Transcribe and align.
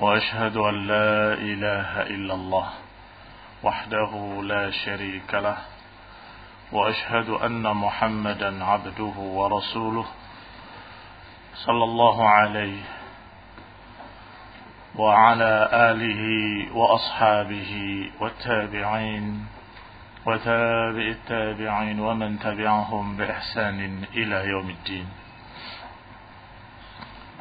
وأشهد 0.00 0.56
أن 0.56 0.86
لا 0.86 1.32
إله 1.34 2.02
إلا 2.02 2.34
الله 2.34 2.68
وحده 3.62 4.40
لا 4.42 4.70
شريك 4.70 5.34
له 5.34 5.56
وأشهد 6.72 7.28
أن 7.30 7.62
محمدا 7.62 8.64
عبده 8.64 9.14
ورسوله 9.18 10.06
صلى 11.54 11.84
الله 11.84 12.28
عليه 12.28 12.82
وعلى 14.96 15.68
آله 15.72 16.22
وأصحابه 16.76 17.72
والتابعين 18.20 19.46
وتابع 20.26 21.06
التابعين 21.18 22.00
ومن 22.00 22.38
تبعهم 22.38 23.16
بإحسان 23.16 24.04
إلى 24.14 24.48
يوم 24.48 24.70
الدين. 24.70 25.06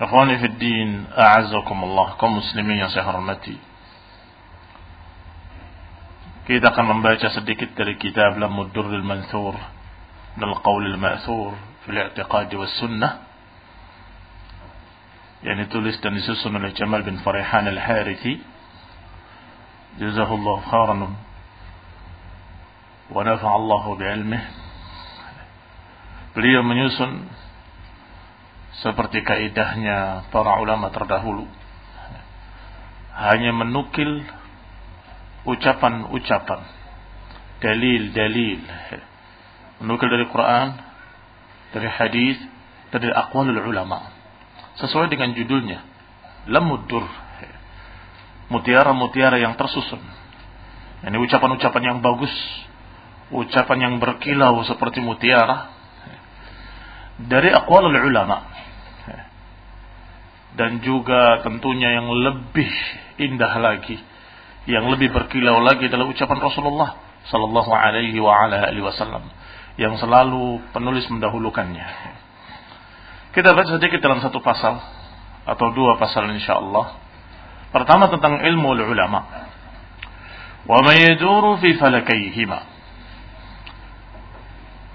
إخواني 0.00 0.38
في 0.38 0.46
الدين 0.46 1.06
أعزكم 1.18 1.84
الله. 1.84 2.10
كم 2.10 2.36
مسلمين 2.36 2.78
يا 2.78 2.88
سيحر 2.88 3.18
المتي 3.18 3.56
كيدا 6.46 6.68
قم 6.70 6.98
مباشا 6.98 7.28
صديق 7.28 7.68
الكتاب 7.80 8.38
لم 8.38 8.60
الدر 8.60 8.86
المنثور 8.86 9.54
من 10.36 10.44
القول 10.44 10.86
المأثور 10.86 11.54
في 11.84 11.90
الاعتقاد 11.92 12.54
والسنة 12.54 13.18
يعني 15.42 15.64
تولي 15.64 15.90
استنسسن 15.90 16.56
لجمال 16.56 17.02
بن 17.02 17.16
فريحان 17.16 17.68
الحارثي 17.68 18.40
جزاه 19.98 20.34
الله 20.34 20.60
خيرا 20.70 21.14
ونفع 23.10 23.56
الله 23.56 23.96
بعلمه 23.96 24.44
اليوم 26.36 26.68
من 26.68 26.76
seperti 28.78 29.26
kaidahnya 29.26 30.30
para 30.30 30.62
ulama 30.62 30.94
terdahulu. 30.94 31.50
Hanya 33.18 33.50
menukil 33.50 34.22
ucapan-ucapan 35.44 36.60
dalil-dalil. 37.60 38.60
Menukil 39.82 40.08
dari 40.08 40.26
Quran 40.30 40.68
dari 41.74 41.88
hadis 41.90 42.38
dari 42.94 43.10
aqwalul 43.10 43.58
ulama. 43.58 44.06
Sesuai 44.78 45.10
dengan 45.10 45.34
judulnya 45.34 45.82
lamudur. 46.46 47.04
Mutiara-mutiara 48.50 49.38
yang 49.38 49.54
tersusun. 49.54 50.02
Ini 51.06 51.16
ucapan-ucapan 51.16 51.82
yang 51.82 51.98
bagus. 52.02 52.32
Ucapan 53.30 53.78
yang 53.78 53.94
berkilau 54.02 54.58
seperti 54.66 54.98
mutiara. 54.98 55.70
Dari 57.20 57.52
aqwalul 57.52 57.94
ulama 57.94 58.59
dan 60.58 60.82
juga 60.82 61.42
tentunya 61.46 62.00
yang 62.00 62.10
lebih 62.10 62.70
indah 63.20 63.54
lagi 63.60 63.98
yang 64.68 64.86
lebih 64.92 65.08
berkilau 65.10 65.58
lagi 65.64 65.88
adalah 65.88 66.06
ucapan 66.06 66.38
Rasulullah 66.38 66.90
sallallahu 67.32 67.72
alaihi 67.72 68.16
wa 68.20 68.32
ala 68.32 68.68
alihi 68.68 68.84
wasallam 68.84 69.24
yang 69.80 69.96
selalu 69.96 70.60
penulis 70.76 71.08
mendahulukannya. 71.08 71.86
Kita 73.32 73.56
baca 73.56 73.70
sedikit 73.70 74.02
dalam 74.04 74.20
satu 74.20 74.42
pasal 74.44 74.76
atau 75.48 75.66
dua 75.72 75.96
pasal 75.96 76.28
insyaallah. 76.28 77.00
Pertama 77.70 78.10
tentang 78.10 78.42
ilmu 78.44 78.76
ulama. 78.76 79.48
Wa 80.66 80.78
ma 80.84 80.92
yaduru 80.92 81.56
fi 81.62 81.78
falakayhima. 81.78 82.60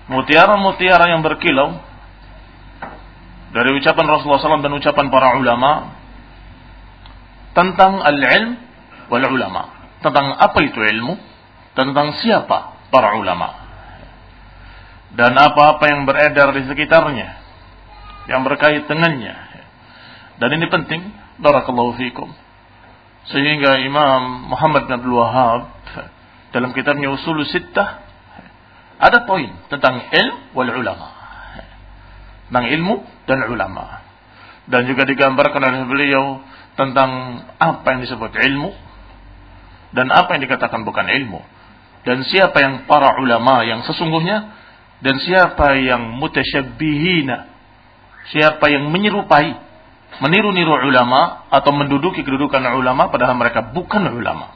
Mutiara-mutiara 0.05 1.09
yang 1.09 1.25
berkilau 1.25 1.81
dari 3.55 3.71
ucapan 3.71 4.03
Rasulullah 4.11 4.59
SAW 4.59 4.67
dan 4.67 4.75
ucapan 4.75 5.07
para 5.07 5.39
ulama 5.39 5.95
tentang 7.55 8.03
al-ilm 8.03 8.59
wal 9.07 9.23
ulama. 9.31 9.71
Tentang 10.03 10.35
apa 10.35 10.59
itu 10.59 10.75
ilmu 10.75 11.15
tentang 11.71 12.19
siapa 12.19 12.91
para 12.91 13.15
ulama. 13.15 13.63
Dan 15.15 15.31
apa-apa 15.39 15.87
yang 15.87 16.03
beredar 16.03 16.51
di 16.51 16.67
sekitarnya. 16.67 17.39
Yang 18.27 18.41
berkait 18.43 18.83
dengannya. 18.91 19.35
Dan 20.35 20.49
ini 20.59 20.67
penting. 20.67 21.01
Barakallahu 21.39 21.95
fikum. 21.95 22.27
Sehingga 23.31 23.79
Imam 23.79 24.51
Muhammad 24.51 24.91
bin 24.91 24.99
Abdul 24.99 25.15
Wahab 25.15 25.71
dalam 26.51 26.75
kitabnya 26.75 27.07
Usul 27.07 27.47
Sittah 27.47 28.03
ada 28.99 29.23
poin 29.23 29.47
tentang 29.71 30.11
ilm 30.11 30.35
wal 30.51 30.71
ulama. 30.75 31.14
Tentang 32.49 32.65
ilmu 32.69 32.95
dan 33.25 33.45
ulama. 33.49 34.05
Dan 34.65 34.89
juga 34.89 35.05
digambarkan 35.05 35.61
oleh 35.61 35.85
beliau 35.85 36.41
tentang 36.75 37.41
apa 37.61 37.85
yang 37.95 38.01
disebut 38.03 38.35
ilmu 38.35 38.69
dan 39.95 40.11
apa 40.11 40.35
yang 40.35 40.43
dikatakan 40.43 40.83
bukan 40.83 41.07
ilmu. 41.07 41.39
Dan 42.05 42.21
siapa 42.27 42.61
yang 42.61 42.85
para 42.85 43.17
ulama 43.17 43.65
yang 43.65 43.81
sesungguhnya 43.87 44.53
dan 45.01 45.15
siapa 45.23 45.79
yang 45.79 46.19
mutasyabbihina. 46.21 47.53
Siapa 48.25 48.73
yang 48.73 48.89
menyerupai, 48.89 49.53
meniru-niru 50.17 50.89
ulama 50.89 51.45
atau 51.53 51.69
menduduki 51.73 52.25
kedudukan 52.25 52.61
ulama 52.73 53.09
padahal 53.13 53.37
mereka 53.37 53.61
bukan 53.69 54.05
ulama. 54.09 54.53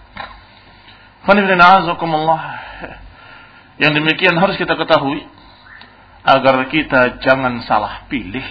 Yang 3.80 3.92
demikian 4.02 4.36
harus 4.36 4.58
kita 4.58 4.76
ketahui 4.76 5.24
agar 6.30 6.70
kita 6.70 7.18
jangan 7.26 7.66
salah 7.66 8.06
pilih, 8.06 8.46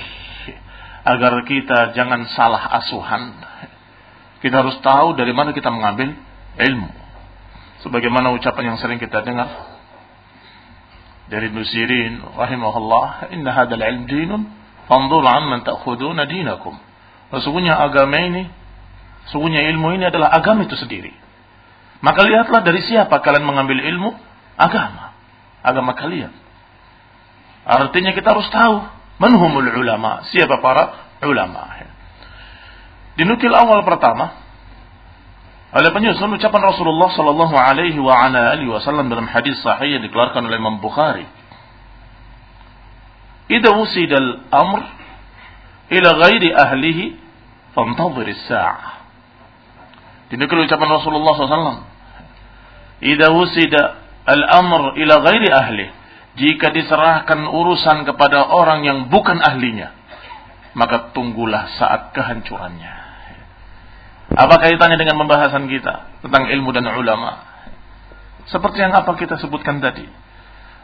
agar 1.06 1.46
kita 1.46 1.94
jangan 1.94 2.26
salah 2.34 2.82
asuhan. 2.82 3.38
Kita 4.42 4.66
harus 4.66 4.78
tahu 4.82 5.14
dari 5.14 5.30
mana 5.30 5.54
kita 5.54 5.70
mengambil 5.70 6.14
ilmu. 6.58 6.90
Sebagaimana 7.86 8.34
ucapan 8.34 8.75
yang 8.75 8.78
sering 8.82 8.98
kita 8.98 9.22
dengar. 9.22 9.78
dari 11.28 11.52
Nusirin 11.52 12.25
rahimahullah, 12.25 13.28
"Inna 13.36 13.52
hadzal 13.52 13.84
ilm 13.84 14.08
dinun, 14.08 14.48
fanzur 14.88 15.20
amman 15.20 15.60
ta'khuduna 15.60 16.25
dinakum." 16.25 16.72
Sesungguhnya 17.28 17.76
agama 17.76 18.16
ini, 18.16 18.48
sesungguhnya 19.28 19.69
ilmu 19.76 19.92
ini 19.92 20.08
adalah 20.08 20.32
agama 20.32 20.64
itu 20.64 20.72
sendiri. 20.80 21.12
Maka 22.00 22.25
lihatlah 22.25 22.64
dari 22.64 22.80
siapa 22.80 23.20
kalian 23.20 23.44
mengambil 23.44 23.76
ilmu 23.76 24.16
agama, 24.56 25.12
agama 25.60 25.92
kalian. 25.92 26.32
Artinya 27.68 28.16
kita 28.16 28.32
harus 28.32 28.48
tahu 28.48 28.80
manhumul 29.20 29.68
ulama, 29.68 30.24
siapa 30.32 30.56
para 30.64 31.12
ulama. 31.20 31.68
Dinukil 33.20 33.52
awal 33.52 33.84
pertama 33.84 34.40
oleh 35.68 35.92
penyusun 35.92 36.32
ucapan 36.32 36.64
Rasulullah 36.64 37.12
sallallahu 37.12 37.52
alaihi 37.52 38.00
wa 38.00 38.16
ala 38.16 38.56
alihi 38.56 38.72
wasallam 38.72 39.12
dalam 39.12 39.28
hadis 39.28 39.60
sahih 39.60 40.00
yang 40.00 40.02
dikeluarkan 40.08 40.48
oleh 40.48 40.56
Imam 40.56 40.80
Bukhari. 40.80 41.28
Idza 43.52 43.76
wusida 43.76 44.16
al-amr 44.16 44.80
ila 45.92 46.08
ghairi 46.24 46.48
ahlihi 46.56 47.04
fantadhir 47.76 48.32
as-sa'ah. 48.32 48.96
Dinukil 50.32 50.64
ucapan 50.64 50.88
Rasulullah 50.88 51.32
SAW. 51.36 51.84
Idza 53.04 53.28
wusida 53.28 54.00
al-amr 54.24 54.96
ila 54.96 55.14
ghairi 55.20 55.48
ahlihi 55.52 55.97
jika 56.38 56.70
diserahkan 56.70 57.44
urusan 57.50 58.06
kepada 58.06 58.46
orang 58.49 58.87
yang 58.87 58.99
bukan 59.11 59.43
ahlinya, 59.43 59.93
maka 60.79 61.11
tunggulah 61.11 61.75
saat 61.76 62.14
kehancurannya. 62.14 62.94
Apa 64.38 64.55
kaitannya 64.62 64.96
dengan 65.00 65.19
pembahasan 65.25 65.67
kita 65.67 66.23
tentang 66.23 66.46
ilmu 66.46 66.70
dan 66.70 66.87
ulama? 66.94 67.43
Seperti 68.46 68.81
yang 68.81 68.94
apa 68.94 69.12
kita 69.19 69.37
sebutkan 69.43 69.82
tadi. 69.82 70.06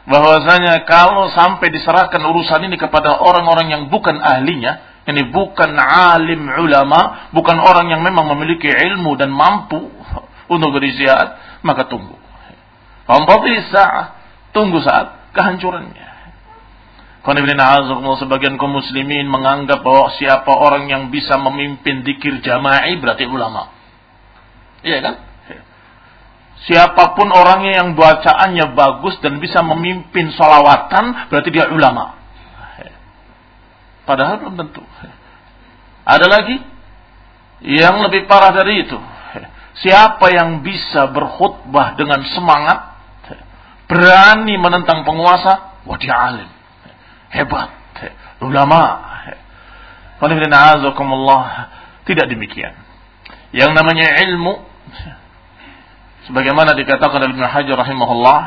Bahwasanya 0.05 0.85
kalau 0.85 1.33
sampai 1.33 1.73
diserahkan 1.73 2.21
urusan 2.21 2.69
ini 2.69 2.77
kepada 2.77 3.17
orang-orang 3.25 3.73
yang 3.73 3.83
bukan 3.89 4.21
ahlinya, 4.21 5.05
ini 5.09 5.33
bukan 5.33 5.73
alim 5.81 6.45
ulama, 6.45 7.33
bukan 7.33 7.57
orang 7.57 7.89
yang 7.89 8.05
memang 8.05 8.29
memiliki 8.37 8.69
ilmu 8.69 9.17
dan 9.17 9.33
mampu 9.33 9.81
untuk 10.49 10.71
berisiat, 10.77 11.61
maka 11.65 11.89
tunggu. 11.89 12.21
Tunggu 14.55 14.79
saat 14.85 15.24
kehancurannya. 15.35 16.15
Sebagian 17.25 18.61
kaum 18.61 18.79
muslimin 18.79 19.27
menganggap 19.27 19.81
bahwa 19.81 20.13
siapa 20.15 20.53
orang 20.55 20.87
yang 20.93 21.09
bisa 21.09 21.41
memimpin 21.41 22.05
dikir 22.05 22.39
jama'i 22.45 23.01
berarti 23.01 23.25
ulama. 23.27 23.73
Iya 24.85 25.01
kan? 25.01 25.15
Siapa 26.65 27.17
pun 27.17 27.29
orangnya 27.29 27.85
yang 27.85 27.93
bacaannya 27.93 28.73
bagus 28.73 29.21
dan 29.21 29.37
bisa 29.37 29.61
memimpin 29.61 30.33
solawatan 30.33 31.29
berarti 31.29 31.49
dia 31.53 31.69
ulama. 31.69 32.17
Padahal 34.05 34.41
belum 34.45 34.57
tentu. 34.61 34.85
Ada 36.05 36.29
lagi 36.29 36.61
yang 37.65 38.05
lebih 38.05 38.29
parah 38.29 38.53
dari 38.53 38.85
itu. 38.85 39.01
Siapa 39.81 40.29
yang 40.29 40.61
bisa 40.61 41.09
berkhutbah 41.09 41.97
dengan 41.97 42.21
semangat 42.33 42.94
berani 43.89 44.55
menentang 44.57 45.05
penguasa, 45.05 45.83
wah 45.85 45.99
dia 46.01 46.15
alim. 46.15 46.51
Hebat. 47.31 47.71
Ulama. 48.41 49.13
Tidak 52.05 52.27
demikian. 52.29 52.75
Yang 53.55 53.71
namanya 53.77 54.19
ilmu, 54.25 54.67
sebagaimana 56.27 56.75
dikatakan 56.75 57.23
oleh 57.23 57.35
Ibn 57.37 57.45
Hajar 57.45 57.77
rahimahullah, 57.77 58.41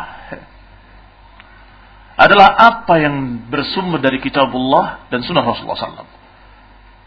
adalah 2.18 2.50
apa 2.58 2.98
yang 2.98 3.46
bersumber 3.46 4.02
dari 4.02 4.18
kitabullah 4.18 5.06
dan 5.14 5.22
sunnah 5.22 5.46
Rasulullah 5.46 5.78
SAW. 5.78 6.10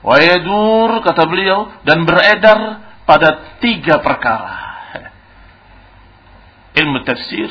Wa 0.07 0.17
yadur, 0.23 1.03
kata 1.03 1.27
beliau, 1.27 1.67
dan 1.83 2.07
beredar 2.07 2.59
pada 3.05 3.59
tiga 3.59 3.99
perkara. 4.01 4.71
Ilmu 6.79 7.03
tafsir, 7.03 7.51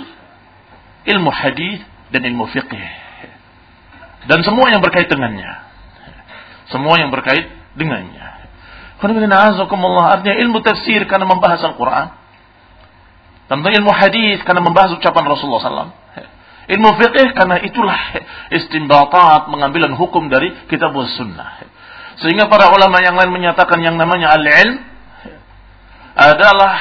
ilmu 1.10 1.30
hadis 1.34 1.82
dan 2.14 2.22
ilmu 2.26 2.46
fiqih. 2.50 2.88
Dan 4.30 4.46
semua 4.46 4.70
yang 4.70 4.82
berkait 4.84 5.10
dengannya. 5.10 5.66
Semua 6.70 7.02
yang 7.02 7.10
berkait 7.10 7.50
dengannya. 7.74 8.30
Artinya 9.00 10.36
ilmu 10.44 10.60
tafsir 10.60 11.08
karena 11.08 11.26
membahas 11.26 11.64
Al-Quran. 11.66 12.08
Tentang 13.50 13.74
ilmu 13.82 13.90
hadis 13.96 14.44
karena 14.46 14.62
membahas 14.62 14.94
ucapan 14.94 15.24
Rasulullah 15.26 15.64
SAW. 15.64 15.94
Ilmu 16.70 16.90
fiqih 17.02 17.34
karena 17.34 17.58
itulah 17.66 17.98
istimbatat 18.54 19.50
pengambilan 19.50 19.98
hukum 19.98 20.30
dari 20.30 20.54
kitab 20.70 20.94
sunnah. 21.18 21.66
Sehingga 22.22 22.46
para 22.46 22.70
ulama 22.70 23.02
yang 23.02 23.18
lain 23.18 23.34
menyatakan 23.34 23.82
yang 23.82 23.98
namanya 23.98 24.38
al-ilm 24.38 24.86
adalah 26.14 26.76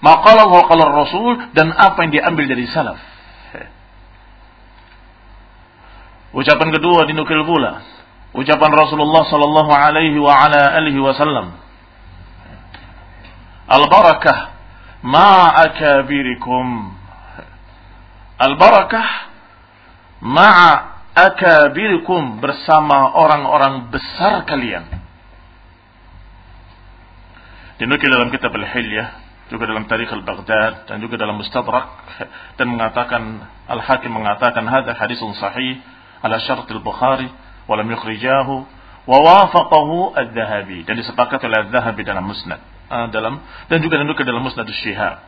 maqalah 0.00 0.48
wa 0.48 0.64
Rasul 0.96 1.50
dan 1.52 1.74
apa 1.76 2.06
yang 2.06 2.12
diambil 2.14 2.56
dari 2.56 2.64
salaf. 2.70 3.13
Ucapan 6.34 6.74
kedua 6.74 7.06
dinukil 7.06 7.46
pula. 7.46 7.78
Ucapan 8.34 8.70
Rasulullah 8.74 9.22
sallallahu 9.30 9.70
alaihi 9.70 10.18
wa 10.18 10.34
ala 10.34 10.74
alihi 10.82 10.98
wasallam. 10.98 11.54
Al-barakah 13.70 14.38
ma 15.06 15.54
akabirikum. 15.62 16.66
Al-barakah 18.34 19.06
ma'a 20.18 20.70
akabirikum 21.14 22.42
bersama 22.42 23.14
orang-orang 23.14 23.94
besar 23.94 24.42
kalian. 24.50 24.90
Dinukil 27.78 28.10
dalam 28.10 28.34
kitab 28.34 28.50
Al-Hilyah 28.50 29.22
juga 29.54 29.70
dalam 29.70 29.86
Tarikh 29.86 30.10
Al-Baghdad 30.10 30.90
dan 30.90 30.98
juga 30.98 31.14
dalam 31.14 31.38
Mustadrak 31.38 31.86
dan 32.58 32.66
mengatakan 32.66 33.22
Al-Hakim 33.70 34.10
mengatakan 34.10 34.66
hadis 34.66 35.22
sahih 35.38 35.78
ala 36.24 36.40
syarat 36.40 36.64
al-Bukhari 36.72 37.28
walam 37.68 37.84
yukhrijahu 37.92 38.64
wa 39.04 39.18
wafaqahu 39.20 40.16
al-Dhahabi. 40.16 40.88
Dan 40.88 40.96
disepakati 40.96 41.44
oleh 41.44 41.68
al-Dhahabi 41.68 42.00
dalam 42.00 42.24
musnad 42.24 42.60
uh, 42.88 43.06
dalam 43.12 43.44
dan 43.68 43.84
juga 43.84 44.00
juga 44.00 44.24
dalam 44.24 44.40
musnad 44.40 44.64
syihab 44.72 45.20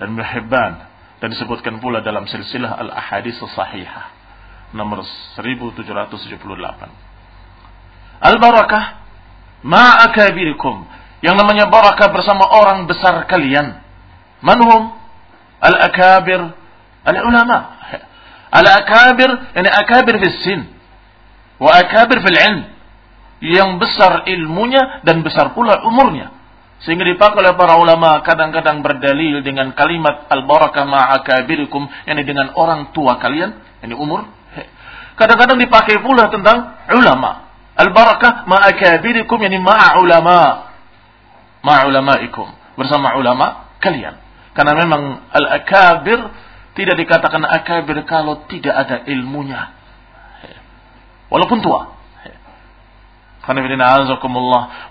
dan 0.00 0.08
Muhibban 0.16 0.88
dan 1.20 1.28
disebutkan 1.30 1.78
pula 1.78 2.00
dalam 2.00 2.24
silsilah 2.24 2.80
al-ahadis 2.80 3.36
sahihah 3.38 4.10
nomor 4.72 5.04
1778 5.36 6.32
al-barakah 8.24 8.84
ma'akabirikum 9.62 10.88
yang 11.22 11.38
namanya 11.38 11.70
barakah 11.70 12.10
bersama 12.10 12.50
orang 12.50 12.90
besar 12.90 13.30
kalian. 13.30 13.78
Manhum 14.42 14.90
al-akabir 15.62 16.50
al-ulama 17.06 17.78
Al-akabir, 18.52 19.32
ini 19.56 19.68
akabir 19.72 20.20
fil 20.20 20.36
sin. 20.44 20.60
Wa 21.56 21.80
akabir 21.80 22.20
fil 22.20 22.36
ilm. 22.36 22.62
Yang 23.42 23.70
besar 23.80 24.28
ilmunya 24.28 25.02
dan 25.02 25.24
besar 25.24 25.56
pula 25.56 25.82
umurnya. 25.88 26.30
Sehingga 26.84 27.06
dipakai 27.06 27.42
oleh 27.42 27.54
para 27.54 27.78
ulama 27.78 28.20
kadang-kadang 28.26 28.82
berdalil 28.82 29.40
dengan 29.40 29.70
kalimat 29.72 30.26
al-barakah 30.28 30.84
ma'akabirikum. 30.84 31.86
Ini 32.06 32.22
dengan 32.26 32.52
orang 32.58 32.90
tua 32.90 33.16
kalian. 33.22 33.56
Ini 33.82 33.94
umur. 33.94 34.26
Kadang-kadang 35.18 35.58
dipakai 35.62 36.02
pula 36.02 36.28
tentang 36.28 36.76
ulama. 36.92 37.54
Al-barakah 37.78 38.44
ma'akabirikum. 38.50 39.38
Ini 39.46 39.58
ma'ulama. 39.62 40.70
Ma'ulamaikum. 41.62 42.46
Bersama 42.74 43.14
ulama 43.14 43.72
kalian. 43.78 44.18
Karena 44.52 44.76
memang 44.76 45.22
al-akabir 45.32 46.18
tidak 46.72 46.96
dikatakan 46.96 47.44
akabir 47.44 48.00
kalau 48.08 48.48
tidak 48.48 48.72
ada 48.72 49.04
ilmunya. 49.04 49.76
Walaupun 51.28 51.60
tua. 51.60 51.92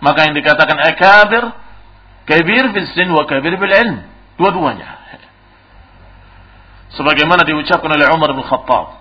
Maka 0.02 0.20
yang 0.28 0.36
dikatakan 0.38 0.78
akabir, 0.78 1.44
kabir 2.30 2.64
fil 2.70 2.90
sin 2.94 3.10
wa 3.10 3.26
kabir 3.26 3.58
bil 3.58 3.74
ilm. 3.74 3.98
Dua-duanya. 4.38 5.02
Sebagaimana 6.92 7.48
diucapkan 7.48 7.88
oleh 7.88 8.10
Umar 8.12 8.36
bin 8.36 8.44
Khattab 8.44 9.00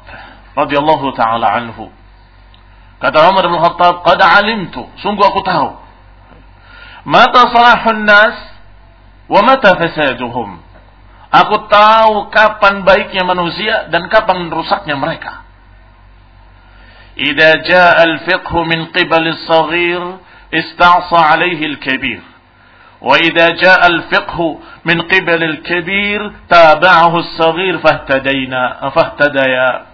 radhiyallahu 0.55 1.11
taala 1.19 1.59
anhu. 1.59 1.91
Kata 3.03 3.29
Umar 3.33 3.45
bin 3.49 3.59
Khattab, 3.59 4.07
"Qad 4.07 4.21
alimtu, 4.21 4.87
sungguh 5.03 5.25
aku 5.27 5.41
tahu. 5.43 5.75
Mata 7.09 7.49
salahun 7.51 8.05
nas 8.07 8.37
wa 9.27 9.41
mata 9.43 9.75
fasaduhum." 9.75 10.70
Aku 11.31 11.71
tahu 11.71 12.27
kapan 12.35 12.83
baiknya 12.83 13.23
manusia 13.23 13.87
dan 13.87 14.11
kapan 14.11 14.51
rusaknya 14.51 14.99
mereka. 14.99 15.47
Idza 17.15 17.51
jaa 17.71 18.03
al-fiqh 18.03 18.51
min 18.67 18.91
qibal 18.91 19.23
as-saghir 19.31 20.03
ista'sa 20.51 21.15
'alayhi 21.15 21.71
al-kabir. 21.71 22.19
Wa 22.99 23.15
idza 23.23 23.47
jaa 23.63 23.79
al-fiqh 23.79 24.37
min 24.83 25.07
qibal 25.07 25.39
al-kabir 25.39 26.21
tabi'ahu 26.51 27.17
as-saghir 27.23 27.79
fahtadayna 27.79 28.91
fahtadaya. 28.91 29.87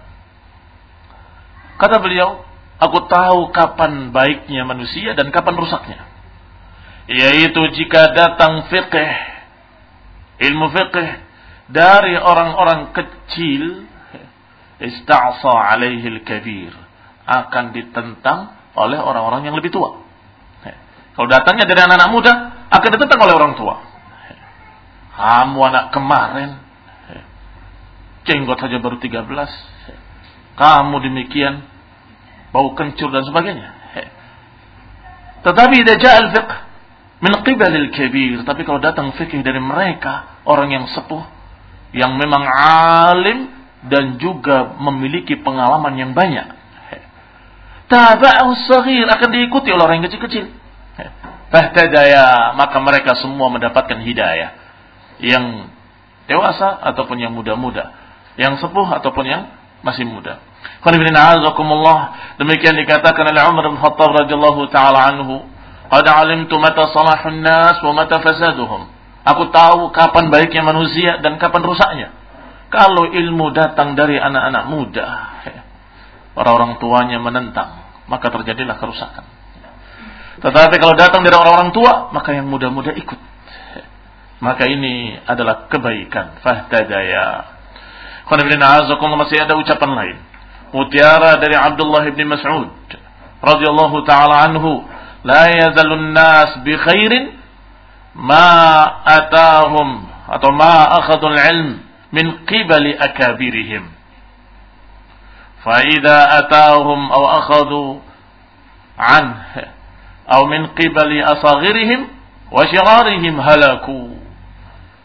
Kata 1.77 2.01
beliau, 2.01 2.41
aku 2.81 3.05
tahu 3.05 3.53
kapan 3.53 4.09
baiknya 4.09 4.65
manusia 4.65 5.13
dan 5.13 5.29
kapan 5.29 5.53
rusaknya. 5.53 6.01
Yaitu 7.05 7.61
jika 7.77 8.09
datang 8.17 8.65
fiqh, 8.73 8.97
ilmu 10.41 10.73
fiqh 10.73 11.26
dari 11.67 12.15
orang-orang 12.15 12.95
kecil, 12.95 13.87
ista'sa 14.79 15.51
alaihi 15.51 16.23
kabir 16.23 16.71
akan 17.27 17.75
ditentang 17.75 18.55
oleh 18.77 18.99
orang-orang 19.01 19.49
yang 19.51 19.55
lebih 19.57 19.73
tua. 19.73 20.07
Kalau 21.17 21.27
datangnya 21.27 21.65
dari 21.65 21.81
anak-anak 21.81 22.09
muda, 22.13 22.33
akan 22.69 22.89
ditentang 22.93 23.19
oleh 23.25 23.33
orang 23.33 23.53
tua. 23.57 23.75
Kamu 25.17 25.59
anak 25.65 25.85
kemarin, 25.89 26.61
jenggot 28.29 28.61
saja 28.61 28.77
baru 28.77 29.01
13. 29.01 29.25
Kamu 30.53 30.95
demikian, 31.01 31.65
bau 32.53 32.77
kencur 32.77 33.09
dan 33.09 33.25
sebagainya. 33.25 33.73
Tetapi 35.41 35.73
tidak 35.81 35.97
ja'al 36.05 36.27
fiqh 36.37 36.53
min 37.25 37.33
qibalil 37.41 37.89
kabir. 37.97 38.45
Tapi 38.45 38.61
kalau 38.61 38.77
datang 38.77 39.09
fikih 39.17 39.41
dari 39.41 39.57
mereka, 39.57 40.43
orang 40.45 40.69
yang 40.69 40.85
sepuh, 40.85 41.36
yang 41.95 42.15
memang 42.19 42.43
alim 43.11 43.51
dan 43.87 44.19
juga 44.19 44.75
memiliki 44.79 45.39
pengalaman 45.39 45.93
yang 45.95 46.11
banyak. 46.11 46.57
Taba'u 47.87 48.51
saghir 48.67 49.07
akan 49.07 49.29
diikuti 49.31 49.71
oleh 49.71 49.83
orang 49.87 50.03
yang 50.03 50.07
kecil-kecil. 50.11 50.51
Fahtadaya, 51.47 52.51
maka 52.59 52.83
mereka 52.83 53.15
semua 53.15 53.47
mendapatkan 53.47 54.03
hidayah. 54.03 54.51
Yang 55.23 55.71
dewasa 56.27 56.75
ataupun 56.83 57.23
yang 57.23 57.31
muda-muda 57.31 57.95
yang 58.37 58.61
sepuh 58.61 58.87
ataupun 59.01 59.25
yang 59.25 59.49
masih 59.81 60.05
muda. 60.05 60.39
Demikian 62.37 62.75
dikatakan 62.77 63.25
oleh 63.33 63.43
Umar 63.49 63.65
bin 63.73 63.81
Khattab 63.81 64.09
radhiyallahu 64.13 64.61
taala 64.69 65.09
anhu, 65.09 65.41
"Qad 65.89 66.05
'alimtu 66.05 66.55
mata 66.61 66.85
salahun 66.93 67.41
nas 67.41 67.81
wa 67.81 67.93
mata 67.97 68.21
fasaduhum." 68.21 68.85
Aku 69.35 69.51
tahu 69.51 69.91
kapan 69.91 70.31
baiknya 70.31 70.63
manusia 70.63 71.19
dan 71.19 71.35
kapan 71.35 71.61
rusaknya. 71.67 72.07
Kalau 72.71 73.07
ilmu 73.11 73.51
datang 73.51 73.95
dari 73.95 74.15
anak-anak 74.19 74.63
muda, 74.71 75.07
orang-orang 76.35 76.79
tuanya 76.79 77.19
menentang, 77.19 77.83
maka 78.07 78.27
terjadilah 78.31 78.79
kerusakan. 78.79 79.23
Tetapi 80.37 80.75
kalau 80.79 80.95
datang 80.95 81.25
dari 81.25 81.35
orang-orang 81.35 81.71
tua, 81.75 82.13
maka 82.15 82.35
yang 82.35 82.47
muda-muda 82.47 82.93
ikut. 82.95 83.19
Maka 84.37 84.69
ini 84.69 85.17
adalah 85.25 85.65
kebaikan. 85.65 86.39
Fahtadaya 86.45 87.57
masih 88.27 89.37
ada 89.39 89.55
ucapan 89.57 89.91
lain. 89.95 90.17
Mutiara 90.75 91.39
dari 91.39 91.55
Abdullah 91.55 92.03
bin 92.11 92.27
Mas'ud 92.27 92.75
radhiyallahu 93.39 94.03
taala 94.03 94.51
anhu, 94.51 94.83
la 95.23 95.47
yazalun 95.47 96.11
nas 96.11 96.59
bi 96.61 96.75
khairin 96.75 97.36
ما 98.17 98.49
أتاهم 99.05 99.89
أو 100.29 100.51
ما 100.51 100.75
أخذوا 100.99 101.29
العلم 101.29 101.79
من 102.13 102.31
قبل 102.31 102.85
أكابرهم. 102.99 103.83
فإذا 105.63 106.39
أتاهم 106.39 107.11
أو 107.11 107.23
أخذوا 107.25 107.99
عنه 108.99 109.45
أو 110.33 110.45
من 110.45 110.67
قبل 110.67 111.11
أصغرهم 111.23 112.07
وشرارهم 112.51 113.35
هلكوا 113.39 114.09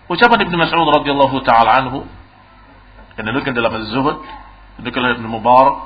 وشبه 0.09 0.35
ابن 0.35 0.59
مسعود 0.59 0.89
رضي 0.97 1.11
الله 1.11 1.33
تعالى 1.41 1.71
عنه. 1.71 2.05
إن 3.21 3.29
لكن 3.29 3.55
دلما 3.55 3.77
الزهد 3.77 4.19
ذكر 4.81 5.11
ابن 5.11 5.27
مبارك 5.27 5.77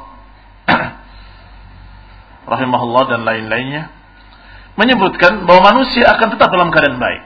رحمه 2.49 2.81
الله 2.83 3.03
dan 3.11 3.21
lain-lainnya. 3.27 3.96
Menyebutkan 4.77 5.49
bahwa 5.49 5.73
manusia 5.75 6.05
akan 6.17 6.37
tetap 6.37 6.49
dalam 6.53 6.69
keadaan 6.71 7.01
baik. 7.01 7.23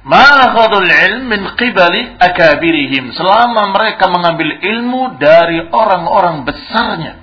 Ma'akhadul 0.00 0.88
ilm 0.88 1.28
min 1.28 1.40
qibali 1.60 2.16
akabirihim. 2.18 3.12
Selama 3.14 3.70
mereka 3.70 4.08
mengambil 4.08 4.58
ilmu 4.58 5.20
dari 5.20 5.60
orang-orang 5.70 6.42
besarnya. 6.48 7.20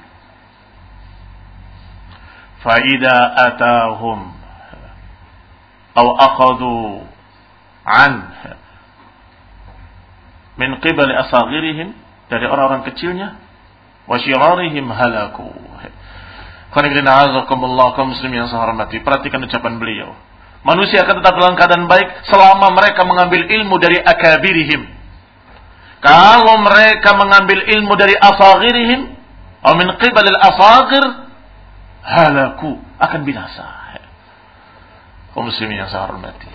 Fa'idha 2.61 3.17
atahum. 3.49 4.33
Atau 5.97 6.13
akhadu 6.13 6.77
an 7.81 8.13
min 10.61 10.77
qibali 10.77 11.13
asagirihim 11.17 11.97
dari 12.29 12.45
orang-orang 12.45 12.85
kecilnya 12.85 13.41
wa 14.05 14.21
syirarihim 14.21 14.85
halaku. 14.93 15.49
Kaum 16.71 18.07
muslim 18.11 18.31
yang 18.31 18.47
saya 18.51 18.61
hormati. 18.67 18.99
Perhatikan 19.01 19.41
ucapan 19.43 19.79
beliau. 19.79 20.13
Manusia 20.65 21.05
akan 21.07 21.23
tetap 21.23 21.33
dalam 21.39 21.55
keadaan 21.55 21.85
baik 21.87 22.27
selama 22.27 22.75
mereka 22.75 23.07
mengambil 23.07 23.47
ilmu 23.47 23.75
dari 23.79 24.03
akabirihim. 24.03 24.81
Kalau 26.03 26.59
mereka 26.61 27.15
mengambil 27.15 27.63
ilmu 27.65 27.93
dari 27.97 28.13
asagirihim, 28.13 29.01
atau 29.63 29.73
min 29.79 29.89
qibalil 29.97 30.39
asagir, 30.43 31.03
halaku 32.03 32.77
akan 32.99 33.19
binasa. 33.23 33.65
Kaum 35.33 35.47
muslim 35.47 35.71
yang 35.71 35.87
saya 35.87 36.09
hormati. 36.09 36.51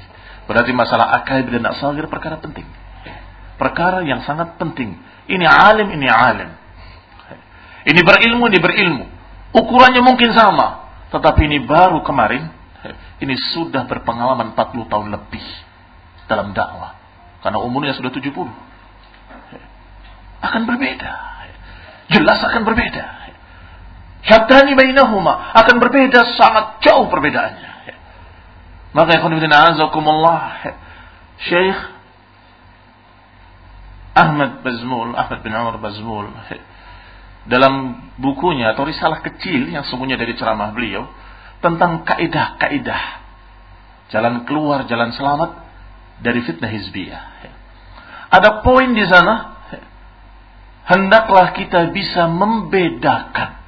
Berarti 0.47 0.71
masalah 0.77 1.23
akabir 1.23 1.57
dan 1.57 1.73
asagir 1.73 2.05
perkara 2.07 2.37
penting 2.39 2.67
perkara 3.63 4.03
yang 4.03 4.27
sangat 4.27 4.59
penting. 4.59 4.99
Ini 5.31 5.47
alim, 5.47 5.87
ini 5.95 6.11
alim. 6.11 6.51
Ini 7.87 8.01
berilmu, 8.03 8.51
ini 8.51 8.59
berilmu. 8.59 9.07
Ukurannya 9.53 10.01
mungkin 10.01 10.33
sama. 10.33 10.89
Tetapi 11.13 11.45
ini 11.45 11.65
baru 11.65 12.01
kemarin. 12.01 12.49
Ini 13.23 13.35
sudah 13.55 13.87
berpengalaman 13.87 14.57
40 14.57 14.91
tahun 14.91 15.07
lebih. 15.13 15.45
Dalam 16.27 16.57
dakwah. 16.57 16.97
Karena 17.45 17.61
umurnya 17.61 17.93
sudah 17.93 18.09
70. 18.09 18.33
Akan 20.43 20.63
berbeda. 20.65 21.13
Jelas 22.11 22.41
akan 22.43 22.63
berbeda. 22.65 23.05
Syaitani 24.25 24.73
bainahuma. 24.75 25.53
Akan 25.55 25.79
berbeda 25.79 26.25
sangat 26.35 26.81
jauh 26.83 27.07
perbedaannya. 27.13 27.73
Maka 28.93 29.11
ya 29.17 29.25
azakumullah. 29.73 30.41
Syekh 31.43 31.79
Ahmad 34.13 34.61
Bazmul, 34.61 35.17
Ahmad 35.17 35.41
bin 35.41 35.57
Umar 35.57 35.81
Bazmul 35.81 36.29
dalam 37.47 37.99
bukunya 38.23 38.75
atau 38.75 38.87
risalah 38.87 39.23
kecil 39.25 39.71
yang 39.71 39.83
semuanya 39.83 40.21
dari 40.21 40.39
ceramah 40.39 40.71
beliau 40.71 41.11
tentang 41.59 42.07
kaidah-kaidah 42.07 43.23
jalan 44.15 44.47
keluar, 44.47 44.87
jalan 44.87 45.11
selamat 45.11 45.51
dari 46.23 46.45
fitnah 46.47 46.71
hizbiyah. 46.71 47.23
Ada 48.31 48.63
poin 48.63 48.95
di 48.95 49.03
sana 49.09 49.59
hendaklah 50.87 51.55
kita 51.55 51.91
bisa 51.91 52.31
membedakan 52.31 53.59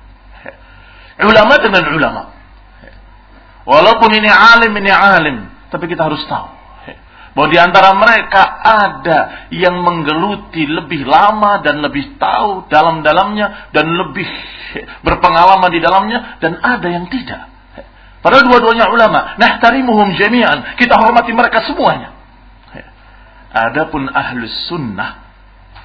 ulama 1.26 1.54
dengan 1.58 1.84
ulama. 1.90 2.22
Walaupun 3.64 4.10
ini 4.12 4.28
alim, 4.28 4.72
ini 4.76 4.92
alim, 4.92 5.36
tapi 5.72 5.88
kita 5.88 6.04
harus 6.04 6.20
tahu 6.28 6.53
bahwa 7.34 7.50
di 7.50 7.58
antara 7.58 7.90
mereka 7.98 8.42
ada 8.62 9.18
yang 9.50 9.82
menggeluti 9.82 10.70
lebih 10.70 11.02
lama 11.02 11.58
dan 11.66 11.82
lebih 11.82 12.14
tahu 12.14 12.70
dalam-dalamnya 12.70 13.74
dan 13.74 13.90
lebih 13.90 14.26
berpengalaman 15.02 15.66
di 15.74 15.82
dalamnya 15.82 16.38
dan 16.38 16.62
ada 16.62 16.86
yang 16.86 17.10
tidak. 17.10 17.50
Padahal 18.22 18.46
dua-duanya 18.46 18.88
ulama. 18.88 19.34
Nah 19.36 19.58
tarimuhum 19.58 20.14
jami'an. 20.14 20.78
Kita 20.78 20.94
hormati 20.96 21.34
mereka 21.34 21.66
semuanya. 21.66 22.14
Adapun 23.54 24.06
ahlus 24.08 24.70
sunnah 24.70 25.26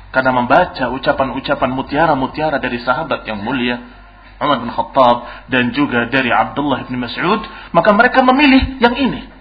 karena 0.10 0.34
membaca 0.34 0.90
ucapan-ucapan 0.90 1.70
mutiara-mutiara 1.70 2.58
dari 2.58 2.82
sahabat 2.82 3.26
yang 3.30 3.46
mulia 3.46 3.78
Umar 4.40 4.64
bin 4.64 4.72
Khattab 4.72 5.50
dan 5.52 5.76
juga 5.76 6.08
dari 6.08 6.32
Abdullah 6.32 6.88
bin 6.88 6.98
Mas'ud, 6.98 7.44
maka 7.76 7.92
mereka 7.92 8.24
memilih 8.24 8.80
yang 8.80 8.96
ini 8.96 9.39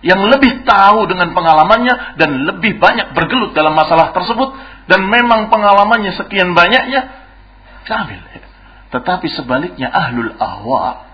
yang 0.00 0.20
lebih 0.32 0.64
tahu 0.64 1.04
dengan 1.08 1.36
pengalamannya 1.36 2.16
dan 2.16 2.30
lebih 2.48 2.80
banyak 2.80 3.12
bergelut 3.12 3.52
dalam 3.52 3.76
masalah 3.76 4.16
tersebut 4.16 4.56
dan 4.88 5.04
memang 5.04 5.52
pengalamannya 5.52 6.16
sekian 6.16 6.56
banyaknya 6.56 7.20
ambil. 7.90 8.20
Tetapi 8.90 9.26
sebaliknya 9.34 9.90
ahlul 9.90 10.34
ahwa 10.38 11.10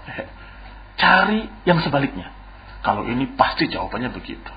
cari 0.96 1.48
yang 1.68 1.80
sebaliknya. 1.84 2.32
Kalau 2.84 3.04
ini 3.04 3.26
pasti 3.36 3.68
jawabannya 3.68 4.12
begitu. 4.12 4.52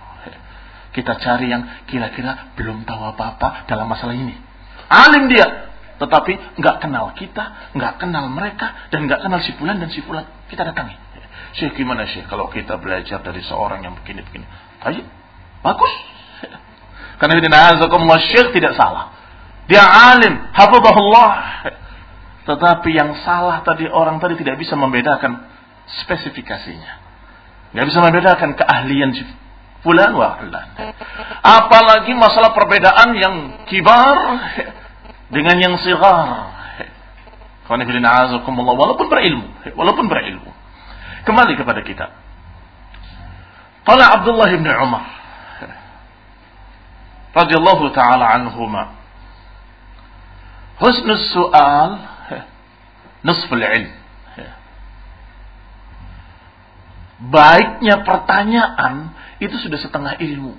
Kita 0.89 1.21
cari 1.21 1.53
yang 1.53 1.85
kira-kira 1.85 2.53
belum 2.57 2.83
tahu 2.83 3.13
apa-apa 3.13 3.69
dalam 3.69 3.85
masalah 3.85 4.17
ini. 4.17 4.33
Alim 4.89 5.29
dia, 5.29 5.69
tetapi 6.01 6.57
nggak 6.57 6.75
kenal 6.81 7.13
kita, 7.13 7.75
nggak 7.77 8.01
kenal 8.01 8.25
mereka, 8.31 8.89
dan 8.89 9.05
nggak 9.05 9.21
kenal 9.21 9.39
si 9.43 9.53
dan 9.53 9.89
si. 9.93 10.01
Kita 10.49 10.61
datangi. 10.65 10.97
Syekh 11.57 11.81
gimana 11.81 12.05
Syekh 12.05 12.29
kalau 12.29 12.49
kita 12.53 12.77
belajar 12.77 13.23
dari 13.25 13.41
seorang 13.41 13.81
yang 13.81 13.97
begini-begini? 13.97 14.45
Ayo, 14.85 15.03
bagus. 15.65 15.93
Karena 17.19 17.41
ini 17.41 17.49
nazakumullah 17.49 18.21
Syekh 18.21 18.53
tidak 18.53 18.77
salah. 18.77 19.13
Dia 19.69 19.85
alim, 19.85 20.49
hafizahullah. 20.53 21.29
Tetapi 22.49 22.89
yang 22.89 23.21
salah 23.21 23.61
tadi 23.61 23.85
orang 23.85 24.17
tadi 24.17 24.33
tidak 24.41 24.57
bisa 24.57 24.73
membedakan 24.73 25.45
spesifikasinya. 26.05 26.93
Tidak 27.69 27.85
bisa 27.85 28.01
membedakan 28.01 28.57
keahlian 28.57 29.13
fulan 29.85 30.11
wa 30.17 30.41
fulan. 30.41 30.67
Apalagi 31.45 32.17
masalah 32.17 32.57
perbedaan 32.57 33.13
yang 33.13 33.35
kibar 33.69 34.17
dengan 35.29 35.55
yang 35.61 35.77
sigar. 35.77 36.57
Walaupun 37.69 39.05
berilmu, 39.05 39.45
walaupun 39.77 40.09
berilmu. 40.09 40.58
Kembali 41.27 41.53
kepada 41.59 41.81
kita. 41.83 42.07
Qala 43.83 44.21
Abdullah 44.21 44.49
bin 44.53 44.69
Umar 44.69 45.19
radhiyallahu 47.33 47.93
taala 47.93 48.25
anhuma. 48.37 48.97
Husnul 50.79 51.21
su'al 51.35 51.91
nisful 53.21 53.59
ilm. 53.59 53.91
Baiknya 57.19 58.07
pertanyaan 58.07 59.11
itu 59.43 59.59
sudah 59.59 59.75
setengah 59.75 60.13
ilmu. 60.23 60.55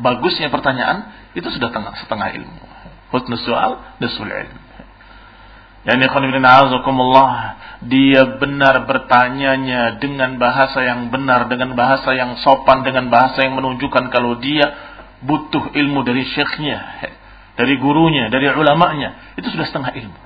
Bagusnya 0.00 0.48
pertanyaan 0.48 1.12
itu 1.36 1.44
sudah 1.52 1.68
setengah, 2.00 2.32
ilmu. 2.40 2.64
Husnul 3.12 3.40
su'al 3.44 4.00
nisful 4.00 4.28
ilm. 4.28 4.56
Azakumullah 5.88 7.56
dia 7.78 8.36
benar 8.36 8.84
bertanyanya 8.84 10.02
dengan 10.02 10.36
bahasa 10.36 10.82
yang 10.82 11.08
benar, 11.14 11.46
dengan 11.46 11.78
bahasa 11.78 12.10
yang 12.12 12.36
sopan, 12.42 12.82
dengan 12.82 13.06
bahasa 13.08 13.46
yang 13.46 13.54
menunjukkan 13.54 14.10
kalau 14.10 14.36
dia 14.42 14.66
butuh 15.22 15.70
ilmu 15.72 16.02
dari 16.02 16.26
syekhnya, 16.26 17.08
dari 17.54 17.78
gurunya, 17.78 18.28
dari 18.28 18.50
ulamanya, 18.50 19.34
itu 19.38 19.46
sudah 19.48 19.66
setengah 19.70 19.94
ilmu. 19.94 20.18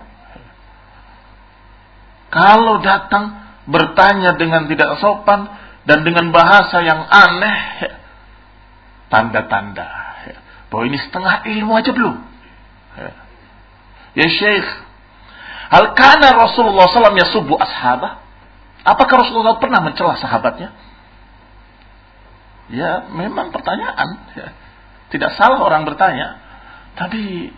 Kalau 2.33 2.81
datang 2.81 3.45
bertanya 3.69 4.35
dengan 4.41 4.65
tidak 4.65 4.97
sopan 5.05 5.47
dan 5.85 6.01
dengan 6.03 6.33
bahasa 6.33 6.81
yang 6.81 7.05
aneh, 7.05 7.61
tanda-tanda 9.13 10.03
bahwa 10.73 10.89
ini 10.89 10.97
setengah 10.97 11.45
ilmu 11.45 11.73
aja 11.77 11.93
belum. 11.93 12.17
Ya 14.17 14.29
Syekh, 14.29 14.69
Hal 15.73 15.97
kana 15.97 16.37
Rasulullah 16.37 16.85
SAW 16.85 17.17
yasubu 17.17 17.57
ashabah? 17.57 18.21
Apakah 18.85 19.25
Rasulullah 19.25 19.57
pernah 19.57 19.81
mencela 19.81 20.21
sahabatnya? 20.21 20.69
Ya, 22.69 23.09
memang 23.09 23.49
pertanyaan. 23.57 24.21
Ya. 24.37 24.53
Tidak 25.09 25.33
salah 25.41 25.65
orang 25.65 25.89
bertanya. 25.89 26.37
Tapi 26.93 27.49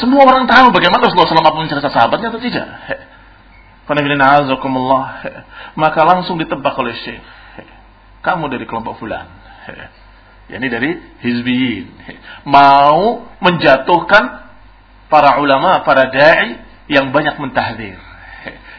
semua 0.00 0.24
orang 0.24 0.48
tahu 0.48 0.72
bagaimana 0.72 1.04
Rasulullah 1.04 1.28
SAW 1.28 1.60
mencela 1.60 1.92
sahabatnya 1.92 2.32
atau 2.32 2.40
tidak. 2.40 2.68
Maka 5.76 6.00
langsung 6.08 6.40
ditebak 6.40 6.72
oleh 6.72 6.96
Syekh. 7.04 7.20
Kamu 8.24 8.48
dari 8.48 8.64
kelompok 8.64 8.96
fulan. 8.96 9.28
Ya, 10.46 10.56
ini 10.56 10.66
dari 10.70 10.90
Hizbiyin. 11.20 11.86
Mau 12.46 13.26
menjatuhkan 13.42 14.45
para 15.06 15.38
ulama, 15.38 15.82
para 15.86 16.10
dai 16.10 16.62
yang 16.90 17.10
banyak 17.10 17.38
mentahdir, 17.38 17.98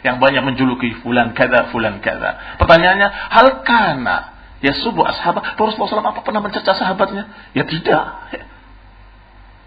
yang 0.06 0.20
banyak 0.20 0.44
menjuluki 0.44 0.96
fulan 1.04 1.36
kada, 1.36 1.72
fulan 1.72 2.00
kada. 2.04 2.60
Pertanyaannya, 2.60 3.08
hal 3.32 3.48
kana 3.64 4.36
ya 4.64 4.74
subuh 4.74 5.06
ashabat 5.06 5.54
Rasulullah 5.54 6.02
SAW 6.02 6.12
apa 6.14 6.22
pernah 6.26 6.42
mencerca 6.42 6.74
sahabatnya? 6.74 7.52
Ya 7.54 7.64
tidak. 7.68 8.32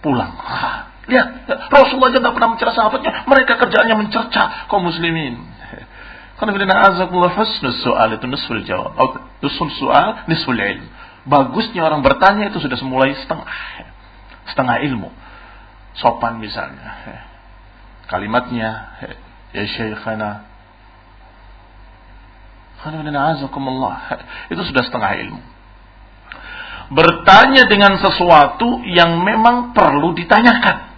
Pulang. 0.00 0.32
lihat, 1.10 1.28
Rasulullah 1.68 2.12
tidak 2.14 2.32
pernah 2.32 2.56
mencerca 2.56 2.72
sahabatnya. 2.72 3.28
Mereka 3.28 3.52
kerjaannya 3.60 3.96
mencerca 4.00 4.42
kaum 4.72 4.88
muslimin. 4.88 5.36
Karena 6.40 6.56
bila 6.56 6.64
na'azakullah 6.72 7.36
husnul 7.36 7.76
soal 7.84 8.16
itu 8.16 8.24
nisful 8.24 8.64
jawab. 8.64 8.96
Nusul 9.44 9.68
soal 9.76 10.24
nisful 10.24 10.56
ilm. 10.56 10.88
Bagusnya 11.28 11.84
orang 11.84 12.00
bertanya 12.00 12.48
itu 12.48 12.64
sudah 12.64 12.80
semulai 12.80 13.12
setengah. 13.12 13.44
Setengah 14.48 14.80
ilmu 14.88 15.12
sopan 16.00 16.40
misalnya. 16.40 17.20
Kalimatnya 18.08 18.70
ya 19.54 19.64
syekhana 19.68 20.50
itu 24.50 24.62
sudah 24.64 24.82
setengah 24.88 25.12
ilmu. 25.28 25.42
Bertanya 26.90 27.70
dengan 27.70 27.94
sesuatu 28.00 28.82
yang 28.88 29.20
memang 29.22 29.76
perlu 29.76 30.16
ditanyakan. 30.16 30.90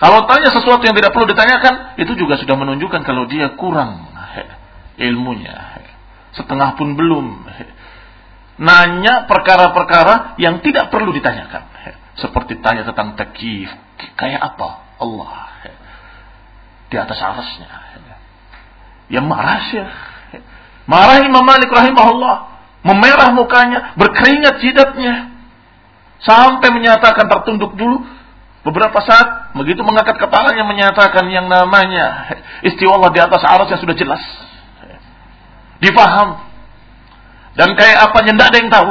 Kalau 0.00 0.24
tanya 0.24 0.48
sesuatu 0.48 0.80
yang 0.80 0.96
tidak 0.96 1.12
perlu 1.12 1.28
ditanyakan, 1.28 1.98
itu 2.00 2.12
juga 2.16 2.40
sudah 2.40 2.56
menunjukkan 2.56 3.02
kalau 3.04 3.28
dia 3.28 3.52
kurang 3.56 4.08
ilmunya. 5.00 5.80
Setengah 6.36 6.76
pun 6.78 6.94
belum. 6.94 7.44
Nanya 8.60 9.24
perkara-perkara 9.24 10.36
yang 10.36 10.60
tidak 10.60 10.92
perlu 10.92 11.10
ditanyakan. 11.16 11.64
Seperti 12.18 12.58
tanya 12.58 12.82
tentang 12.82 13.14
takif. 13.14 13.70
Kayak 14.18 14.54
apa 14.54 14.98
Allah? 14.98 15.50
Di 16.90 16.96
atas 16.98 17.18
arasnya. 17.22 17.70
Ya 19.10 19.22
marah 19.22 19.62
syekh. 19.70 19.90
Marah 20.90 21.22
Imam 21.22 21.42
Malik 21.46 21.70
rahimahullah. 21.70 22.36
Memerah 22.82 23.30
mukanya. 23.34 23.94
Berkeringat 23.94 24.58
jidatnya. 24.62 25.30
Sampai 26.22 26.70
menyatakan 26.74 27.30
tertunduk 27.30 27.78
dulu. 27.78 28.02
Beberapa 28.60 29.00
saat 29.00 29.56
begitu 29.56 29.80
mengangkat 29.80 30.20
kepalanya 30.20 30.68
menyatakan 30.68 31.24
yang 31.32 31.48
namanya 31.48 32.28
istiwa 32.68 33.00
Allah 33.00 33.10
di 33.16 33.20
atas 33.24 33.40
aras 33.40 33.72
yang 33.72 33.80
sudah 33.80 33.96
jelas. 33.96 34.20
Difaham. 35.80 36.44
Dan 37.56 37.72
kayak 37.72 38.10
apa 38.10 38.18
tidak 38.20 38.46
ada 38.52 38.56
yang 38.60 38.70
tahu. 38.70 38.90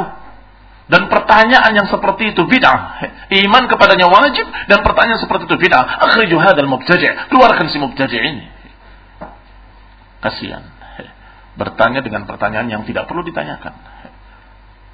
Dan 0.90 1.06
pertanyaan 1.06 1.70
yang 1.70 1.86
seperti 1.86 2.34
itu 2.34 2.42
bid'ah. 2.50 2.98
Iman 3.30 3.70
kepadanya 3.70 4.10
wajib 4.10 4.42
dan 4.66 4.82
pertanyaan 4.82 5.22
seperti 5.22 5.46
itu 5.46 5.54
bid'ah. 5.54 5.86
Akhriju 6.10 6.34
hadal 6.42 6.66
mubtadi'. 6.66 7.30
Keluarkan 7.30 7.70
si 7.70 7.78
mubtadi' 7.78 8.18
ini. 8.18 8.44
Kasihan. 10.18 10.66
Bertanya 11.54 12.02
dengan 12.02 12.26
pertanyaan 12.26 12.66
yang 12.66 12.82
tidak 12.82 13.06
perlu 13.06 13.22
ditanyakan. 13.22 13.70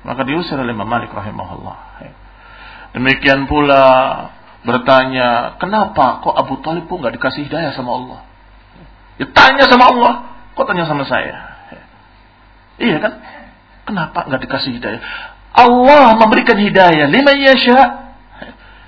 Maka 0.05 0.23
diusir 0.29 0.61
oleh 0.61 0.77
Imam 0.77 0.85
Malik 0.87 1.09
rahimahullah. 1.17 1.77
Demikian 2.93 3.49
pula 3.49 3.85
bertanya, 4.69 5.57
kenapa 5.57 6.21
kok 6.21 6.37
Abu 6.37 6.61
Talib 6.61 6.85
pun 6.93 7.01
nggak 7.01 7.17
dikasih 7.17 7.49
hidayah 7.49 7.73
sama 7.73 7.97
Allah? 7.97 8.21
Ya 9.17 9.27
tanya 9.33 9.65
sama 9.65 9.97
Allah, 9.97 10.13
kok 10.53 10.67
tanya 10.69 10.85
sama 10.85 11.09
saya? 11.09 11.57
Iya 12.77 13.01
kan? 13.01 13.13
Kenapa 13.89 14.29
nggak 14.29 14.45
dikasih 14.45 14.77
hidayah? 14.77 15.01
Allah 15.57 16.21
memberikan 16.21 16.61
hidayah 16.61 17.09
lima 17.09 17.33
yasha 17.33 18.13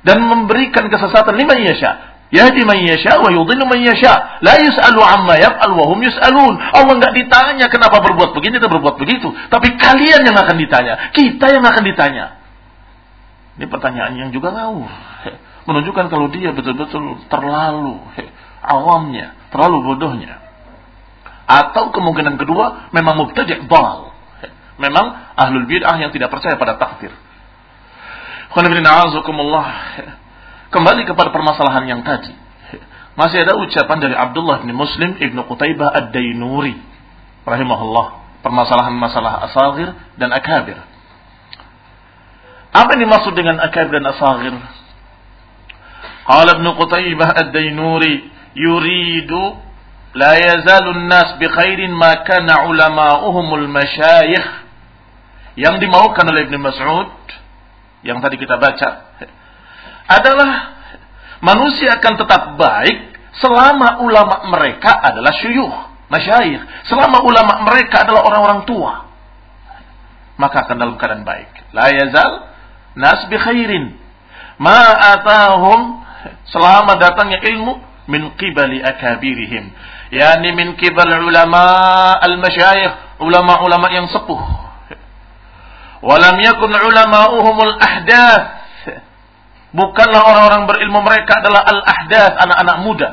dan 0.05 0.21
memberikan 0.21 0.93
kesesatan 0.93 1.33
lima 1.35 1.57
yasha. 1.57 2.21
Yahdi 2.29 2.61
man 2.69 2.77
yasha 2.85 3.17
wa 3.25 3.33
yudhillu 3.33 3.65
man 3.65 3.81
yasha. 3.81 4.41
La 4.45 4.61
yus'alu 4.61 5.01
amma 5.01 5.41
yaf'al 5.41 5.73
wa 5.73 5.85
hum 5.89 6.05
yus'alun. 6.05 6.61
Allah 6.61 6.93
enggak 6.93 7.17
ditanya 7.17 7.73
kenapa 7.73 8.05
berbuat 8.05 8.37
begini 8.37 8.61
dan 8.61 8.69
berbuat 8.69 9.01
begitu, 9.01 9.33
tapi 9.49 9.81
kalian 9.81 10.29
yang 10.29 10.37
akan 10.37 10.57
ditanya, 10.61 11.09
kita 11.17 11.57
yang 11.57 11.65
akan 11.65 11.83
ditanya. 11.89 12.37
Ini 13.57 13.65
pertanyaan 13.67 14.13
yang 14.21 14.31
juga 14.31 14.53
ngawur. 14.53 14.93
Menunjukkan 15.73 16.13
kalau 16.13 16.29
dia 16.29 16.53
betul-betul 16.53 17.17
terlalu 17.33 17.97
awamnya, 18.61 19.33
terlalu 19.49 19.89
bodohnya. 19.89 20.37
Atau 21.49 21.97
kemungkinan 21.97 22.37
kedua 22.37 22.93
memang 22.93 23.25
mubtadi' 23.25 23.65
bal 23.65 24.18
memang 24.79 25.35
ahlul 25.35 25.67
bid'ah 25.67 25.99
yang 25.99 26.15
tidak 26.15 26.31
percaya 26.31 26.55
pada 26.57 26.79
takdir. 26.79 27.13
Kembali 30.69 31.03
kepada 31.05 31.29
permasalahan 31.29 31.85
yang 31.85 32.01
tadi. 32.07 32.33
Masih 33.19 33.43
ada 33.43 33.59
ucapan 33.59 33.99
dari 33.99 34.15
Abdullah 34.15 34.63
bin 34.63 34.73
Muslim 34.79 35.19
ibnu 35.19 35.43
Qutaibah 35.45 35.91
ad-Dainuri. 35.91 36.79
Rahimahullah. 37.43 38.07
Permasalahan 38.47 38.95
masalah 38.95 39.51
asagir 39.51 39.91
dan 40.15 40.31
akabir. 40.31 40.79
Apa 42.71 42.95
yang 42.95 43.11
dimaksud 43.11 43.35
dengan 43.35 43.59
akabir 43.59 43.99
dan 43.99 44.07
asagir? 44.15 44.55
Qala 46.31 46.63
ibnu 46.63 46.71
Qutaibah 46.79 47.35
ad-Dainuri 47.43 48.31
yuridu 48.55 49.59
la 50.15 50.39
yazalu 50.39 51.03
an-nas 51.03 51.37
bi 51.43 51.51
khairin 51.51 51.91
ma 51.91 52.23
kana 52.23 52.71
ulama'uhumul 52.71 53.67
masyayikh 53.67 54.68
yang 55.59 55.83
dimaukan 55.83 56.23
oleh 56.23 56.47
Ibn 56.47 56.57
Mas'ud 56.63 57.11
yang 58.07 58.23
tadi 58.23 58.39
kita 58.39 58.63
baca 58.63 59.19
adalah 60.07 60.51
manusia 61.43 61.99
akan 61.99 62.15
tetap 62.15 62.43
baik 62.55 62.99
selama 63.43 64.07
ulama 64.07 64.47
mereka 64.55 65.03
adalah 65.03 65.35
syuyuh, 65.35 65.71
masyayikh, 66.07 66.63
selama 66.87 67.27
ulama 67.27 67.67
mereka 67.67 68.07
adalah 68.07 68.23
orang-orang 68.23 68.61
tua. 68.71 69.11
Maka 70.39 70.63
akan 70.63 70.79
dalam 70.79 70.95
keadaan 70.95 71.27
baik. 71.27 71.51
La 71.75 71.91
yazal 71.91 72.55
nas 72.95 73.27
bi 73.27 73.35
khairin 73.35 73.99
ma 74.63 74.95
atahum 75.19 76.07
selama 76.55 76.95
datangnya 77.03 77.43
ilmu 77.43 77.83
min 78.07 78.35
qibali 78.39 78.79
akabirihim 78.79 79.75
yani 80.15 80.49
min 80.55 80.79
qibal 80.79 81.11
ulama 81.27 81.67
al-masyayikh 82.23 83.23
ulama-ulama 83.23 83.87
yang 83.93 84.09
sepuh 84.09 84.68
walam 86.03 86.37
yakun 86.39 86.73
ulama'uhumul 86.73 87.75
ahdath. 87.79 88.45
Bukanlah 89.69 90.23
orang-orang 90.25 90.65
berilmu 90.65 91.05
mereka 91.05 91.45
adalah 91.45 91.61
al-ahdath 91.69 92.35
anak-anak 92.41 92.77
muda. 92.89 93.11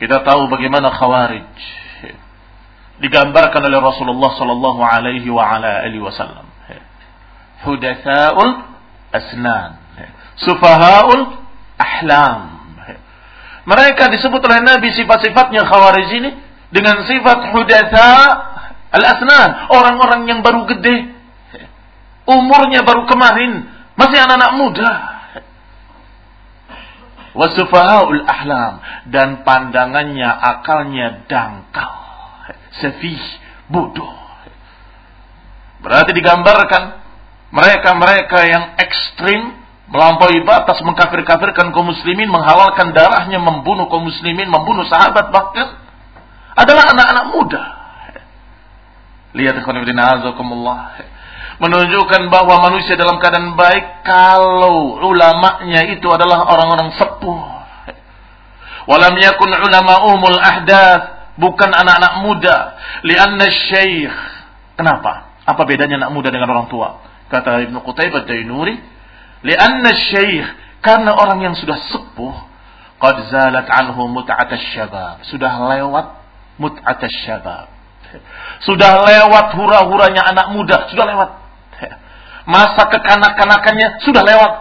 Kita 0.00 0.24
tahu 0.24 0.48
bagaimana 0.48 0.88
khawarij 0.90 1.46
digambarkan 3.02 3.62
oleh 3.66 3.80
Rasulullah 3.82 4.30
sallallahu 4.38 4.80
alaihi 4.82 5.26
wa 5.28 5.42
ala 5.42 5.82
alihi 5.84 6.02
wasallam. 6.02 6.46
Hudatsaul 7.66 8.62
asnan. 9.14 9.78
Sufahaul 10.40 11.38
ahlam. 11.78 12.62
Mereka 13.62 14.10
disebut 14.10 14.42
oleh 14.42 14.58
Nabi 14.64 14.90
sifat-sifatnya 14.90 15.66
khawarij 15.66 16.08
ini 16.18 16.30
dengan 16.74 17.06
sifat 17.06 17.54
hudatha 17.54 18.10
al-asnan. 18.92 19.72
Orang-orang 19.72 20.28
yang 20.28 20.40
baru 20.44 20.68
gede. 20.68 21.10
Umurnya 22.28 22.84
baru 22.86 23.08
kemarin. 23.08 23.66
Masih 23.98 24.18
anak-anak 24.22 24.52
muda. 24.60 24.90
Wasufahaul 27.32 28.22
ahlam. 28.28 28.84
Dan 29.08 29.42
pandangannya, 29.42 30.28
akalnya 30.28 31.24
dangkal. 31.26 31.92
Sefih, 32.78 33.20
bodoh. 33.72 34.22
Berarti 35.82 36.14
digambarkan 36.14 37.02
mereka-mereka 37.52 38.38
yang 38.48 38.64
ekstrim 38.78 39.60
melampaui 39.92 40.40
batas 40.48 40.80
mengkafir-kafirkan 40.80 41.68
kaum 41.74 41.92
muslimin, 41.92 42.30
menghalalkan 42.32 42.96
darahnya, 42.96 43.36
membunuh 43.36 43.92
kaum 43.92 44.08
muslimin, 44.08 44.48
membunuh 44.48 44.88
sahabat 44.88 45.28
bahkan 45.28 45.76
adalah 46.56 46.96
anak-anak 46.96 47.26
muda. 47.34 47.62
Lihat. 49.32 49.64
Menunjukkan 51.62 52.22
bahwa 52.32 52.54
manusia 52.68 52.94
dalam 52.98 53.16
keadaan 53.22 53.54
baik 53.54 54.04
kalau 54.04 54.98
ulamanya 54.98 55.86
itu 55.94 56.08
adalah 56.10 56.48
orang-orang 56.48 56.90
sepuh. 56.96 57.40
Walam 58.82 59.14
yakun 59.14 59.50
ulama 59.54 60.10
umul 60.10 60.38
ahdath, 60.42 61.36
bukan 61.38 61.70
anak-anak 61.70 62.12
muda. 62.26 62.56
Lianna 63.06 63.46
syekh. 63.70 64.16
Kenapa? 64.74 65.38
Apa 65.46 65.62
bedanya 65.62 66.02
anak 66.02 66.10
muda 66.10 66.34
dengan 66.34 66.50
orang 66.50 66.66
tua? 66.66 66.98
Kata 67.30 67.62
Ibnu 67.62 67.78
Qutaibah 67.80 68.26
Dainuri, 68.26 68.74
Lianna 69.46 69.90
syekh 70.12 70.46
karena 70.82 71.14
orang 71.14 71.40
yang 71.46 71.54
sudah 71.54 71.78
sepuh 71.78 72.34
qad 72.98 73.16
zalat 73.30 73.66
anhu 73.70 74.06
mut'at 74.10 74.50
syabab. 74.74 75.22
Sudah 75.26 75.50
lewat 75.78 76.06
mut'at 76.58 77.02
syabab. 77.26 77.70
Sudah 78.66 79.06
lewat 79.06 79.56
hura-huranya 79.56 80.28
anak 80.28 80.52
muda, 80.52 80.88
sudah 80.92 81.04
lewat. 81.08 81.30
Masa 82.44 82.82
kekanak-kanakannya 82.90 84.02
sudah 84.02 84.22
lewat. 84.26 84.52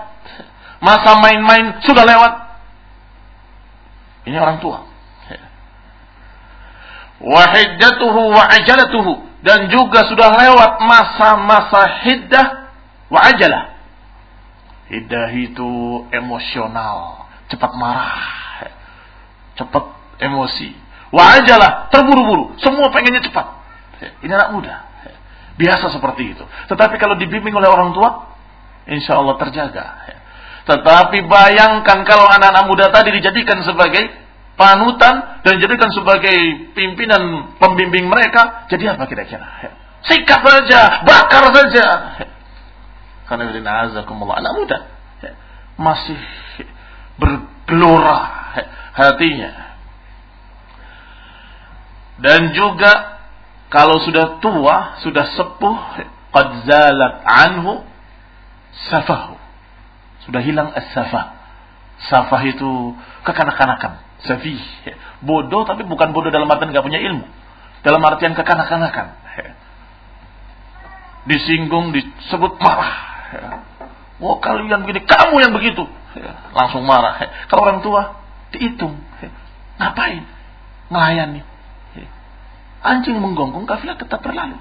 Masa 0.82 1.18
main-main 1.22 1.82
sudah 1.86 2.06
lewat. 2.06 2.34
Ini 4.30 4.38
orang 4.38 4.62
tua. 4.62 4.86
Wahiddatuhu 7.22 8.34
wa 8.34 8.50
ajalatuhu 8.50 9.14
dan 9.46 9.70
juga 9.70 10.10
sudah 10.10 10.30
lewat 10.42 10.82
masa-masa 10.82 12.02
hiddah 12.02 12.46
wa 13.14 13.20
ajalah 13.30 13.72
Hiddah 14.92 15.32
itu 15.32 15.72
emosional, 16.12 17.24
cepat 17.48 17.72
marah, 17.80 18.28
cepat 19.56 19.88
emosi. 20.20 20.76
Wajalah, 21.12 21.91
terburu-buru, 21.91 22.56
semua 22.63 22.88
pengennya 22.89 23.24
cepat. 23.28 23.45
Ini 24.24 24.32
anak 24.32 24.50
muda. 24.56 24.76
Biasa 25.60 25.91
seperti 25.91 26.34
itu. 26.34 26.43
Tetapi 26.71 26.95
kalau 26.97 27.19
dibimbing 27.19 27.52
oleh 27.52 27.67
orang 27.67 27.91
tua, 27.91 28.32
insya 28.88 29.19
Allah 29.19 29.36
terjaga. 29.38 29.86
Tetapi 30.65 31.28
bayangkan 31.28 32.08
kalau 32.08 32.26
anak-anak 32.32 32.65
muda 32.65 32.86
tadi 32.89 33.12
dijadikan 33.12 33.60
sebagai 33.62 34.08
panutan 34.56 35.43
dan 35.43 35.52
dijadikan 35.60 35.91
sebagai 35.91 36.71
pimpinan 36.71 37.54
pembimbing 37.60 38.08
mereka, 38.08 38.65
jadi 38.71 38.95
apa 38.95 39.06
kira-kira? 39.06 39.43
Sikat 40.08 40.41
saja, 40.41 41.04
bakar 41.04 41.52
saja. 41.54 41.86
Karena 43.28 43.52
anak 43.52 44.54
muda 44.58 44.78
masih 45.82 46.19
bergelora 47.17 48.19
hatinya. 48.93 49.71
Dan 52.22 52.54
juga 52.54 53.22
kalau 53.74 53.98
sudah 54.06 54.38
tua, 54.44 55.02
sudah 55.02 55.26
sepuh, 55.34 55.78
qad 56.32 56.70
anhu 57.26 57.82
safahu. 58.90 59.36
Sudah 60.30 60.42
hilang 60.46 60.70
as-safah. 60.78 61.34
Safah 62.06 62.42
itu 62.46 62.98
kekanak-kanakan, 63.26 64.02
safih. 64.26 64.62
Bodoh 65.22 65.66
tapi 65.66 65.86
bukan 65.86 66.14
bodoh 66.14 66.30
dalam 66.34 66.50
artian 66.50 66.74
nggak 66.74 66.86
punya 66.86 67.02
ilmu. 67.02 67.26
Dalam 67.82 68.02
artian 68.06 68.38
kekanak-kanakan. 68.38 69.18
Disinggung, 71.26 71.94
disebut 71.94 72.58
marah 72.58 73.12
Oh 74.22 74.38
kalian 74.38 74.86
begini, 74.86 75.02
kamu 75.02 75.36
yang 75.42 75.54
begitu. 75.56 75.82
Langsung 76.54 76.86
marah. 76.86 77.18
Kalau 77.50 77.66
orang 77.66 77.82
tua, 77.82 78.22
dihitung. 78.54 79.02
Ngapain? 79.82 80.22
Melayani. 80.94 81.42
Anjing 82.82 83.22
menggonggong, 83.22 83.70
kafilah 83.70 83.98
tetap 83.98 84.26
berlalu. 84.26 84.58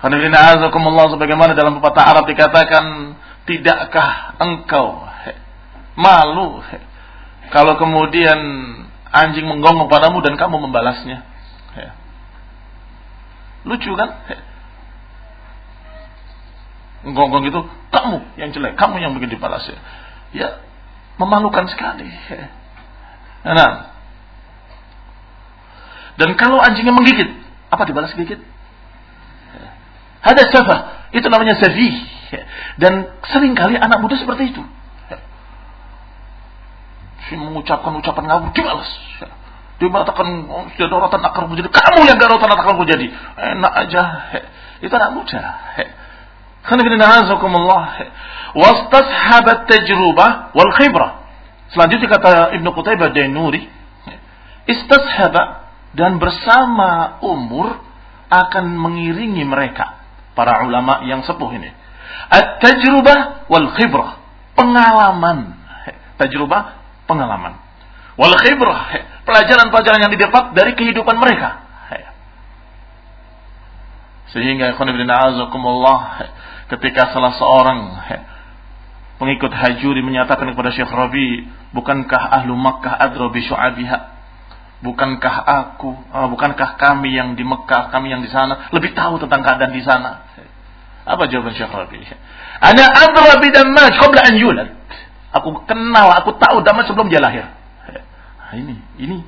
Hadirin 0.00 0.36
azakumullah 0.36 1.12
sebagaimana 1.12 1.56
dalam 1.56 1.80
pepatah 1.80 2.04
Arab 2.04 2.24
dikatakan, 2.28 3.16
tidakkah 3.48 4.36
engkau 4.36 5.04
malu 5.96 6.60
kalau 7.48 7.78
kemudian 7.80 8.36
anjing 9.08 9.48
menggonggong 9.48 9.88
padamu 9.88 10.20
dan 10.20 10.36
kamu 10.36 10.60
membalasnya? 10.68 11.24
Lucu 13.64 13.96
kan? 13.96 14.10
gonggong 17.04 17.44
itu 17.44 17.60
kamu 17.92 18.40
yang 18.40 18.48
jelek, 18.56 18.80
kamu 18.80 18.96
yang 18.96 19.12
bikin 19.16 19.36
dibalas 19.36 19.64
ya. 19.68 19.76
Ya, 20.32 20.48
memalukan 21.20 21.68
sekali. 21.68 22.08
Nah. 23.44 23.93
Dan 26.14 26.38
kalau 26.38 26.62
anjingnya 26.62 26.94
menggigit, 26.94 27.26
apa 27.70 27.82
dibalas 27.86 28.14
gigit? 28.14 28.38
Ada 30.24 30.42
safah, 30.48 30.80
itu 31.12 31.26
namanya 31.28 31.58
safi. 31.58 31.90
Dan 32.80 33.12
sering 33.28 33.52
kali 33.52 33.76
anak 33.76 34.00
muda 34.00 34.16
seperti 34.16 34.54
itu. 34.54 34.62
Si 37.28 37.34
mengucapkan 37.36 37.92
ucapan 37.98 38.24
ngawur 38.30 38.50
dibalas. 38.52 38.88
Dia 39.74 39.90
mengatakan 39.90 40.46
oh, 40.46 40.70
sudah 40.78 41.10
akar 41.10 41.50
jadi 41.50 41.66
kamu 41.66 42.00
yang 42.06 42.18
daratan 42.20 42.46
akar 42.46 42.78
jadi. 42.86 43.06
Enak 43.36 43.72
aja. 43.74 44.02
Itu 44.80 44.94
anak 44.94 45.10
muda. 45.18 45.42
Wastashabat 48.54 49.66
tajrubah 49.68 50.54
wal 50.56 50.72
khibrah. 50.78 51.26
Selanjutnya 51.74 52.06
kata 52.06 52.54
Ibnu 52.54 52.70
Qutaibah 52.70 53.10
Dainuri, 53.10 53.66
istashaba 54.70 55.63
dan 55.94 56.18
bersama 56.18 57.22
umur 57.22 57.78
akan 58.30 58.64
mengiringi 58.74 59.46
mereka 59.46 60.02
para 60.34 60.66
ulama 60.66 61.06
yang 61.06 61.22
sepuh 61.22 61.50
ini. 61.54 61.70
At-tajrubah 62.30 63.46
wal 63.46 63.70
khibrah, 63.78 64.18
pengalaman. 64.58 65.54
Tajrubah, 66.18 66.62
pengalaman. 67.06 67.58
Wal 68.18 68.34
khibrah, 68.42 68.90
pelajaran-pelajaran 69.26 70.06
yang 70.06 70.12
didapat 70.14 70.54
dari 70.54 70.74
kehidupan 70.74 71.18
mereka. 71.18 71.64
Sehingga 74.34 74.74
a'azakumullah 74.74 76.26
ketika 76.66 77.14
salah 77.14 77.38
seorang 77.38 78.02
pengikut 79.22 79.54
Hajuri 79.54 80.02
menyatakan 80.02 80.50
kepada 80.50 80.74
Syekh 80.74 80.90
Rabi, 80.90 81.46
bukankah 81.70 82.42
ahlu 82.42 82.58
Makkah 82.58 82.98
adra 82.98 83.30
bi 83.30 83.46
syu'abiha? 83.46 84.13
Bukankah 84.84 85.36
aku, 85.48 85.96
uh, 86.12 86.28
bukankah 86.28 86.76
kami 86.76 87.16
yang 87.16 87.32
di 87.40 87.40
Mekah, 87.40 87.88
kami 87.88 88.12
yang 88.12 88.20
di 88.20 88.28
sana 88.28 88.68
lebih 88.68 88.92
tahu 88.92 89.16
tentang 89.16 89.40
keadaan 89.40 89.72
di 89.72 89.80
sana? 89.80 90.28
Apa 91.08 91.24
jawaban 91.28 91.56
Syekh 91.56 91.72
Rabi? 91.72 92.04
Ana 92.60 92.84
adra 92.92 93.40
bi 93.40 93.48
Damaj 93.48 93.96
qabla 93.96 94.20
an 94.28 94.34
yulad. 94.36 94.68
Aku 95.32 95.64
kenal, 95.64 96.12
aku 96.20 96.36
tahu 96.36 96.60
Damaj 96.60 96.84
sebelum 96.84 97.08
dia 97.08 97.20
lahir. 97.20 97.48
Nah, 98.44 98.60
ini, 98.60 98.76
ini 99.00 99.24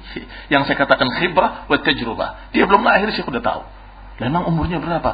yang 0.52 0.68
saya 0.68 0.76
katakan 0.76 1.08
khibrah 1.08 1.64
wa 1.64 1.76
tajrubah. 1.80 2.52
Dia 2.52 2.68
belum 2.68 2.84
lahir, 2.84 3.08
saya 3.16 3.24
sudah 3.24 3.40
tahu. 3.40 3.64
Memang 4.20 4.44
umurnya 4.52 4.76
berapa? 4.76 5.10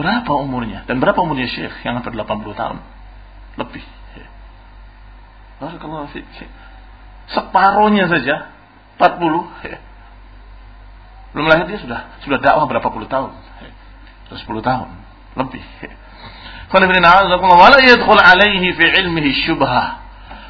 Berapa 0.00 0.32
umurnya? 0.40 0.88
Dan 0.88 0.96
berapa 0.96 1.20
umurnya 1.20 1.44
Syekh 1.44 1.84
yang 1.84 2.00
hampir 2.00 2.16
80 2.16 2.24
tahun? 2.56 2.80
Lebih. 3.60 3.84
Barakallahu 5.60 6.10
fiik. 6.10 6.26
Separohnya 7.30 8.10
saja 8.10 8.52
40 8.96 9.66
ya. 9.68 9.78
Belum 11.34 11.46
lahir 11.50 11.66
dia 11.66 11.82
sudah 11.82 12.00
sudah 12.22 12.38
dakwah 12.38 12.70
berapa 12.70 12.88
puluh 12.90 13.10
tahun. 13.10 13.34
Sudah 14.30 14.40
10 14.40 14.62
tahun 14.62 14.88
lebih. 15.34 15.64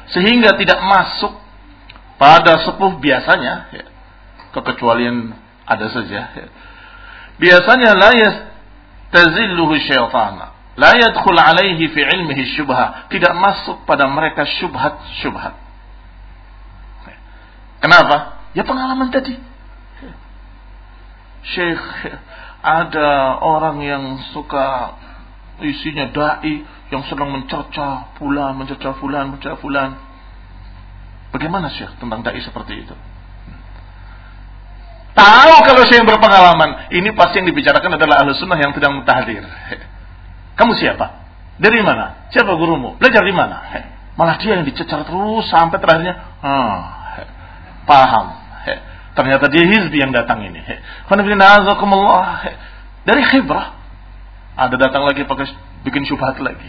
Sehingga 0.05 0.49
tidak 0.57 0.79
masuk 0.85 1.33
pada 2.15 2.63
sepuh 2.63 2.97
biasanya 3.01 3.67
ya, 3.75 3.85
kekecualian 4.55 5.35
ada 5.67 5.91
saja 5.91 6.31
ya. 6.31 6.47
biasanya 7.35 7.91
la 7.97 8.11
yastazilluhu 8.15 9.75
syaitan 9.83 10.55
la 10.79 10.91
yadkhul 10.95 11.35
alaihi 11.35 11.91
fi 11.91 12.01
ilmihi 12.05 12.55
syubhah 12.55 13.11
tidak 13.11 13.35
masuk 13.35 13.83
pada 13.83 14.07
mereka 14.07 14.47
syubhat-syubhat 14.47 15.59
kenapa 17.83 18.34
ya 18.55 18.63
pengalaman 18.63 19.11
tadi 19.11 19.35
Syekh 21.45 21.83
ada 22.65 23.37
orang 23.37 23.77
yang 23.85 24.03
suka 24.33 24.97
isinya 25.61 26.09
dai 26.09 26.65
yang 26.89 27.05
sedang 27.05 27.29
mencerca 27.29 28.17
fulan, 28.17 28.57
mencerca 28.57 28.97
fulan, 28.97 29.29
mencerca 29.29 29.61
fulan. 29.61 29.93
Bagaimana 31.29 31.69
Syekh 31.69 31.93
tentang 32.01 32.25
dai 32.25 32.41
seperti 32.41 32.81
itu? 32.81 32.95
Tahu 35.15 35.53
kalau 35.63 35.83
Syekh 35.85 36.01
yang 36.01 36.09
berpengalaman, 36.09 36.89
ini 36.91 37.13
pasti 37.13 37.39
yang 37.39 37.47
dibicarakan 37.47 37.95
adalah 37.95 38.25
ahlu 38.25 38.33
sunnah 38.35 38.59
yang 38.59 38.73
tidak 38.73 38.91
mutahdir. 38.91 39.45
Kamu 40.59 40.73
siapa? 40.75 41.23
Dari 41.55 41.79
mana? 41.85 42.27
Siapa 42.33 42.51
gurumu? 42.57 42.99
Belajar 42.99 43.23
di 43.23 43.31
mana? 43.31 43.63
Malah 44.19 44.35
dia 44.39 44.59
yang 44.59 44.67
dicecar 44.67 45.07
terus 45.07 45.45
sampai 45.51 45.77
terakhirnya, 45.79 46.15
hmm, 46.43 46.77
paham. 47.87 48.44
Ternyata 49.15 49.47
dia 49.47 49.63
hizbi 49.63 50.03
yang 50.03 50.11
datang 50.11 50.43
ini. 50.43 50.59
Dari 53.07 53.21
khibrah. 53.31 53.67
Ada 54.55 54.75
datang 54.75 55.07
lagi 55.07 55.23
pakai 55.23 55.47
bikin 55.87 56.03
syubhat 56.03 56.35
lagi. 56.43 56.67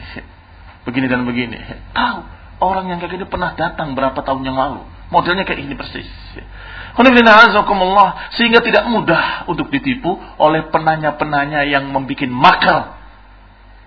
Begini 0.87 1.11
dan 1.11 1.26
begini. 1.26 1.59
Tahu 1.90 2.18
orang 2.62 2.94
yang 2.94 3.02
kayak 3.02 3.18
gini 3.18 3.26
pernah 3.26 3.59
datang 3.59 3.98
berapa 3.98 4.14
tahun 4.22 4.46
yang 4.46 4.54
lalu. 4.54 4.87
Modelnya 5.11 5.42
kayak 5.42 5.59
ini 5.66 5.74
persis. 5.74 6.06
Sehingga 8.38 8.62
tidak 8.62 8.85
mudah 8.94 9.50
untuk 9.50 9.66
ditipu 9.74 10.14
oleh 10.38 10.70
penanya-penanya 10.70 11.66
yang 11.66 11.90
membuat 11.90 12.30
makar. 12.30 12.94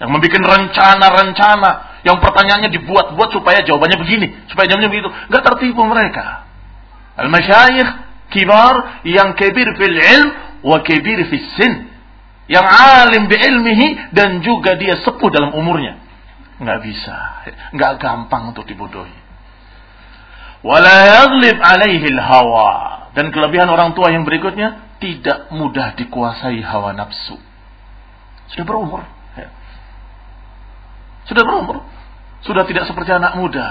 Yang 0.03 0.09
membuat 0.19 0.43
rencana-rencana. 0.59 2.03
Yang 2.03 2.17
pertanyaannya 2.23 2.69
dibuat-buat 2.75 3.29
supaya 3.31 3.63
jawabannya 3.63 4.03
begini. 4.03 4.27
Supaya 4.51 4.67
jawabannya 4.67 4.91
begitu. 4.91 5.11
Gak 5.31 5.43
tertipu 5.47 5.83
mereka. 5.87 6.43
Al-masyayikh 7.19 8.08
kibar 8.29 9.03
yang 9.05 9.33
kebir 9.35 9.67
fil 9.77 9.97
ilm 9.97 10.27
wa 10.63 10.81
kebir 10.85 11.25
fil 11.29 11.45
sin 11.57 11.89
yang 12.49 12.65
alim 12.65 13.29
bi 13.29 13.37
ilmihi 13.37 14.09
dan 14.09 14.41
juga 14.41 14.73
dia 14.73 14.97
sepuh 15.05 15.29
dalam 15.29 15.53
umurnya. 15.53 16.01
Nggak 16.59 16.79
bisa, 16.83 17.15
nggak 17.71 18.01
gampang 18.01 18.51
untuk 18.51 18.65
dibodohi. 18.67 19.15
Wala 20.59 21.23
yaghlib 21.23 21.55
alaihi 21.55 22.09
hawa 22.19 22.99
dan 23.15 23.31
kelebihan 23.31 23.71
orang 23.71 23.95
tua 23.95 24.11
yang 24.11 24.27
berikutnya 24.27 24.97
tidak 24.99 25.47
mudah 25.55 25.95
dikuasai 25.95 26.59
hawa 26.59 26.91
nafsu. 26.91 27.39
Sudah 28.51 28.65
berumur, 28.65 29.05
ya. 29.39 29.49
sudah 31.29 31.43
berumur, 31.45 31.85
sudah 32.43 32.67
tidak 32.67 32.89
seperti 32.91 33.13
anak 33.13 33.39
muda. 33.39 33.67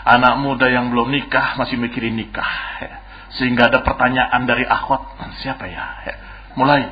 Anak 0.00 0.40
muda 0.40 0.66
yang 0.68 0.90
belum 0.90 1.12
nikah 1.12 1.56
masih 1.60 1.78
mikirin 1.78 2.18
nikah, 2.18 2.52
ya. 2.82 3.00
Sehingga 3.38 3.70
ada 3.70 3.86
pertanyaan 3.86 4.42
dari 4.48 4.66
akhwat 4.66 5.20
siapa 5.42 5.70
ya, 5.70 5.86
mulai. 6.58 6.86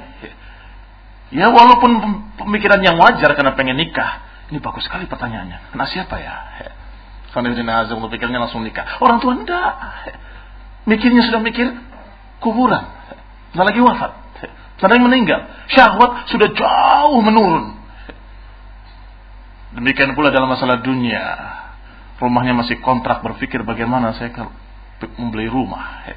Ya 1.28 1.52
walaupun 1.52 2.00
pemikiran 2.40 2.80
yang 2.80 2.96
wajar 2.96 3.36
karena 3.36 3.52
pengen 3.52 3.76
nikah. 3.76 4.24
Ini 4.48 4.64
bagus 4.64 4.88
sekali 4.88 5.04
pertanyaannya. 5.04 5.76
Kena 5.76 5.84
siapa 5.84 6.16
ya? 6.16 6.34
Karena 7.36 7.84
Azam 7.84 8.00
pikirnya 8.08 8.40
langsung 8.40 8.64
nikah. 8.64 8.96
Orang 9.04 9.20
tua 9.20 9.36
enggak. 9.36 9.72
Mikirnya 10.88 11.20
sudah 11.28 11.44
mikir 11.44 11.68
kuburan. 12.40 12.80
Tidak 13.52 13.64
lagi 13.64 13.80
wafat. 13.84 14.12
Tidak 14.80 14.88
yang 14.88 15.04
meninggal. 15.04 15.40
Syahwat 15.68 16.32
sudah 16.32 16.48
jauh 16.48 17.20
menurun. 17.20 17.76
Demikian 19.76 20.16
pula 20.16 20.32
dalam 20.32 20.48
masalah 20.48 20.80
dunia. 20.80 21.20
Rumahnya 22.16 22.56
masih 22.56 22.80
kontrak 22.80 23.20
berpikir 23.20 23.60
bagaimana 23.68 24.16
saya 24.16 24.32
membeli 25.20 25.46
rumah. 25.52 26.08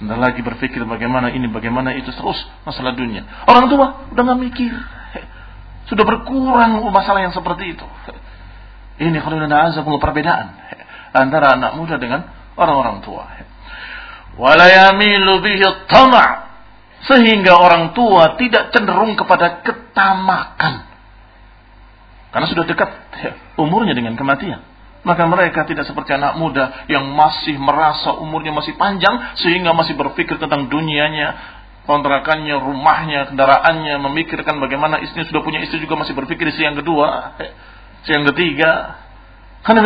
Sebentar 0.00 0.16
lagi 0.16 0.40
berpikir 0.40 0.80
bagaimana 0.88 1.28
ini, 1.28 1.44
bagaimana 1.52 1.92
itu 1.92 2.08
terus 2.08 2.40
masalah 2.64 2.96
dunia. 2.96 3.20
Orang 3.44 3.68
tua 3.68 4.08
udah 4.08 4.22
nggak 4.24 4.40
mikir. 4.48 4.72
Sudah 5.92 6.08
berkurang 6.08 6.80
masalah 6.88 7.20
yang 7.20 7.36
seperti 7.36 7.76
itu. 7.76 7.84
Ini 8.96 9.20
kalau 9.20 9.36
azabul 9.44 10.00
perbedaan 10.00 10.56
antara 11.12 11.52
anak 11.52 11.76
muda 11.76 12.00
dengan 12.00 12.24
orang-orang 12.56 13.04
tua. 13.04 13.28
Walayamilu 14.40 15.44
bihi 15.44 15.68
tama' 15.84 16.48
sehingga 17.04 17.60
orang 17.60 17.92
tua 17.92 18.40
tidak 18.40 18.72
cenderung 18.72 19.20
kepada 19.20 19.60
ketamakan. 19.60 20.88
Karena 22.32 22.46
sudah 22.48 22.64
dekat 22.64 22.88
umurnya 23.60 23.92
dengan 23.92 24.16
kematian. 24.16 24.64
Maka 25.00 25.24
mereka 25.24 25.64
tidak 25.64 25.88
seperti 25.88 26.12
anak 26.12 26.36
muda 26.36 26.84
yang 26.84 27.08
masih 27.16 27.56
merasa 27.56 28.12
umurnya 28.20 28.52
masih 28.52 28.76
panjang 28.76 29.32
sehingga 29.40 29.72
masih 29.72 29.96
berpikir 29.96 30.36
tentang 30.36 30.68
dunianya, 30.68 31.40
kontrakannya, 31.88 32.60
rumahnya, 32.60 33.32
kendaraannya, 33.32 33.96
memikirkan 33.96 34.60
bagaimana 34.60 35.00
istrinya 35.00 35.24
sudah 35.32 35.40
punya 35.40 35.64
istri 35.64 35.80
juga 35.80 35.96
masih 35.96 36.12
berpikir 36.12 36.52
istri 36.52 36.68
yang 36.68 36.76
kedua, 36.76 37.32
istri 38.04 38.12
yang 38.12 38.28
ketiga. 38.28 39.00
Karena 39.64 39.80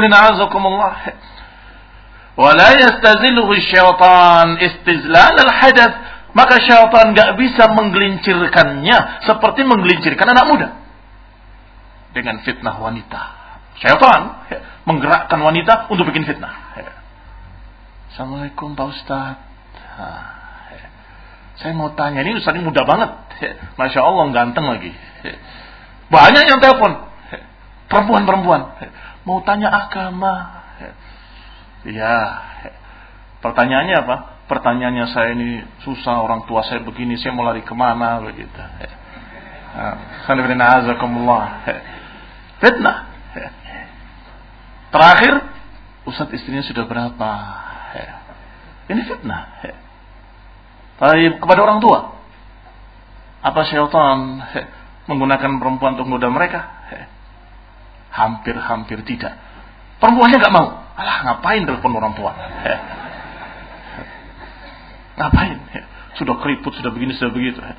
Wala 2.35 2.74
yastaziluhu 2.74 3.55
syaitan 3.62 4.59
istizlal 4.59 5.38
al-hadath. 5.38 5.94
Maka 6.35 6.59
syaitan 6.66 7.14
gak 7.14 7.38
bisa 7.38 7.70
menggelincirkannya 7.70 9.22
seperti 9.22 9.62
menggelincirkan 9.62 10.35
anak 10.35 10.46
muda. 10.50 10.68
Dengan 12.11 12.42
fitnah 12.42 12.74
wanita. 12.83 13.43
Syaitan 13.82 14.46
menggerakkan 14.87 15.40
wanita 15.40 15.90
untuk 15.90 16.06
bikin 16.10 16.28
fitnah. 16.28 16.54
Assalamualaikum 18.14 18.78
Pak 18.78 18.87
Ustaz. 18.94 19.34
Saya 21.58 21.72
mau 21.74 21.90
tanya, 21.94 22.22
ini 22.22 22.38
Ustaz 22.38 22.54
ini 22.54 22.66
muda 22.66 22.87
banget. 22.87 23.10
Masya 23.78 24.00
Allah 24.02 24.24
ganteng 24.30 24.66
lagi. 24.66 24.94
Banyak 26.10 26.44
yang 26.46 26.60
telepon. 26.62 27.10
Perempuan-perempuan. 27.90 28.60
Mau 29.26 29.42
tanya 29.42 29.70
agama. 29.70 30.62
Iya. 31.87 32.16
Pertanyaannya 33.42 33.96
apa? 34.02 34.16
Pertanyaannya 34.44 35.06
saya 35.08 35.32
ini 35.32 35.64
susah, 35.82 36.20
orang 36.20 36.44
tua 36.44 36.60
saya 36.68 36.84
begini, 36.84 37.16
saya 37.16 37.32
mau 37.32 37.48
lari 37.48 37.64
ke 37.64 37.72
mana 37.72 38.20
begitu. 38.20 38.60
Fitnah. 42.60 43.13
Terakhir, 44.94 45.42
Ustaz 46.07 46.30
istrinya 46.30 46.62
sudah 46.62 46.87
berapa? 46.87 47.30
Ini 48.87 49.00
fitnah. 49.11 49.42
Tapi 51.02 51.42
kepada 51.42 51.61
orang 51.66 51.83
tua. 51.83 52.14
Apa 53.42 53.66
syaitan 53.66 54.38
ya, 54.54 54.70
menggunakan 55.11 55.59
perempuan 55.59 55.98
untuk 55.98 56.07
menggoda 56.07 56.30
mereka? 56.30 56.61
Hampir-hampir 58.14 59.02
tidak. 59.02 59.35
Perempuannya 59.98 60.38
nggak 60.38 60.54
mau. 60.54 60.87
Alah 60.94 61.16
ngapain 61.26 61.66
telepon 61.66 61.98
orang 61.98 62.14
tua? 62.14 62.30
Ngapain? 65.18 65.59
Sudah 66.14 66.38
keriput, 66.38 66.70
sudah 66.79 66.94
begini, 66.94 67.14
sudah 67.18 67.35
begitu. 67.35 67.59
La 67.62 67.74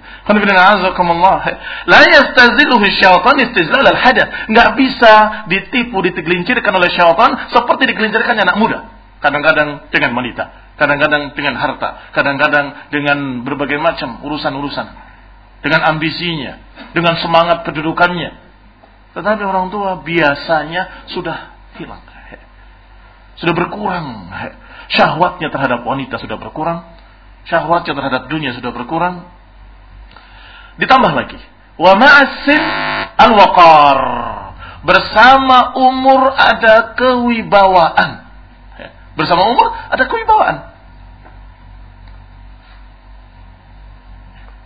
yastaziluhu 2.03 2.83
syaitan 2.99 3.35
istizlal 3.39 3.87
al-hadath. 3.87 4.51
Enggak 4.51 4.75
bisa 4.75 5.13
ditipu, 5.47 6.03
ditegelincirkan 6.03 6.75
oleh 6.75 6.91
syaitan 6.91 7.31
seperti 7.51 7.87
digelincirkannya 7.91 8.43
anak 8.43 8.57
muda. 8.59 8.79
Kadang-kadang 9.23 9.87
dengan 9.89 10.11
wanita, 10.13 10.75
kadang-kadang 10.75 11.33
dengan 11.33 11.55
harta, 11.57 12.11
kadang-kadang 12.11 12.91
dengan 12.91 13.41
berbagai 13.47 13.79
macam 13.79 14.19
urusan-urusan. 14.23 14.87
Dengan 15.65 15.97
ambisinya, 15.97 16.61
dengan 16.93 17.17
semangat 17.17 17.65
kedudukannya. 17.65 18.37
Tetapi 19.17 19.41
orang 19.41 19.73
tua 19.73 19.97
biasanya 20.05 21.09
sudah 21.09 21.57
hilang. 21.81 22.05
Sudah 23.35 23.51
berkurang. 23.51 24.31
Syahwatnya 24.85 25.49
terhadap 25.49 25.81
wanita 25.83 26.21
sudah 26.21 26.37
berkurang 26.37 26.94
syahwatnya 27.45 27.93
terhadap 27.93 28.27
dunia 28.27 28.53
sudah 28.57 28.73
berkurang. 28.73 29.25
Ditambah 30.75 31.11
lagi, 31.15 31.39
wa 31.79 31.93
ma'asin 31.95 32.61
al-waqar. 33.15 33.99
Bersama 34.85 35.73
umur 35.73 36.29
ada 36.29 36.93
kewibawaan. 36.93 38.11
Bersama 39.17 39.49
umur 39.49 39.71
ada 39.71 40.03
kewibawaan. 40.05 40.57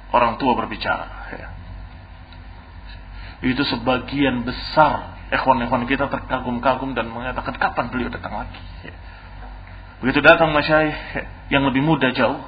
Orang 0.10 0.42
tua 0.42 0.58
berbicara. 0.58 1.08
Ya. 1.38 1.48
Itu 3.46 3.62
sebagian 3.64 4.44
besar 4.44 5.22
ikhwan-ikhwan 5.30 5.86
kita 5.86 6.10
terkagum-kagum 6.10 6.98
dan 6.98 7.14
mengatakan 7.14 7.56
kapan 7.62 7.94
beliau 7.94 8.10
datang 8.10 8.34
lagi. 8.34 8.60
Ya. 8.84 8.98
Begitu 10.02 10.20
datang 10.26 10.50
masyaih 10.52 10.96
yang 11.54 11.64
lebih 11.70 11.86
muda 11.86 12.10
jauh, 12.12 12.42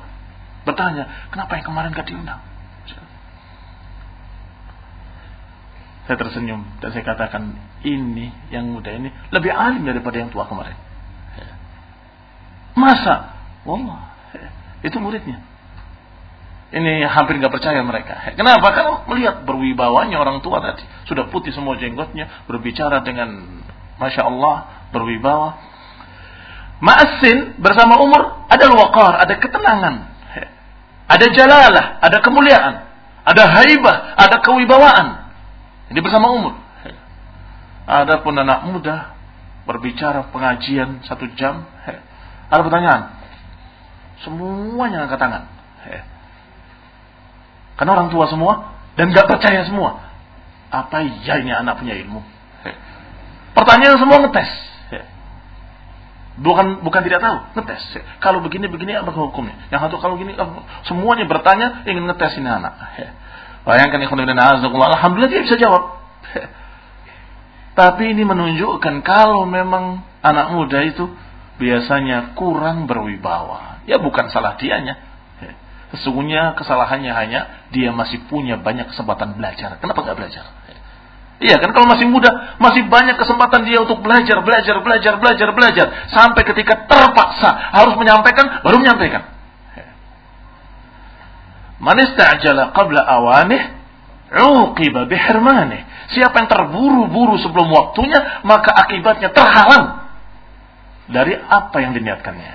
bertanya, 0.67 1.29
kenapa 1.33 1.57
yang 1.57 1.65
kemarin 1.65 1.91
gak 1.93 2.07
diundang? 2.07 2.41
Saya 6.09 6.17
tersenyum 6.17 6.65
dan 6.81 6.89
saya 6.91 7.05
katakan, 7.05 7.55
ini 7.85 8.33
yang 8.49 8.67
muda 8.73 8.89
ini 8.89 9.13
lebih 9.29 9.53
alim 9.53 9.85
daripada 9.85 10.17
yang 10.17 10.33
tua 10.33 10.49
kemarin. 10.49 10.75
Masa? 12.73 13.37
Wallah, 13.67 14.11
itu 14.81 14.97
muridnya. 14.97 15.51
Ini 16.71 17.03
hampir 17.03 17.35
nggak 17.35 17.51
percaya 17.51 17.83
mereka. 17.83 18.31
Kenapa? 18.31 18.71
Karena 18.71 19.03
melihat 19.03 19.43
berwibawanya 19.43 20.15
orang 20.23 20.39
tua 20.39 20.63
tadi. 20.63 20.87
Sudah 21.03 21.27
putih 21.27 21.51
semua 21.51 21.75
jenggotnya. 21.75 22.47
Berbicara 22.47 23.03
dengan 23.03 23.59
Masya 23.99 24.23
Allah. 24.23 24.87
Berwibawa. 24.95 25.59
Ma'asin 26.79 27.59
bersama 27.59 27.99
umur. 27.99 28.47
Ada 28.47 28.71
waqar. 28.71 29.19
Ada 29.19 29.35
ketenangan. 29.43 30.10
Ada 31.11 31.25
jalalah. 31.35 31.99
Ada 31.99 32.17
kemuliaan. 32.23 32.73
Ada 33.27 33.43
haibah. 33.59 34.15
Ada 34.15 34.39
kewibawaan. 34.39 35.07
Ini 35.91 35.99
bersama 35.99 36.31
umur. 36.31 36.55
Adapun 37.83 38.39
anak 38.39 38.63
muda. 38.71 39.11
Berbicara 39.67 40.31
pengajian 40.31 41.03
satu 41.03 41.27
jam. 41.35 41.67
Ada 42.47 42.61
pertanyaan. 42.63 43.01
Semuanya 44.23 45.05
angkat 45.09 45.19
tangan. 45.19 45.43
Karena 47.75 47.91
orang 47.97 48.13
tua 48.13 48.29
semua 48.29 48.77
dan 48.93 49.09
gak 49.09 49.27
percaya 49.27 49.65
semua. 49.65 50.05
Apa 50.71 51.03
iya 51.03 51.41
ini 51.43 51.51
anak 51.51 51.81
punya 51.81 51.97
ilmu? 51.99 52.23
Pertanyaan 53.51 53.97
semua 53.99 54.23
ngetes. 54.23 54.70
Bukan 56.41 56.81
bukan 56.81 57.01
tidak 57.05 57.21
tahu, 57.21 57.37
ngetes. 57.53 58.01
Kalau 58.17 58.41
begini 58.41 58.65
begini 58.65 58.97
apa 58.97 59.13
hukumnya? 59.13 59.69
Yang 59.69 59.87
satu 59.87 60.01
kalau 60.01 60.17
gini 60.17 60.33
semuanya 60.89 61.29
bertanya 61.29 61.85
ingin 61.85 62.09
ngetes 62.09 62.33
ini 62.41 62.49
anak. 62.49 62.73
Bayangkan 63.67 64.01
ikhwan 64.01 64.25
dan 64.25 64.41
alhamdulillah 64.41 65.29
dia 65.29 65.45
bisa 65.45 65.55
jawab. 65.61 66.01
Tapi 67.79 68.17
ini 68.17 68.25
menunjukkan 68.25 69.05
kalau 69.05 69.45
memang 69.45 70.01
anak 70.25 70.57
muda 70.57 70.81
itu 70.81 71.05
biasanya 71.61 72.33
kurang 72.33 72.89
berwibawa. 72.89 73.85
Ya 73.85 74.01
bukan 74.01 74.33
salah 74.33 74.57
dianya, 74.57 74.97
Sesungguhnya 75.91 76.55
kesalahannya 76.55 77.11
hanya 77.11 77.67
dia 77.75 77.91
masih 77.91 78.23
punya 78.31 78.55
banyak 78.55 78.95
kesempatan 78.95 79.35
belajar. 79.35 79.75
Kenapa 79.83 80.07
nggak 80.07 80.17
belajar? 80.23 80.45
Iya 81.41 81.57
kan 81.57 81.73
kalau 81.73 81.89
masih 81.89 82.05
muda, 82.05 82.29
masih 82.61 82.85
banyak 82.85 83.17
kesempatan 83.17 83.65
dia 83.65 83.81
untuk 83.81 83.97
belajar, 84.05 84.45
belajar, 84.45 84.77
belajar, 84.85 85.13
belajar, 85.17 85.49
belajar. 85.57 85.85
Sampai 86.13 86.45
ketika 86.45 86.85
terpaksa 86.85 87.73
harus 87.73 87.97
menyampaikan, 87.97 88.61
baru 88.61 88.77
menyampaikan. 88.77 89.25
Man 91.81 91.97
istajala 91.97 92.77
qabla 92.77 93.01
awanih, 93.01 93.73
uqiba 94.37 95.09
bihirmanih. 95.09 95.81
Siapa 96.13 96.45
yang 96.45 96.49
terburu-buru 96.51 97.41
sebelum 97.41 97.73
waktunya, 97.73 98.45
maka 98.45 98.77
akibatnya 98.77 99.33
terhalang 99.33 100.13
dari 101.09 101.41
apa 101.41 101.77
yang 101.81 101.97
diniatkannya. 101.97 102.53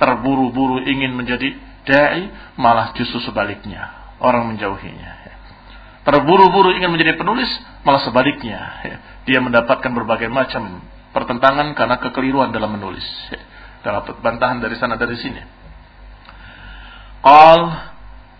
Terburu-buru 0.00 0.80
ingin 0.88 1.12
menjadi 1.12 1.60
dai 1.84 2.32
malah 2.56 2.96
justru 2.96 3.20
sebaliknya 3.20 3.90
orang 4.20 4.54
menjauhinya 4.54 5.17
terburu-buru 6.08 6.72
ingin 6.72 6.88
menjadi 6.88 7.20
penulis 7.20 7.52
malah 7.84 8.00
sebaliknya. 8.00 8.80
Dia 9.28 9.44
mendapatkan 9.44 9.92
berbagai 9.92 10.32
macam 10.32 10.80
pertentangan 11.12 11.76
karena 11.76 12.00
kekeliruan 12.00 12.48
dalam 12.48 12.72
menulis. 12.80 13.04
Dapat 13.84 14.24
bantahan 14.24 14.64
dari 14.64 14.80
sana 14.80 14.96
dari 14.96 15.20
sini. 15.20 15.44
Qal 17.20 17.60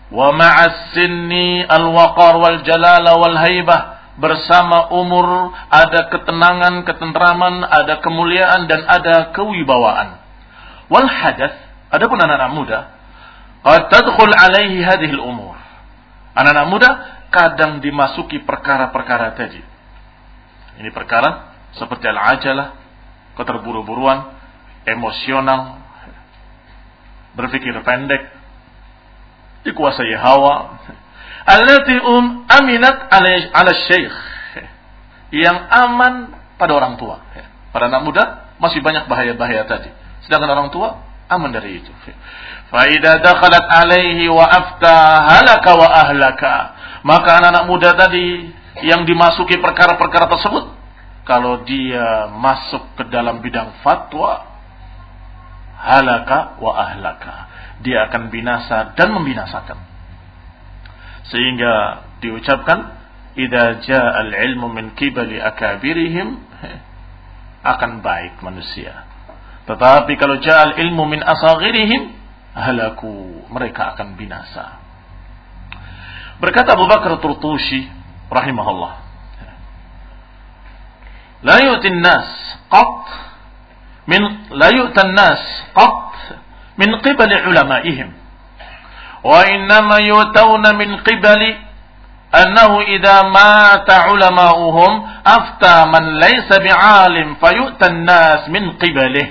wa 0.09 0.27
ma'as 0.33 0.97
sinni 0.97 1.61
al-waqar 1.61 2.41
wal 2.41 2.65
jalala 2.65 3.21
wal 3.21 3.37
haibah 3.37 4.01
bersama 4.17 4.89
umur 4.89 5.53
ada 5.69 6.09
ketenangan, 6.09 6.89
ketentraman, 6.89 7.61
ada 7.69 8.01
kemuliaan 8.01 8.65
dan 8.65 8.81
ada 8.89 9.29
kewibawaan. 9.29 10.17
Wal 10.89 11.05
hadath, 11.05 11.53
adapun 11.93 12.17
anak-anak 12.17 12.51
muda, 12.51 12.79
Qad 13.61 13.93
tadkhul 13.93 14.33
alaihi 14.33 14.81
hadhihi 14.81 15.21
umur. 15.21 15.53
Anak-anak 16.33 16.67
muda 16.71 16.89
kadang 17.29 17.81
dimasuki 17.81 18.41
perkara-perkara 18.43 19.37
tadi. 19.37 19.61
Ini 20.79 20.89
perkara 20.93 21.55
seperti 21.77 22.09
al-ajalah, 22.09 22.75
keterburu-buruan, 23.37 24.33
emosional, 24.85 25.79
berpikir 27.37 27.73
pendek, 27.85 28.39
dikuasai 29.63 30.15
hawa. 30.17 30.79
Allati 31.45 31.95
um 32.03 32.45
aminat 32.45 33.09
ala 33.09 33.73
syekh. 33.89 34.15
Yang 35.29 35.57
aman 35.69 36.13
pada 36.57 36.73
orang 36.73 36.97
tua. 36.97 37.21
Pada 37.69 37.85
anak 37.85 38.01
muda 38.01 38.23
masih 38.57 38.81
banyak 38.81 39.05
bahaya-bahaya 39.05 39.65
tadi. 39.69 39.93
Sedangkan 40.25 40.49
orang 40.57 40.69
tua 40.73 41.05
aman 41.29 41.53
dari 41.53 41.79
itu. 41.79 41.91
Faida 42.73 43.21
dakhalat 43.21 43.65
alaihi 43.65 44.25
wa 44.29 44.45
afta 44.45 45.25
halaka 45.25 45.71
wa 45.77 45.87
ahlaka. 45.89 46.55
Maka 47.03 47.39
anak-anak 47.39 47.65
muda 47.67 47.89
tadi 47.95 48.51
yang 48.83 49.07
dimasuki 49.07 49.59
perkara-perkara 49.59 50.27
tersebut, 50.27 50.65
kalau 51.23 51.63
dia 51.63 52.31
masuk 52.33 52.97
ke 52.99 53.03
dalam 53.07 53.39
bidang 53.39 53.79
fatwa, 53.85 54.43
halaka 55.79 56.59
wa 56.59 56.71
ahlaka. 56.75 57.35
Dia 57.79 58.11
akan 58.11 58.27
binasa 58.27 58.91
dan 58.99 59.15
membinasakan. 59.15 59.79
Sehingga 61.31 62.03
diucapkan, 62.19 62.99
Ida 63.39 63.79
ja'al 63.79 64.35
ilmu 64.35 64.67
min 64.67 64.91
kibali 64.97 65.39
akabirihim, 65.39 66.43
akan 67.63 68.03
baik 68.03 68.41
manusia. 68.43 69.07
Tetapi 69.69 70.17
kalau 70.17 70.41
ja'al 70.41 70.75
ilmu 70.75 71.03
min 71.07 71.21
asagirihim, 71.23 72.09
halaku, 72.57 73.45
mereka 73.53 73.95
akan 73.95 74.17
binasa. 74.17 74.78
Berkata 76.39 76.73
Abu 76.73 76.87
Bakar 76.87 77.19
Turtushi 77.19 77.87
rahimahullah. 78.31 78.93
La 81.43 81.55
yu'tin 81.63 81.99
nas 82.03 82.27
qat 82.67 82.99
min 84.07 84.21
la 84.51 84.67
yu'tan 84.71 85.11
nas 85.15 85.39
qat 85.75 86.39
min 86.79 86.95
qibali 87.03 87.35
ulama'ihim. 87.47 88.09
Wa 89.23 89.43
innama 89.51 89.99
yu'tawna 90.03 90.73
min 90.75 90.99
qibali 91.03 91.69
أنه 92.29 92.81
إذا 92.81 93.21
مات 93.33 93.89
علماؤهم 93.89 94.91
أفتى 95.25 95.75
من 95.89 96.03
ليس 96.21 96.49
بعالم 96.59 97.35
فيؤتى 97.41 97.85
الناس 97.89 98.49
من 98.53 98.77
قبله 98.77 99.27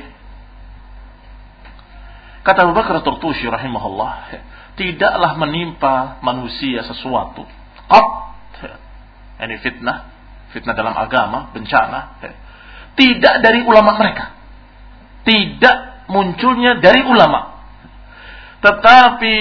Kata 2.42 2.64
Abu 2.64 2.72
Bakar 2.74 3.04
Turtushi 3.04 3.44
rahimahullah, 3.44 4.10
tidaklah 4.78 5.34
menimpa 5.34 6.22
manusia 6.22 6.86
sesuatu. 6.86 7.42
Qat. 7.90 8.06
Ini 9.38 9.58
fitnah, 9.62 9.98
fitnah 10.54 10.74
dalam 10.74 10.94
agama, 10.94 11.50
bencana. 11.50 12.18
Tidak 12.94 13.34
dari 13.42 13.66
ulama 13.66 13.98
mereka. 13.98 14.34
Tidak 15.26 16.08
munculnya 16.10 16.78
dari 16.78 17.02
ulama. 17.02 17.58
Tetapi 18.58 19.36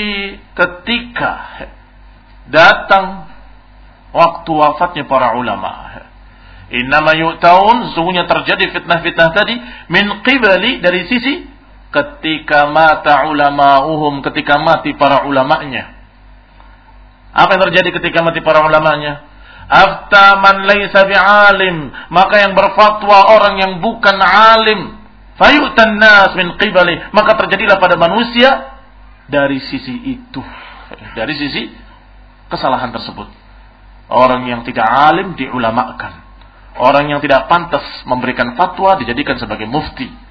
ketika 0.53 1.33
datang 2.49 3.25
waktu 4.13 4.51
wafatnya 4.53 5.09
para 5.09 5.33
ulama, 5.33 5.97
Innama 6.67 7.15
yu'taun, 7.15 7.91
sesungguhnya 7.91 8.27
terjadi 8.27 8.75
fitnah-fitnah 8.75 9.31
tadi 9.31 9.55
min 9.87 10.19
qibali 10.19 10.83
dari 10.83 11.07
sisi 11.07 11.47
ketika 11.97 12.69
mata 12.69 13.25
ulama'uhum 13.25 14.21
ketika 14.21 14.61
mati 14.61 14.93
para 14.93 15.25
ulamanya. 15.25 15.97
Apa 17.33 17.57
yang 17.57 17.63
terjadi 17.69 17.89
ketika 18.01 18.21
mati 18.21 18.41
para 18.41 18.61
ulamanya? 18.65 19.25
Afta 19.67 20.37
man 20.41 20.65
laysa 20.69 21.05
bi'alim. 21.05 21.91
Maka 22.13 22.35
yang 22.45 22.53
berfatwa 22.53 23.33
orang 23.33 23.55
yang 23.61 23.73
bukan 23.81 24.17
alim. 24.21 24.95
Fayu'tan 25.37 25.97
nas 25.97 26.33
min 26.37 26.57
qibali. 26.57 26.97
Maka 27.13 27.37
terjadilah 27.45 27.77
pada 27.77 27.97
manusia 27.97 28.79
dari 29.29 29.61
sisi 29.61 30.17
itu. 30.17 30.41
Dari 31.13 31.33
sisi 31.35 31.69
kesalahan 32.47 32.93
tersebut. 32.93 33.27
Orang 34.07 34.47
yang 34.47 34.63
tidak 34.63 34.87
alim 34.87 35.35
diulamakan. 35.35 36.25
Orang 36.77 37.09
yang 37.09 37.19
tidak 37.19 37.49
pantas 37.49 37.83
memberikan 38.05 38.53
fatwa 38.53 38.95
dijadikan 39.01 39.35
sebagai 39.41 39.65
mufti 39.65 40.26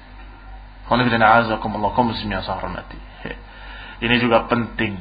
Ini 3.97 4.15
juga 4.21 4.45
penting 4.47 4.95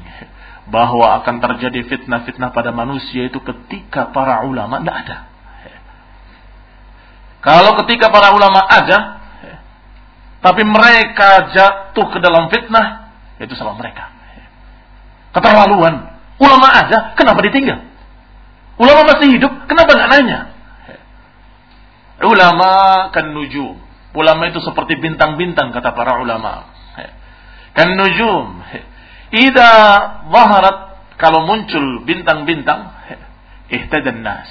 bahwa 0.67 1.23
akan 1.23 1.39
terjadi 1.39 1.87
fitnah-fitnah 1.87 2.51
pada 2.51 2.75
manusia 2.75 3.31
itu 3.31 3.39
ketika 3.39 4.11
para 4.11 4.43
ulama 4.43 4.83
tidak 4.83 4.97
ada. 5.07 5.17
Kalau 7.47 7.79
ketika 7.85 8.11
para 8.11 8.35
ulama 8.35 8.59
ada, 8.67 9.23
tapi 10.43 10.67
mereka 10.67 11.55
jatuh 11.55 12.07
ke 12.11 12.19
dalam 12.19 12.51
fitnah, 12.51 13.15
itu 13.39 13.55
salah 13.55 13.79
mereka. 13.79 14.11
Keterlaluan. 15.31 16.19
Ulama 16.43 16.69
ada, 16.69 17.15
kenapa 17.15 17.39
ditinggal? 17.47 17.87
Ulama 18.77 19.15
masih 19.15 19.39
hidup, 19.39 19.53
kenapa 19.71 19.95
nggak 19.95 20.11
nanya? 20.11 20.39
Ulama 22.27 22.73
kan 23.15 23.31
nujum. 23.31 23.86
Ulama 24.17 24.49
itu 24.49 24.65
seperti 24.65 24.97
bintang-bintang 24.97 25.77
kata 25.77 25.93
para 25.93 26.17
ulama. 26.25 26.73
Kan 27.77 27.93
nujum. 27.93 28.65
Ida 29.29 29.73
zaharat 30.33 30.79
kalau 31.21 31.45
muncul 31.45 32.01
bintang-bintang 32.09 32.97
ihtadan 33.69 34.25
nas. 34.25 34.49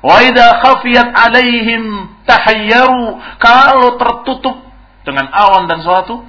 Wa 0.00 0.24
idza 0.24 0.62
khafiyat 0.64 1.10
alaihim 1.12 2.08
tahayyaru 2.24 3.18
kalau 3.36 3.98
tertutup 4.00 4.56
dengan 5.02 5.28
awan 5.28 5.66
dan 5.66 5.82
suatu 5.84 6.22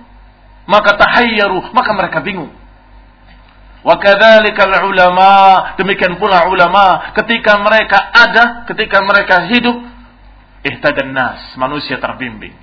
maka 0.65 0.97
tahayyaru 0.99 1.71
maka 1.71 1.91
mereka 1.95 2.19
bingung. 2.25 2.51
Wa 3.79 3.95
ulama 4.83 5.31
demikian 5.79 6.19
pula 6.19 6.51
ulama 6.51 7.15
ketika 7.15 7.55
mereka 7.63 8.11
ada 8.11 8.67
ketika 8.67 8.99
mereka 9.05 9.47
hidup 9.47 9.77
ihtadan 10.65 11.11
nas 11.15 11.55
manusia 11.55 11.99
terbimbing. 11.99 12.55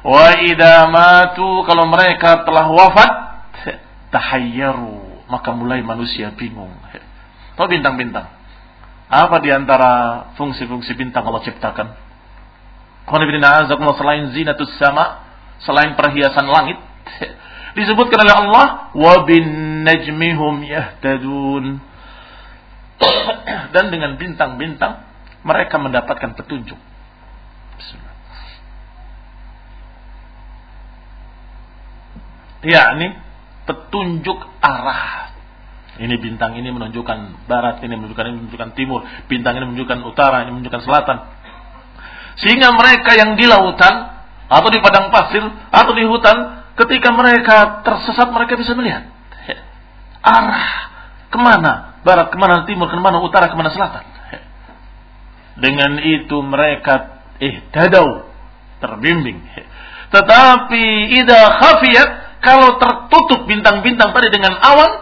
Wa 0.00 0.40
idza 0.40 0.88
matu 0.88 1.64
kalau 1.68 1.84
mereka 1.86 2.42
telah 2.48 2.72
wafat 2.72 3.12
tahayyaru 4.10 5.26
maka 5.30 5.54
mulai 5.54 5.84
manusia 5.84 6.32
bingung. 6.34 6.72
Tahu 7.54 7.66
bintang-bintang 7.68 8.40
apa 9.10 9.42
di 9.42 9.50
antara 9.50 9.90
fungsi-fungsi 10.38 10.94
bintang 10.94 11.26
Allah 11.26 11.42
ciptakan? 11.42 11.88
selain 13.10 14.30
zinatus 14.30 14.70
sama, 14.78 15.26
selain 15.66 15.98
perhiasan 15.98 16.46
langit, 16.46 16.78
disebutkan 17.78 18.22
oleh 18.22 18.34
Allah 18.38 18.66
wa 18.94 19.14
bin 19.26 19.82
najmihum 19.82 20.62
yahtadun. 20.62 21.82
Dan 23.74 23.90
dengan 23.90 24.14
bintang-bintang 24.14 25.02
mereka 25.42 25.82
mendapatkan 25.82 26.38
petunjuk. 26.38 26.78
Ya, 32.60 32.92
ini 32.96 33.16
petunjuk 33.64 34.38
arah. 34.60 35.32
Ini 36.00 36.16
bintang 36.16 36.56
ini 36.56 36.72
menunjukkan 36.72 37.44
barat, 37.44 37.84
ini 37.84 37.92
menunjukkan 37.92 38.24
ini 38.24 38.36
menunjukkan 38.40 38.70
timur, 38.72 39.04
bintang 39.28 39.60
ini 39.60 39.68
menunjukkan 39.68 40.00
utara, 40.08 40.48
ini 40.48 40.56
menunjukkan 40.56 40.80
selatan. 40.80 41.16
Sehingga 42.40 42.72
mereka 42.72 43.12
yang 43.20 43.36
di 43.36 43.44
lautan 43.44 44.24
atau 44.48 44.68
di 44.72 44.80
padang 44.80 45.12
pasir 45.12 45.44
atau 45.68 45.92
di 45.92 46.04
hutan, 46.08 46.64
ketika 46.80 47.12
mereka 47.12 47.84
tersesat 47.84 48.32
mereka 48.32 48.56
bisa 48.56 48.72
melihat. 48.72 49.12
Arah 50.24 50.88
ke 51.28 51.38
mana, 51.38 52.00
barat 52.00 52.32
ke 52.32 52.36
mana, 52.40 52.64
timur 52.64 52.88
ke 52.88 52.96
mana, 52.96 53.20
utara 53.20 53.52
ke 53.52 53.56
mana, 53.56 53.68
selatan. 53.68 54.04
Dengan 55.60 56.00
itu 56.00 56.40
mereka 56.40 57.19
dadau 57.72 58.28
terbimbing. 58.80 59.40
Tetapi 60.12 60.84
ida 61.16 61.40
khafiyat 61.56 62.10
kalau 62.44 62.76
tertutup 62.80 63.44
bintang-bintang 63.48 64.12
tadi 64.16 64.28
dengan 64.32 64.56
awan, 64.60 64.92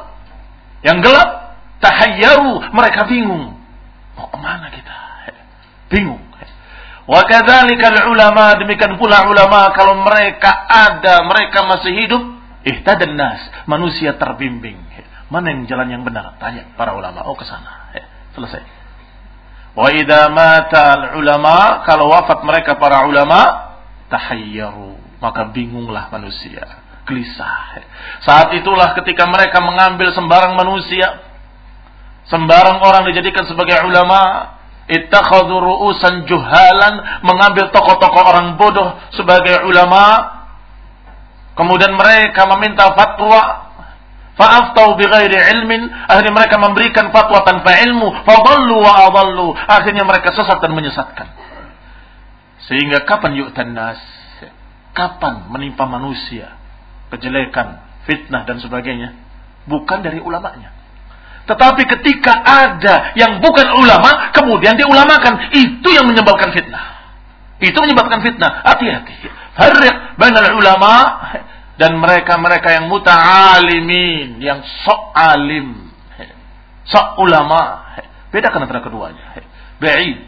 yang 0.82 1.02
gelap, 1.02 1.58
tahayyaru, 1.82 2.70
mereka 2.70 3.06
bingung. 3.10 3.58
Mau 4.14 4.26
ke 4.30 4.38
mana 4.38 4.70
kita? 4.70 4.96
Bingung. 5.90 6.22
Wa 7.08 7.24
kadzalika 7.24 8.04
ulama 8.12 8.52
demikian 8.60 9.00
pula 9.00 9.24
ulama 9.32 9.72
kalau 9.72 9.96
mereka 10.04 10.52
ada, 10.68 11.24
mereka 11.24 11.64
masih 11.64 11.96
hidup, 12.04 12.20
ihtadan 12.68 13.16
nas, 13.16 13.40
manusia 13.64 14.12
terbimbing. 14.20 14.76
Mana 15.32 15.56
yang 15.56 15.64
jalan 15.64 15.88
yang 15.88 16.02
benar? 16.04 16.36
Tanya 16.36 16.68
para 16.76 16.92
ulama. 16.92 17.24
Oh 17.24 17.36
ke 17.36 17.48
sana. 17.48 17.92
Selesai. 18.36 18.77
Wa 19.78 19.94
idza 19.94 20.26
mata 20.34 21.14
ulama 21.14 21.86
kalau 21.86 22.10
wafat 22.10 22.42
mereka 22.42 22.74
para 22.74 23.06
ulama 23.06 23.70
tahayyaru, 24.10 24.98
maka 25.22 25.46
bingunglah 25.54 26.10
manusia 26.10 26.88
gelisah. 27.08 27.80
Saat 28.20 28.52
itulah 28.60 28.92
ketika 29.00 29.24
mereka 29.24 29.64
mengambil 29.64 30.12
sembarang 30.12 30.52
manusia, 30.52 31.24
sembarang 32.28 32.84
orang 32.84 33.08
dijadikan 33.08 33.48
sebagai 33.48 33.80
ulama, 33.88 34.52
ittakhadhu 34.84 35.56
ru'usan 35.56 36.28
juhalan, 36.28 37.24
mengambil 37.24 37.72
tokoh-tokoh 37.72 38.22
orang 38.28 38.60
bodoh 38.60 39.00
sebagai 39.16 39.64
ulama, 39.64 40.36
kemudian 41.56 41.96
mereka 41.96 42.44
meminta 42.52 42.92
fatwa, 42.92 43.67
Fa'aftau 44.38 44.94
bighairi 44.94 45.34
ilmin. 45.58 45.90
Akhirnya 46.06 46.32
mereka 46.32 46.56
memberikan 46.62 47.10
fatwa 47.10 47.42
tanpa 47.42 47.74
ilmu. 47.82 48.22
Fadallu 48.22 48.78
wa 48.78 48.92
adallu. 49.10 49.50
Akhirnya 49.52 50.06
mereka 50.06 50.30
sesat 50.30 50.62
dan 50.62 50.72
menyesatkan. 50.72 51.26
Sehingga 52.70 53.02
kapan 53.02 53.34
yu'tan 53.34 53.74
nas? 53.74 53.98
Kapan 54.94 55.50
menimpa 55.50 55.84
manusia? 55.84 56.58
kejelekan, 57.08 57.80
fitnah 58.04 58.44
dan 58.44 58.60
sebagainya 58.60 59.16
bukan 59.68 60.04
dari 60.04 60.20
ulamanya. 60.20 60.72
Tetapi 61.48 61.82
ketika 61.96 62.44
ada 62.44 63.16
yang 63.16 63.40
bukan 63.40 63.72
ulama 63.72 64.32
kemudian 64.36 64.76
diulamakan, 64.76 65.48
itu 65.56 65.88
yang 65.88 66.04
menyebabkan 66.04 66.52
fitnah. 66.52 67.00
Itu 67.56 67.80
menyebabkan 67.80 68.20
fitnah. 68.20 68.60
Hati-hati. 68.68 69.16
Harriq 69.56 69.96
bainal 70.20 70.54
ulama 70.54 70.92
dan 71.78 71.94
mereka-mereka 71.94 72.74
yang 72.74 72.90
muta'alimin, 72.90 74.42
yang 74.42 74.66
sok 74.82 75.14
alim, 75.14 75.94
sok 76.90 77.22
ulama. 77.22 77.86
Bedakan 78.34 78.66
antara 78.66 78.82
keduanya. 78.84 79.40
Ba'id. 79.78 80.26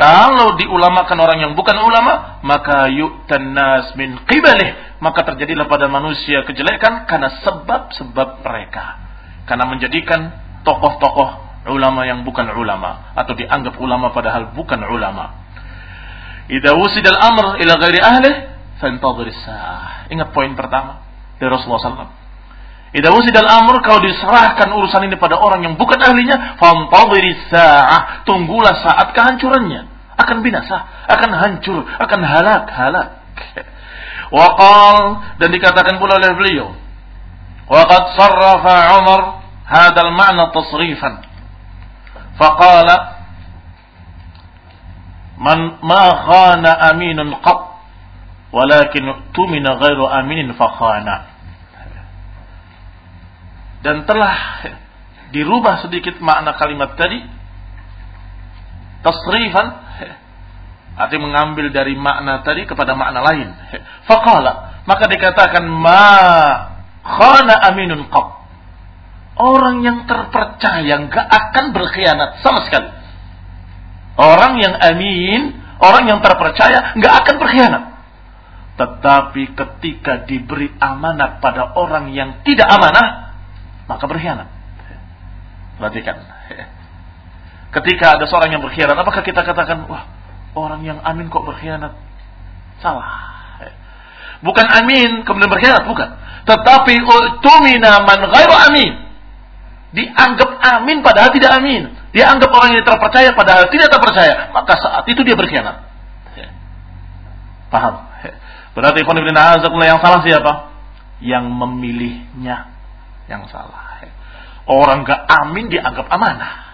Kalau 0.00 0.56
diulamakan 0.56 1.18
orang 1.20 1.38
yang 1.44 1.52
bukan 1.52 1.76
ulama, 1.76 2.40
maka 2.40 2.88
yu'tan 2.88 3.52
nas 3.52 3.92
min 4.00 4.16
qibalih. 4.24 4.96
Maka 5.04 5.28
terjadilah 5.28 5.68
pada 5.68 5.92
manusia 5.92 6.40
kejelekan 6.48 7.04
karena 7.04 7.36
sebab-sebab 7.44 8.40
mereka. 8.40 8.96
Karena 9.44 9.68
menjadikan 9.68 10.32
tokoh-tokoh 10.64 11.36
ulama 11.68 12.08
yang 12.08 12.24
bukan 12.24 12.48
ulama. 12.56 13.12
Atau 13.12 13.36
dianggap 13.36 13.76
ulama 13.76 14.08
padahal 14.16 14.56
bukan 14.56 14.80
ulama. 14.88 15.36
Idza 16.48 16.72
wusidal 16.72 17.20
amr 17.20 17.60
ila 17.60 17.72
ghairi 17.76 18.00
ahlih, 18.00 18.34
fantadhir. 18.80 19.30
Ingat 20.10 20.28
poin 20.32 20.56
pertama 20.56 21.04
dari 21.36 21.48
Rasulullah 21.52 21.80
SAW. 21.84 22.12
Idza 22.90 23.08
wusidal 23.14 23.46
amr 23.46 23.86
kalau 23.86 24.02
diserahkan 24.02 24.66
urusan 24.66 25.06
ini 25.06 25.14
pada 25.14 25.38
orang 25.38 25.62
yang 25.62 25.78
bukan 25.78 26.00
ahlinya, 26.00 26.58
fantadhir. 26.58 27.24
Tunggulah 28.26 28.74
saat 28.82 29.14
kehancurannya 29.14 29.86
akan 30.18 30.36
binasa, 30.44 31.06
akan 31.06 31.30
hancur, 31.32 31.86
akan 31.86 32.20
halak, 32.24 32.64
halak. 32.68 33.08
Waqal 34.30 34.96
dan 35.42 35.48
dikatakan 35.50 35.98
pula 35.98 36.18
oleh 36.22 36.30
beliau, 36.38 36.68
waqad 37.66 38.14
sarrafa 38.14 38.76
Umar 39.02 39.20
hadal 39.66 40.12
ma'na 40.14 40.54
tasrifan. 40.54 41.26
Faqala 42.38 42.96
man 45.40 45.82
ma 45.82 46.04
khana 46.26 46.94
aminun 46.94 47.38
qat 47.42 47.69
walakin 48.50 49.30
tumina 49.34 49.78
ghairu 49.78 50.06
aminin 50.06 50.54
fakhana. 50.54 51.30
Dan 53.80 54.04
telah 54.04 54.36
dirubah 55.32 55.80
sedikit 55.86 56.20
makna 56.20 56.52
kalimat 56.58 56.98
tadi 57.00 57.24
tasrifan 59.00 59.66
Arti 61.00 61.16
mengambil 61.16 61.72
dari 61.72 61.94
makna 61.96 62.44
tadi 62.44 62.68
kepada 62.68 62.92
makna 62.98 63.24
lain. 63.24 63.48
Faqala. 64.10 64.84
Maka 64.84 65.08
dikatakan 65.08 65.64
ma 65.64 66.04
khana 67.00 67.54
aminun 67.72 68.10
qab. 68.12 68.42
Orang 69.40 69.80
yang 69.80 70.04
terpercaya 70.04 71.00
nggak 71.08 71.24
akan 71.24 71.64
berkhianat 71.72 72.44
sama 72.44 72.68
sekali. 72.68 72.92
Orang 74.20 74.60
yang 74.60 74.76
amin, 74.76 75.56
orang 75.80 76.04
yang 76.04 76.20
terpercaya 76.20 76.92
nggak 76.98 77.14
akan 77.24 77.34
berkhianat. 77.40 77.82
Tetapi 78.80 79.42
ketika 79.52 80.24
diberi 80.24 80.72
amanat 80.80 81.44
pada 81.44 81.76
orang 81.76 82.16
yang 82.16 82.40
tidak 82.48 82.64
amanah, 82.64 83.36
maka 83.84 84.08
berkhianat. 84.08 84.48
Perhatikan. 85.76 86.16
Ketika 87.76 88.16
ada 88.16 88.24
seorang 88.24 88.56
yang 88.56 88.64
berkhianat, 88.64 88.96
apakah 88.96 89.20
kita 89.20 89.44
katakan, 89.44 89.84
wah 89.84 90.08
Orang 90.54 90.82
yang 90.82 90.98
amin 91.06 91.30
kok 91.30 91.46
berkhianat? 91.46 91.94
Salah. 92.82 93.38
Bukan 94.40 94.66
amin 94.66 95.22
kemudian 95.22 95.52
berkhianat, 95.52 95.84
bukan. 95.86 96.10
Tetapi 96.48 96.94
tumina 97.44 98.02
man 98.02 98.20
ghairu 98.24 98.54
amin. 98.72 98.92
Dianggap 99.94 100.50
amin 100.58 101.04
padahal 101.04 101.30
tidak 101.30 101.60
amin. 101.60 101.92
Dianggap 102.10 102.50
orang 102.50 102.74
yang 102.74 102.82
terpercaya 102.82 103.30
padahal 103.36 103.70
tidak 103.70 103.88
terpercaya. 103.92 104.50
Maka 104.50 104.74
saat 104.80 105.04
itu 105.06 105.20
dia 105.22 105.38
berkhianat. 105.38 105.86
Paham? 107.70 108.09
Berarti 108.74 109.02
ikhwan 109.02 109.18
ibn 109.18 109.34
yang 109.82 110.00
salah 110.00 110.20
siapa? 110.22 110.52
Yang 111.20 111.44
memilihnya 111.50 112.70
yang 113.26 113.46
salah. 113.50 114.02
Orang 114.70 115.02
gak 115.02 115.26
amin 115.26 115.66
dianggap 115.66 116.06
amanah. 116.06 116.70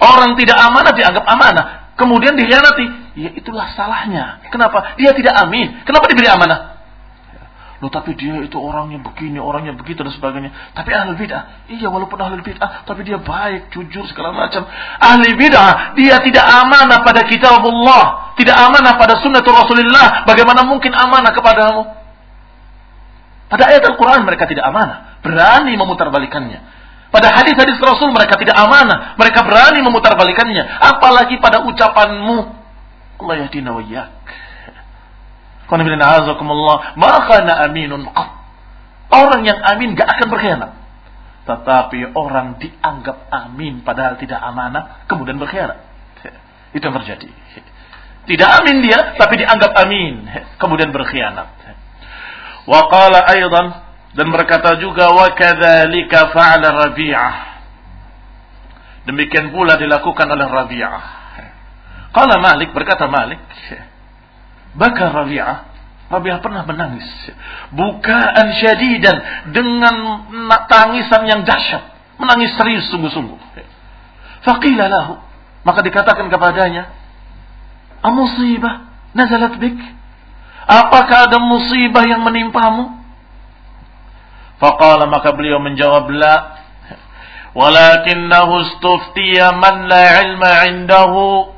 Orang 0.00 0.32
tidak 0.40 0.56
amanah 0.56 0.92
dianggap 0.96 1.24
amanah. 1.28 1.92
Kemudian 2.00 2.32
dikhianati. 2.32 2.86
Ya 3.20 3.30
itulah 3.36 3.68
salahnya. 3.76 4.40
Kenapa? 4.48 4.96
Dia 4.96 5.12
tidak 5.12 5.36
amin. 5.44 5.84
Kenapa 5.84 6.08
diberi 6.08 6.24
amanah? 6.24 6.79
Loh 7.80 7.88
tapi 7.88 8.12
dia 8.12 8.36
itu 8.44 8.60
orangnya 8.60 9.00
begini, 9.00 9.40
orangnya 9.40 9.72
begitu 9.72 10.04
dan 10.04 10.12
sebagainya. 10.12 10.52
Tapi 10.76 10.92
ahli 10.92 11.16
bid'ah, 11.16 11.72
iya 11.72 11.88
walaupun 11.88 12.20
ahli 12.20 12.44
bid'ah, 12.44 12.84
tapi 12.84 13.08
dia 13.08 13.16
baik, 13.16 13.72
jujur 13.72 14.04
segala 14.12 14.36
macam. 14.36 14.68
Ahli 15.00 15.32
bid'ah, 15.32 15.96
dia 15.96 16.20
tidak 16.20 16.44
amanah 16.44 17.00
pada 17.00 17.24
kitab 17.24 17.56
Allah, 17.64 18.36
tidak 18.36 18.52
amanah 18.52 19.00
pada 19.00 19.16
sunnah 19.24 19.40
Rasulullah. 19.40 20.28
Bagaimana 20.28 20.68
mungkin 20.68 20.92
amanah 20.92 21.32
kepadamu? 21.32 21.82
Pada 23.48 23.64
ayat 23.72 23.82
Al-Quran 23.88 24.28
mereka 24.28 24.44
tidak 24.44 24.68
amanah, 24.68 25.16
berani 25.24 25.72
memutarbalikannya. 25.80 26.60
Pada 27.08 27.32
hadis-hadis 27.32 27.80
Rasul 27.80 28.12
mereka 28.12 28.36
tidak 28.36 28.60
amanah, 28.60 29.16
mereka 29.16 29.40
berani 29.40 29.80
memutarbalikannya. 29.82 30.84
Apalagi 30.84 31.40
pada 31.40 31.64
ucapanmu, 31.64 32.38
Allah 33.24 33.36
yahdina 33.48 33.72
wa 33.72 33.82
Orang 39.10 39.42
yang 39.46 39.58
amin 39.62 39.94
gak 39.94 40.08
akan 40.18 40.28
berkhianat. 40.30 40.70
Tetapi 41.46 42.14
orang 42.14 42.62
dianggap 42.62 43.26
amin 43.30 43.82
padahal 43.82 44.18
tidak 44.18 44.38
amanah, 44.38 45.06
kemudian 45.10 45.38
berkhianat. 45.38 45.82
Itu 46.70 46.82
yang 46.86 46.96
terjadi. 47.02 47.30
Tidak 48.30 48.50
amin 48.62 48.86
dia, 48.86 49.18
tapi 49.18 49.42
dianggap 49.42 49.74
amin, 49.74 50.28
kemudian 50.62 50.94
berkhianat. 50.94 51.48
Wa 52.68 52.86
qala 52.86 53.26
aydan 53.26 53.66
dan 54.14 54.26
berkata 54.30 54.78
juga 54.78 55.10
wa 55.10 55.26
kadzalika 55.34 56.30
fa'ala. 56.30 56.70
Demikian 59.08 59.50
pula 59.50 59.74
dilakukan 59.80 60.28
oleh 60.30 60.46
Rabi'ah. 60.46 61.02
Qala 62.14 62.38
Malik 62.38 62.70
berkata 62.70 63.10
Malik, 63.10 63.40
Baka 64.74 65.10
Rabi'ah. 65.10 65.58
Rabi'ah 66.10 66.38
pernah 66.42 66.62
menangis. 66.66 67.06
Bukaan 67.74 68.46
syadidan. 68.58 69.16
Dengan 69.50 69.94
tangisan 70.66 71.26
yang 71.26 71.42
dahsyat. 71.42 71.90
Menangis 72.18 72.54
serius 72.54 72.86
sungguh-sungguh. 72.90 73.38
Faqila 74.46 74.86
lahu. 74.86 75.14
Maka 75.66 75.80
dikatakan 75.82 76.30
kepadanya. 76.30 76.90
Amusibah 78.00 78.90
nazalat 79.12 79.58
bik. 79.60 79.78
Apakah 80.70 81.28
ada 81.28 81.38
musibah 81.42 82.06
yang 82.06 82.22
menimpamu? 82.22 83.00
Faqala 84.60 85.08
maka 85.08 85.34
beliau 85.34 85.58
menjawab 85.58 86.08
la. 86.14 86.36
Walakinnahu 87.50 88.62
istuftiya 88.70 89.56
man 89.58 89.90
la 89.90 90.04
ilma 90.22 90.52
indahu. 90.70 91.50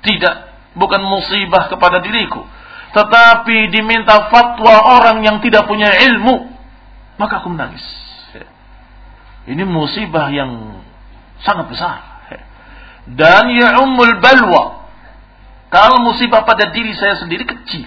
Tidak 0.00 0.49
bukan 0.74 1.00
musibah 1.02 1.66
kepada 1.70 1.98
diriku, 2.02 2.46
tetapi 2.90 3.70
diminta 3.70 4.30
fatwa 4.30 4.98
orang 4.98 5.22
yang 5.22 5.38
tidak 5.38 5.66
punya 5.70 5.94
ilmu, 6.10 6.50
maka 7.18 7.42
aku 7.42 7.54
menangis. 7.54 7.82
Ini 9.46 9.62
musibah 9.66 10.30
yang 10.30 10.82
sangat 11.42 11.66
besar. 11.70 11.96
Dan 13.10 13.50
ya 13.56 13.80
umul 13.82 14.20
balwa. 14.20 14.86
Kalau 15.70 16.02
musibah 16.02 16.44
pada 16.44 16.70
diri 16.70 16.92
saya 16.94 17.18
sendiri 17.18 17.46
kecil. 17.46 17.86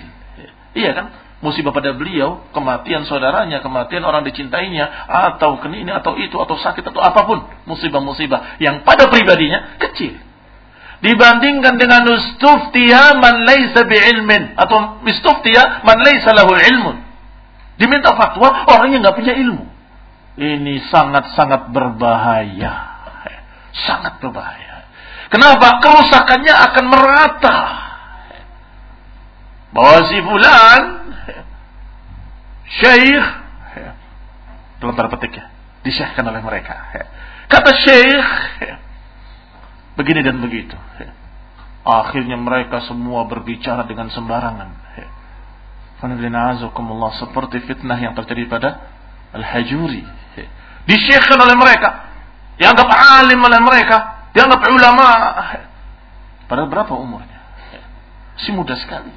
Iya 0.73 0.91
kan? 0.95 1.05
Musibah 1.43 1.75
pada 1.75 1.91
beliau, 1.91 2.47
kematian 2.55 3.03
saudaranya, 3.03 3.59
kematian 3.59 4.07
orang 4.07 4.23
dicintainya, 4.23 4.87
atau 5.11 5.59
ini, 5.67 5.91
atau 5.91 6.15
itu, 6.15 6.39
atau 6.39 6.55
sakit, 6.55 6.87
atau 6.87 7.03
apa 7.03 7.27
pun. 7.27 7.43
Musibah-musibah 7.67 8.57
yang 8.63 8.87
pada 8.87 9.11
pribadinya 9.11 9.75
kecil 9.83 10.32
dibandingkan 11.03 11.75
dengan 11.75 12.07
ustuftiya 12.07 13.19
man 13.19 13.43
laysa 13.43 13.83
bi'ilmin 13.83 14.55
atau 14.55 15.03
istuftiya 15.03 15.83
man 15.83 15.99
laysa 15.99 16.31
lahu 16.31 16.55
ilmun. 16.55 17.03
Diminta 17.75 18.15
fatwa 18.15 18.63
orang 18.71 18.95
yang 18.95 19.03
nggak 19.03 19.19
punya 19.19 19.35
ilmu. 19.35 19.67
Ini 20.39 20.87
sangat-sangat 20.87 21.75
berbahaya. 21.75 22.73
Sangat 23.75 24.23
berbahaya. 24.23 24.87
Kenapa? 25.27 25.83
Kerusakannya 25.83 26.53
akan 26.71 26.85
merata. 26.87 27.57
Bahwa 29.73 30.05
si 30.07 30.17
fulan 30.21 30.81
syekh 32.79 33.25
dalam 34.77 34.93
tanda 34.93 35.09
petik 35.17 35.33
ya, 35.33 35.45
disyakhkan 35.81 36.23
oleh 36.29 36.39
mereka. 36.45 36.75
Kata 37.49 37.71
syekh 37.81 38.27
begini 39.93 40.21
dan 40.25 40.41
begitu. 40.41 40.75
Akhirnya 41.83 42.39
mereka 42.39 42.79
semua 42.87 43.27
berbicara 43.27 43.83
dengan 43.83 44.07
sembarangan. 44.07 44.69
Seperti 47.19 47.63
fitnah 47.63 47.99
yang 47.99 48.15
terjadi 48.15 48.43
pada 48.47 48.69
Al-Hajuri. 49.35 50.03
Disyekhkan 50.87 51.39
oleh 51.39 51.55
mereka. 51.55 52.11
Dianggap 52.59 52.87
alim 52.87 53.39
oleh 53.39 53.59
mereka. 53.59 54.27
Dianggap 54.35 54.63
ulama. 54.67 55.07
Padahal 56.47 56.67
berapa 56.71 56.93
umurnya? 56.95 57.39
Si 58.39 58.51
muda 58.51 58.75
sekali. 58.79 59.11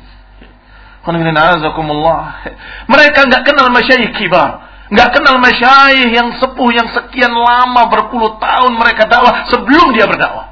Mereka 2.90 3.18
nggak 3.30 3.42
kenal 3.46 3.70
masyayikh 3.70 4.10
kibar. 4.18 4.66
Nggak 4.90 5.18
kenal 5.18 5.38
masyayikh 5.38 6.10
yang 6.14 6.34
sepuh 6.38 6.70
yang 6.74 6.90
sekian 6.90 7.30
lama 7.30 7.90
berpuluh 7.90 8.38
tahun 8.38 8.74
mereka 8.78 9.06
dakwah 9.10 9.46
sebelum 9.50 9.90
dia 9.94 10.06
berdakwah 10.06 10.45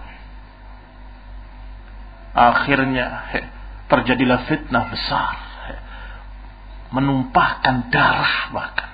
akhirnya 2.35 3.31
terjadilah 3.87 4.45
fitnah 4.51 4.91
besar 4.91 5.35
menumpahkan 6.91 7.89
darah 7.95 8.51
bahkan 8.51 8.91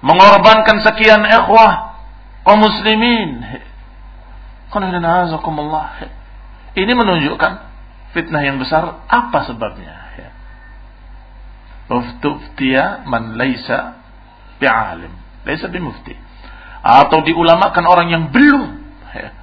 mengorbankan 0.00 0.80
sekian 0.86 1.26
ikhwah 1.26 1.98
kaum 2.46 2.62
muslimin 2.62 3.42
ini 6.78 6.92
menunjukkan 6.94 7.52
fitnah 8.14 8.42
yang 8.46 8.62
besar 8.62 9.02
apa 9.10 9.38
sebabnya 9.50 10.00
Uftiftiya 11.90 13.02
man 13.10 13.34
laisa 13.34 13.98
bi'alim 14.62 15.10
laisa 15.42 15.66
bimufti. 15.66 16.14
Atau 16.80 17.26
diulamakan 17.26 17.84
orang 17.84 18.08
yang 18.08 18.24
belum 18.30 18.78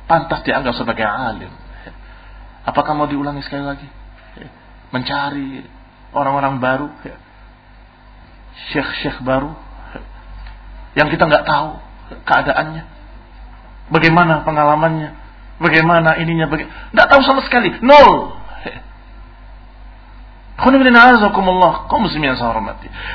pantas 0.08 0.42
dianggap 0.48 0.74
sebagai 0.80 1.04
alim 1.04 1.52
Apakah 2.68 2.92
mau 3.00 3.08
diulangi 3.08 3.40
sekali 3.48 3.64
lagi? 3.64 3.88
Mencari 4.92 5.64
orang-orang 6.12 6.60
baru, 6.60 6.88
syekh-syekh 8.76 9.24
baru, 9.24 9.56
yang 11.00 11.08
kita 11.08 11.24
nggak 11.24 11.48
tahu 11.48 11.80
keadaannya, 12.28 12.84
bagaimana 13.88 14.44
pengalamannya, 14.44 15.16
bagaimana 15.64 16.20
ininya, 16.20 16.52
baga 16.52 16.68
nggak 16.92 17.08
tahu 17.08 17.22
sama 17.24 17.42
sekali, 17.48 17.72
nol. 17.80 18.36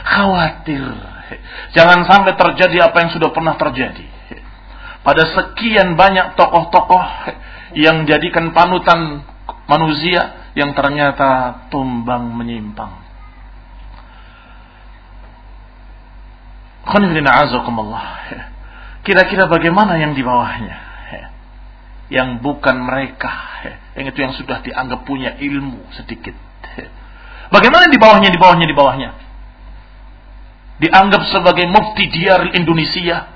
Khawatir. 0.07 0.85
Jangan 1.75 2.07
sampai 2.07 2.39
terjadi 2.39 2.87
apa 2.87 2.97
yang 3.03 3.11
sudah 3.11 3.35
pernah 3.35 3.59
terjadi. 3.59 4.07
Pada 5.03 5.27
sekian 5.27 5.99
banyak 5.99 6.39
tokoh-tokoh 6.39 7.03
yang 7.75 8.07
jadikan 8.07 8.55
panutan 8.55 9.27
manusia 9.73 10.53
yang 10.53 10.77
ternyata 10.77 11.65
tumbang 11.73 12.29
menyimpang. 12.29 12.93
Kira-kira 19.03 19.49
bagaimana 19.49 19.97
yang 19.97 20.13
di 20.13 20.21
bawahnya? 20.21 20.77
Yang 22.13 22.45
bukan 22.45 22.77
mereka, 22.85 23.33
yang 23.97 24.13
itu 24.13 24.19
yang 24.21 24.35
sudah 24.37 24.61
dianggap 24.61 25.09
punya 25.09 25.41
ilmu 25.41 25.81
sedikit. 25.97 26.37
Bagaimana 27.53 27.89
di 27.89 27.97
bawahnya, 27.97 28.29
di 28.29 28.37
bawahnya, 28.37 28.67
di 28.69 28.77
bawahnya? 28.77 29.11
Dianggap 30.83 31.23
sebagai 31.33 31.65
mufti 31.73 32.11
diar 32.11 32.53
Indonesia 32.53 33.33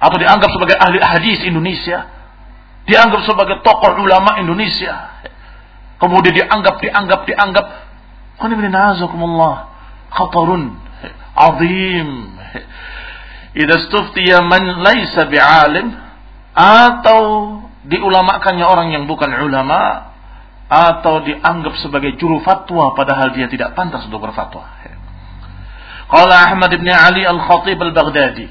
atau 0.00 0.16
dianggap 0.16 0.50
sebagai 0.50 0.76
ahli 0.80 0.98
hadis 0.98 1.44
Indonesia, 1.44 2.08
dianggap 2.88 3.22
sebagai 3.28 3.60
tokoh 3.60 4.00
ulama 4.00 4.40
Indonesia, 4.40 5.20
kemudian 6.00 6.34
dianggap, 6.34 6.80
dianggap, 6.80 7.20
dianggap 7.28 7.66
khatarun 10.10 10.62
azim. 11.36 12.08
Idza 13.50 13.76
stuftiya 13.90 14.46
man 14.46 14.62
laisa 14.82 15.26
bi'alim 15.26 15.90
atau 16.54 17.22
diulamakannya 17.86 18.66
orang 18.66 18.94
yang 18.94 19.04
bukan 19.10 19.30
ulama 19.42 20.12
atau 20.70 21.26
dianggap 21.26 21.74
sebagai 21.82 22.14
juru 22.14 22.38
fatwa 22.46 22.94
padahal 22.94 23.34
dia 23.34 23.50
tidak 23.50 23.74
pantas 23.74 24.06
untuk 24.06 24.22
berfatwa. 24.22 24.70
Qala 26.10 26.50
Ahmad 26.50 26.70
bin 26.74 26.90
Ali 26.90 27.22
Al-Khatib 27.22 27.78
Al-Baghdadi. 27.78 28.46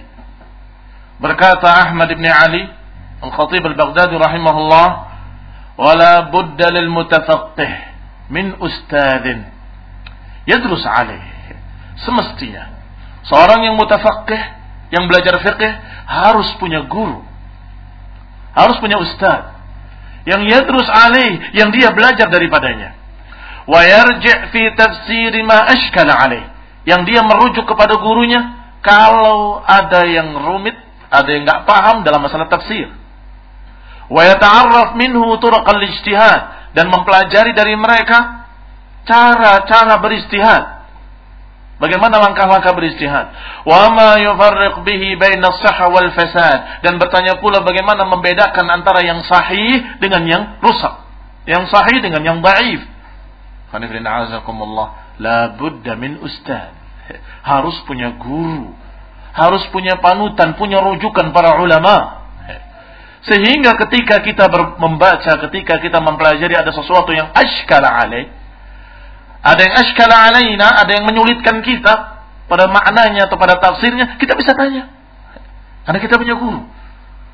Berkata 1.20 1.88
Ahmad 1.88 2.08
bin 2.12 2.24
Ali 2.28 2.68
Al-Khatib 3.24 3.64
Al-Baghdadi 3.68 4.16
rahimahullah, 4.16 4.88
"Wala 5.80 6.28
budda 6.28 6.76
lil 6.76 6.92
mutafaqqih 6.92 7.72
min 8.28 8.60
ustadin 8.60 9.48
yadrus 10.44 10.84
alaih." 10.84 11.24
Semestinya 12.04 12.68
seorang 13.28 13.64
yang 13.64 13.76
mutafaqqih, 13.80 14.40
yang 14.92 15.08
belajar 15.08 15.40
fikih 15.40 15.72
harus 16.08 16.52
punya 16.60 16.84
guru. 16.88 17.24
Harus 18.56 18.76
punya 18.84 19.00
ustaz 19.00 19.60
yang 20.28 20.44
yadrus 20.46 20.86
alaih, 20.90 21.40
yang 21.56 21.72
dia 21.72 21.90
belajar 21.96 22.28
daripadanya. 22.28 22.94
Wa 23.70 23.82
yarji' 23.86 24.54
fi 24.54 24.62
tafsir 24.76 25.34
ma 25.46 25.66
ashkala 25.70 26.14
alaih, 26.14 26.44
yang 26.84 27.06
dia 27.08 27.24
merujuk 27.24 27.66
kepada 27.66 27.98
gurunya 28.02 28.74
kalau 28.86 29.62
ada 29.64 30.06
yang 30.10 30.34
rumit, 30.36 30.76
ada 31.10 31.30
yang 31.30 31.44
nggak 31.46 31.64
paham 31.66 32.02
dalam 32.04 32.22
masalah 32.22 32.50
tafsir. 32.50 32.90
Wa 34.10 34.22
yata'arraf 34.26 34.98
minhu 34.98 35.38
turaqal 35.38 35.82
ijtihad 35.86 36.74
dan 36.74 36.90
mempelajari 36.90 37.54
dari 37.54 37.78
mereka 37.78 38.50
cara-cara 39.06 40.02
beristihad 40.02 40.80
Bagaimana 41.80 42.20
langkah-langkah 42.20 42.76
beristihad? 42.76 43.32
Wa 43.64 43.88
ma 43.88 44.20
yufarriq 44.20 44.84
bihi 44.84 45.16
baina 45.16 45.48
sahha 45.64 45.88
wal 45.88 46.12
fasad 46.12 46.84
dan 46.84 47.00
bertanya 47.00 47.40
pula 47.40 47.64
bagaimana 47.64 48.04
membedakan 48.04 48.68
antara 48.68 49.00
yang 49.00 49.24
sahih 49.24 49.80
dengan 50.04 50.28
yang 50.28 50.44
rusak. 50.60 51.08
Yang 51.48 51.72
sahih 51.72 52.04
dengan 52.04 52.20
yang 52.28 52.38
dhaif. 52.44 52.84
Qanifrin 53.72 54.04
a'azakumullah, 54.04 55.16
la 55.24 55.56
budda 55.56 55.96
min 55.96 56.20
ustad. 56.20 56.76
Harus 57.48 57.80
punya 57.88 58.12
guru. 58.20 58.76
Harus 59.32 59.64
punya 59.72 60.04
panutan, 60.04 60.60
punya 60.60 60.84
rujukan 60.84 61.32
para 61.32 61.64
ulama. 61.64 62.19
Sehingga 63.28 63.76
ketika 63.76 64.24
kita 64.24 64.48
membaca, 64.80 65.32
ketika 65.50 65.80
kita 65.84 66.00
mempelajari 66.00 66.56
ada 66.56 66.72
sesuatu 66.72 67.12
yang 67.12 67.36
ashkala 67.36 67.92
alaih, 67.92 68.32
ada 69.40 69.60
yang 69.60 69.76
ashkala 69.76 70.16
alaina, 70.32 70.68
ada 70.84 70.92
yang 70.92 71.08
menyulitkan 71.08 71.60
kita 71.64 72.24
pada 72.48 72.66
maknanya 72.72 73.28
atau 73.28 73.36
pada 73.36 73.60
tafsirnya, 73.60 74.20
kita 74.20 74.36
bisa 74.40 74.56
tanya. 74.56 74.92
Karena 75.84 76.00
kita 76.00 76.16
punya 76.16 76.36
guru, 76.36 76.64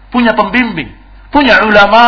punya 0.10 0.34
pembimbing, 0.34 0.90
punya 1.30 1.62
ulama, 1.66 2.06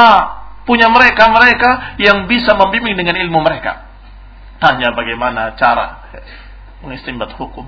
punya 0.65 0.89
mereka-mereka 0.89 1.97
yang 2.01 2.25
bisa 2.25 2.53
membimbing 2.57 2.97
dengan 2.97 3.15
ilmu 3.17 3.39
mereka. 3.41 3.87
Tanya 4.57 4.93
bagaimana 4.93 5.53
cara 5.53 6.09
mengistimbat 6.81 7.33
hukum. 7.37 7.65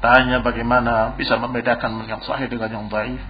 Tanya 0.00 0.40
bagaimana 0.44 1.16
bisa 1.16 1.40
membedakan 1.40 2.04
yang 2.04 2.20
sahih 2.24 2.48
dengan 2.48 2.68
yang 2.68 2.86
baik. 2.88 3.20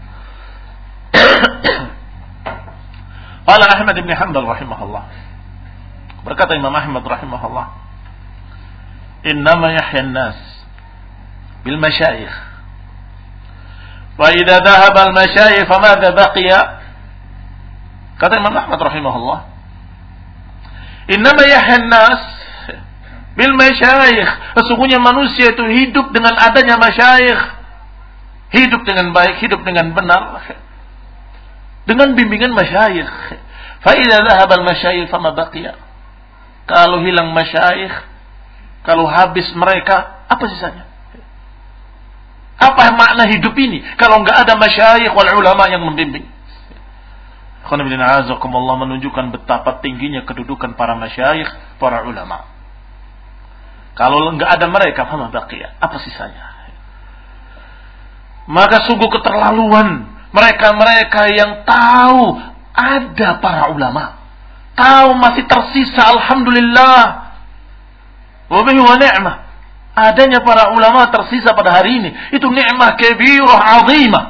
Qala 3.47 3.65
Ahmad 3.71 3.95
bin 3.95 4.11
Hamdal 4.11 4.43
rahimahullah. 4.43 5.05
Berkata 6.27 6.59
Imam 6.59 6.75
Ahmad 6.75 7.07
rahimahullah, 7.07 7.67
"Innama 9.23 9.71
yahya 9.71 10.03
an-nas 10.03 10.39
bil 11.63 11.79
masyayikh." 11.79 12.35
Wa 14.19 14.35
idza 14.35 14.59
dhahaba 14.67 15.15
al-masyayikh 15.15 15.71
famadha 15.71 16.11
baqiya? 16.11 16.61
Kata 18.19 18.43
Imam 18.43 18.51
Ahmad 18.51 18.83
rahimahullah, 18.83 19.39
"Innama 21.15 21.47
yahya 21.47 21.87
an-nas 21.87 22.23
bil 23.39 23.55
masyayikh." 23.55 24.59
Sesungguhnya 24.59 24.99
manusia 24.99 25.55
itu 25.55 25.63
hidup 25.71 26.11
dengan 26.11 26.35
adanya 26.35 26.75
masyayikh. 26.83 27.55
Hidup 28.51 28.83
dengan 28.83 29.15
baik, 29.15 29.39
hidup 29.39 29.63
dengan 29.63 29.95
benar 29.95 30.43
dengan 31.87 32.13
bimbingan 32.19 32.53
masyayikh 32.53 33.11
fa 33.81 33.91
idza 33.95 34.19
dhahaba 34.27 34.53
al 34.59 34.65
masyayikh 34.67 35.07
fama 35.09 35.33
baqiya 35.33 35.79
kalau 36.67 37.01
hilang 37.01 37.31
masyayikh 37.31 37.95
kalau 38.87 39.11
habis 39.11 39.51
mereka, 39.59 40.23
apa 40.31 40.45
sisanya? 40.47 40.87
Apa 42.55 42.95
makna 42.95 43.27
hidup 43.27 43.53
ini? 43.59 43.83
Kalau 43.99 44.23
nggak 44.23 44.47
ada 44.47 44.55
masyayikh 44.55 45.11
wal 45.11 45.27
ulama 45.43 45.67
yang 45.67 45.83
membimbing. 45.83 46.23
Allah 47.67 48.77
menunjukkan 48.79 49.35
betapa 49.35 49.83
tingginya 49.83 50.23
kedudukan 50.23 50.79
para 50.79 50.95
masyayikh, 50.95 51.51
para 51.83 52.07
ulama. 52.07 52.47
Kalau 53.99 54.31
nggak 54.39 54.55
ada 54.55 54.71
mereka, 54.71 55.03
apa 55.03 55.35
baqiyah? 55.35 55.83
Apa 55.83 55.99
sisanya? 56.07 56.47
Maka 58.47 58.87
sungguh 58.87 59.11
keterlaluan 59.11 60.07
mereka-mereka 60.37 61.23
yang 61.33 61.65
tahu 61.65 62.37
ada 62.77 63.41
para 63.41 63.73
ulama. 63.73 64.21
Tahu 64.77 65.17
masih 65.17 65.49
tersisa, 65.49 66.05
Alhamdulillah 66.05 67.27
Wabihi 68.47 68.81
wa 68.81 68.97
ni'mah. 68.99 69.37
Adanya 69.97 70.45
para 70.45 70.77
ulama 70.77 71.09
tersisa 71.09 71.57
pada 71.57 71.81
hari 71.81 71.99
ini. 71.99 72.11
Itu 72.37 72.53
ni'mah 72.53 73.01
kebirah 73.01 73.61
azimah. 73.81 74.25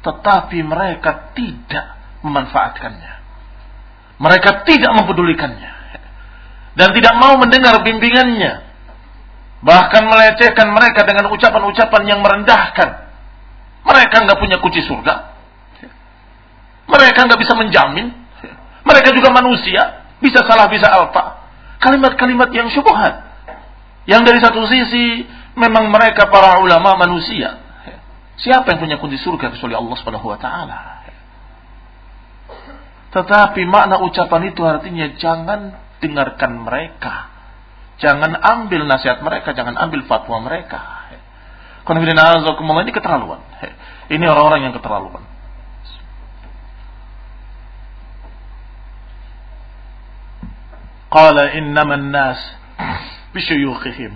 Tetapi 0.00 0.58
mereka 0.64 1.36
tidak 1.36 2.00
memanfaatkannya. 2.24 3.12
Mereka 4.16 4.64
tidak 4.64 4.90
mempedulikannya. 4.96 5.72
Dan 6.72 6.88
tidak 6.96 7.14
mau 7.20 7.36
mendengar 7.36 7.84
bimbingannya. 7.84 8.64
Bahkan 9.60 10.02
melecehkan 10.08 10.72
mereka 10.72 11.04
dengan 11.04 11.28
ucapan-ucapan 11.28 12.02
yang 12.08 12.20
merendahkan. 12.24 13.12
Mereka 13.84 14.24
nggak 14.24 14.38
punya 14.40 14.56
kunci 14.64 14.80
surga. 14.88 15.39
Mereka 16.90 17.18
nggak 17.30 17.40
bisa 17.40 17.54
menjamin. 17.54 18.10
Mereka 18.82 19.14
juga 19.14 19.30
manusia. 19.30 20.10
Bisa 20.18 20.42
salah, 20.44 20.66
bisa 20.66 20.90
alfa. 20.90 21.38
Kalimat-kalimat 21.80 22.50
yang 22.52 22.68
syubhat. 22.68 23.24
Yang 24.04 24.22
dari 24.26 24.38
satu 24.42 24.60
sisi 24.68 25.24
memang 25.54 25.88
mereka 25.88 26.28
para 26.28 26.60
ulama 26.60 26.98
manusia. 26.98 27.62
Siapa 28.40 28.72
yang 28.72 28.80
punya 28.80 28.96
kunci 28.96 29.20
surga 29.20 29.52
kecuali 29.52 29.76
Allah 29.76 29.94
Subhanahu 30.00 30.26
wa 30.28 30.38
taala? 30.40 30.78
Tetapi 33.10 33.62
makna 33.68 34.00
ucapan 34.00 34.48
itu 34.48 34.62
artinya 34.64 35.06
jangan 35.18 35.76
dengarkan 36.00 36.64
mereka. 36.64 37.28
Jangan 38.00 38.32
ambil 38.32 38.88
nasihat 38.88 39.20
mereka, 39.20 39.52
jangan 39.52 39.76
ambil 39.76 40.08
fatwa 40.08 40.40
mereka. 40.40 40.80
ini 41.84 42.92
keterlaluan. 42.96 43.40
Ini 44.10 44.24
orang-orang 44.24 44.60
yang 44.66 44.74
keterlaluan. 44.74 45.22
Qala 51.09 51.53
innaman 51.55 52.11
nas 52.11 52.39
بشيوخهم 53.35 54.11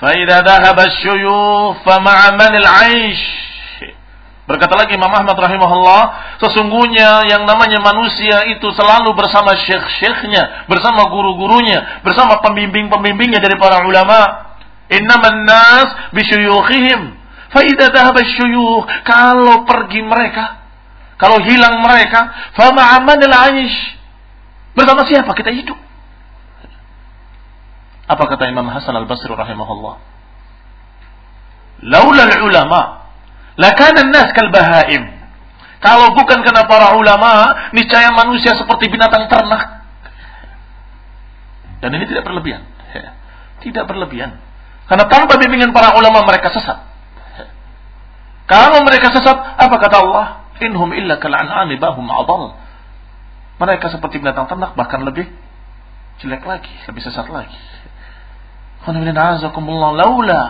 فإذا 0.00 0.36
ذهب 0.40 0.78
الشيوخ 0.80 1.76
فمع 1.86 2.18
من 2.30 2.52
العيش 2.60 3.22
Berkata 4.44 4.76
lagi 4.76 4.92
Imam 4.92 5.08
Ahmad 5.08 5.40
rahimahullah, 5.40 6.36
sesungguhnya 6.36 7.24
yang 7.32 7.48
namanya 7.48 7.80
manusia 7.80 8.44
itu 8.52 8.68
selalu 8.76 9.16
bersama 9.16 9.56
syekh-syekhnya, 9.56 10.68
bersama 10.68 11.08
guru-gurunya, 11.08 12.04
bersama 12.04 12.44
pembimbing-pembimbingnya 12.44 13.40
dari 13.40 13.56
para 13.56 13.88
ulama. 13.88 14.52
Innaman 14.92 15.48
nas 15.48 16.12
bisyuyukhihim. 16.12 17.16
Fa 17.56 17.64
idza 17.64 17.88
dhahaba 17.88 18.20
syuyukh, 18.20 18.84
kalau 19.08 19.64
pergi 19.64 20.04
mereka, 20.04 20.60
kalau 21.16 21.40
hilang 21.40 21.80
mereka, 21.80 22.52
fa 22.52 22.68
ma'amanil 22.68 23.32
aish. 23.32 23.96
Bersama 24.73 25.05
siapa 25.05 25.31
kita 25.33 25.51
hidup? 25.53 25.77
Apa 28.09 28.23
kata 28.25 28.49
Imam 28.49 28.65
Hasan 28.69 28.97
Al-Basri 28.97 29.29
rahimahullah? 29.29 29.95
Laula 31.85 32.23
ulama 32.43 32.81
lakana 33.55 34.09
nas 34.09 34.33
kal 34.33 34.49
bahaim. 34.49 35.19
Kalau 35.79 36.11
bukan 36.11 36.43
karena 36.43 36.67
para 36.67 36.91
ulama, 36.99 37.55
niscaya 37.71 38.11
manusia 38.11 38.51
seperti 38.51 38.91
binatang 38.91 39.31
ternak. 39.31 39.79
Dan 41.79 41.95
ini 41.95 42.03
tidak 42.03 42.27
berlebihan. 42.27 42.67
Tidak 43.63 43.87
berlebihan. 43.87 44.35
Karena 44.91 45.07
tanpa 45.07 45.39
bimbingan 45.39 45.71
para 45.71 45.95
ulama 45.95 46.27
mereka 46.27 46.51
sesat. 46.51 46.83
Kalau 48.49 48.83
mereka 48.83 49.13
sesat, 49.13 49.37
apa 49.55 49.75
kata 49.79 49.97
Allah? 50.03 50.27
Inhum 50.59 50.91
illa 50.91 51.15
kal 51.21 51.31
an'ami 51.31 51.79
bahum 51.79 52.09
adal. 52.11 52.59
Mereka 53.59 53.91
seperti 53.91 54.23
binatang 54.23 54.47
ternak 54.47 54.73
bahkan 54.79 55.03
lebih 55.03 55.27
jelek 56.23 56.43
lagi, 56.47 56.71
lebih 56.87 57.01
sesat 57.03 57.27
lagi. 57.27 57.59
Laula 58.89 60.43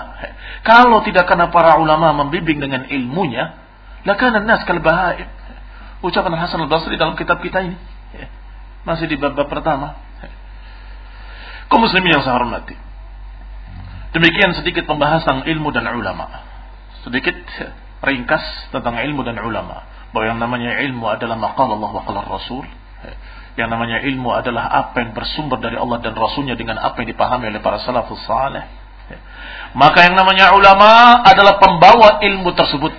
kalau 0.61 1.01
tidak 1.01 1.25
karena 1.25 1.49
para 1.49 1.81
ulama 1.81 2.13
membimbing 2.13 2.61
dengan 2.61 2.85
ilmunya, 2.85 3.57
lakana 4.05 4.45
nas 4.45 4.61
kal. 4.63 4.79
Ucapan 5.99 6.31
Hasan 6.39 6.63
al-Basri 6.63 6.95
dalam 6.95 7.19
kitab 7.19 7.43
kita 7.43 7.59
ini. 7.59 7.75
Masih 8.87 9.11
di 9.11 9.19
bab-bab 9.19 9.51
pertama. 9.51 9.99
Kau 11.67 11.77
muslimin 11.77 12.15
yang 12.15 12.23
saya 12.23 12.39
hormati. 12.39 12.73
Demikian 14.15 14.55
sedikit 14.55 14.87
pembahasan 14.87 15.43
ilmu 15.43 15.69
dan 15.75 15.91
ulama. 15.91 16.47
Sedikit 17.03 17.35
ringkas 17.99 18.41
tentang 18.71 18.95
ilmu 18.95 19.27
dan 19.27 19.43
ulama. 19.43 19.83
Bahwa 20.15 20.25
yang 20.25 20.39
namanya 20.39 20.79
ilmu 20.87 21.03
adalah 21.05 21.35
maqal 21.35 21.67
Allah 21.67 21.91
wa 21.91 22.03
qala 22.07 22.25
Rasul. 22.25 22.65
Yang 23.59 23.69
namanya 23.75 23.97
ilmu 24.03 24.31
adalah 24.31 24.71
apa 24.71 25.03
yang 25.03 25.11
bersumber 25.11 25.59
dari 25.59 25.75
Allah 25.75 25.99
dan 25.99 26.15
Rasulnya 26.15 26.55
dengan 26.55 26.79
apa 26.79 27.03
yang 27.03 27.11
dipahami 27.11 27.51
oleh 27.51 27.59
para 27.59 27.83
salafus 27.83 28.23
saleh. 28.23 28.63
Maka 29.75 30.09
yang 30.09 30.15
namanya 30.17 30.53
ulama 30.55 31.21
adalah 31.25 31.59
pembawa 31.59 32.23
ilmu 32.23 32.55
tersebut. 32.55 32.93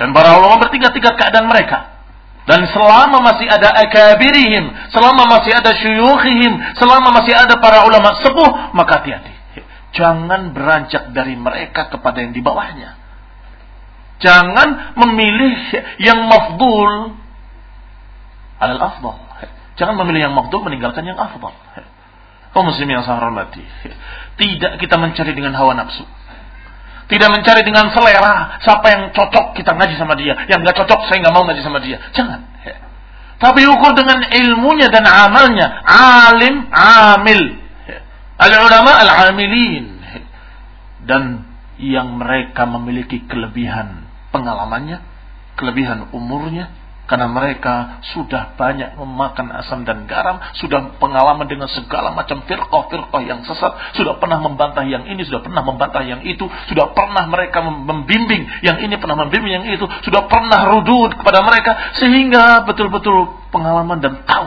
Dan 0.00 0.16
para 0.16 0.40
ulama 0.40 0.56
bertingkat-tingkat 0.64 1.14
keadaan 1.18 1.50
mereka. 1.50 2.00
Dan 2.48 2.64
selama 2.72 3.20
masih 3.20 3.46
ada 3.46 3.68
akabirihim, 3.84 4.72
selama 4.90 5.28
masih 5.28 5.52
ada 5.52 5.76
syuyukhihim, 5.76 6.56
selama 6.80 7.12
masih 7.20 7.36
ada 7.36 7.60
para 7.60 7.84
ulama 7.84 8.16
sepuh, 8.24 8.72
maka 8.72 9.02
hati-hati. 9.04 9.34
Jangan 9.92 10.56
beranjak 10.56 11.12
dari 11.12 11.36
mereka 11.36 11.92
kepada 11.92 12.24
yang 12.24 12.32
di 12.32 12.40
bawahnya. 12.40 12.96
Jangan 14.24 14.96
memilih 14.96 15.56
yang 16.00 16.28
mafdul 16.28 17.19
alal 18.60 18.80
afdal. 18.80 19.16
Jangan 19.80 19.96
memilih 20.04 20.28
yang 20.28 20.34
mafdul 20.36 20.60
meninggalkan 20.60 21.02
yang 21.08 21.16
afdal. 21.16 21.56
Kau 22.52 22.62
muslim 22.66 22.86
yang 22.90 23.02
saya 23.06 23.22
hormati. 23.22 23.64
Tidak 24.40 24.76
kita 24.76 25.00
mencari 25.00 25.32
dengan 25.32 25.56
hawa 25.56 25.72
nafsu. 25.72 26.04
Tidak 27.10 27.28
mencari 27.32 27.66
dengan 27.66 27.90
selera. 27.90 28.60
Siapa 28.62 28.86
yang 28.86 29.02
cocok 29.10 29.58
kita 29.58 29.74
ngaji 29.74 29.94
sama 29.98 30.14
dia. 30.14 30.46
Yang 30.46 30.68
nggak 30.68 30.76
cocok 30.84 31.00
saya 31.08 31.26
nggak 31.26 31.34
mau 31.34 31.42
ngaji 31.48 31.62
sama 31.64 31.82
dia. 31.82 31.98
Jangan. 32.14 32.46
Tapi 33.40 33.64
ukur 33.72 33.96
dengan 33.96 34.20
ilmunya 34.28 34.92
dan 34.92 35.08
amalnya. 35.08 35.80
Alim, 36.28 36.68
amil. 36.70 37.42
Al-ulama 38.36 38.92
al-amilin. 39.00 39.96
Dan 41.08 41.48
yang 41.80 42.20
mereka 42.20 42.68
memiliki 42.68 43.24
kelebihan 43.24 44.04
pengalamannya, 44.30 45.00
kelebihan 45.56 46.12
umurnya, 46.12 46.68
karena 47.10 47.26
mereka 47.26 47.98
sudah 48.14 48.54
banyak 48.54 48.94
memakan 48.94 49.50
asam 49.58 49.82
dan 49.82 50.06
garam, 50.06 50.38
sudah 50.54 50.94
pengalaman 51.02 51.50
dengan 51.50 51.66
segala 51.66 52.14
macam 52.14 52.46
firqah-firqah 52.46 53.22
yang 53.26 53.42
sesat, 53.42 53.98
sudah 53.98 54.22
pernah 54.22 54.38
membantah 54.38 54.86
yang 54.86 55.02
ini, 55.10 55.26
sudah 55.26 55.42
pernah 55.42 55.66
membantah 55.66 56.06
yang 56.06 56.22
itu, 56.22 56.46
sudah 56.70 56.94
pernah 56.94 57.26
mereka 57.26 57.66
membimbing 57.66 58.46
yang 58.62 58.78
ini, 58.78 58.94
pernah 59.02 59.26
membimbing 59.26 59.58
yang 59.58 59.66
itu, 59.66 59.90
sudah 60.06 60.30
pernah 60.30 60.70
rudud 60.70 61.18
kepada 61.18 61.42
mereka, 61.42 61.98
sehingga 61.98 62.62
betul-betul 62.62 63.42
pengalaman 63.50 63.98
dan 63.98 64.22
tahu 64.22 64.46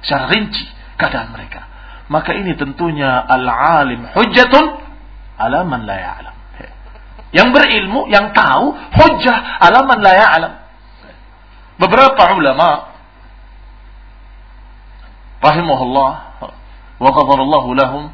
secara 0.00 0.32
rinci 0.32 0.64
keadaan 0.96 1.36
mereka. 1.36 1.68
Maka 2.08 2.32
ini 2.32 2.56
tentunya 2.56 3.20
al-alim 3.20 4.16
hujjatun 4.16 4.64
ala 5.36 5.60
man 5.68 5.84
la 5.84 5.96
ya'lam. 6.00 6.34
Yang 7.36 7.48
berilmu, 7.52 8.08
yang 8.08 8.32
tahu, 8.32 8.72
hujjah 8.96 9.60
alaman 9.60 10.00
la 10.00 10.14
ya'lam. 10.16 10.52
Beberapa 11.76 12.22
ulama 12.32 12.96
rahimahullah 15.44 16.10
wa 16.96 17.10
qadarallahu 17.12 17.70
lahum 17.76 18.04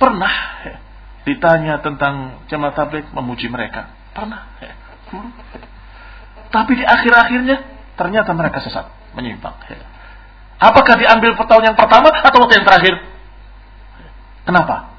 pernah 0.00 0.32
ditanya 1.28 1.84
tentang 1.84 2.40
jemaah 2.48 2.72
tabligh 2.72 3.04
memuji 3.12 3.52
mereka. 3.52 3.92
Pernah. 4.16 4.48
Tapi 6.48 6.72
di 6.80 6.84
akhir-akhirnya 6.88 7.56
ternyata 8.00 8.32
mereka 8.32 8.64
sesat, 8.64 8.88
menyimpang. 9.12 9.52
Apakah 10.58 10.96
diambil 10.96 11.36
tahun 11.36 11.70
yang 11.70 11.76
pertama 11.76 12.08
atau 12.08 12.38
waktu 12.40 12.54
yang 12.56 12.66
terakhir? 12.66 12.94
Kenapa? 14.48 14.96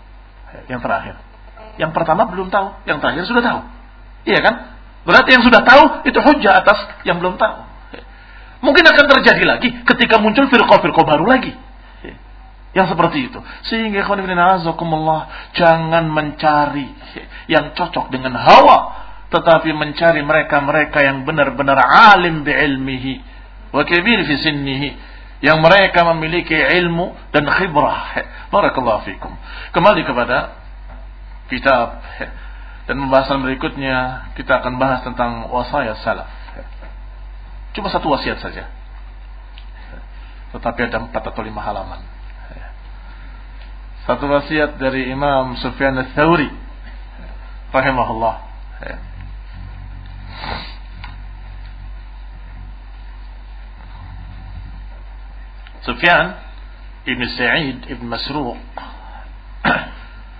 Yang 0.69 0.81
terakhir. 0.85 1.15
Yang 1.81 1.91
pertama 1.97 2.29
belum 2.29 2.53
tahu, 2.53 2.85
yang 2.85 3.01
terakhir 3.01 3.25
sudah 3.25 3.41
tahu. 3.41 3.59
Iya 4.29 4.39
kan? 4.45 4.55
Berarti 5.09 5.33
yang 5.33 5.41
sudah 5.41 5.65
tahu 5.65 6.05
itu 6.05 6.21
hujah 6.21 6.61
atas 6.61 7.01
yang 7.01 7.17
belum 7.17 7.41
tahu. 7.41 7.65
Mungkin 8.61 8.85
akan 8.85 9.05
terjadi 9.09 9.41
lagi 9.41 9.73
ketika 9.81 10.21
muncul 10.21 10.45
firqah-firqah 10.45 11.01
baru 11.01 11.25
lagi. 11.25 11.57
Yang 12.77 12.93
seperti 12.93 13.33
itu. 13.33 13.39
Sehingga 13.65 14.05
azakumullah 14.05 15.49
jangan 15.57 16.05
mencari 16.13 16.93
yang 17.49 17.73
cocok 17.73 18.13
dengan 18.13 18.37
hawa. 18.37 19.09
Tetapi 19.33 19.73
mencari 19.73 20.21
mereka-mereka 20.21 21.01
yang 21.01 21.25
benar-benar 21.25 21.81
alim 22.13 22.45
bi'ilmihi. 22.45 23.13
Wa 23.73 23.81
kibir 23.89 24.21
fi 24.29 24.33
sinnihi. 24.37 24.89
Yang 25.41 25.57
mereka 25.57 26.05
memiliki 26.13 26.53
ilmu 26.53 27.17
dan 27.33 27.49
khibrah. 27.49 28.13
Barakallahu 28.53 29.09
fikum. 29.09 29.33
Kembali 29.73 30.05
kepada 30.05 30.53
kitab 31.49 31.97
dan 32.89 32.97
pembahasan 33.05 33.45
berikutnya 33.45 34.33
kita 34.33 34.65
akan 34.65 34.81
bahas 34.81 35.05
tentang 35.05 35.45
wasaya 35.53 35.93
salaf. 36.01 36.25
Cuma 37.77 37.85
satu 37.93 38.09
wasiat 38.09 38.41
saja. 38.41 38.65
Tetapi 40.57 40.89
ada 40.89 41.05
empat 41.05 41.21
atau 41.21 41.45
lima 41.45 41.61
halaman. 41.61 42.01
Satu 44.09 44.25
wasiat 44.25 44.81
dari 44.81 45.05
Imam 45.13 45.53
Sufyan 45.61 46.01
al-Thawri. 46.01 46.49
Rahimahullah. 47.69 48.35
Sufyan 55.85 56.41
Ibn 57.05 57.21
Sa'id 57.37 57.85
Ibn 57.85 58.03
Masruq 58.09 58.57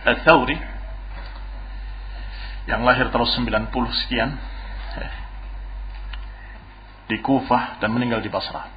Al-Thawri 0.10 0.79
yang 2.70 2.86
lahir 2.86 3.10
tahun 3.10 3.50
90 3.74 3.74
sekian 4.06 4.38
di 7.10 7.18
Kufah 7.26 7.82
dan 7.82 7.90
meninggal 7.90 8.22
di 8.22 8.30
Basrah. 8.30 8.70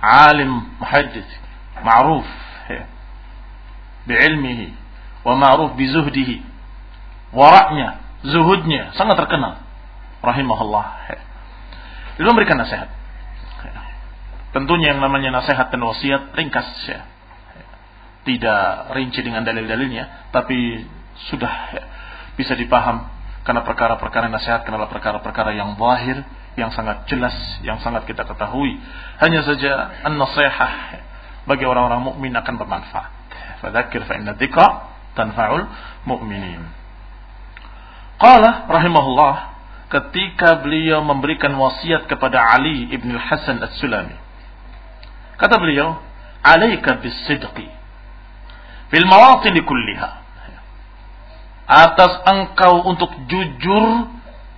Alim 0.00 0.80
muhaddith, 0.80 1.28
ma'ruf 1.84 2.24
bi'ilmihi 4.08 4.72
wa 5.28 5.36
ma'ruf 5.36 5.76
bi 5.76 5.84
zuhdihi. 5.92 6.40
Waraknya, 7.36 8.00
zuhudnya 8.24 8.96
sangat 8.96 9.20
terkenal. 9.20 9.60
Rahimahullah. 10.24 10.86
Dia 12.16 12.24
memberikan 12.24 12.56
nasihat. 12.56 12.88
Tentunya 14.54 14.94
yang 14.94 15.02
namanya 15.02 15.42
nasihat 15.42 15.68
dan 15.68 15.82
wasiat 15.82 16.32
ringkas 16.32 16.68
ya. 16.86 17.04
Tidak 18.24 18.94
rinci 18.96 19.20
dengan 19.20 19.44
dalil-dalilnya, 19.44 20.32
tapi 20.32 20.80
sudah 21.28 21.52
ya, 21.76 21.84
bisa 22.34 22.54
dipaham 22.58 23.14
karena 23.44 23.60
perkara-perkara 23.60 24.32
nasihat 24.32 24.64
adalah 24.64 24.88
perkara-perkara 24.88 25.52
yang 25.52 25.76
zahir, 25.76 26.24
yang 26.56 26.72
sangat 26.72 27.04
jelas, 27.12 27.36
yang 27.60 27.76
sangat 27.84 28.08
kita 28.08 28.24
ketahui. 28.24 28.80
Hanya 29.20 29.44
saja 29.44 30.00
an-nasihah 30.08 30.72
bagi 31.44 31.68
orang-orang 31.68 32.00
mukmin 32.00 32.32
akan 32.32 32.54
bermanfaat. 32.56 33.12
Fadzakir 33.60 34.08
fa 34.08 34.16
inna 34.16 34.32
dzikra 34.32 34.66
tanfa'ul 35.12 35.68
mu'minin. 36.08 36.64
Qala 38.16 38.64
rahimahullah 38.64 39.34
ketika 39.92 40.64
beliau 40.64 41.04
memberikan 41.04 41.52
wasiat 41.52 42.08
kepada 42.08 42.40
Ali 42.40 42.88
ibn 42.96 43.12
Hasan 43.12 43.60
As-Sulami. 43.60 44.16
Kata 45.36 45.60
beliau, 45.60 46.00
"Alaika 46.40 46.96
bis-sidqi 46.96 47.68
fil 48.88 49.04
mawatin 49.04 49.52
kulliha." 49.60 50.23
Atas 51.64 52.20
engkau 52.28 52.84
untuk 52.88 53.10
jujur 53.28 54.08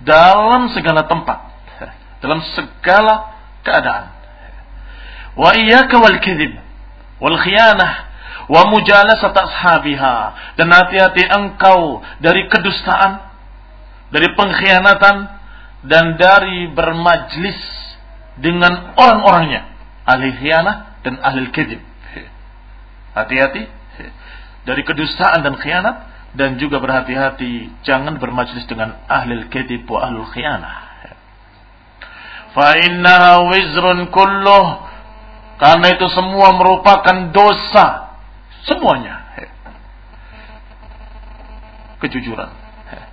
dalam 0.03 0.71
segala 0.75 1.07
tempat, 1.07 1.39
dalam 2.23 2.43
segala 2.53 3.35
keadaan. 3.63 4.11
Wa 5.37 5.53
iyyaka 5.55 5.95
wal 6.01 6.17
kadzib 6.19 6.53
wal 7.21 7.37
khiyanah 7.37 7.91
wa 8.47 8.61
mujalasat 8.71 9.35
ashabiha 9.35 10.15
dan 10.55 10.67
hati-hati 10.71 11.23
engkau 11.27 12.01
dari 12.23 12.47
kedustaan, 12.47 13.23
dari 14.11 14.27
pengkhianatan 14.35 15.15
dan 15.87 16.05
dari 16.19 16.71
bermajlis 16.73 17.59
dengan 18.37 18.93
orang-orangnya, 18.97 19.71
ahli 20.05 20.33
khianah 20.37 21.01
dan 21.05 21.21
ahli 21.21 21.49
kadzib. 21.53 21.81
Hati-hati 23.17 23.65
dari 24.67 24.81
kedustaan 24.85 25.41
dan 25.41 25.57
khianat 25.57 26.16
dan 26.37 26.61
juga 26.61 26.77
berhati-hati 26.77 27.81
jangan 27.81 28.21
bermajlis 28.21 28.69
dengan 28.69 29.01
ahli 29.09 29.49
kedib 29.49 29.89
wa 29.89 30.05
ahlul 30.05 30.29
khianah. 30.29 30.85
Fa 32.53 32.77
innaha 32.77 33.49
wizrun 33.49 34.07
kulluh 34.13 34.85
karena 35.57 35.97
itu 35.97 36.05
semua 36.13 36.53
merupakan 36.53 37.33
dosa 37.33 38.07
Semuanya. 38.67 39.23
Kejujuran. 42.03 42.51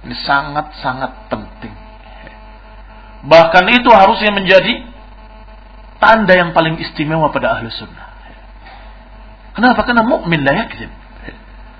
Ini 0.05 0.17
sangat-sangat 0.27 1.31
penting. 1.31 1.73
Bahkan 3.25 3.65
itu 3.73 3.89
harusnya 3.89 4.35
menjadi 4.35 4.85
tanda 6.03 6.35
yang 6.37 6.53
paling 6.53 6.77
istimewa 6.83 7.33
pada 7.33 7.57
ahli 7.57 7.71
sunnah. 7.73 8.13
Kenapa? 9.57 9.87
Karena 9.87 10.05
mukmin 10.05 10.43
la 10.43 10.53
yakzib. 10.53 10.91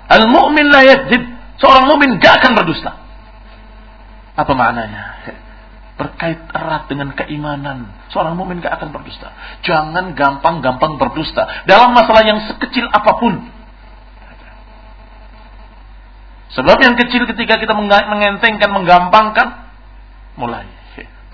Al 0.09 0.25
mukmin 0.31 0.65
la 0.71 0.81
yakzib. 0.81 1.34
Seorang 1.59 1.87
mukmin 1.87 2.19
gak 2.19 2.43
akan 2.43 2.51
berdusta. 2.55 2.91
Apa 4.35 4.51
maknanya? 4.51 5.03
Berkait 5.95 6.39
erat 6.51 6.91
dengan 6.91 7.15
keimanan. 7.15 7.95
Seorang 8.11 8.35
mukmin 8.35 8.59
gak 8.59 8.75
akan 8.79 8.91
berdusta. 8.91 9.31
Jangan 9.63 10.11
gampang-gampang 10.15 10.99
berdusta 10.99 11.65
dalam 11.67 11.95
masalah 11.95 12.23
yang 12.27 12.43
sekecil 12.51 12.91
apa 12.91 13.11
pun. 13.15 13.33
Sebab 16.55 16.77
yang 16.79 16.95
kecil 16.95 17.27
ketika 17.27 17.59
kita 17.59 17.75
mengentengkan, 17.75 18.71
menggampangkan, 18.71 19.47
mulai 20.39 20.75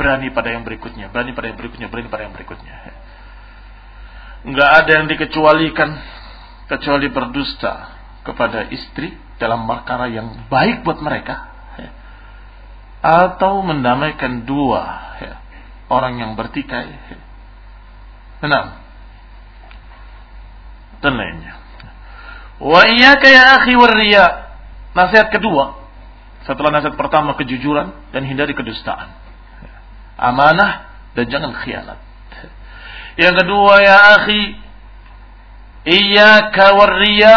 berani 0.02 0.34
pada 0.34 0.50
yang 0.50 0.66
berikutnya, 0.66 1.14
berani 1.14 1.38
pada 1.38 1.54
yang 1.54 1.58
berikutnya, 1.62 1.88
berani 1.94 2.10
pada 2.10 2.26
yang 2.26 2.34
berikutnya. 2.34 2.76
Enggak 4.42 4.70
ada 4.82 4.92
yang 4.98 5.06
dikecualikan 5.06 5.90
kecuali 6.66 7.08
berdusta 7.14 7.94
kepada 8.26 8.66
istri 8.74 9.14
dalam 9.42 9.66
perkara 9.66 10.06
yang 10.14 10.46
baik 10.46 10.86
buat 10.86 11.02
mereka 11.02 11.50
atau 13.02 13.66
mendamaikan 13.66 14.46
dua 14.46 15.10
orang 15.90 16.22
yang 16.22 16.32
bertikai. 16.38 16.94
Enam. 18.46 18.78
Dan 21.02 21.18
lainnya. 21.18 21.58
Wa 22.62 22.86
iyyaka 22.86 23.26
ya 23.26 23.58
akhi 23.58 23.74
warriya 23.74 24.26
Nasihat 24.92 25.32
kedua, 25.32 25.80
setelah 26.44 26.68
nasihat 26.68 27.00
pertama 27.00 27.32
kejujuran 27.40 27.96
dan 28.12 28.28
hindari 28.28 28.52
kedustaan. 28.52 29.08
Amanah 30.20 30.92
dan 31.16 31.32
jangan 31.32 31.56
khianat. 31.64 32.00
Yang 33.16 33.36
kedua 33.44 33.74
ya 33.80 33.98
akhi, 34.20 34.42
iyyaka 35.88 36.76
warriya 36.76 37.36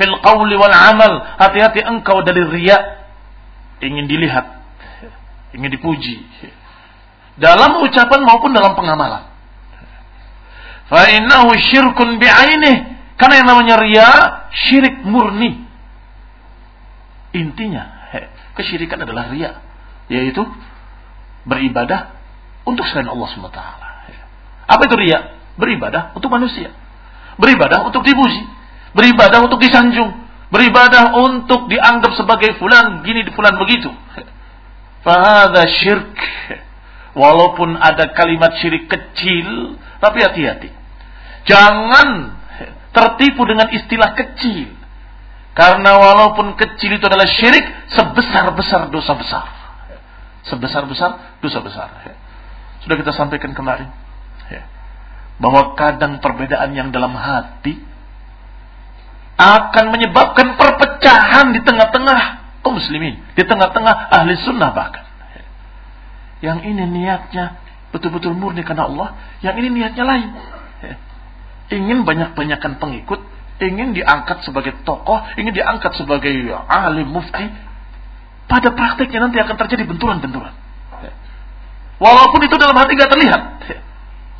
fil 0.00 0.16
qawli 0.24 0.56
wal 0.56 0.72
amal. 0.72 1.20
Hati-hati 1.36 1.84
engkau 1.84 2.24
dari 2.24 2.40
riya. 2.48 3.04
Ingin 3.84 4.08
dilihat, 4.08 4.44
ingin 5.52 5.68
dipuji. 5.72 6.24
Dalam 7.36 7.84
ucapan 7.84 8.20
maupun 8.24 8.56
dalam 8.56 8.72
pengamalan. 8.76 9.28
Fa 10.88 11.04
innahu 11.12 11.52
syirkun 11.56 12.16
bi'ainih. 12.16 12.96
Karena 13.20 13.44
yang 13.44 13.48
namanya 13.52 13.76
riya, 13.80 14.08
syirik 14.52 15.04
murni 15.04 15.70
Intinya, 17.30 18.10
kesyirikan 18.58 19.06
adalah 19.06 19.30
ria, 19.30 19.62
yaitu 20.10 20.42
beribadah 21.46 22.18
untuk 22.66 22.82
selain 22.90 23.06
Allah 23.06 23.28
SWT. 23.30 23.60
Apa 24.66 24.82
itu 24.86 24.96
ria? 24.98 25.38
Beribadah 25.54 26.10
untuk 26.18 26.26
manusia. 26.26 26.74
Beribadah 27.38 27.86
untuk 27.86 28.02
dipuji. 28.02 28.42
Beribadah 28.94 29.46
untuk 29.46 29.62
disanjung. 29.62 30.10
Beribadah 30.50 31.14
untuk 31.14 31.70
dianggap 31.70 32.18
sebagai 32.18 32.58
fulan 32.58 33.06
gini 33.06 33.22
di 33.22 33.30
fulan 33.30 33.54
begitu. 33.54 33.86
Fahada 35.06 35.62
syirk. 35.66 36.10
Walaupun 37.14 37.74
ada 37.74 38.14
kalimat 38.14 38.54
syirik 38.62 38.86
kecil, 38.86 39.78
tapi 39.98 40.22
hati-hati. 40.22 40.70
Jangan 41.42 42.38
tertipu 42.94 43.42
dengan 43.46 43.66
istilah 43.70 44.14
kecil. 44.14 44.70
Karena 45.54 45.98
walaupun 45.98 46.54
kecil 46.54 46.94
itu 46.98 47.04
adalah 47.06 47.26
syirik, 47.26 47.66
sebesar-besar 47.90 48.90
dosa 48.94 49.12
besar. 49.18 49.46
Sebesar-besar 50.46 51.10
dosa 51.42 51.58
besar. 51.58 51.88
Sudah 52.86 52.96
kita 52.98 53.10
sampaikan 53.10 53.54
kemarin. 53.54 53.90
Bahwa 55.42 55.74
kadang 55.74 56.22
perbedaan 56.22 56.70
yang 56.76 56.94
dalam 56.94 57.16
hati 57.16 57.89
akan 59.40 59.84
menyebabkan 59.88 60.60
perpecahan 60.60 61.56
di 61.56 61.64
tengah-tengah 61.64 62.20
kaum 62.60 62.76
muslimin. 62.76 63.24
Di 63.32 63.42
tengah-tengah 63.48 64.12
ahli 64.12 64.36
sunnah 64.44 64.76
bahkan. 64.76 65.08
Yang 66.44 66.68
ini 66.68 66.84
niatnya 66.84 67.56
betul-betul 67.88 68.36
murni 68.36 68.60
karena 68.60 68.84
Allah. 68.84 69.08
Yang 69.40 69.54
ini 69.64 69.68
niatnya 69.80 70.04
lain. 70.04 70.28
Ingin 71.72 72.04
banyak-banyakan 72.04 72.76
pengikut 72.76 73.20
ingin 73.60 73.92
diangkat 73.92 74.40
sebagai 74.42 74.72
tokoh, 74.88 75.20
ingin 75.36 75.52
diangkat 75.52 75.92
sebagai 76.00 76.32
alim 76.66 77.12
mufti, 77.12 77.44
pada 78.48 78.72
prakteknya 78.72 79.28
nanti 79.28 79.36
akan 79.38 79.56
terjadi 79.60 79.84
benturan-benturan. 79.84 80.56
Walaupun 82.00 82.40
itu 82.48 82.56
dalam 82.56 82.72
hati 82.80 82.96
gak 82.96 83.12
terlihat. 83.12 83.42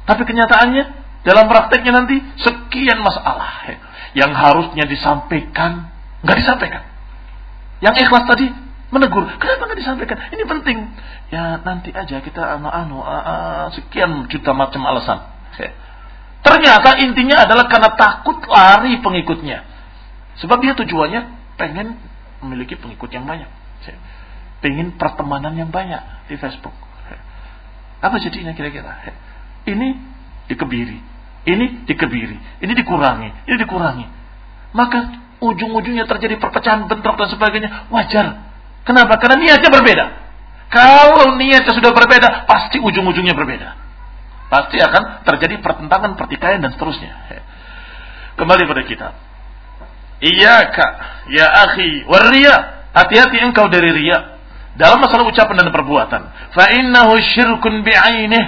Tapi 0.09 0.23
kenyataannya 0.25 0.85
dalam 1.29 1.45
prakteknya 1.47 1.93
nanti 1.93 2.17
sekian 2.41 3.05
masalah 3.05 3.69
yang 4.17 4.35
harusnya 4.35 4.85
disampaikan 4.87 5.91
nggak 6.21 6.37
disampaikan. 6.39 6.83
Yang 7.81 8.05
ikhlas 8.05 8.29
tadi 8.29 8.53
menegur, 8.91 9.25
kenapa 9.41 9.71
nggak 9.71 9.81
disampaikan? 9.81 10.19
Ini 10.35 10.43
penting. 10.45 10.79
Ya 11.31 11.63
nanti 11.63 11.95
aja 11.95 12.21
kita 12.21 12.59
anu-anu 12.59 13.01
sekian 13.73 14.27
juta 14.29 14.51
macam 14.53 14.83
alasan. 14.85 15.19
Ternyata 16.41 16.97
intinya 17.05 17.45
adalah 17.45 17.69
karena 17.69 17.93
takut 17.95 18.41
lari 18.49 18.97
pengikutnya. 19.05 19.65
Sebab 20.41 20.59
dia 20.65 20.73
tujuannya 20.73 21.21
pengen 21.61 22.01
memiliki 22.41 22.75
pengikut 22.81 23.13
yang 23.13 23.29
banyak. 23.29 23.49
Pengen 24.61 24.97
pertemanan 24.97 25.57
yang 25.57 25.73
banyak 25.73 26.01
di 26.29 26.37
Facebook. 26.37 26.73
Apa 28.01 28.17
jadinya 28.21 28.57
kira-kira? 28.57 29.05
Ini 29.69 29.89
dikebiri. 30.49 31.01
Ini 31.49 31.89
dikebiri. 31.89 32.37
Ini 32.61 32.73
dikurangi. 32.77 33.49
Ini 33.49 33.57
dikurangi. 33.57 34.07
Maka 34.77 34.99
ujung-ujungnya 35.41 36.05
terjadi 36.05 36.37
perpecahan 36.37 36.85
bentrok 36.85 37.17
dan 37.17 37.29
sebagainya. 37.33 37.89
Wajar. 37.89 38.53
Kenapa? 38.85 39.17
Karena 39.17 39.41
niatnya 39.41 39.71
berbeda. 39.73 40.05
Kalau 40.71 41.35
niatnya 41.41 41.73
sudah 41.75 41.91
berbeda, 41.91 42.47
pasti 42.47 42.79
ujung-ujungnya 42.79 43.35
berbeda. 43.35 43.75
Pasti 44.51 44.79
akan 44.79 45.27
terjadi 45.27 45.63
pertentangan, 45.63 46.15
pertikaian 46.19 46.61
dan 46.63 46.75
seterusnya. 46.75 47.13
Kembali 48.39 48.63
pada 48.67 48.83
kita. 48.87 49.09
Iyaka 50.21 50.87
ya 51.33 51.47
akhi 51.71 52.05
waria. 52.05 52.85
Hati-hati 52.91 53.39
engkau 53.39 53.71
dari 53.71 53.95
ria. 53.95 54.43
Dalam 54.75 54.99
masalah 54.99 55.27
ucapan 55.27 55.63
dan 55.63 55.71
perbuatan. 55.71 56.23
Fa 56.55 56.65
innahu 56.75 57.15
syirkun 57.23 57.87
bi'ainih. 57.87 58.47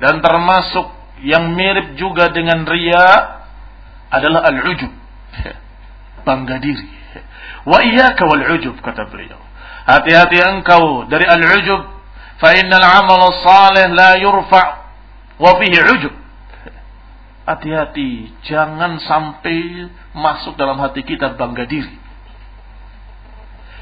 Dan 0.00 0.20
termasuk 0.20 0.99
yang 1.24 1.52
mirip 1.52 1.96
juga 2.00 2.32
dengan 2.32 2.64
ria 2.64 3.40
adalah 4.10 4.48
al-ujub. 4.50 4.92
Bangga 6.26 6.58
diri. 6.58 6.88
Wa 7.64 7.84
iyyaka 7.84 8.24
wal-ujub 8.24 8.80
kata 8.80 9.08
beliau. 9.08 9.38
Hati-hati 9.84 10.38
engkau 10.40 11.08
dari 11.08 11.24
al-ujub 11.24 11.82
fa 12.40 12.56
innal 12.56 12.84
amal 12.84 13.20
salih 13.44 13.92
la 13.92 14.16
yurfa 14.16 14.62
wa 15.40 15.50
fihi 15.60 15.78
ujub. 15.96 16.14
Hati-hati, 17.48 18.30
jangan 18.46 19.00
sampai 19.02 19.90
masuk 20.14 20.54
dalam 20.54 20.78
hati 20.78 21.02
kita 21.02 21.34
bangga 21.34 21.66
diri. 21.66 21.98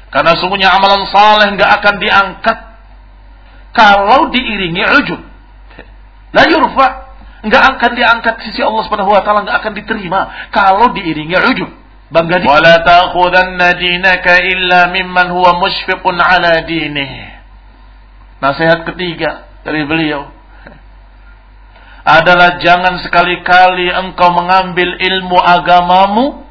Karena 0.09 0.33
sungguhnya 0.41 0.73
amalan 0.73 1.05
saleh 1.05 1.53
nggak 1.53 1.71
akan 1.77 1.95
diangkat 2.01 2.57
kalau 3.77 4.33
diiringi 4.33 4.83
ujub. 5.03 5.21
La 6.33 6.49
yurfa 6.49 7.08
nggak 7.39 7.63
akan 7.77 7.91
diangkat 7.95 8.35
sisi 8.43 8.59
Allah 8.59 8.83
Subhanahu 8.83 9.15
wa 9.15 9.23
taala 9.23 9.47
nggak 9.47 9.57
akan 9.63 9.73
diterima 9.79 10.19
kalau 10.51 10.91
diiringi 10.91 11.39
ujub. 11.55 11.69
Bangga 12.09 12.41
diri. 12.41 12.49
Wala 12.49 12.81
ta'khudanna 12.81 13.77
dinaka 13.77 14.41
illa 14.41 14.89
mimman 14.89 15.29
huwa 15.29 15.61
mushfiqun 15.61 16.17
ala 16.17 16.65
dinihi. 16.65 17.37
Nasihat 18.41 18.87
ketiga 18.89 19.45
dari 19.61 19.85
beliau 19.85 20.25
adalah 22.09 22.57
jangan 22.57 22.97
sekali-kali 23.05 23.93
engkau 23.93 24.33
mengambil 24.33 24.97
ilmu 24.97 25.37
agamamu 25.37 26.41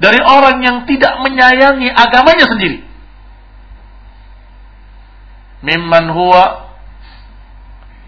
dari 0.00 0.16
orang 0.24 0.64
yang 0.64 0.78
tidak 0.88 1.20
menyayangi 1.20 1.92
agamanya 1.92 2.46
sendiri. 2.48 2.78
Mimman 5.64 6.12
huwa 6.12 6.63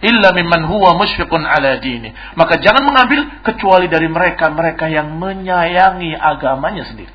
illa 0.04 0.32
mimman 0.36 0.68
huwa 0.68 1.00
musyfiqun 1.00 1.44
ala 1.44 1.80
dini. 1.80 2.12
Maka 2.36 2.60
jangan 2.60 2.84
mengambil 2.84 3.24
kecuali 3.40 3.88
dari 3.88 4.08
mereka-mereka 4.12 4.92
yang 4.92 5.16
menyayangi 5.16 6.12
agamanya 6.12 6.84
sendiri. 6.84 7.12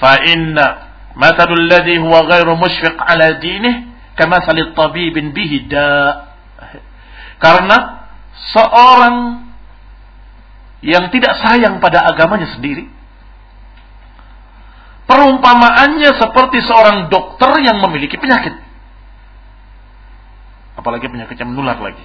Fa 0.00 0.16
inna 0.24 0.66
mathalul 1.12 1.68
ladzi 1.68 2.00
huwa 2.00 2.24
ghairu 2.24 2.56
musyfiq 2.56 2.96
ala 2.96 3.36
dini 3.36 3.92
kama 4.16 4.40
salit 4.48 4.72
tabibin 4.72 5.36
bihi 5.36 5.68
da. 5.68 6.32
Karena 7.36 8.08
seorang 8.56 9.16
yang 10.80 11.12
tidak 11.12 11.36
sayang 11.44 11.76
pada 11.84 12.08
agamanya 12.08 12.48
sendiri 12.56 12.88
perumpamaannya 15.04 16.10
seperti 16.16 16.64
seorang 16.64 17.12
dokter 17.12 17.50
yang 17.60 17.82
memiliki 17.84 18.16
penyakit 18.16 18.69
Apalagi 20.80 21.12
penyakit 21.12 21.36
yang 21.36 21.52
menular 21.52 21.76
lagi. 21.76 22.00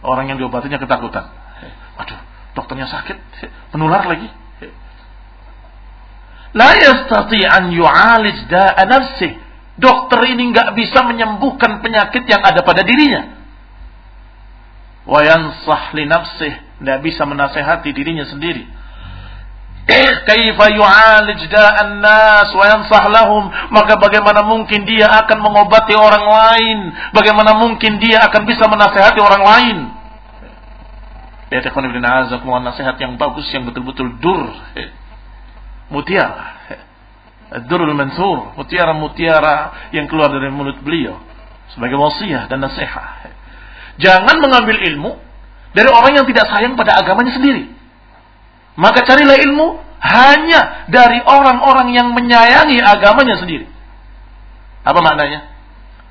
Orang 0.00 0.32
yang 0.32 0.40
diobatinya 0.40 0.80
ketakutan. 0.80 1.28
Waduh, 2.00 2.20
dokternya 2.56 2.88
sakit, 2.88 3.16
menular 3.76 4.08
lagi. 4.08 4.32
La 6.56 6.72
yastati 6.72 7.44
an 7.44 7.68
yu'alij 7.68 8.48
da'a 8.48 8.82
nafsih. 8.88 9.36
Dokter 9.76 10.24
ini 10.32 10.56
nggak 10.56 10.72
bisa 10.72 11.04
menyembuhkan 11.04 11.84
penyakit 11.84 12.24
yang 12.24 12.40
ada 12.40 12.64
pada 12.64 12.80
dirinya. 12.80 13.36
Wa 15.04 15.20
yansah 15.20 15.92
li 15.92 16.08
nafsih. 16.08 16.80
Nggak 16.80 16.98
bisa 17.04 17.28
menasehati 17.28 17.92
dirinya 17.92 18.24
sendiri. 18.24 18.64
Kaifa 19.86 20.66
yu'alij 20.74 21.46
da'an 21.46 22.02
nas 22.02 22.50
wa. 22.50 22.66
Maka 23.70 23.94
bagaimana 24.02 24.42
mungkin 24.42 24.82
dia 24.82 25.06
akan 25.06 25.38
mengobati 25.38 25.94
orang 25.94 26.26
lain. 26.26 26.78
Bagaimana 27.14 27.54
mungkin 27.54 28.02
dia 28.02 28.26
akan 28.26 28.42
bisa 28.50 28.66
menasehati 28.66 29.22
orang 29.22 29.42
lain. 29.46 29.78
Ya, 31.46 31.62
Ikhwan 31.62 31.86
Ibn 31.86 32.02
Azakumullah 32.02 32.74
nasihat 32.74 32.98
yang 32.98 33.14
bagus, 33.14 33.46
yang 33.54 33.70
betul-betul 33.70 34.18
dur 34.18 34.50
mutiara. 35.94 36.58
Durul 37.70 37.94
Mansur, 37.94 38.58
mutiara-mutiara 38.58 39.90
yang 39.94 40.10
keluar 40.10 40.34
dari 40.34 40.50
mulut 40.50 40.82
beliau 40.82 41.22
sebagai 41.70 41.94
wasiat 41.94 42.50
dan 42.50 42.58
nasihat. 42.58 43.30
Jangan 44.02 44.42
mengambil 44.42 44.82
ilmu 44.82 45.14
dari 45.70 45.86
orang 45.86 46.18
yang 46.18 46.26
tidak 46.26 46.50
sayang 46.50 46.74
pada 46.74 46.98
agamanya 46.98 47.38
sendiri. 47.38 47.75
Maka 48.76 49.04
carilah 49.08 49.40
ilmu 49.40 49.80
hanya 50.00 50.86
dari 50.92 51.18
orang-orang 51.24 51.96
yang 51.96 52.12
menyayangi 52.12 52.78
agamanya 52.80 53.40
sendiri. 53.40 53.66
Apa 54.84 55.00
maknanya? 55.00 55.48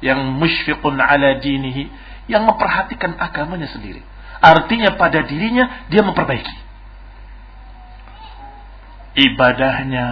Yang 0.02 0.20
musyfiqun 0.36 0.98
ala 0.98 1.40
dinihi, 1.40 1.88
yang 2.28 2.44
memperhatikan 2.50 3.16
agamanya 3.22 3.70
sendiri. 3.70 4.02
Artinya 4.42 4.98
pada 5.00 5.24
dirinya 5.24 5.88
dia 5.88 6.04
memperbaiki 6.04 6.66
ibadahnya 9.16 10.06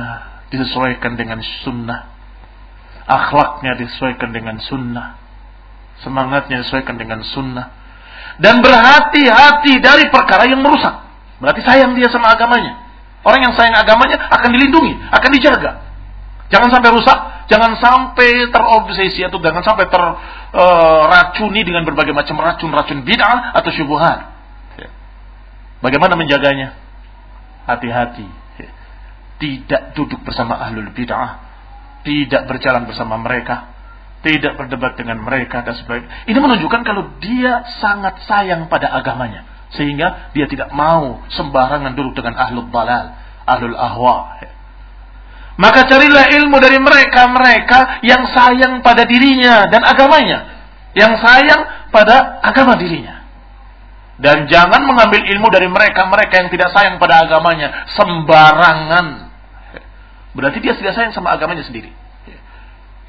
disesuaikan 0.50 1.20
dengan 1.20 1.44
sunnah, 1.62 2.08
akhlaknya 3.04 3.76
disesuaikan 3.76 4.32
dengan 4.32 4.58
sunnah, 4.64 5.20
semangatnya 6.02 6.64
disesuaikan 6.64 6.96
dengan 6.96 7.20
sunnah, 7.22 7.68
dan 8.40 8.64
berhati-hati 8.64 9.84
dari 9.84 10.08
perkara 10.08 10.48
yang 10.48 10.64
merusak. 10.64 11.03
Berarti 11.44 11.60
sayang 11.68 12.00
dia 12.00 12.08
sama 12.08 12.32
agamanya. 12.32 12.80
Orang 13.28 13.44
yang 13.44 13.52
sayang 13.52 13.76
agamanya 13.76 14.16
akan 14.32 14.50
dilindungi, 14.56 14.96
akan 15.12 15.30
dijaga. 15.36 15.72
Jangan 16.48 16.72
sampai 16.72 16.90
rusak, 16.96 17.20
jangan 17.52 17.76
sampai 17.76 18.48
terobsesi 18.48 19.28
atau 19.28 19.44
jangan 19.44 19.64
sampai 19.64 19.92
terracuni 19.92 21.62
uh, 21.62 21.66
dengan 21.68 21.84
berbagai 21.84 22.16
macam 22.16 22.40
racun-racun 22.40 23.04
bid'ah 23.04 23.60
atau 23.60 23.72
syubhat. 23.76 24.32
Ya. 24.80 24.88
Bagaimana 25.84 26.16
menjaganya? 26.16 26.80
Hati-hati 27.68 28.44
tidak 29.44 29.92
duduk 30.00 30.24
bersama 30.24 30.56
ahlul 30.56 30.96
bid'ah, 30.96 31.44
tidak 32.08 32.48
berjalan 32.48 32.88
bersama 32.88 33.20
mereka, 33.20 33.76
tidak 34.24 34.56
berdebat 34.56 34.96
dengan 34.96 35.20
mereka 35.20 35.68
dan 35.68 35.76
sebagainya. 35.76 36.32
Ini 36.32 36.40
menunjukkan 36.40 36.82
kalau 36.88 37.12
dia 37.20 37.68
sangat 37.84 38.24
sayang 38.24 38.72
pada 38.72 38.88
agamanya, 38.96 39.44
sehingga 39.74 40.34
dia 40.38 40.46
tidak 40.46 40.70
mau 40.74 41.22
sembarangan 41.34 41.98
duduk 41.98 42.18
dengan 42.18 42.38
ahlul 42.38 42.70
balal, 42.70 43.18
ahlul 43.46 43.78
ahwa. 43.78 44.38
Maka 45.54 45.86
carilah 45.86 46.34
ilmu 46.34 46.58
dari 46.58 46.82
mereka-mereka 46.82 48.02
yang 48.02 48.26
sayang 48.34 48.82
pada 48.82 49.06
dirinya 49.06 49.70
dan 49.70 49.86
agamanya, 49.86 50.50
yang 50.98 51.14
sayang 51.22 51.90
pada 51.94 52.42
agama 52.42 52.74
dirinya. 52.78 53.22
Dan 54.18 54.46
jangan 54.50 54.86
mengambil 54.86 55.26
ilmu 55.26 55.50
dari 55.50 55.66
mereka-mereka 55.70 56.46
yang 56.46 56.50
tidak 56.54 56.70
sayang 56.74 57.02
pada 57.02 57.26
agamanya 57.26 57.90
sembarangan. 57.94 59.30
Berarti 60.34 60.58
dia 60.62 60.74
tidak 60.78 60.94
sayang 60.98 61.14
sama 61.14 61.34
agamanya 61.34 61.66
sendiri. 61.66 62.03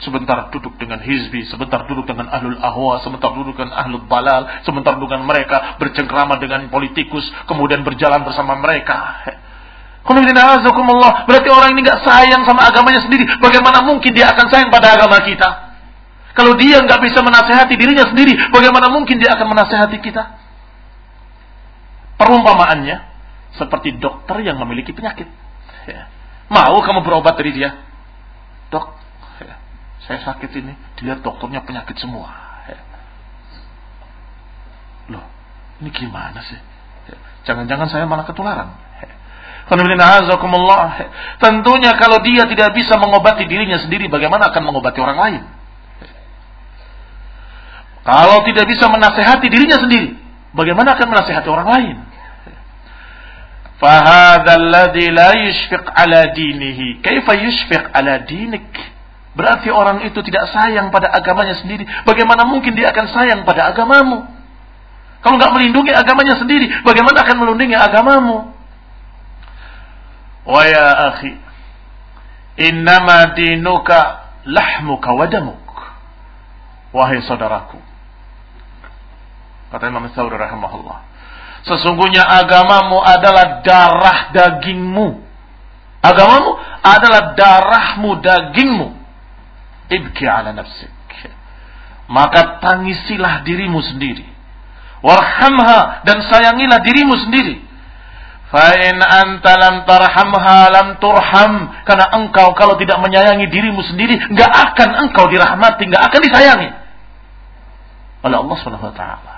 Sebentar 0.03 0.51
duduk 0.51 0.75
dengan 0.75 0.99
hizbi, 0.99 1.47
sebentar 1.47 1.87
duduk 1.87 2.05
dengan 2.05 2.27
ahlul 2.27 2.59
ahwa, 2.59 2.99
sebentar 3.07 3.31
duduk 3.31 3.55
dengan 3.55 3.79
ahlul 3.79 4.05
balal, 4.11 4.67
sebentar 4.67 4.99
duduk 4.99 5.15
dengan 5.15 5.23
mereka, 5.25 5.79
bercengkrama 5.79 6.43
dengan 6.43 6.67
politikus, 6.67 7.23
kemudian 7.47 7.87
berjalan 7.87 8.27
bersama 8.27 8.59
mereka. 8.59 9.23
Berarti 10.05 11.49
orang 11.49 11.73
ini 11.73 11.81
nggak 11.81 12.05
sayang 12.05 12.45
sama 12.45 12.69
agamanya 12.69 13.07
sendiri. 13.07 13.25
Bagaimana 13.41 13.81
mungkin 13.87 14.13
dia 14.13 14.35
akan 14.35 14.47
sayang 14.53 14.69
pada 14.69 14.99
agama 14.99 15.23
kita? 15.25 15.49
Kalau 16.35 16.59
dia 16.59 16.83
nggak 16.83 17.01
bisa 17.01 17.23
menasehati 17.23 17.79
dirinya 17.79 18.11
sendiri, 18.11 18.35
bagaimana 18.51 18.91
mungkin 18.91 19.23
dia 19.23 19.33
akan 19.39 19.47
menasehati 19.55 20.03
kita? 20.03 20.23
Perumpamaannya 22.19 22.97
seperti 23.55 23.97
dokter 24.03 24.43
yang 24.43 24.59
memiliki 24.59 24.91
penyakit. 24.91 25.31
Ya. 25.87 26.11
Mau 26.51 26.83
kamu 26.83 27.07
berobat 27.07 27.39
dari 27.39 27.55
dia? 27.55 27.79
Dok, 28.69 28.85
saya 30.08 30.20
sakit 30.24 30.52
ini. 30.56 30.74
Dilihat 30.98 31.22
dokternya 31.22 31.62
penyakit 31.62 32.00
semua. 32.00 32.32
Ya. 32.66 32.80
Loh, 35.14 35.26
ini 35.84 35.90
gimana 35.92 36.40
sih? 36.42 36.60
Ya. 37.10 37.18
Jangan-jangan 37.46 37.88
saya 37.92 38.06
malah 38.08 38.26
ketularan. 38.26 38.74
Ya. 39.04 39.10
Tentunya 41.38 41.92
kalau 42.00 42.18
dia 42.26 42.44
tidak 42.50 42.70
bisa 42.74 42.98
mengobati 42.98 43.46
dirinya 43.46 43.78
sendiri, 43.78 44.10
bagaimana 44.10 44.50
akan 44.50 44.62
mengobati 44.66 44.98
orang 44.98 45.20
lain? 45.20 45.44
Kalau 48.02 48.42
tidak 48.48 48.66
bisa 48.66 48.90
menasehati 48.90 49.46
dirinya 49.52 49.78
sendiri, 49.78 50.18
bagaimana 50.58 50.98
akan 50.98 51.08
menasehati 51.14 51.50
orang 51.52 51.70
lain? 51.70 51.98
فهذا 53.80 54.54
الذي 54.56 55.08
لا 55.16 55.32
يشفق 55.40 56.00
على 56.00 56.36
دينه 56.36 57.00
كيف 57.00 57.28
يشفق 57.30 57.84
على 57.96 58.28
دينك 58.28 58.72
Berarti 59.35 59.66
orang 59.70 60.07
itu 60.07 60.22
tidak 60.22 60.47
sayang 60.55 60.95
pada 60.95 61.11
agamanya 61.11 61.59
sendiri. 61.59 61.82
Bagaimana 62.07 62.47
mungkin 62.47 62.78
dia 62.78 62.95
akan 62.95 63.07
sayang 63.11 63.41
pada 63.43 63.74
agamamu? 63.74 64.30
Kalau 65.26 65.35
nggak 65.41 65.53
melindungi 65.59 65.91
agamanya 65.91 66.39
sendiri, 66.39 66.70
bagaimana 66.87 67.26
akan 67.26 67.37
melindungi 67.43 67.74
agamamu? 67.74 68.55
Wa 70.45 70.62
ya 70.68 70.89
akhi, 71.11 71.32
innama 72.61 73.35
dinuka 73.35 74.30
lahmuka 74.47 75.11
wadamuk. 75.16 75.64
Wahai 76.95 77.18
saudaraku. 77.26 77.80
Kata 79.74 79.91
Imam 79.91 80.07
Thawri 80.14 80.39
rahimahullah. 80.39 80.99
Sesungguhnya 81.66 82.22
agamamu 82.22 83.03
adalah 83.03 83.64
darah 83.66 84.30
dagingmu. 84.30 85.18
Agamamu 86.05 86.61
adalah 86.85 87.35
darahmu, 87.35 88.20
dagingmu. 88.20 89.04
Ibki 89.91 90.24
ala 90.24 90.57
nafsik. 90.57 90.93
Maka 92.09 92.61
tangisilah 92.61 93.45
dirimu 93.49 93.80
sendiri. 93.80 94.28
Warhamha 95.05 96.05
dan 96.05 96.20
sayangilah 96.24 96.80
dirimu 96.85 97.16
sendiri. 97.16 97.61
Fa'in 98.49 99.01
anta 99.01 99.53
lam 99.57 99.85
tarhamha 99.89 100.68
lam 100.72 100.87
turham. 101.01 101.53
Karena 101.85 102.07
engkau 102.16 102.53
kalau 102.57 102.76
tidak 102.80 103.01
menyayangi 103.01 103.49
dirimu 103.49 103.80
sendiri, 103.85 104.16
nggak 104.16 104.53
akan 104.72 104.91
engkau 105.09 105.28
dirahmati, 105.28 105.89
nggak 105.89 106.03
akan 106.09 106.20
disayangi. 106.24 106.70
Oleh 108.24 108.37
Allah 108.41 108.57
Subhanahu 108.57 108.89
wa 108.89 108.97
taala. 108.97 109.32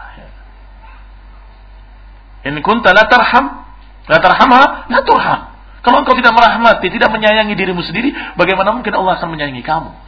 In 2.47 2.55
kunta 2.63 2.95
la 2.95 3.11
tarham, 3.11 3.67
la 4.07 4.19
tarhamha, 4.23 4.87
la 4.87 5.01
turham. 5.03 5.41
Kalau 5.83 6.03
engkau 6.03 6.15
tidak 6.15 6.31
merahmati, 6.31 6.87
tidak 6.95 7.11
menyayangi 7.11 7.55
dirimu 7.59 7.83
sendiri, 7.83 8.15
bagaimana 8.39 8.71
mungkin 8.71 8.95
Allah 8.95 9.19
akan 9.19 9.35
menyayangi 9.35 9.67
kamu? 9.67 10.06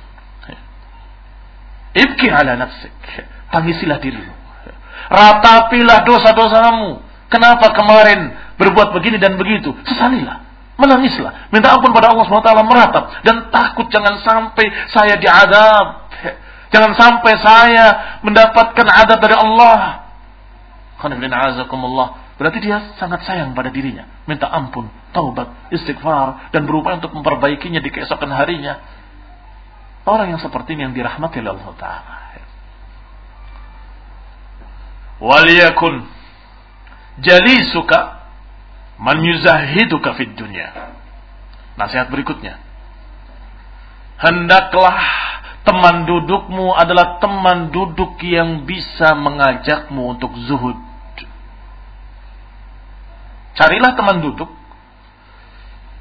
Ibki 1.94 2.28
ala 2.28 2.56
nafsik. 2.58 2.92
Tangisilah 3.48 3.98
dirimu. 4.00 4.32
Ratapilah 5.08 6.04
dosa-dosamu. 6.04 7.00
Kenapa 7.28 7.72
kemarin 7.76 8.32
berbuat 8.56 8.92
begini 8.96 9.20
dan 9.20 9.36
begitu? 9.36 9.72
Sesalilah. 9.84 10.44
Menangislah. 10.78 11.50
Minta 11.50 11.74
ampun 11.74 11.90
pada 11.90 12.12
Allah 12.12 12.24
SWT 12.24 12.52
meratap. 12.64 13.04
Dan 13.24 13.50
takut 13.50 13.88
jangan 13.90 14.20
sampai 14.22 14.66
saya 14.92 15.18
diadab. 15.18 16.08
Jangan 16.68 16.92
sampai 16.94 17.32
saya 17.40 17.86
mendapatkan 18.20 18.86
adab 18.86 19.18
dari 19.24 19.36
Allah. 19.36 20.04
Berarti 22.38 22.58
dia 22.62 22.94
sangat 23.00 23.26
sayang 23.26 23.56
pada 23.56 23.72
dirinya. 23.72 24.06
Minta 24.28 24.46
ampun, 24.46 24.86
taubat, 25.10 25.72
istighfar, 25.74 26.52
dan 26.54 26.68
berupaya 26.68 27.02
untuk 27.02 27.16
memperbaikinya 27.16 27.82
di 27.82 27.90
keesokan 27.90 28.30
harinya. 28.30 28.78
Orang 30.08 30.32
yang 30.32 30.40
seperti 30.40 30.72
ini 30.72 30.88
yang 30.88 30.96
dirahmati 30.96 31.44
oleh 31.44 31.52
Allah 31.52 31.70
Ta'ala. 31.76 32.16
Waliyakun 35.18 36.06
suka 37.74 38.18
Man 38.98 39.22
yuzahiduka 39.22 40.18
fid 40.18 40.34
dunya. 40.34 40.74
Nasihat 41.78 42.10
berikutnya. 42.10 42.58
Hendaklah 44.18 44.98
teman 45.62 46.02
dudukmu 46.02 46.74
adalah 46.74 47.22
teman 47.22 47.70
duduk 47.70 48.18
yang 48.26 48.66
bisa 48.66 49.14
mengajakmu 49.14 50.18
untuk 50.18 50.34
zuhud. 50.50 50.74
Carilah 53.54 53.94
teman 53.94 54.18
duduk 54.22 54.50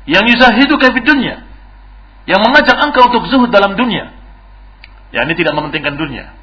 yang 0.10 0.26
yuzahiduka 0.26 0.90
fid 0.98 1.06
dunya. 1.06 1.47
Yang 2.28 2.42
mengajak 2.44 2.78
engkau 2.84 3.08
untuk 3.08 3.24
zuhud 3.32 3.50
dalam 3.50 3.80
dunia. 3.80 4.12
Ya 5.16 5.24
ini 5.24 5.34
tidak 5.34 5.56
mementingkan 5.56 5.96
dunia. 5.96 6.36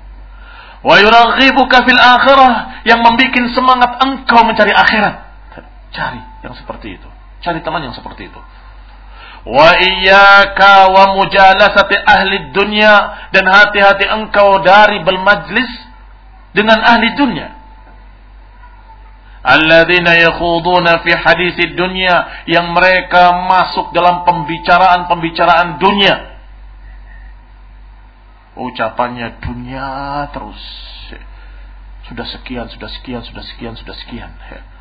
Wa 0.85 1.01
yuraghibuka 1.01 1.85
fil 1.85 2.01
akhirah 2.01 2.85
yang 2.89 3.01
membuat 3.05 3.53
semangat 3.53 4.01
engkau 4.01 4.45
mencari 4.45 4.72
akhirat. 4.72 5.14
Cari 5.93 6.20
yang 6.45 6.57
seperti 6.57 6.97
itu. 7.01 7.09
Cari 7.45 7.61
teman 7.61 7.85
yang 7.85 7.93
seperti 7.93 8.32
itu. 8.32 8.41
Wa 9.45 9.76
iyyaka 9.76 10.89
wa 10.89 11.20
mujalasati 11.20 11.97
ahli 12.01 12.57
dunya 12.57 13.28
dan 13.28 13.45
hati-hati 13.45 14.09
engkau 14.09 14.64
dari 14.64 15.05
bermajlis 15.05 15.68
dengan 16.57 16.80
ahli 16.80 17.12
dunia. 17.12 17.64
Alladzina 19.45 20.16
yakhuduna 20.16 21.05
fi 21.05 21.12
hadis 21.12 21.61
dunya 21.76 22.49
yang 22.49 22.72
mereka 22.72 23.45
masuk 23.45 23.92
dalam 23.92 24.24
pembicaraan-pembicaraan 24.24 25.76
dunia. 25.76 26.32
Ucapannya 28.57 29.45
dunia 29.45 29.88
terus. 30.32 30.62
Sudah 32.09 32.24
sekian, 32.24 32.72
sudah 32.72 32.88
sekian, 32.88 33.20
sudah 33.20 33.45
sekian, 33.45 33.76
sudah 33.76 33.97
sekian. 34.01 34.32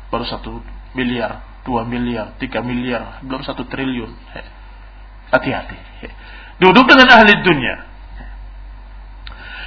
Baru 0.08 0.24
satu 0.24 0.64
miliar, 0.96 1.44
dua 1.68 1.84
miliar, 1.84 2.32
tiga 2.40 2.64
miliar, 2.64 3.20
belum 3.20 3.44
satu 3.44 3.68
triliun. 3.68 4.16
Hati-hati. 5.28 5.76
Duduk 6.56 6.88
dengan 6.88 7.20
ahli 7.20 7.36
dunia. 7.44 7.93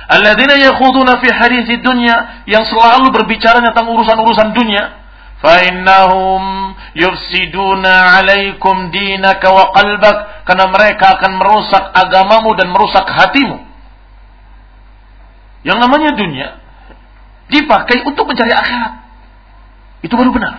Alladzina 0.08 0.56
yakhuduna 0.56 1.20
fi 1.20 1.28
hadis 1.28 1.68
dunya 1.84 2.44
yang 2.48 2.64
selalu 2.64 3.12
berbicara 3.12 3.60
tentang 3.60 3.92
urusan-urusan 3.92 4.56
dunia. 4.56 5.04
Fa 5.38 5.62
innahum 5.68 6.74
yufsiduna 6.98 8.18
'alaikum 8.18 8.90
dinaka 8.90 9.52
wa 9.52 9.70
qalbak 9.76 10.48
karena 10.48 10.66
mereka 10.72 11.20
akan 11.20 11.32
merusak 11.38 11.84
agamamu 11.94 12.56
dan 12.56 12.72
merusak 12.72 13.06
hatimu. 13.06 13.68
Yang 15.68 15.78
namanya 15.84 16.10
dunia 16.16 16.48
dipakai 17.52 18.08
untuk 18.08 18.32
mencari 18.32 18.56
akhirat. 18.56 18.94
Itu 20.08 20.16
baru 20.16 20.32
benar. 20.32 20.56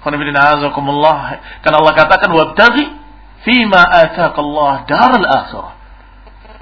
Karena 0.00 1.76
Allah 1.76 1.94
katakan 1.94 2.32
wabtaghi 2.32 3.00
Fima 3.40 3.80
atakallah 3.80 4.84
daral 4.84 5.24
akhirah. 5.24 5.79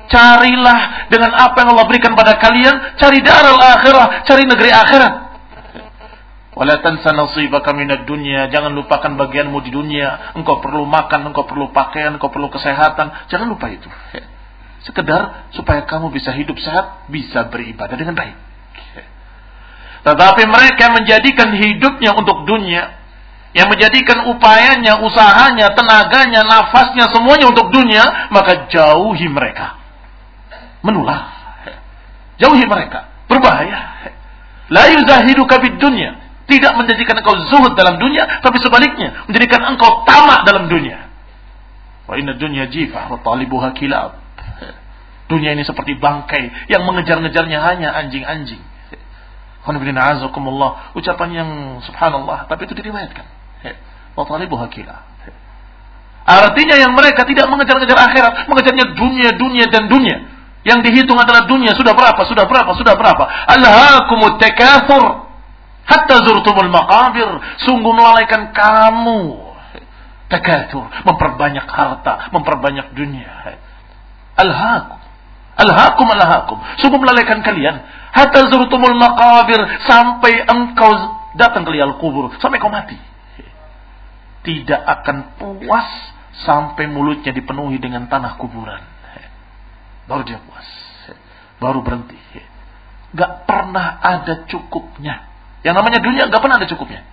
Carilah 0.09 1.09
dengan 1.13 1.37
apa 1.37 1.57
yang 1.61 1.77
Allah 1.77 1.85
berikan 1.85 2.17
pada 2.17 2.41
kalian, 2.41 2.97
cari 2.97 3.21
daral 3.21 3.61
akhirah, 3.61 4.25
cari 4.25 4.49
negeri 4.49 4.73
akhirat. 4.73 5.13
Wala 6.59 6.83
tansa 6.83 7.15
nasibaka 7.15 7.71
minad 7.71 8.03
dunya. 8.03 8.51
Jangan 8.51 8.75
lupakan 8.75 9.15
bagianmu 9.15 9.63
di 9.63 9.71
dunia. 9.71 10.35
Engkau 10.35 10.59
perlu 10.59 10.83
makan, 10.91 11.31
engkau 11.31 11.47
perlu 11.47 11.71
pakaian, 11.71 12.19
engkau 12.19 12.35
perlu 12.35 12.51
kesehatan. 12.51 13.31
Jangan 13.31 13.47
lupa 13.47 13.71
itu. 13.71 13.87
Sekedar 14.83 15.55
supaya 15.55 15.87
kamu 15.87 16.11
bisa 16.11 16.35
hidup 16.35 16.59
sehat, 16.59 17.07
bisa 17.07 17.47
beribadah 17.47 17.95
dengan 17.95 18.19
baik. 18.19 18.35
Tetapi 20.03 20.43
mereka 20.51 20.91
menjadikan 20.91 21.55
hidupnya 21.55 22.19
untuk 22.19 22.43
dunia, 22.43 22.99
yang 23.55 23.71
menjadikan 23.71 24.27
upayanya, 24.27 24.99
usahanya, 24.99 25.73
tenaganya, 25.79 26.43
nafasnya 26.43 27.07
semuanya 27.15 27.55
untuk 27.55 27.71
dunia, 27.71 28.29
maka 28.35 28.67
jauhi 28.67 29.31
mereka. 29.31 29.78
Menular. 30.83 31.33
Jauhi 32.39 32.65
mereka. 32.65 33.09
Berbahaya. 33.27 33.79
La 34.71 34.89
yuzahidu 34.93 35.45
kabid 35.49 35.81
dunia. 35.81 36.17
Tidak 36.49 36.73
menjadikan 36.81 37.21
engkau 37.21 37.37
zuhud 37.53 37.77
dalam 37.77 38.01
dunia, 38.01 38.41
tapi 38.41 38.57
sebaliknya 38.65 39.29
menjadikan 39.29 39.69
engkau 39.69 40.07
tamak 40.09 40.49
dalam 40.49 40.65
dunia. 40.73 41.13
Wa 42.09 42.17
inna 42.17 42.41
dunya 42.41 42.73
jifah 42.73 43.13
wa 43.13 43.21
talibuha 43.21 43.77
kilab. 43.77 44.17
Dunia 45.29 45.53
ini 45.53 45.61
seperti 45.61 46.01
bangkai 46.01 46.73
yang 46.73 46.89
mengejar-ngejarnya 46.89 47.61
hanya 47.61 47.93
anjing-anjing. 48.01 48.65
Ucapan 50.97 51.29
yang 51.37 51.51
subhanallah, 51.85 52.49
tapi 52.49 52.65
itu 52.65 52.73
diriwayatkan. 52.73 53.29
Watalibuha 54.17 54.73
kila. 54.73 54.97
Artinya 56.25 56.77
yang 56.81 56.97
mereka 56.97 57.29
tidak 57.29 57.45
mengejar-ngejar 57.53 57.99
akhirat, 58.09 58.33
mengejarnya 58.49 58.97
dunia, 58.97 59.31
dunia 59.37 59.65
dan 59.69 59.93
dunia. 59.93 60.17
Yang 60.69 60.79
dihitung 60.85 61.17
adalah 61.17 61.49
dunia 61.49 61.73
sudah 61.73 61.97
berapa, 61.97 62.21
sudah 62.29 62.45
berapa, 62.45 62.71
sudah 62.77 62.95
berapa. 62.95 63.25
Alhaakumut 63.49 64.37
takathur 64.37 65.25
hatta 65.89 66.17
zurtumul 66.29 66.69
maqabir. 66.69 67.29
Sungguh 67.65 67.93
melalaikan 67.97 68.53
kamu. 68.53 69.49
Takathur, 70.29 70.93
memperbanyak 71.09 71.65
harta, 71.65 72.29
memperbanyak 72.37 72.93
dunia. 72.93 73.57
Alhaakum. 74.37 75.01
Alhaakum 75.57 76.07
alhaakum. 76.13 76.59
Sungguh 76.85 77.01
melalaikan 77.01 77.41
kalian. 77.41 77.81
Hatta 78.13 78.53
zurtumul 78.53 78.93
maqabir 78.93 79.57
sampai 79.89 80.45
engkau 80.45 80.93
datang 81.33 81.65
ke 81.65 81.73
lial 81.73 81.97
kubur, 81.97 82.29
sampai 82.37 82.61
kau 82.61 82.69
mati 82.69 83.09
tidak 84.49 84.81
akan 84.81 85.17
puas 85.37 85.89
sampai 86.41 86.89
mulutnya 86.89 87.37
dipenuhi 87.37 87.77
dengan 87.77 88.09
tanah 88.09 88.41
kuburan. 88.41 88.81
Baru 90.09 90.25
dia 90.25 90.41
puas. 90.41 90.67
Baru 91.61 91.85
berhenti. 91.85 92.17
Gak 93.13 93.45
pernah 93.45 94.01
ada 94.01 94.49
cukupnya. 94.49 95.29
Yang 95.61 95.75
namanya 95.77 95.99
dunia 96.01 96.23
gak 96.33 96.41
pernah 96.41 96.57
ada 96.57 96.69
cukupnya. 96.69 97.05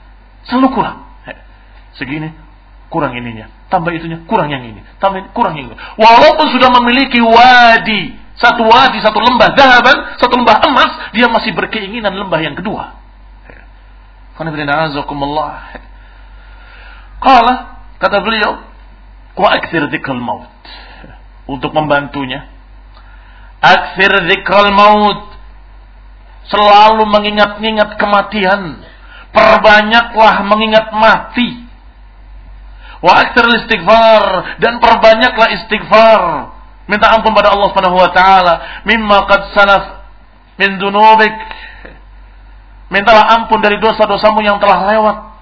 Selalu 0.47 0.71
kurang. 0.71 0.97
Segini, 1.95 2.31
kurang 2.91 3.15
ininya. 3.15 3.47
Tambah 3.71 3.91
itunya, 3.95 4.23
kurang 4.27 4.51
yang 4.51 4.63
ini. 4.63 4.83
Tambah 4.99 5.17
ini, 5.23 5.29
kurang 5.31 5.55
yang 5.55 5.71
ini. 5.71 5.77
Walaupun 5.99 6.47
sudah 6.51 6.69
memiliki 6.79 7.19
wadi. 7.23 8.15
Satu 8.35 8.67
wadi, 8.67 8.99
satu 8.99 9.15
lembah 9.15 9.55
dahaban, 9.55 10.19
satu 10.19 10.35
lembah 10.35 10.59
emas. 10.67 10.91
Dia 11.15 11.31
masih 11.31 11.55
berkeinginan 11.55 12.11
lembah 12.11 12.39
yang 12.43 12.55
kedua. 12.55 12.99
Qala 17.23 17.53
kata 17.95 18.17
beliau, 18.19 18.59
wa 19.39 19.47
akthir 19.55 19.87
maut. 20.19 20.51
Untuk 21.47 21.71
membantunya. 21.71 22.54
Akthir 23.61 24.11
dzikral 24.27 24.71
maut. 24.73 25.31
Selalu 26.49 27.03
mengingat-ingat 27.09 27.97
kematian. 27.97 28.83
Perbanyaklah 29.33 30.35
mengingat 30.47 30.93
mati. 30.95 31.65
Wa 33.05 33.21
akthir 33.21 33.45
istighfar 33.61 34.57
dan 34.63 34.81
perbanyaklah 34.81 35.47
istighfar. 35.53 36.21
Minta 36.85 37.13
ampun 37.13 37.33
pada 37.33 37.53
Allah 37.53 37.69
Subhanahu 37.73 37.97
wa 37.97 38.09
taala 38.13 38.85
mimma 38.85 39.25
qad 39.29 39.53
salaf 39.53 39.83
min 40.57 40.77
dunubik. 40.81 41.33
Mintalah 42.93 43.41
ampun 43.41 43.61
dari 43.61 43.81
dosa-dosamu 43.81 44.45
yang 44.45 44.61
telah 44.61 44.85
lewat 44.93 45.34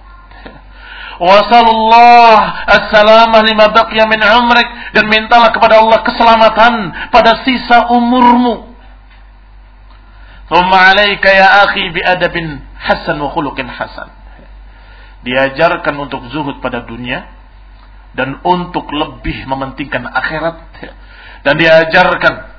Wasallallahu 1.23 2.43
assalamah 2.67 3.47
lima 3.47 3.71
umrik 4.43 4.67
dan 4.91 5.07
mintalah 5.07 5.55
kepada 5.55 5.79
Allah 5.79 6.03
keselamatan 6.03 6.73
pada 7.15 7.47
sisa 7.47 7.87
umurmu. 7.95 8.75
Thumma 10.51 10.91
alaika 10.91 11.31
ya 11.31 11.63
akhi 11.63 11.95
bi 11.95 12.03
adabin 12.03 12.59
hasan 12.75 13.23
wa 13.23 13.31
khuluqin 13.31 13.71
hasan. 13.71 14.11
Diajarkan 15.23 15.95
untuk 15.95 16.27
zuhud 16.27 16.59
pada 16.59 16.83
dunia 16.83 17.23
dan 18.19 18.43
untuk 18.43 18.91
lebih 18.91 19.47
mementingkan 19.47 20.03
akhirat 20.03 20.59
dan 21.47 21.55
diajarkan 21.55 22.51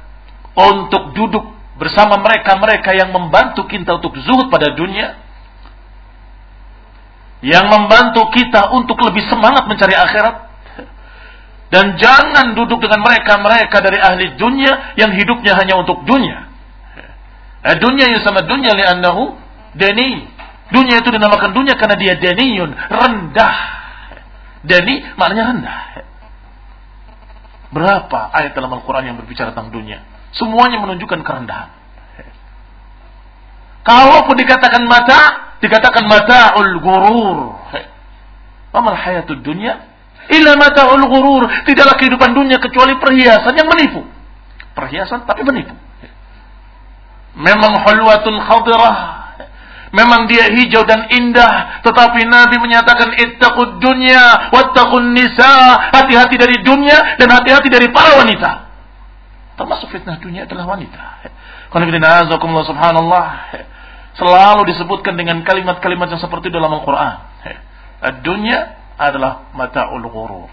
untuk 0.56 1.12
duduk 1.12 1.44
bersama 1.76 2.16
mereka-mereka 2.16 2.96
yang 2.96 3.12
membantu 3.12 3.68
kita 3.68 4.00
untuk 4.00 4.16
zuhud 4.24 4.48
pada 4.48 4.72
dunia 4.72 5.20
yang 7.44 7.68
membantu 7.68 8.32
kita 8.32 8.72
untuk 8.72 8.96
lebih 9.04 9.20
semangat 9.28 9.68
mencari 9.68 9.92
akhirat. 9.92 10.56
Dan 11.68 12.00
jangan 12.00 12.56
duduk 12.56 12.80
dengan 12.80 13.04
mereka-mereka 13.04 13.82
dari 13.84 14.00
ahli 14.00 14.38
dunia 14.40 14.96
yang 14.96 15.12
hidupnya 15.12 15.52
hanya 15.58 15.76
untuk 15.76 16.06
dunia. 16.08 16.48
Eh, 17.64 17.76
dunia 17.76 18.08
yang 18.08 18.24
sama 18.24 18.48
dunia 18.48 18.72
li'annahu 18.72 19.36
deni. 19.76 20.24
Dunia 20.72 21.04
itu 21.04 21.12
dinamakan 21.12 21.52
dunia 21.52 21.76
karena 21.76 21.96
dia 22.00 22.16
deniyun, 22.16 22.72
rendah. 22.72 23.56
Deni 24.64 25.04
maknanya 25.20 25.44
rendah. 25.52 25.78
Berapa 27.74 28.32
ayat 28.32 28.56
dalam 28.56 28.72
Al-Quran 28.72 29.12
yang 29.12 29.16
berbicara 29.20 29.52
tentang 29.52 29.74
dunia? 29.74 30.00
Semuanya 30.32 30.80
menunjukkan 30.80 31.20
kerendahan. 31.20 31.68
Kalaupun 33.84 34.34
dikatakan 34.40 34.88
mata, 34.88 35.43
dikatakan 35.62 36.06
mata'ul 36.08 36.72
gurur. 36.80 37.38
Amal 38.74 38.98
hayatud 38.98 39.42
dunia 39.46 39.78
illa 40.32 40.56
mata'ul 40.56 41.04
ghurur. 41.04 41.46
Tidaklah 41.68 41.94
kehidupan 42.00 42.32
dunia 42.32 42.58
kecuali 42.58 42.96
perhiasan 42.96 43.54
yang 43.54 43.68
menipu. 43.68 44.02
Perhiasan 44.74 45.28
tapi 45.28 45.44
menipu. 45.44 45.76
Memang 47.34 47.82
hulwatul 47.82 48.38
khadirah. 48.38 48.98
Memang 49.94 50.26
dia 50.26 50.50
hijau 50.50 50.82
dan 50.82 51.06
indah. 51.06 51.82
Tetapi 51.86 52.26
Nabi 52.26 52.58
menyatakan 52.58 53.14
ittaqud 53.14 53.78
dunya 53.78 54.50
wattaqun 54.50 55.14
nisa. 55.14 55.78
Hati-hati 55.94 56.34
dari 56.34 56.58
dunia 56.66 57.18
dan 57.18 57.30
hati-hati 57.30 57.70
dari 57.70 57.90
para 57.94 58.18
wanita. 58.18 58.50
Termasuk 59.54 59.94
fitnah 59.94 60.18
dunia 60.18 60.50
adalah 60.50 60.66
wanita. 60.66 61.30
Qanibina 61.70 62.26
subhanallah. 62.26 63.26
Selalu 64.14 64.70
disebutkan 64.70 65.18
dengan 65.18 65.42
kalimat-kalimat 65.42 66.06
yang 66.06 66.22
seperti 66.22 66.50
dalam 66.50 66.70
Al-Quran. 66.70 67.14
Dunia 68.22 68.58
adalah 68.94 69.50
mata'ul 69.54 70.06
ghurur. 70.06 70.50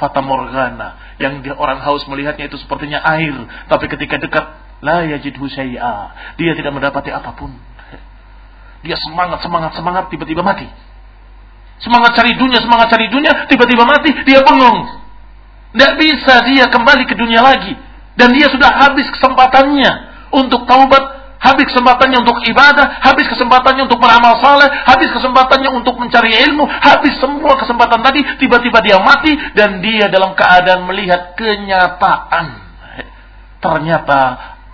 Fata 0.00 0.24
morgana. 0.24 1.16
Yang 1.20 1.44
dia 1.44 1.54
orang 1.54 1.84
haus 1.84 2.08
melihatnya 2.08 2.48
itu 2.48 2.56
sepertinya 2.56 3.04
air. 3.04 3.34
Tapi 3.68 3.86
ketika 3.92 4.16
dekat, 4.16 4.44
la 4.80 5.04
yajidhu 5.04 5.44
syai'a. 5.52 6.16
Dia 6.40 6.56
tidak 6.56 6.72
mendapati 6.72 7.12
apa 7.12 7.36
pun. 7.36 7.52
Dia 8.84 8.96
semangat, 9.00 9.40
semangat, 9.40 9.72
semangat, 9.76 10.04
tiba-tiba 10.12 10.44
mati. 10.44 10.68
Semangat 11.80 12.16
cari 12.16 12.36
dunia, 12.36 12.60
semangat 12.60 12.92
cari 12.92 13.08
dunia, 13.08 13.48
tiba-tiba 13.48 13.84
mati, 13.88 14.12
dia 14.24 14.44
bengong. 14.44 15.04
Tidak 15.74 15.92
bisa 15.98 16.34
dia 16.46 16.68
kembali 16.68 17.04
ke 17.08 17.16
dunia 17.16 17.40
lagi. 17.40 17.74
Dan 18.14 18.30
dia 18.36 18.46
sudah 18.52 18.70
habis 18.84 19.10
kesempatannya 19.10 19.92
untuk 20.30 20.68
taubat, 20.70 21.23
habis 21.44 21.68
kesempatannya 21.68 22.24
untuk 22.24 22.40
ibadah, 22.48 23.04
habis 23.04 23.28
kesempatannya 23.28 23.84
untuk 23.84 24.00
beramal 24.00 24.40
saleh, 24.40 24.66
habis 24.88 25.12
kesempatannya 25.12 25.70
untuk 25.76 26.00
mencari 26.00 26.32
ilmu, 26.48 26.64
habis 26.64 27.20
semua 27.20 27.60
kesempatan 27.60 28.00
tadi, 28.00 28.24
tiba-tiba 28.40 28.80
dia 28.80 28.96
mati 29.04 29.36
dan 29.52 29.84
dia 29.84 30.08
dalam 30.08 30.32
keadaan 30.32 30.88
melihat 30.88 31.36
kenyataan. 31.36 32.64
Ternyata 33.60 34.20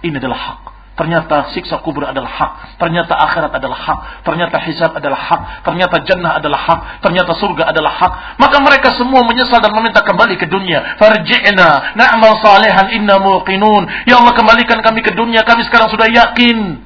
ini 0.06 0.16
adalah 0.18 0.38
hak. 0.38 0.69
Ternyata 1.00 1.48
siksa 1.56 1.80
kubur 1.80 2.04
adalah 2.04 2.28
hak. 2.28 2.76
Ternyata 2.76 3.16
akhirat 3.16 3.56
adalah 3.56 3.78
hak. 3.80 3.98
Ternyata 4.20 4.60
hisab 4.68 4.92
adalah 4.92 5.16
hak. 5.16 5.64
Ternyata 5.64 5.96
jannah 6.04 6.36
adalah 6.36 6.60
hak. 6.60 7.00
Ternyata 7.00 7.32
surga 7.40 7.72
adalah 7.72 7.88
hak. 7.88 8.12
Maka 8.36 8.60
mereka 8.60 8.92
semua 9.00 9.24
menyesal 9.24 9.64
dan 9.64 9.72
meminta 9.72 10.04
kembali 10.04 10.36
ke 10.36 10.44
dunia. 10.44 11.00
Farji'na 11.00 11.96
na'mal 11.96 12.36
salihan 12.44 12.92
inna 12.92 13.16
muqinun. 13.16 13.88
Ya 14.04 14.20
Allah 14.20 14.36
kembalikan 14.36 14.84
kami 14.84 15.00
ke 15.00 15.16
dunia. 15.16 15.40
Kami 15.40 15.64
sekarang 15.72 15.88
sudah 15.88 16.04
yakin. 16.04 16.84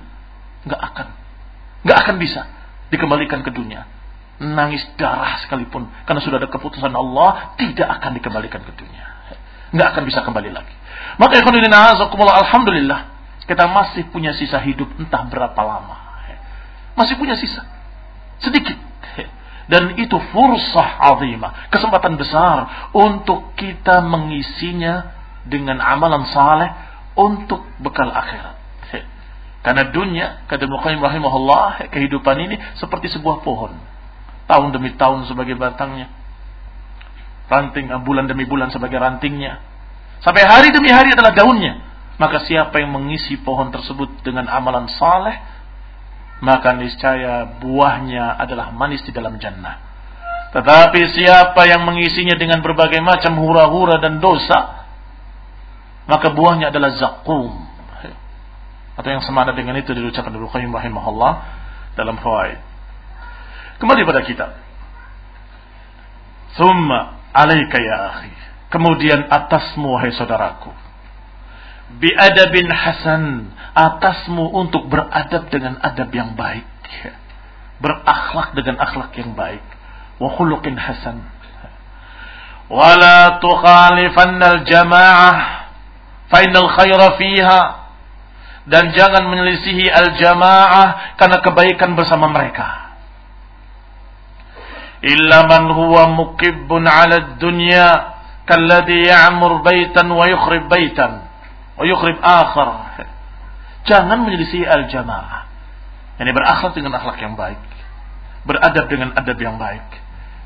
Gak 0.70 0.78
akan. 0.94 1.06
Gak 1.82 1.98
akan 2.06 2.14
bisa 2.22 2.46
dikembalikan 2.94 3.42
ke 3.42 3.50
dunia. 3.50 3.82
Nangis 4.38 4.86
darah 4.94 5.42
sekalipun. 5.42 5.90
Karena 6.06 6.22
sudah 6.22 6.38
ada 6.38 6.46
keputusan 6.54 6.94
Allah. 6.94 7.58
Tidak 7.58 7.88
akan 7.98 8.14
dikembalikan 8.14 8.62
ke 8.62 8.78
dunia. 8.78 9.10
Gak 9.74 9.90
akan 9.90 10.06
bisa 10.06 10.22
kembali 10.22 10.54
lagi. 10.54 10.74
Maka 11.18 11.42
ikhwanilina 11.42 11.98
alhamdulillah 11.98 13.13
kita 13.44 13.68
masih 13.68 14.08
punya 14.08 14.32
sisa 14.32 14.56
hidup 14.60 14.88
entah 14.96 15.28
berapa 15.28 15.60
lama. 15.60 15.96
Masih 16.96 17.20
punya 17.20 17.36
sisa. 17.36 17.60
Sedikit. 18.40 18.76
Dan 19.64 19.96
itu 20.00 20.16
fursah 20.32 21.00
azimah. 21.12 21.68
Kesempatan 21.72 22.20
besar 22.20 22.88
untuk 22.92 23.52
kita 23.56 24.04
mengisinya 24.04 25.12
dengan 25.44 25.80
amalan 25.80 26.28
saleh 26.28 26.70
untuk 27.16 27.64
bekal 27.80 28.08
akhirat. 28.12 28.56
Karena 29.64 29.88
dunia, 29.88 30.44
kata 30.44 30.68
Muqayyim 30.68 31.00
rahimahullah, 31.00 31.88
kehidupan 31.88 32.36
ini 32.36 32.60
seperti 32.76 33.08
sebuah 33.16 33.40
pohon. 33.40 33.72
Tahun 34.44 34.68
demi 34.76 34.92
tahun 34.92 35.24
sebagai 35.24 35.56
batangnya. 35.56 36.12
Ranting, 37.48 37.88
bulan 38.04 38.28
demi 38.28 38.44
bulan 38.44 38.68
sebagai 38.68 39.00
rantingnya. 39.00 39.64
Sampai 40.20 40.44
hari 40.44 40.68
demi 40.68 40.92
hari 40.92 41.16
adalah 41.16 41.32
daunnya 41.32 41.84
maka 42.14 42.46
siapa 42.46 42.78
yang 42.78 42.94
mengisi 42.94 43.34
pohon 43.42 43.74
tersebut 43.74 44.22
dengan 44.22 44.46
amalan 44.46 44.86
saleh, 44.86 45.34
maka 46.38 46.70
niscaya 46.78 47.58
buahnya 47.58 48.38
adalah 48.38 48.70
manis 48.70 49.02
di 49.02 49.10
dalam 49.10 49.34
jannah. 49.42 49.82
Tetapi 50.54 51.00
siapa 51.10 51.66
yang 51.66 51.82
mengisinya 51.82 52.38
dengan 52.38 52.62
berbagai 52.62 53.02
macam 53.02 53.34
hura-hura 53.42 53.98
dan 53.98 54.22
dosa, 54.22 54.86
maka 56.06 56.30
buahnya 56.30 56.70
adalah 56.70 56.94
zakum. 56.94 57.50
Atau 58.94 59.10
yang 59.10 59.26
semana 59.26 59.50
dengan 59.50 59.74
itu 59.74 59.90
diucapkan 59.90 60.30
Ibnu 60.30 60.46
Qayyim 60.54 60.70
rahimahullah 60.70 61.32
dalam 61.98 62.14
fawaid. 62.22 62.62
Kembali 63.82 64.06
pada 64.06 64.22
kita. 64.22 64.46
Thumma 66.54 67.18
alaika 67.34 67.82
ya 67.82 67.96
akhi. 68.14 68.30
Kemudian 68.70 69.26
atasmu 69.26 69.98
wahai 69.98 70.14
saudaraku 70.14 70.84
biadabin 71.98 72.68
hasan. 72.70 73.52
Atasmu 73.74 74.54
untuk 74.54 74.86
beradab 74.86 75.50
dengan 75.50 75.74
adab 75.82 76.06
yang 76.14 76.38
baik. 76.38 76.66
Berakhlak 77.82 78.54
dengan 78.54 78.78
akhlak 78.78 79.10
yang 79.18 79.34
baik. 79.34 79.64
Wa 80.22 80.30
khuluqin 80.38 80.78
hasan. 80.78 81.26
Wala 82.70 83.42
tukhalifanna 83.42 84.46
al-jamaah 84.62 85.34
fa 86.30 86.38
innal 86.46 86.70
khaira 86.70 87.18
fiha. 87.18 87.62
Dan 88.64 88.94
jangan 88.96 89.28
menyelisihi 89.28 89.90
al-jamaah 89.90 91.18
karena 91.18 91.42
kebaikan 91.42 91.98
bersama 91.98 92.30
mereka. 92.30 92.94
Illa 95.04 95.44
man 95.44 95.68
huwa 95.68 96.14
mukibbun 96.14 96.88
'ala 96.88 97.20
ad-dunya 97.20 98.16
kalladhi 98.48 99.04
ya'mur 99.04 99.60
baitan 99.60 100.08
wa 100.08 100.24
yukhrib 100.24 100.64
baitan 100.72 101.23
Uyukhrib 101.78 102.18
akhar. 102.22 103.02
Jangan 103.84 104.24
menyelisih 104.24 104.64
al-jamaah. 104.64 105.51
Ini 106.22 106.30
berakhlak 106.30 106.72
dengan 106.78 106.94
akhlak 106.94 107.18
yang 107.18 107.34
baik. 107.34 107.59
Beradab 108.46 108.86
dengan 108.86 109.12
adab 109.18 109.38
yang 109.40 109.59
baik. 109.59 109.84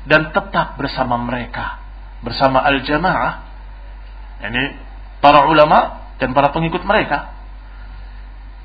Dan 0.09 0.33
tetap 0.33 0.75
bersama 0.75 1.21
mereka. 1.21 1.77
Bersama 2.25 2.65
al-jamaah. 2.65 3.45
Ini 4.43 4.63
para 5.21 5.45
ulama 5.45 6.09
dan 6.17 6.33
para 6.33 6.49
pengikut 6.49 6.81
mereka. 6.83 7.31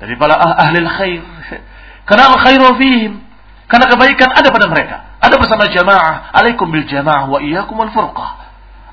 Dari 0.01 0.17
para 0.17 0.35
ah, 0.35 0.55
ahli 0.65 0.81
khair. 0.81 1.23
Karena 2.09 2.33
al-khairu 2.33 2.75
fihim. 2.81 3.13
Karena 3.69 3.85
kebaikan 3.89 4.29
ada 4.33 4.49
pada 4.49 4.67
mereka. 4.67 4.97
Ada 5.21 5.35
bersama 5.37 5.69
jamaah. 5.69 6.33
Alaikum 6.33 6.69
bil 6.69 6.85
jamaah 6.89 7.29
wa 7.29 7.39
iyyakum 7.41 7.77
al 7.81 7.93
furqah. 7.93 8.29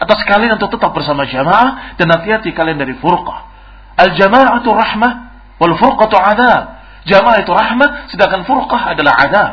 Atas 0.01 0.20
kalian 0.27 0.59
untuk 0.59 0.74
tetap 0.74 0.90
bersama 0.93 1.24
jamaah 1.28 1.97
dan 1.97 2.11
hati-hati 2.11 2.53
kalian 2.53 2.77
dari 2.77 2.97
furqah. 2.99 3.52
Al-jama'atu 3.97 4.70
rahmah 4.73 5.12
wal 5.60 5.74
furqatu 5.77 6.16
adab. 6.16 6.81
Jamaah 7.02 7.43
itu 7.43 7.51
rahmah 7.51 8.09
sedangkan 8.14 8.47
furqah 8.47 8.94
adalah 8.94 9.14
adab. 9.19 9.52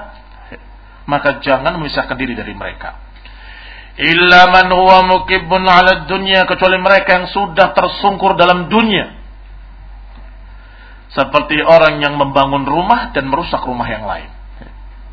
Maka 1.09 1.41
jangan 1.41 1.81
memisahkan 1.81 2.13
diri 2.13 2.37
dari 2.37 2.53
mereka. 2.53 2.93
Illa 3.99 4.47
man 4.53 4.69
huwa 4.69 5.03
mukibbun 5.09 5.65
'ala 5.65 6.05
dunya 6.07 6.45
kecuali 6.45 6.77
mereka 6.79 7.19
yang 7.19 7.27
sudah 7.27 7.73
tersungkur 7.73 8.37
dalam 8.37 8.69
dunia. 8.69 9.17
Seperti 11.09 11.57
orang 11.65 11.99
yang 11.99 12.15
membangun 12.15 12.69
rumah 12.69 13.09
dan 13.11 13.25
merusak 13.27 13.65
rumah 13.65 13.89
yang 13.89 14.05
lain. 14.05 14.29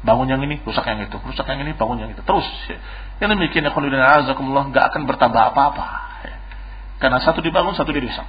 Bangun 0.04 0.28
yang 0.28 0.38
ini, 0.44 0.60
rusak 0.62 0.86
yang 0.86 1.02
itu, 1.02 1.18
rusak 1.18 1.48
yang 1.48 1.66
ini, 1.66 1.74
bangun 1.74 2.04
yang 2.04 2.10
itu. 2.12 2.22
Terus. 2.22 2.46
Yang 3.18 3.40
demikian 3.40 3.66
ya 3.66 3.72
azakumullah 4.22 4.70
nggak 4.70 4.84
akan 4.92 5.02
bertambah 5.08 5.42
apa-apa. 5.50 5.86
Karena 7.00 7.18
satu 7.18 7.40
dibangun, 7.40 7.74
satu 7.74 7.90
dirusak. 7.90 8.28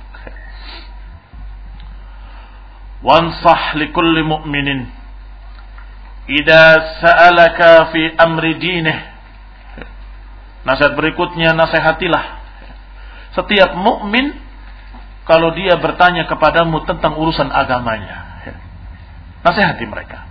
وانصح 3.03 3.75
لكل 3.77 4.17
مؤمن 4.23 4.69
إذا 6.31 6.65
سألك 7.03 7.61
في 7.93 8.03
أمر 8.15 8.45
دينه 8.63 8.97
Nasihat 10.63 10.95
berikutnya 10.95 11.59
nasihatilah 11.59 12.39
setiap 13.35 13.75
mukmin 13.75 14.31
kalau 15.27 15.51
dia 15.59 15.75
bertanya 15.75 16.23
kepadamu 16.31 16.87
tentang 16.87 17.19
urusan 17.19 17.51
agamanya. 17.51 18.47
Nasihati 19.43 19.91
mereka. 19.91 20.31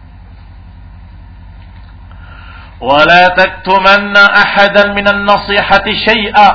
ولا 2.81 3.27
تكتمن 3.37 4.17
أحدا 4.17 4.97
من 4.97 5.07
النصيحة 5.07 5.85
شيئا 5.85 6.49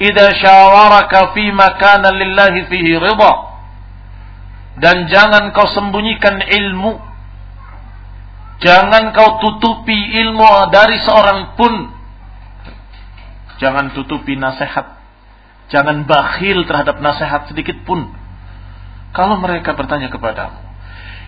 إذا 0.00 0.26
شاورك 0.42 1.32
فيما 1.34 1.68
كان 1.78 2.02
لله 2.02 2.66
فيه 2.66 2.98
رضا 2.98 3.45
dan 4.77 5.09
jangan 5.09 5.53
kau 5.53 5.65
sembunyikan 5.69 6.41
ilmu. 6.41 7.01
Jangan 8.57 9.13
kau 9.13 9.37
tutupi 9.37 9.93
ilmu 9.93 10.73
dari 10.73 10.97
seorang 11.01 11.53
pun. 11.57 11.93
Jangan 13.61 13.93
tutupi 13.93 14.33
nasihat. 14.37 14.97
Jangan 15.69 16.09
bakhil 16.09 16.65
terhadap 16.65 16.97
nasihat 17.01 17.49
sedikit 17.49 17.77
pun. 17.85 18.09
Kalau 19.13 19.37
mereka 19.37 19.77
bertanya 19.77 20.09
kepadamu. 20.09 20.57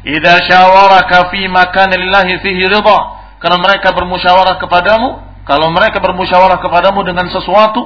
Idza 0.06 0.46
syawaraka 0.46 1.30
fi 1.34 1.46
makan 1.50 1.90
lillahi 1.94 2.42
fihi 2.42 2.66
ridha. 2.66 3.00
Kalau 3.40 3.58
mereka 3.62 3.94
bermusyawarah 3.94 4.58
kepadamu 4.58 5.30
kalau 5.50 5.74
mereka 5.74 5.98
bermusyawarah 5.98 6.62
kepadamu 6.62 7.02
dengan 7.02 7.26
sesuatu 7.34 7.82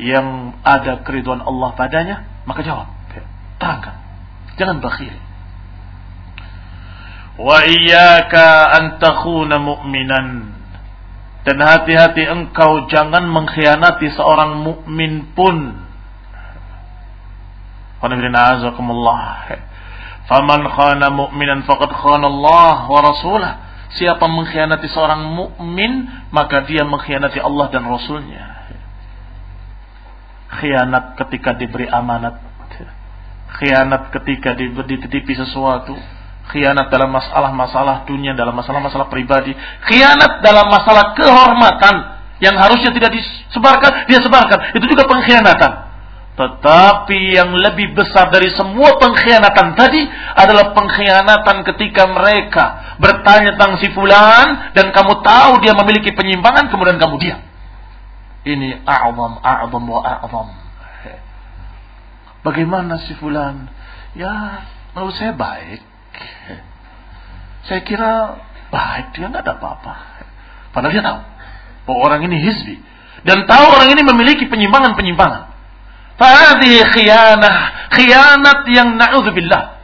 yang 0.00 0.56
ada 0.64 1.04
keriduan 1.04 1.44
Allah 1.44 1.76
padanya, 1.76 2.24
maka 2.48 2.64
jawab. 2.64 2.88
Terangkan. 3.60 4.01
Jangan 4.60 4.78
bakhil. 4.80 5.14
Wa 7.40 7.64
iyyaka 7.64 8.46
an 8.76 8.84
takhuna 9.00 9.56
mu'minan. 9.60 10.26
Dan 11.42 11.58
hati-hati 11.58 12.22
engkau 12.28 12.86
jangan 12.86 13.26
mengkhianati 13.26 14.14
seorang 14.14 14.62
mukmin 14.62 15.34
pun. 15.34 15.74
Faman 20.30 20.62
khana 20.70 21.06
mu'minan 21.10 21.66
faqad 21.66 21.90
khana 21.90 22.26
Allah 22.30 22.76
wa 22.86 23.00
rasulah. 23.02 23.52
Siapa 23.92 24.24
mengkhianati 24.24 24.88
seorang 24.88 25.20
mukmin, 25.20 26.08
maka 26.32 26.64
dia 26.64 26.86
mengkhianati 26.86 27.42
Allah 27.42 27.68
dan 27.68 27.84
Rasulnya 27.84 28.52
khianat 30.52 31.16
ketika 31.16 31.56
diberi 31.56 31.88
amanat, 31.88 32.36
khianat 33.60 34.14
ketika 34.14 34.56
dititipi 34.56 35.34
sesuatu, 35.36 35.92
khianat 36.52 36.88
dalam 36.88 37.12
masalah-masalah 37.12 38.08
dunia, 38.08 38.32
dalam 38.32 38.56
masalah-masalah 38.56 39.08
pribadi, 39.12 39.52
khianat 39.88 40.40
dalam 40.40 40.68
masalah 40.68 41.12
kehormatan 41.16 41.94
yang 42.42 42.58
harusnya 42.58 42.90
tidak 42.90 43.14
disebarkan, 43.14 44.10
dia 44.10 44.18
sebarkan. 44.18 44.74
Itu 44.74 44.86
juga 44.90 45.06
pengkhianatan. 45.06 45.92
Tetapi 46.32 47.36
yang 47.36 47.52
lebih 47.52 47.92
besar 47.92 48.32
dari 48.32 48.48
semua 48.56 48.96
pengkhianatan 48.96 49.76
tadi 49.76 50.00
adalah 50.32 50.72
pengkhianatan 50.72 51.60
ketika 51.68 52.08
mereka 52.08 52.96
bertanya 52.96 53.52
tentang 53.54 53.76
si 53.76 53.92
fulan 53.92 54.72
dan 54.72 54.96
kamu 54.96 55.20
tahu 55.20 55.60
dia 55.60 55.76
memiliki 55.76 56.08
penyimpangan 56.16 56.72
kemudian 56.72 56.96
kamu 56.96 57.20
diam. 57.20 57.40
Ini 58.42 58.80
a'zam, 58.82 59.38
a'zam 59.44 59.84
wa 59.84 60.00
a'zam. 60.00 60.61
Bagaimana 62.42 62.98
si 63.06 63.14
fulan? 63.18 63.70
Ya, 64.18 64.66
menurut 64.92 65.14
saya 65.14 65.32
baik. 65.32 65.80
Saya 67.70 67.80
kira 67.86 68.42
baik, 68.74 69.14
dia 69.14 69.30
nggak 69.30 69.46
ada 69.46 69.54
apa-apa. 69.54 69.94
Padahal 70.74 70.92
dia 70.92 71.04
tahu 71.06 71.20
bahwa 71.86 71.98
orang 72.10 72.20
ini 72.26 72.42
hizbi. 72.42 72.76
Dan 73.22 73.46
tahu 73.46 73.64
orang 73.78 73.94
ini 73.94 74.02
memiliki 74.02 74.50
penyimpangan-penyimpangan. 74.50 75.54
Fahadihi 76.18 76.82
khianah. 76.90 77.54
Khianat 77.94 78.60
yang 78.74 78.98
na'udzubillah. 78.98 79.78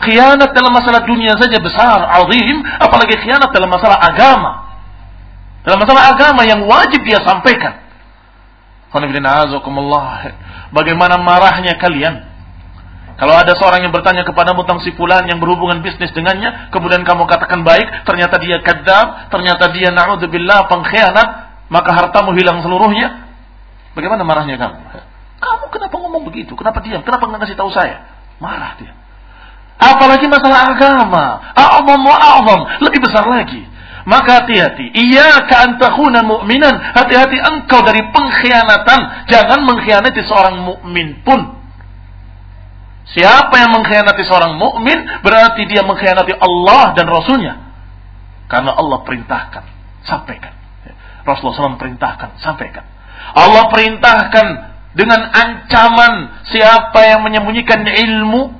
Khianat 0.00 0.50
dalam 0.56 0.72
masalah 0.72 1.04
dunia 1.04 1.36
saja 1.36 1.60
besar, 1.60 2.00
azim. 2.24 2.64
Apalagi 2.80 3.20
khianat 3.20 3.52
dalam 3.52 3.68
masalah 3.68 4.00
agama. 4.00 4.64
Dalam 5.64 5.80
masalah 5.80 6.16
agama 6.16 6.48
yang 6.48 6.64
wajib 6.64 7.04
dia 7.04 7.20
sampaikan. 7.20 7.83
Bagaimana 10.70 11.18
marahnya 11.18 11.74
kalian 11.82 12.34
kalau 13.14 13.34
ada 13.38 13.54
seorang 13.54 13.86
yang 13.86 13.94
bertanya 13.94 14.26
kepada 14.26 14.50
tentang 14.58 14.82
si 14.82 14.90
fulan 14.98 15.22
yang 15.30 15.38
berhubungan 15.38 15.78
bisnis 15.86 16.10
dengannya, 16.10 16.70
kemudian 16.74 17.06
kamu 17.06 17.30
katakan 17.30 17.62
baik, 17.62 18.02
ternyata 18.02 18.42
dia 18.42 18.58
kadzab, 18.58 19.30
ternyata 19.30 19.70
dia 19.70 19.94
naudzubillah 19.94 20.66
pengkhianat, 20.66 21.28
maka 21.70 21.94
hartamu 21.94 22.34
hilang 22.34 22.58
seluruhnya. 22.58 23.30
Bagaimana 23.94 24.26
marahnya 24.26 24.58
kamu? 24.58 24.78
Kamu 25.38 25.64
kenapa 25.70 25.94
ngomong 25.94 26.26
begitu? 26.26 26.58
Kenapa 26.58 26.82
diam? 26.82 27.06
Kenapa 27.06 27.30
nggak 27.30 27.40
kasih 27.46 27.54
tahu 27.54 27.70
saya? 27.70 28.02
Marah 28.42 28.74
dia. 28.82 28.90
Apalagi 29.78 30.26
masalah 30.26 30.74
agama. 30.74 31.54
A'zam 31.54 32.02
wa. 32.02 32.56
Lebih 32.82 32.98
besar 32.98 33.30
lagi. 33.30 33.62
Maka 34.04 34.44
hati-hati. 34.44 34.92
Iya 34.92 35.48
takhuna 35.80 36.20
mu'minan. 36.24 36.74
Hati-hati 36.92 37.40
engkau 37.40 37.80
dari 37.80 38.04
pengkhianatan. 38.12 39.28
Jangan 39.32 39.60
mengkhianati 39.64 40.20
seorang 40.28 40.60
mukmin 40.60 41.24
pun. 41.24 41.40
Siapa 43.04 43.52
yang 43.60 43.72
mengkhianati 43.72 44.22
seorang 44.24 44.56
mukmin 44.60 44.96
berarti 45.24 45.64
dia 45.68 45.84
mengkhianati 45.84 46.36
Allah 46.36 46.92
dan 46.96 47.08
Rasulnya. 47.08 47.54
Karena 48.48 48.76
Allah 48.76 49.00
perintahkan, 49.04 49.64
sampaikan. 50.04 50.52
Rasulullah 51.24 51.72
SAW 51.72 51.80
perintahkan, 51.80 52.36
sampaikan. 52.44 52.84
Allah 53.32 53.72
perintahkan 53.72 54.46
dengan 54.92 55.20
ancaman 55.32 56.44
siapa 56.52 57.00
yang 57.08 57.24
menyembunyikan 57.24 57.80
ilmu 57.82 58.52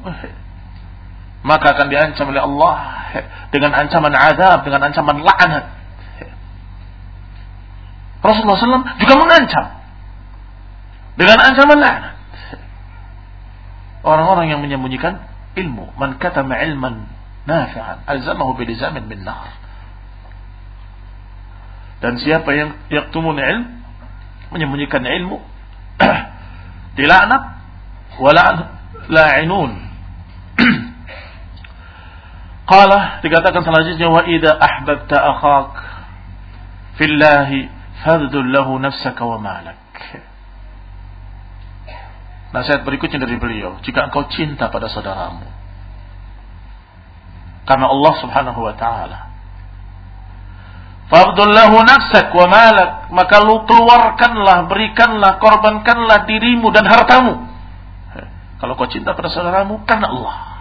maka 1.45 1.77
akan 1.77 1.87
diancam 1.93 2.33
oleh 2.33 2.41
Allah 2.41 2.77
dengan 3.53 3.77
ancaman 3.77 4.17
azab, 4.17 4.65
dengan 4.65 4.81
ancaman 4.89 5.21
laknat. 5.21 5.65
Rasulullah 8.25 8.57
SAW 8.57 8.97
juga 8.97 9.15
mengancam 9.21 9.65
dengan 11.21 11.39
ancaman 11.45 11.79
laknat. 11.79 12.15
Orang-orang 14.05 14.57
yang 14.57 14.61
menyembunyikan 14.65 15.21
ilmu, 15.57 15.93
man 16.01 16.17
katama 16.17 16.57
ilman 16.65 17.09
nafi'an, 17.45 18.09
alzamahu 18.09 18.57
bilizamin 18.57 19.05
min 19.05 19.21
nar. 19.25 19.53
Dan 22.01 22.21
siapa 22.21 22.53
yang 22.57 22.73
yaktumun 22.89 23.37
ilm, 23.37 23.65
menyembunyikan 24.53 25.05
ilmu, 25.05 25.41
dilaknat, 26.97 27.43
wala'an 28.17 28.57
la'inun. 29.13 29.73
Qala 32.65 33.21
dikatakan 33.21 33.61
selanjutnya 33.61 34.09
wa 34.09 34.25
idza 34.25 34.57
ahbabta 34.57 35.17
akhak 35.21 35.73
fillahi 36.97 37.69
fadhul 38.01 38.49
lahu 38.49 38.81
nafsaka 38.81 39.21
wa 39.21 39.37
malak. 39.37 39.81
Nasihat 42.57 42.87
berikutnya 42.87 43.21
dari 43.21 43.37
beliau, 43.37 43.83
jika 43.83 44.09
engkau 44.09 44.31
cinta 44.31 44.71
pada 44.71 44.87
saudaramu 44.89 45.45
karena 47.65 47.89
Allah 47.89 48.15
Subhanahu 48.21 48.61
wa 48.61 48.77
taala 48.77 49.35
Fardul 51.05 51.53
lahu 51.53 51.85
nafsak 51.85 52.33
wa 52.33 52.49
malak. 52.49 53.13
Maka 53.13 53.45
lu 53.45 53.63
keluarkanlah, 53.69 54.67
berikanlah, 54.73 55.37
korbankanlah 55.37 56.25
dirimu 56.25 56.73
dan 56.73 56.89
hartamu. 56.89 57.45
Kalau 58.57 58.73
kau 58.81 58.89
cinta 58.89 59.13
pada 59.13 59.29
saudaramu, 59.29 59.85
karena 59.85 60.09
Allah 60.09 60.54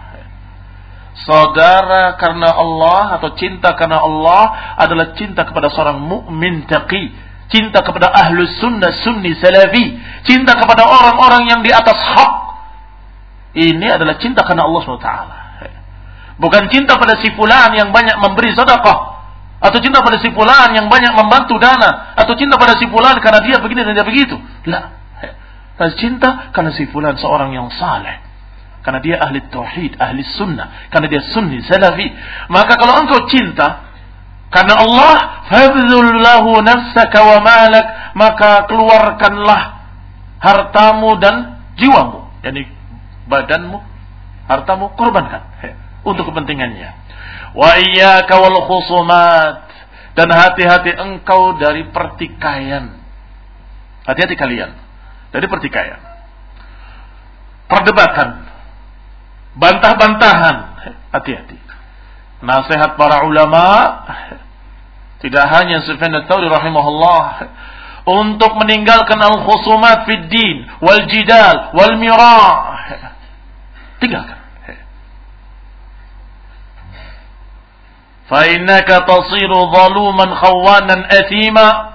saudara 1.22 2.18
karena 2.18 2.50
Allah 2.50 3.18
atau 3.18 3.30
cinta 3.38 3.78
karena 3.78 4.02
Allah 4.02 4.74
adalah 4.74 5.14
cinta 5.14 5.46
kepada 5.46 5.70
seorang 5.70 6.02
mukmin 6.02 6.66
taqi, 6.66 7.14
cinta 7.54 7.86
kepada 7.86 8.10
ahlus 8.10 8.58
sunnah 8.58 8.90
sunni 9.06 9.38
salafi, 9.38 9.94
cinta 10.26 10.58
kepada 10.58 10.82
orang-orang 10.82 11.46
yang 11.46 11.60
di 11.62 11.70
atas 11.70 11.94
hak. 11.94 12.34
Ini 13.54 13.94
adalah 13.94 14.18
cinta 14.18 14.42
karena 14.42 14.66
Allah 14.66 14.82
SWT. 14.82 15.10
Bukan 16.34 16.66
cinta 16.74 16.98
pada 16.98 17.14
si 17.22 17.30
fulan 17.38 17.70
yang 17.78 17.94
banyak 17.94 18.18
memberi 18.18 18.50
sedekah 18.50 19.14
atau 19.62 19.78
cinta 19.78 20.02
pada 20.02 20.18
si 20.18 20.34
fulan 20.34 20.74
yang 20.74 20.90
banyak 20.90 21.14
membantu 21.14 21.62
dana 21.62 22.10
atau 22.18 22.34
cinta 22.34 22.58
pada 22.58 22.74
si 22.74 22.90
fulan 22.90 23.14
karena 23.22 23.38
dia 23.46 23.62
begini 23.62 23.86
dan 23.86 23.94
dia 23.94 24.02
begitu. 24.02 24.34
Lah. 24.66 24.98
Cinta 25.94 26.50
karena 26.50 26.74
si 26.74 26.90
fulan 26.90 27.14
seorang 27.14 27.54
yang 27.54 27.70
saleh 27.70 28.33
karena 28.84 29.00
dia 29.00 29.16
ahli 29.16 29.40
tauhid, 29.48 29.96
ahli 29.96 30.20
sunnah. 30.36 30.92
Karena 30.92 31.08
dia 31.08 31.24
sunni, 31.32 31.64
salafi. 31.64 32.04
Maka 32.52 32.76
kalau 32.76 33.00
engkau 33.00 33.24
cinta 33.32 33.94
karena 34.52 34.76
Allah, 34.76 35.14
fabdhul 35.50 36.20
lahu 36.20 36.60
nafsaka 36.60 37.18
wa 37.24 37.38
malak, 37.40 38.14
maka 38.14 38.68
keluarkanlah 38.70 39.82
hartamu 40.38 41.16
dan 41.18 41.64
jiwamu. 41.80 42.28
Yani 42.44 42.68
badanmu, 43.26 43.80
hartamu 44.46 44.92
korbankan 45.00 45.42
untuk 46.04 46.28
kepentingannya. 46.28 46.92
Wa 47.56 47.80
iyyaka 47.80 48.36
wal 48.36 48.68
khusumat 48.68 49.64
dan 50.12 50.28
hati-hati 50.28 50.92
engkau 50.92 51.56
dari 51.56 51.88
pertikaian. 51.88 53.00
Hati-hati 54.04 54.36
kalian 54.36 54.70
dari 55.32 55.48
pertikaian. 55.48 55.98
Perdebatan 57.66 58.53
bantah-bantahan. 59.58 60.56
Hati-hati. 61.14 61.58
Nasihat 62.44 63.00
para 63.00 63.24
ulama 63.24 63.64
tidak 65.24 65.48
hanya 65.48 65.80
Sufyan 65.88 66.12
Tsauri 66.28 66.52
rahimahullah 66.52 67.24
untuk 68.04 68.52
meninggalkan 68.60 69.16
al-khusumat 69.16 70.04
fid 70.04 70.28
din 70.28 70.68
wal 70.84 71.08
jidal 71.08 71.72
wal 71.72 71.96
mira. 71.96 72.44
Tinggalkan. 74.02 74.44
Fa 78.28 78.40
innaka 78.48 79.04
tasiru 79.08 79.68
zaluman 79.72 80.32
khawanan 80.32 81.08
athima 81.08 81.93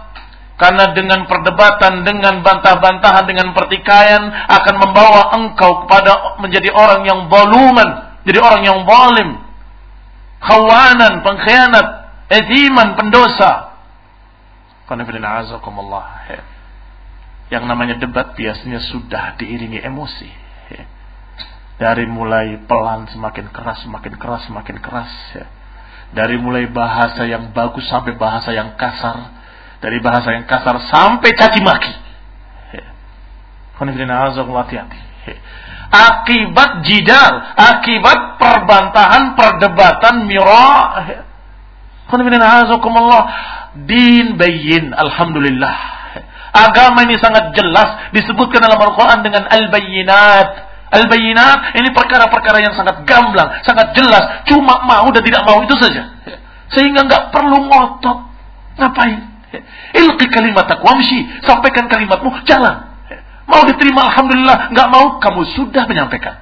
karena 0.59 0.91
dengan 0.91 1.23
perdebatan, 1.23 2.03
dengan 2.03 2.43
bantah-bantahan, 2.43 3.23
dengan 3.23 3.55
pertikaian 3.55 4.27
akan 4.27 4.75
membawa 4.75 5.31
engkau 5.39 5.87
kepada 5.87 6.35
menjadi 6.43 6.69
orang 6.75 7.07
yang 7.07 7.31
zaluman, 7.31 8.19
jadi 8.27 8.39
orang 8.43 8.61
yang 8.67 8.83
zalim, 8.83 9.29
khawanan, 10.43 11.23
pengkhianat, 11.23 11.87
etiman, 12.27 12.99
pendosa. 12.99 13.79
Yang 17.49 17.63
namanya 17.65 17.95
debat 17.97 18.35
biasanya 18.35 18.83
sudah 18.83 19.39
diiringi 19.39 19.79
emosi. 19.79 20.29
Dari 21.79 22.03
mulai 22.11 22.59
pelan 22.67 23.07
semakin 23.07 23.47
keras, 23.55 23.87
semakin 23.87 24.19
keras, 24.19 24.43
semakin 24.51 24.77
keras. 24.83 25.11
Dari 26.11 26.35
mulai 26.35 26.67
bahasa 26.67 27.23
yang 27.23 27.55
bagus 27.55 27.87
sampai 27.87 28.19
bahasa 28.19 28.51
yang 28.51 28.75
kasar. 28.75 29.38
Dari 29.79 29.97
bahasa 30.03 30.35
yang 30.35 30.43
kasar 30.43 30.75
sampai 30.91 31.29
caci 31.35 31.63
maki. 31.63 31.93
Akibat 35.89 36.85
jidal, 36.85 37.33
akibat 37.55 38.37
perbantahan, 38.37 39.33
perdebatan, 39.33 40.27
mira. 40.27 41.01
Din 43.87 44.35
bayin, 44.35 44.91
alhamdulillah. 44.91 45.77
Agama 46.49 47.05
ini 47.05 47.15
sangat 47.21 47.53
jelas 47.53 48.09
disebutkan 48.11 48.59
dalam 48.59 48.81
Al-Quran 48.81 49.21
dengan 49.21 49.45
al-bayinat. 49.47 50.47
Al-bayinat 50.89 51.77
ini 51.77 51.93
perkara-perkara 51.93 52.65
yang 52.65 52.73
sangat 52.73 53.05
gamblang, 53.05 53.61
sangat 53.61 53.93
jelas. 53.93 54.43
Cuma 54.49 54.81
mau 54.89 55.05
dan 55.13 55.21
tidak 55.21 55.45
mau 55.45 55.61
itu 55.61 55.77
saja. 55.77 56.09
Sehingga 56.73 57.05
nggak 57.05 57.29
perlu 57.29 57.69
ngotot. 57.69 58.17
Ngapain? 58.81 59.28
Ilki 59.95 60.25
kalimat 60.29 60.69
wamshi. 60.81 61.25
Sampaikan 61.45 61.89
kalimatmu, 61.89 62.45
jalan. 62.45 62.89
Mau 63.49 63.65
diterima 63.65 64.09
Alhamdulillah. 64.13 64.69
Nggak 64.73 64.87
mau, 64.93 65.05
kamu 65.17 65.41
sudah 65.57 65.89
menyampaikan. 65.89 66.37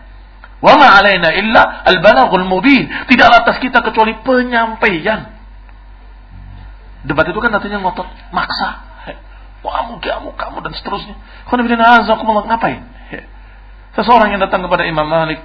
Wa 0.60 0.74
ma 0.76 0.98
alaina 1.00 1.32
illa 1.38 1.88
al-balaghul 1.88 2.44
mubin. 2.44 2.90
Tidak 3.08 3.30
atas 3.32 3.62
kita 3.64 3.80
kecuali 3.80 4.18
penyampaian. 4.26 5.38
Debat 7.08 7.24
itu 7.30 7.40
kan 7.40 7.56
artinya 7.56 7.80
ngotot, 7.80 8.08
maksa. 8.36 8.84
Kamu, 9.68 10.00
kamu, 10.00 10.30
kamu 10.36 10.58
dan 10.64 10.74
seterusnya. 10.76 11.16
Ngapain? 11.48 12.82
Seseorang 13.96 14.30
yang 14.30 14.42
datang 14.44 14.62
kepada 14.64 14.86
Imam 14.86 15.10
Malik, 15.10 15.42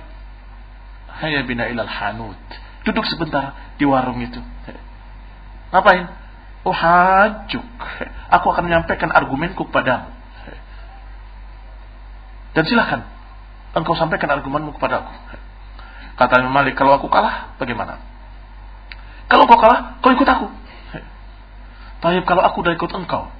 Hayya 1.22 1.46
bina 1.46 1.70
ilal 1.70 1.88
hanut. 1.88 2.38
Duduk 2.82 3.06
sebentar 3.06 3.74
di 3.78 3.86
warung 3.86 4.18
itu. 4.18 4.42
Ngapain? 5.70 6.21
Oh 6.62 6.74
hajuk. 6.74 7.66
Aku 8.30 8.46
akan 8.54 8.70
menyampaikan 8.70 9.10
argumenku 9.10 9.66
kepadamu. 9.66 10.08
Dan 12.52 12.64
silakan. 12.68 13.08
Engkau 13.72 13.96
sampaikan 13.96 14.28
argumenmu 14.30 14.76
kepadaku. 14.76 15.10
Kata 16.16 16.44
Imam 16.44 16.52
Malik, 16.52 16.76
kalau 16.76 17.00
aku 17.00 17.08
kalah, 17.08 17.56
bagaimana? 17.56 17.98
Kalau 19.32 19.48
kau 19.48 19.56
kalah, 19.56 19.96
kau 20.04 20.12
ikut 20.12 20.28
aku. 20.28 20.46
Tapi 22.04 22.20
kalau 22.28 22.42
aku 22.44 22.66
udah 22.66 22.74
ikut 22.76 22.90
engkau, 22.92 23.30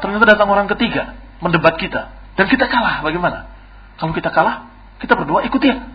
ternyata 0.00 0.24
datang 0.24 0.48
orang 0.48 0.66
ketiga 0.72 1.20
mendebat 1.38 1.76
kita 1.76 2.10
dan 2.34 2.48
kita 2.50 2.66
kalah, 2.66 3.04
bagaimana? 3.04 3.46
Kalau 4.00 4.10
kita 4.16 4.32
kalah, 4.34 4.72
kita 4.98 5.14
berdua 5.14 5.46
ikut 5.46 5.60
dia. 5.62 5.86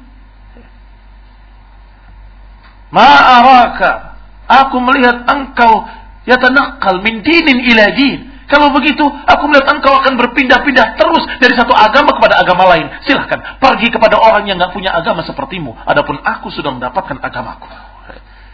Ma'araka, 2.93 4.22
aku 4.45 4.77
melihat 4.85 5.26
engkau 5.26 5.89
yatanakal 6.28 7.00
min 7.04 7.24
dinin 7.24 7.60
ila 7.74 7.86
din. 7.95 8.20
Kalau 8.44 8.70
begitu, 8.76 9.02
aku 9.02 9.44
melihat 9.50 9.72
engkau 9.72 9.98
akan 10.04 10.14
berpindah-pindah 10.20 11.00
terus 11.00 11.24
dari 11.41 11.56
satu 11.58 11.74
agama 11.74 12.14
kepada 12.14 12.38
agama 12.38 12.70
lain. 12.76 12.86
Silahkan, 13.02 13.58
pergi 13.58 13.90
kepada 13.90 14.20
orang 14.20 14.45
yang 14.45 14.60
nggak 14.62 14.76
punya 14.76 14.94
agama 14.94 15.26
sepertimu. 15.26 15.74
Adapun 15.88 16.22
aku 16.22 16.54
sudah 16.54 16.70
mendapatkan 16.70 17.18
agamaku. 17.24 17.72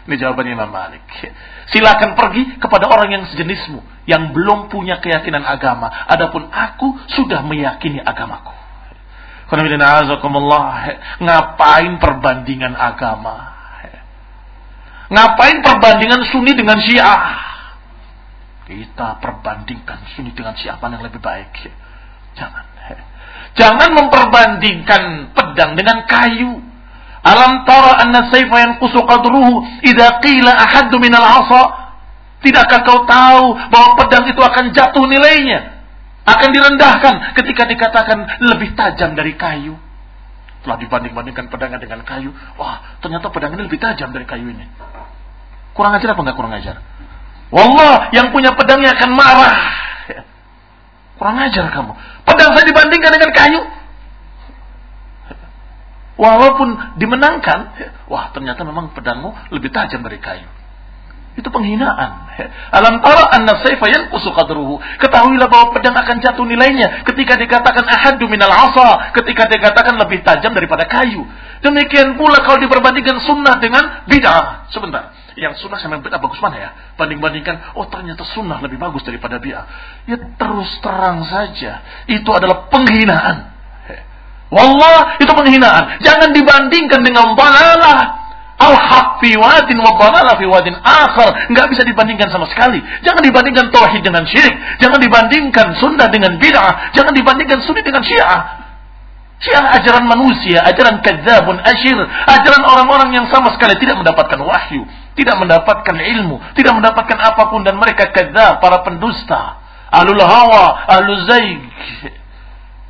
Ini 0.08 0.16
jawabannya 0.16 0.52
Imam 0.56 0.72
Malik. 0.72 1.04
Silakan 1.68 2.16
pergi 2.16 2.56
kepada 2.56 2.88
orang 2.88 3.12
yang 3.12 3.22
sejenismu 3.28 3.84
yang 4.08 4.32
belum 4.32 4.72
punya 4.72 4.98
keyakinan 5.04 5.44
agama. 5.44 5.86
Adapun 6.08 6.48
aku 6.48 6.96
sudah 7.12 7.44
meyakini 7.44 8.00
agamaku. 8.00 8.56
Ngapain 11.20 11.92
perbandingan 11.98 12.72
agama? 12.78 13.36
Ngapain 15.10 15.58
perbandingan 15.60 16.22
Sunni 16.30 16.54
dengan 16.54 16.78
Syiah? 16.78 17.49
Kita 18.70 19.18
perbandingkan 19.18 20.14
Sunni 20.14 20.30
dengan 20.30 20.54
Syiah 20.54 20.78
yang 20.78 21.02
lebih 21.02 21.18
baik. 21.18 21.50
Jangan. 22.38 22.70
Jangan 23.58 23.90
memperbandingkan 23.98 25.34
pedang 25.34 25.74
dengan 25.74 26.06
kayu. 26.06 26.62
Alam 27.26 27.66
tara 27.66 27.98
anna 27.98 28.30
sayfa 28.30 28.56
yanqusu 28.62 29.02
qadruhu 29.02 29.66
idza 29.82 30.22
qila 30.22 30.54
ahaddu 30.54 31.02
min 31.02 31.10
al-'asa? 31.10 31.90
Tidakkah 32.46 32.86
kau 32.86 33.04
tahu 33.10 33.58
bahwa 33.74 33.90
pedang 33.98 34.30
itu 34.30 34.38
akan 34.38 34.70
jatuh 34.70 35.02
nilainya? 35.02 35.82
Akan 36.30 36.54
direndahkan 36.54 37.34
ketika 37.42 37.66
dikatakan 37.66 38.22
lebih 38.54 38.78
tajam 38.78 39.18
dari 39.18 39.34
kayu. 39.34 39.74
Telah 40.62 40.78
dibanding-bandingkan 40.78 41.50
pedangnya 41.50 41.82
dengan 41.82 42.06
kayu. 42.06 42.30
Wah, 42.54 43.02
ternyata 43.02 43.34
pedang 43.34 43.58
ini 43.58 43.66
lebih 43.66 43.82
tajam 43.82 44.14
dari 44.14 44.30
kayu 44.30 44.46
ini. 44.54 44.62
Kurang 45.74 45.98
ajar 45.98 46.14
apa 46.14 46.22
enggak 46.22 46.38
kurang 46.38 46.54
ajar? 46.54 46.78
Wallah, 47.50 48.14
yang 48.14 48.30
punya 48.30 48.54
pedangnya 48.54 48.94
akan 48.94 49.10
marah. 49.10 49.58
Kurang 51.18 51.36
ajar 51.36 51.66
kamu. 51.74 51.92
Pedang 52.24 52.50
saya 52.56 52.64
dibandingkan 52.64 53.10
dengan 53.12 53.30
kayu. 53.34 53.60
Walaupun 56.20 56.96
dimenangkan, 57.00 57.58
wah 58.06 58.30
ternyata 58.32 58.62
memang 58.62 58.92
pedangmu 58.92 59.32
lebih 59.50 59.72
tajam 59.72 60.04
dari 60.04 60.20
kayu. 60.20 60.48
Itu 61.38 61.48
penghinaan. 61.48 62.10
Alam 62.76 63.00
tara 63.00 63.30
anna 63.32 63.56
sayfa 63.62 63.86
yanqusu 63.88 64.28
qadruhu. 64.34 64.82
Ketahuilah 65.00 65.48
bahwa 65.48 65.72
pedang 65.72 65.94
akan 65.94 66.16
jatuh 66.20 66.44
nilainya 66.44 67.06
ketika 67.06 67.38
dikatakan 67.38 67.86
ahadu 67.86 68.28
minal 68.28 68.50
asa, 68.50 69.14
ketika 69.16 69.48
dikatakan 69.48 69.96
lebih 69.96 70.20
tajam 70.26 70.52
daripada 70.52 70.84
kayu. 70.90 71.24
Demikian 71.64 72.18
pula 72.20 72.42
kalau 72.42 72.60
diperbandingkan 72.60 73.22
sunnah 73.24 73.56
dengan 73.62 74.04
bid'ah. 74.10 74.68
Sebentar. 74.74 75.16
Yang 75.38 75.62
sunnah 75.62 75.78
sama 75.78 76.02
bid'ah 76.02 76.18
bagus 76.18 76.40
mana 76.42 76.56
ya? 76.58 76.70
Banding-bandingkan, 76.98 77.76
oh 77.78 77.86
ternyata 77.86 78.26
sunnah 78.34 78.58
lebih 78.58 78.80
bagus 78.80 79.06
daripada 79.06 79.38
bid'ah. 79.38 79.66
Ya 80.10 80.16
terus 80.18 80.70
terang 80.82 81.22
saja. 81.26 81.82
Itu 82.10 82.30
adalah 82.34 82.66
penghinaan. 82.70 83.50
Wallah 84.50 85.22
itu 85.22 85.30
penghinaan. 85.30 86.02
Jangan 86.02 86.34
dibandingkan 86.34 87.06
dengan 87.06 87.38
balalah. 87.38 88.18
Al-haq 88.60 89.24
fi 89.24 89.32
wadin 89.40 89.80
wa 89.80 89.96
balalah 89.96 90.36
fi 90.36 90.44
akhar. 90.84 91.48
Nggak 91.48 91.66
bisa 91.72 91.82
dibandingkan 91.86 92.28
sama 92.28 92.44
sekali. 92.50 92.82
Jangan 93.06 93.22
dibandingkan 93.24 93.72
tauhid 93.72 94.02
dengan 94.04 94.26
syirik. 94.26 94.52
Jangan 94.82 95.00
dibandingkan 95.00 95.78
sunnah 95.80 96.10
dengan 96.12 96.36
bid'ah. 96.36 96.92
Jangan 96.92 97.14
dibandingkan 97.14 97.62
sunni 97.64 97.80
dengan 97.80 98.02
syiah. 98.04 98.60
Syiah 99.40 99.72
ajaran 99.80 100.04
manusia, 100.04 100.60
ajaran 100.60 101.00
kadzabun 101.00 101.56
asyir, 101.64 101.96
ajaran 102.28 102.60
orang-orang 102.60 103.16
yang 103.16 103.26
sama 103.32 103.48
sekali 103.56 103.72
tidak 103.80 103.96
mendapatkan 103.96 104.36
wahyu, 104.36 104.84
tidak 105.20 105.36
mendapatkan 105.36 105.96
ilmu, 106.00 106.40
tidak 106.56 106.72
mendapatkan 106.72 107.18
apa 107.20 107.52
pun 107.52 107.60
dan 107.60 107.76
mereka 107.76 108.08
kadzab, 108.08 108.56
para 108.64 108.80
pendusta, 108.80 109.60
alul 109.92 110.16
hawa, 110.16 110.88
alul 110.88 111.28
zaig 111.28 111.60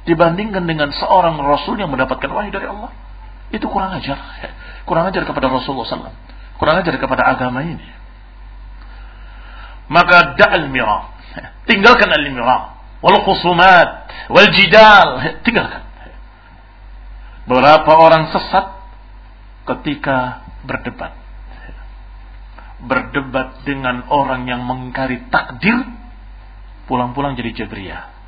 dibandingkan 0.06 0.62
dengan 0.62 0.94
seorang 0.94 1.34
rasul 1.42 1.74
yang 1.74 1.90
mendapatkan 1.90 2.30
wahyu 2.30 2.54
dari 2.54 2.70
Allah. 2.70 2.94
Itu 3.50 3.66
kurang 3.66 3.98
ajar. 3.98 4.18
Kurang 4.86 5.10
ajar 5.10 5.26
kepada 5.26 5.50
Rasulullah 5.50 5.86
SAW. 5.86 6.14
Kurang 6.54 6.82
ajar 6.82 6.94
kepada 6.96 7.26
agama 7.26 7.66
ini. 7.66 7.82
Maka 9.90 10.38
da'al 10.38 10.70
mira. 10.70 11.10
Tinggalkan 11.66 12.10
al-mira. 12.10 12.78
Wal 13.02 13.18
khusumat. 13.26 14.06
Wal 14.30 14.50
jidal. 14.54 15.08
Tinggalkan. 15.42 15.82
Berapa 17.50 17.90
orang 17.90 18.30
sesat 18.30 18.70
ketika 19.66 20.46
berdebat. 20.62 21.19
Berdebat 22.84 23.64
dengan 23.68 24.08
orang 24.08 24.48
yang 24.48 24.64
mengingkari 24.64 25.28
takdir. 25.28 25.76
Pulang-pulang 26.88 27.38
jadi 27.38 27.64
jabriyah 27.64 28.20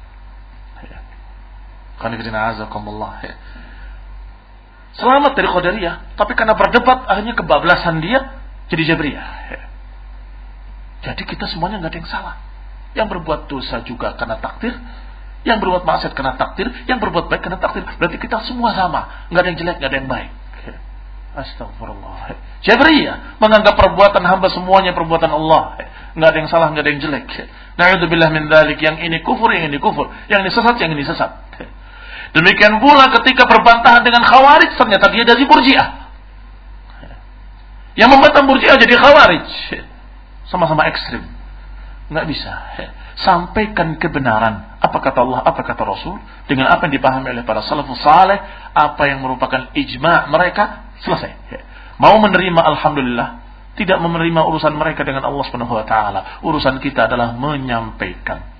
Selamat 4.93 5.33
dari 5.39 5.49
Qadariyah, 5.49 6.19
tapi 6.21 6.37
karena 6.37 6.53
berdebat 6.53 7.09
akhirnya 7.09 7.33
kebablasan 7.39 8.03
dia 8.05 8.43
jadi 8.69 8.93
Jabriyah. 8.93 9.29
Jadi 11.03 11.23
kita 11.25 11.49
semuanya 11.49 11.81
nggak 11.81 11.93
ada 11.95 11.99
yang 11.99 12.11
salah. 12.11 12.37
Yang 12.93 13.09
berbuat 13.17 13.49
dosa 13.49 13.81
juga 13.89 14.19
karena 14.21 14.37
takdir, 14.37 14.77
yang 15.49 15.65
berbuat 15.65 15.89
maksiat 15.89 16.13
karena 16.13 16.37
takdir, 16.37 16.69
yang 16.85 17.01
berbuat 17.01 17.33
baik 17.33 17.41
karena 17.41 17.57
takdir. 17.57 17.89
Berarti 17.97 18.21
kita 18.21 18.45
semua 18.45 18.77
sama, 18.77 19.29
nggak 19.33 19.41
ada 19.41 19.49
yang 19.49 19.59
jelek, 19.59 19.77
nggak 19.81 19.91
ada 19.91 19.99
yang 19.99 20.11
baik. 20.13 20.31
Astagfirullah. 21.33 22.37
Jabriyah 22.61 23.41
menganggap 23.41 23.75
perbuatan 23.75 24.21
hamba 24.21 24.53
semuanya 24.53 24.93
perbuatan 24.93 25.33
Allah. 25.33 25.81
Nggak 26.13 26.29
ada 26.29 26.39
yang 26.39 26.51
salah, 26.53 26.69
nggak 26.71 26.85
ada 26.85 26.91
yang 26.93 27.01
jelek. 27.01 27.29
Na'udzubillah 27.81 28.29
min 28.29 28.53
dzalik. 28.53 28.77
Yang 28.79 28.97
ini 29.09 29.19
kufur, 29.25 29.49
yang 29.51 29.73
ini 29.73 29.81
kufur. 29.81 30.13
Yang 30.29 30.41
ini 30.45 30.51
sesat, 30.53 30.77
yang 30.77 30.93
ini 30.93 31.05
sesat. 31.09 31.31
Demikian 32.33 32.81
pula 32.81 33.13
ketika 33.21 33.45
berbantahan 33.45 34.01
dengan 34.05 34.25
khawarij 34.25 34.77
ternyata 34.81 35.09
dia 35.13 35.25
dari 35.25 35.45
murjiah. 35.45 35.89
Yang 37.93 38.09
membantah 38.09 38.45
murjiah 38.45 38.77
jadi 38.81 38.97
khawarij. 38.97 39.49
Sama-sama 40.49 40.89
ekstrim. 40.89 41.25
Nggak 42.09 42.27
bisa. 42.29 42.53
Sampaikan 43.21 44.01
kebenaran. 44.01 44.81
Apa 44.81 45.01
kata 45.01 45.25
Allah, 45.25 45.41
apa 45.45 45.61
kata 45.61 45.85
Rasul. 45.85 46.17
Dengan 46.49 46.73
apa 46.73 46.89
yang 46.89 46.97
dipahami 46.97 47.33
oleh 47.37 47.45
para 47.45 47.61
salafus 47.65 48.01
saleh. 48.01 48.41
Apa 48.73 49.13
yang 49.13 49.21
merupakan 49.21 49.73
ijma' 49.77 50.33
mereka. 50.33 50.92
Selesai. 51.03 51.31
Mau 51.99 52.19
menerima 52.23 52.61
Alhamdulillah. 52.63 53.29
Tidak 53.73 53.99
menerima 53.99 54.41
urusan 54.53 54.77
mereka 54.77 55.03
dengan 55.03 55.25
Allah 55.25 55.45
subhanahu 55.49 55.73
wa 55.73 55.87
ta'ala. 55.89 56.45
Urusan 56.45 56.79
kita 56.79 57.09
adalah 57.09 57.33
menyampaikan. 57.35 58.53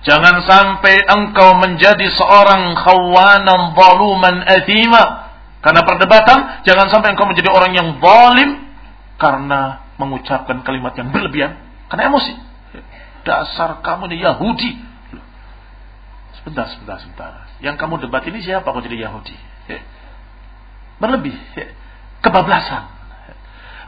Jangan 0.00 0.42
sampai 0.42 0.96
engkau 1.06 1.60
menjadi 1.60 2.08
seorang 2.08 2.72
khawanan 2.72 3.76
zaluman 3.76 4.42
athima. 4.48 5.28
Karena 5.60 5.84
perdebatan, 5.84 6.64
jangan 6.64 6.88
sampai 6.88 7.12
engkau 7.12 7.28
menjadi 7.28 7.52
orang 7.52 7.72
yang 7.76 7.88
zalim 8.00 8.64
karena 9.20 9.84
mengucapkan 10.00 10.64
kalimat 10.64 10.96
yang 10.96 11.12
berlebihan 11.12 11.60
karena 11.92 12.08
emosi. 12.08 12.32
Dasar 13.28 13.84
kamu 13.84 14.08
ini 14.08 14.24
Yahudi. 14.24 14.72
Sebentar, 16.40 16.72
sebentar, 16.72 16.96
sebentar. 17.04 17.32
Yang 17.60 17.76
kamu 17.76 18.08
debat 18.08 18.24
ini 18.24 18.40
siapa 18.40 18.64
kau 18.64 18.80
jadi 18.80 19.04
Yahudi? 19.04 19.36
Berlebih. 21.00 21.34
Kebablasan. 22.20 22.84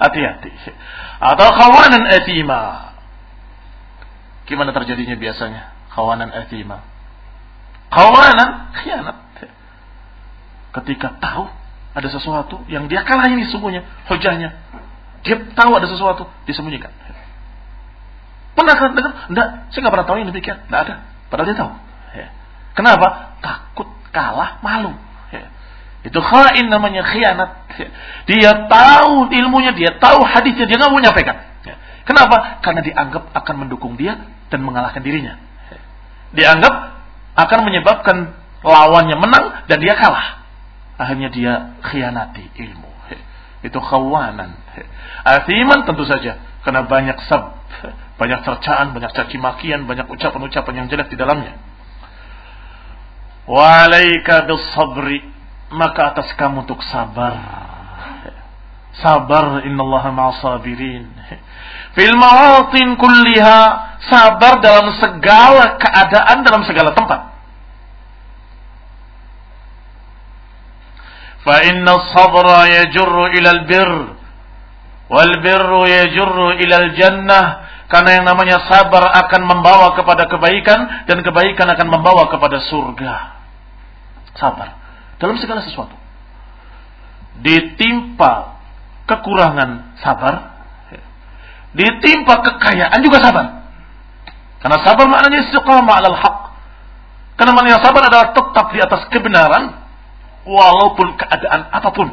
Hati-hati. 0.01 0.51
Atau 1.21 1.49
kawanan 1.55 2.09
etima. 2.11 2.91
Gimana 4.49 4.75
terjadinya 4.75 5.15
biasanya? 5.15 5.63
Kawanan 5.93 6.33
etima. 6.43 6.83
Kawanan 7.93 8.73
khianat. 8.73 9.21
Ketika 10.73 11.21
tahu 11.21 11.53
ada 11.93 12.09
sesuatu 12.09 12.65
yang 12.73 12.89
dia 12.89 13.05
kalah 13.05 13.29
ini 13.29 13.45
semuanya, 13.53 13.85
hujahnya. 14.09 14.57
Dia 15.23 15.37
tahu 15.53 15.71
ada 15.77 15.85
sesuatu, 15.87 16.25
disembunyikan. 16.49 16.91
Pernah 18.57 18.75
kan 18.77 18.91
dengar? 18.97 19.13
Enggak, 19.29 19.49
saya 19.71 19.81
nggak 19.85 19.95
pernah 19.95 20.09
tahu 20.09 20.17
yang 20.19 20.29
demikian. 20.33 20.59
Enggak 20.67 20.81
ada. 20.89 20.95
Padahal 21.29 21.47
dia 21.53 21.59
tahu. 21.61 21.73
Ya. 22.17 22.29
Kenapa? 22.73 23.09
Takut 23.45 23.89
kalah, 24.11 24.61
malu. 24.65 24.97
Itu 26.03 26.19
khain 26.19 26.67
namanya 26.67 27.07
khianat. 27.07 27.51
Dia 28.27 28.67
tahu 28.67 29.31
ilmunya, 29.31 29.73
dia 29.75 29.99
tahu 30.03 30.23
hadisnya, 30.27 30.67
dia 30.67 30.77
nggak 30.79 30.91
mau 30.91 30.99
nyampaikan. 30.99 31.37
Ya. 31.63 31.79
Kenapa? 32.03 32.59
Karena 32.63 32.83
dianggap 32.83 33.31
akan 33.31 33.55
mendukung 33.67 33.95
dia 33.95 34.19
dan 34.51 34.61
mengalahkan 34.67 35.03
dirinya. 35.03 35.39
Ya. 35.71 35.81
Dianggap 36.35 36.75
akan 37.39 37.59
menyebabkan 37.63 38.17
lawannya 38.67 39.17
menang 39.19 39.45
dan 39.71 39.79
dia 39.79 39.95
kalah. 39.95 40.43
Akhirnya 40.99 41.31
dia 41.31 41.53
khianati 41.87 42.51
ilmu. 42.59 42.91
Itu 43.63 43.79
khawanan. 43.79 44.59
Asiman 45.23 45.87
tentu 45.87 46.03
saja 46.03 46.43
karena 46.67 46.83
banyak 46.83 47.19
sab 47.31 47.63
banyak 48.19 48.39
cercaan, 48.47 48.95
banyak 48.95 49.11
caci 49.11 49.35
makian, 49.39 49.87
banyak 49.89 50.07
ucapan-ucapan 50.07 50.75
yang 50.79 50.87
jelek 50.87 51.11
di 51.11 51.19
dalamnya. 51.19 51.59
Wa 53.51 53.91
alaika 53.91 54.47
sabri 54.75 55.27
maka 55.73 56.13
atas 56.13 56.29
kamu 56.37 56.69
untuk 56.69 56.85
sabar. 56.87 57.35
Sabar 59.01 59.65
innallaha 59.65 60.13
ma'asabirin. 60.13 61.09
Fil 61.97 62.15
mawatin 62.17 62.97
kulliha 63.01 63.61
sabar 64.05 64.61
dalam 64.61 64.93
segala 65.01 65.81
keadaan 65.81 66.45
dalam 66.45 66.63
segala 66.69 66.93
tempat. 66.93 67.21
Fa 71.43 71.57
inna 71.67 71.95
sabra 72.15 72.71
yajurru 72.71 73.35
ila 73.35 73.49
al-birr 73.51 73.95
wal 75.11 75.35
birru 75.43 75.83
yajurru 75.91 76.55
ila 76.55 76.75
al-jannah 76.87 77.45
karena 77.91 78.23
yang 78.23 78.25
namanya 78.25 78.63
sabar 78.71 79.11
akan 79.27 79.43
membawa 79.45 79.93
kepada 79.99 80.31
kebaikan 80.31 81.05
dan 81.11 81.19
kebaikan 81.21 81.67
akan 81.67 81.89
membawa 81.93 82.31
kepada 82.31 82.63
surga. 82.63 83.15
Sabar 84.39 84.82
dalam 85.23 85.39
segala 85.39 85.63
sesuatu. 85.63 85.95
Ditimpa 87.39 88.59
kekurangan 89.07 89.95
sabar, 90.03 90.35
ditimpa 91.71 92.43
kekayaan 92.43 92.99
juga 92.99 93.23
sabar. 93.23 93.47
Karena 94.59 94.79
sabar 94.83 95.07
maknanya 95.07 95.47
istiqamah 95.47 95.95
alal 96.03 96.19
haq. 96.19 96.39
Karena 97.39 97.55
maknanya 97.55 97.79
sabar 97.83 98.03
adalah 98.11 98.35
tetap 98.35 98.67
di 98.75 98.79
atas 98.83 99.03
kebenaran 99.15 99.79
walaupun 100.43 101.15
keadaan 101.15 101.71
apa 101.71 101.91
pun. 101.95 102.11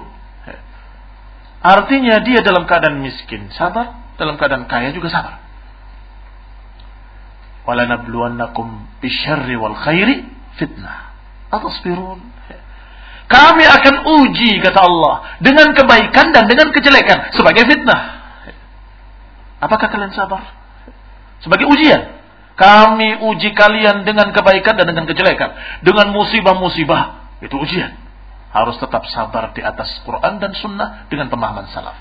Artinya 1.59 2.21
dia 2.23 2.39
dalam 2.45 2.63
keadaan 2.69 3.01
miskin 3.01 3.51
sabar, 3.51 4.13
dalam 4.21 4.37
keadaan 4.37 4.69
kaya 4.69 4.93
juga 4.93 5.11
sabar 5.11 5.49
walanabluwannakum 7.69 8.89
bisyarri 8.97 9.53
wal 9.53 9.77
khairi 9.77 10.25
fitnah. 10.57 11.13
Atasbirun. 11.53 12.17
Kami 13.29 13.61
akan 13.61 13.95
uji 14.09 14.57
kata 14.57 14.79
Allah 14.81 15.37
dengan 15.37 15.69
kebaikan 15.77 16.33
dan 16.33 16.49
dengan 16.49 16.73
kejelekan 16.73 17.29
sebagai 17.37 17.61
fitnah. 17.69 18.01
Apakah 19.61 19.85
kalian 19.91 20.09
sabar? 20.17 20.49
Sebagai 21.45 21.69
ujian. 21.69 22.17
Kami 22.57 23.23
uji 23.23 23.55
kalian 23.55 24.03
dengan 24.03 24.35
kebaikan 24.35 24.75
dan 24.75 24.89
dengan 24.89 25.05
kejelekan, 25.07 25.79
dengan 25.85 26.11
musibah-musibah. 26.11 27.31
Itu 27.39 27.55
ujian. 27.55 27.95
Harus 28.49 28.81
tetap 28.81 29.05
sabar 29.13 29.53
di 29.53 29.61
atas 29.61 30.01
Quran 30.03 30.41
dan 30.41 30.51
Sunnah 30.57 31.07
dengan 31.07 31.29
pemahaman 31.29 31.69
salaf. 31.71 31.95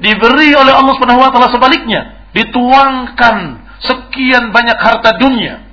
Diberi 0.00 0.50
oleh 0.56 0.72
Allah 0.72 0.96
Subhanahu 0.96 1.22
wa 1.22 1.30
taala 1.30 1.52
sebaliknya, 1.52 2.24
dituangkan 2.32 3.36
sekian 3.84 4.48
banyak 4.50 4.78
harta 4.80 5.14
dunia. 5.20 5.63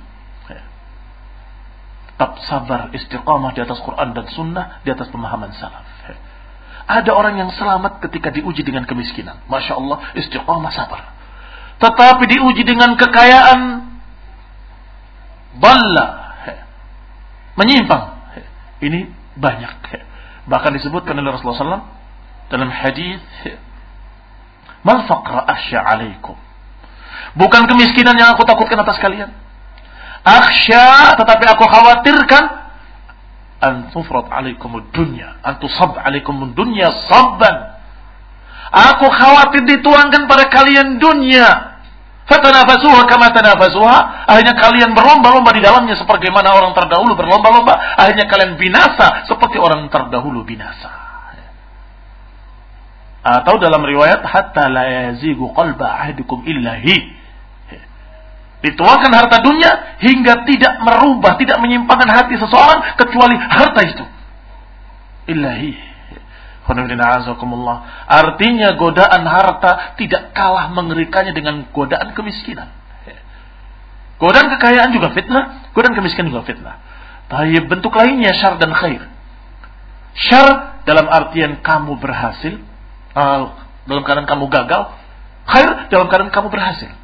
Tetap 2.22 2.38
sabar 2.46 2.94
istiqamah 2.94 3.50
di 3.50 3.66
atas 3.66 3.82
Quran 3.82 4.14
dan 4.14 4.30
Sunnah, 4.30 4.78
di 4.86 4.94
atas 4.94 5.10
pemahaman 5.10 5.50
salaf. 5.58 5.82
Ada 6.86 7.10
orang 7.10 7.34
yang 7.34 7.50
selamat 7.50 7.98
ketika 7.98 8.30
diuji 8.30 8.62
dengan 8.62 8.86
kemiskinan. 8.86 9.42
Masya 9.50 9.74
Allah, 9.74 10.06
istiqamah 10.14 10.70
sabar. 10.70 11.18
Tetapi 11.82 12.22
diuji 12.30 12.62
dengan 12.62 12.94
kekayaan, 12.94 13.90
balla, 15.58 16.06
menyimpang. 17.58 18.22
Ini 18.86 19.10
banyak. 19.34 19.74
Bahkan 20.46 20.70
disebutkan 20.78 21.18
oleh 21.18 21.26
Rasulullah 21.26 21.58
SAW 21.58 21.90
dalam 22.54 22.70
hadis, 22.70 23.18
"Mal 24.86 25.10
faqra 25.10 25.42
asya 25.58 25.82
alaikum." 25.90 26.38
Bukan 27.34 27.66
kemiskinan 27.66 28.14
yang 28.14 28.30
aku 28.30 28.46
takutkan 28.46 28.78
atas 28.78 29.02
kalian. 29.02 29.41
Akhsya, 30.22 31.18
tetapi 31.18 31.44
aku 31.50 31.64
khawatirkan 31.66 32.44
an 33.62 33.74
tufrat 33.90 34.30
alaikum 34.30 34.78
dunya, 34.94 35.38
an 35.42 35.58
tusab 35.58 35.98
alaikum 35.98 36.54
dunya 36.54 36.90
sabban. 37.10 37.74
Aku 38.72 39.06
khawatir 39.10 39.66
dituangkan 39.68 40.30
pada 40.30 40.48
kalian 40.48 40.96
dunia. 41.02 41.74
Fatanafasuha 42.24 43.04
kama 43.04 43.34
tanafasuha. 43.34 44.30
Akhirnya 44.30 44.56
kalian 44.56 44.96
berlomba-lomba 44.96 45.52
di 45.52 45.60
dalamnya 45.60 45.98
sebagaimana 46.00 46.56
orang 46.56 46.72
terdahulu 46.72 47.12
berlomba-lomba. 47.12 48.00
Akhirnya 48.00 48.30
kalian 48.30 48.56
binasa 48.56 49.28
seperti 49.28 49.60
orang 49.60 49.90
terdahulu 49.92 50.40
binasa. 50.46 50.88
Atau 53.22 53.60
dalam 53.60 53.84
riwayat 53.84 54.24
hatta 54.24 54.72
la 54.72 55.12
yazigu 55.12 55.52
qalba 55.52 56.00
ahadikum 56.00 56.42
illahi 56.42 57.21
Dituangkan 58.62 59.10
harta 59.10 59.42
dunia 59.42 59.98
hingga 59.98 60.46
tidak 60.46 60.78
merubah, 60.86 61.34
tidak 61.34 61.58
menyimpangkan 61.58 62.06
hati 62.06 62.38
seseorang 62.38 62.94
kecuali 62.94 63.34
harta 63.34 63.80
itu. 63.82 64.04
Ilahi. 65.34 65.74
Artinya 68.06 68.68
godaan 68.78 69.22
harta 69.26 69.98
tidak 69.98 70.30
kalah 70.30 70.70
mengerikannya 70.70 71.34
dengan 71.34 71.66
godaan 71.74 72.14
kemiskinan. 72.14 72.70
Godaan 74.22 74.46
kekayaan 74.54 74.94
juga 74.94 75.10
fitnah, 75.10 75.74
godaan 75.74 75.98
kemiskinan 75.98 76.30
juga 76.30 76.46
fitnah. 76.46 76.78
Tapi 77.26 77.66
bentuk 77.66 77.90
lainnya 77.98 78.30
syar 78.38 78.62
dan 78.62 78.70
khair. 78.78 79.02
Syar 80.14 80.78
dalam 80.86 81.10
artian 81.10 81.58
kamu 81.66 81.98
berhasil, 81.98 82.62
dalam 83.90 84.02
keadaan 84.06 84.30
kamu 84.30 84.46
gagal. 84.46 84.94
Khair 85.50 85.90
dalam 85.90 86.06
keadaan 86.06 86.30
kamu 86.30 86.46
berhasil. 86.54 86.94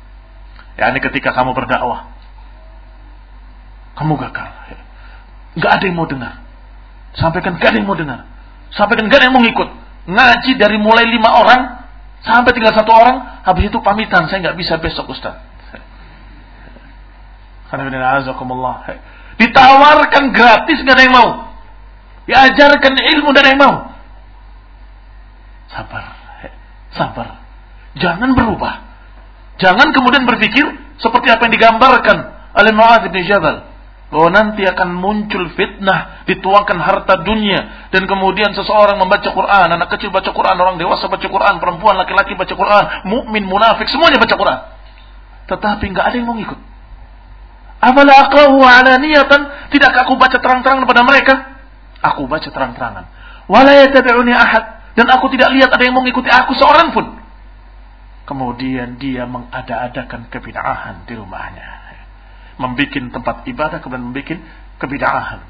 Ya, 0.79 0.95
ini 0.95 1.03
ketika 1.03 1.35
kamu 1.35 1.59
berdakwah. 1.59 2.07
Kamu 3.99 4.15
gagal. 4.15 4.49
Gak 5.59 5.73
ada 5.75 5.85
yang 5.91 5.99
mau 5.99 6.07
dengar. 6.07 6.39
Sampaikan 7.19 7.59
gak 7.59 7.75
ada 7.75 7.83
yang 7.83 7.89
mau 7.91 7.99
dengar. 7.99 8.23
Sampaikan 8.71 9.11
gak 9.11 9.19
ada 9.19 9.27
yang 9.27 9.35
mau 9.35 9.43
ngikut. 9.43 9.69
Ngaji 10.07 10.53
dari 10.55 10.79
mulai 10.79 11.05
lima 11.11 11.35
orang 11.35 11.83
sampai 12.23 12.55
tinggal 12.55 12.71
satu 12.79 12.95
orang. 12.95 13.43
Habis 13.43 13.75
itu 13.75 13.83
pamitan. 13.83 14.31
Saya 14.31 14.39
nggak 14.39 14.57
bisa 14.57 14.79
besok 14.79 15.11
Ustaz. 15.11 15.43
Ditawarkan 19.37 20.25
gratis 20.31 20.79
gak 20.87 20.95
ada 20.95 21.03
yang 21.03 21.17
mau. 21.19 21.31
Diajarkan 22.31 22.95
ilmu 23.19 23.35
dan 23.35 23.45
yang 23.51 23.59
mau. 23.59 23.75
Sabar. 25.75 26.15
Sabar. 26.95 27.43
Jangan 27.99 28.39
berubah. 28.39 28.88
Jangan 29.59 29.91
kemudian 29.91 30.23
berpikir 30.27 30.65
seperti 31.03 31.29
apa 31.35 31.47
yang 31.47 31.55
digambarkan 31.55 32.17
oleh 32.55 32.73
Mu'adz 32.75 33.11
bin 33.11 33.27
Jabal 33.27 33.69
bahwa 34.09 34.29
nanti 34.33 34.65
akan 34.65 34.97
muncul 34.97 35.53
fitnah, 35.53 36.25
dituangkan 36.25 36.81
harta 36.81 37.21
dunia 37.21 37.91
dan 37.93 38.09
kemudian 38.09 38.57
seseorang 38.57 38.97
membaca 38.97 39.29
Quran, 39.29 39.69
anak 39.69 39.93
kecil 39.93 40.09
baca 40.09 40.33
Quran, 40.33 40.57
orang 40.57 40.81
dewasa 40.81 41.13
baca 41.13 41.27
Quran, 41.29 41.55
perempuan 41.61 42.01
laki-laki 42.01 42.33
baca 42.33 42.55
Quran, 42.57 42.85
mukmin, 43.05 43.45
munafik 43.45 43.85
semuanya 43.93 44.17
baca 44.17 44.33
Quran. 44.33 44.59
Tetapi 45.49 45.85
nggak 45.93 46.05
ada 46.09 46.17
yang 46.17 46.29
mau 46.29 46.41
ikut. 46.41 46.61
Afala 47.79 48.13
aqrahu 48.27 48.59
alaniyatan? 48.65 49.71
Tidakkah 49.71 50.09
aku 50.09 50.17
baca 50.17 50.37
terang-terangan 50.41 50.83
kepada 50.89 51.03
mereka? 51.05 51.35
Aku 52.01 52.25
baca 52.25 52.49
terang-terangan. 52.49 53.05
Wala 53.49 53.73
ahad 53.93 54.65
dan 54.97 55.07
aku 55.15 55.31
tidak 55.37 55.53
lihat 55.55 55.71
ada 55.71 55.83
yang 55.85 55.95
mau 55.95 56.03
mengikuti 56.03 56.33
aku 56.33 56.57
seorang 56.57 56.97
pun. 56.97 57.13
Kemudian 58.29 59.01
dia 59.01 59.25
mengada-adakan 59.25 60.29
kebid'ahan 60.29 61.09
di 61.09 61.17
rumahnya 61.17 61.79
membuat 62.59 62.91
tempat 62.93 63.37
ibadah 63.47 63.79
kemudian 63.79 64.05
membuat 64.11 64.39
kebid'ahan. 64.83 65.41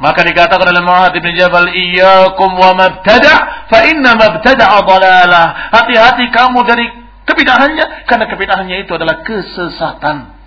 Maka 0.00 0.24
dikatakan 0.24 0.64
oleh 0.64 0.80
Muhammad 0.80 1.12
bin 1.12 1.36
Jabal, 1.36 1.68
"Iyyakum 1.76 2.56
wa 2.56 2.72
mabtada' 2.72 3.68
fa 3.68 3.84
inna 3.84 4.16
mabtada'a 4.16 4.78
dhalalah." 4.80 5.46
Hati-hati 5.76 6.32
kamu 6.32 6.64
dari 6.64 6.86
kebid'ahannya 7.28 8.08
karena 8.08 8.24
kebid'ahannya 8.32 8.76
itu 8.80 8.96
adalah 8.96 9.20
kesesatan. 9.20 10.40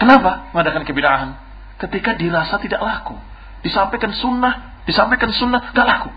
Kenapa 0.00 0.48
mengadakan 0.56 0.88
kebid'ahan? 0.88 1.30
Ketika 1.76 2.16
dirasa 2.16 2.56
tidak 2.56 2.80
laku, 2.80 3.18
disampaikan 3.60 4.16
sunnah, 4.16 4.80
disampaikan 4.88 5.28
sunnah 5.34 5.74
gak 5.76 5.84
laku. 5.84 6.10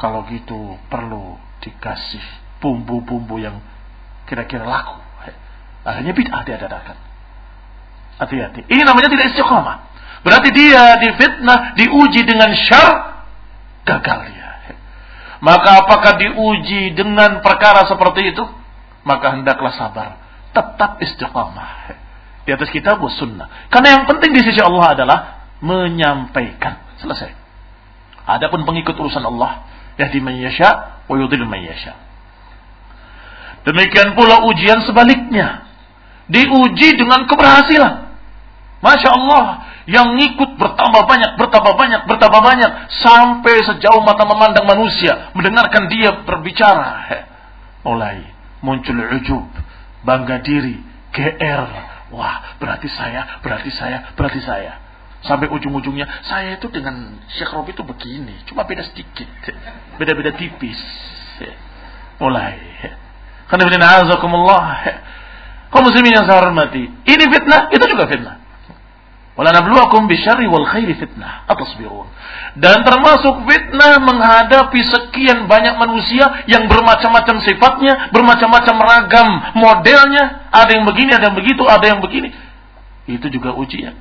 Kalau 0.00 0.24
gitu 0.32 0.80
perlu 0.88 1.36
dikasih 1.60 2.43
bumbu-bumbu 2.64 3.36
yang 3.36 3.60
kira-kira 4.24 4.64
laku. 4.64 5.04
Akhirnya 5.84 6.16
bid'ah 6.16 6.42
diadakan. 6.48 6.96
Hati-hati. 8.16 8.64
Ini 8.72 8.82
namanya 8.88 9.12
tidak 9.12 9.36
istiqomah. 9.36 9.76
Berarti 10.24 10.48
dia 10.56 10.96
difitnah, 10.96 11.76
diuji 11.76 12.24
dengan 12.24 12.48
syar, 12.56 13.20
gagal 13.84 14.32
dia. 14.32 14.50
Maka 15.44 15.84
apakah 15.84 16.16
diuji 16.16 16.96
dengan 16.96 17.44
perkara 17.44 17.84
seperti 17.84 18.32
itu? 18.32 18.44
Maka 19.04 19.36
hendaklah 19.36 19.76
sabar. 19.76 20.16
Tetap 20.56 21.04
istiqomah. 21.04 22.00
Di 22.48 22.50
atas 22.56 22.72
kitab 22.72 23.04
sunnah. 23.20 23.68
Karena 23.68 24.00
yang 24.00 24.04
penting 24.08 24.32
di 24.32 24.40
sisi 24.40 24.64
Allah 24.64 24.96
adalah 24.96 25.18
menyampaikan. 25.60 26.80
Selesai. 26.96 27.28
Adapun 28.24 28.64
pengikut 28.64 28.96
urusan 28.96 29.20
Allah, 29.20 29.68
yahdi 30.00 30.24
man 30.24 30.40
yasha 30.40 31.04
wa 31.04 31.14
yudhil 31.20 31.44
man. 31.44 31.60
Demikian 33.64 34.12
pula 34.12 34.44
ujian 34.44 34.84
sebaliknya. 34.84 35.64
Diuji 36.28 36.96
dengan 36.96 37.24
keberhasilan. 37.28 38.16
Masya 38.84 39.10
Allah, 39.16 39.44
yang 39.88 40.16
ngikut 40.16 40.60
bertambah 40.60 41.08
banyak, 41.08 41.40
bertambah 41.40 41.72
banyak, 41.76 42.00
bertambah 42.04 42.40
banyak. 42.44 42.70
Sampai 43.00 43.64
sejauh 43.64 44.04
mata 44.04 44.28
memandang 44.28 44.68
manusia, 44.68 45.32
mendengarkan 45.32 45.88
dia 45.88 46.24
berbicara. 46.24 47.08
Mulai 47.80 48.28
muncul 48.64 48.96
ujub, 49.20 49.44
bangga 50.04 50.40
diri, 50.40 50.80
GR. 51.12 51.68
Wah, 52.12 52.56
berarti 52.60 52.88
saya, 52.92 53.40
berarti 53.44 53.72
saya, 53.72 54.12
berarti 54.16 54.40
saya. 54.44 54.80
Sampai 55.24 55.48
ujung-ujungnya, 55.48 56.04
saya 56.28 56.60
itu 56.60 56.68
dengan 56.68 57.16
Syekh 57.32 57.52
Robi 57.56 57.72
itu 57.72 57.80
begini. 57.80 58.44
Cuma 58.44 58.68
beda 58.68 58.84
sedikit. 58.84 59.28
Beda-beda 59.96 60.36
tipis. 60.36 60.76
Mulai. 62.20 62.60
Kau 63.48 63.58
muslimin 65.82 66.14
yang 66.14 66.24
saya 66.24 66.38
hormati. 66.38 66.86
Ini 66.86 67.24
fitnah, 67.28 67.74
itu 67.74 67.84
juga 67.90 68.06
fitnah. 68.06 68.38
Walanabluwakum 69.34 70.06
bisyarri 70.06 70.46
wal 70.46 70.62
khairi 70.62 70.94
fitnah. 70.94 71.42
Atasbirun. 71.50 72.06
Dan 72.54 72.86
termasuk 72.86 73.42
fitnah 73.50 73.98
menghadapi 73.98 74.78
sekian 74.78 75.50
banyak 75.50 75.74
manusia 75.74 76.46
yang 76.46 76.70
bermacam-macam 76.70 77.42
sifatnya, 77.42 78.14
bermacam-macam 78.14 78.76
ragam 78.78 79.28
modelnya. 79.58 80.46
Ada 80.54 80.78
yang 80.78 80.86
begini, 80.86 81.10
ada 81.10 81.24
yang 81.30 81.36
begitu, 81.36 81.66
ada 81.66 81.82
yang 81.82 81.98
begini. 81.98 82.30
Itu 83.10 83.26
juga 83.26 83.58
ujian. 83.58 83.98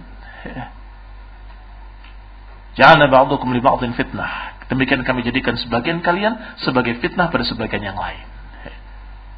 Jangan 2.78 3.10
ba'dukum 3.10 3.58
li 3.58 3.62
ba'din 3.62 3.98
fitnah. 3.98 4.54
Demikian 4.70 5.02
kami 5.02 5.26
jadikan 5.26 5.58
sebagian 5.58 6.06
kalian 6.06 6.62
sebagai 6.62 7.02
fitnah 7.02 7.34
pada 7.34 7.46
sebagian 7.46 7.82
yang 7.82 7.98
lain. 7.98 8.33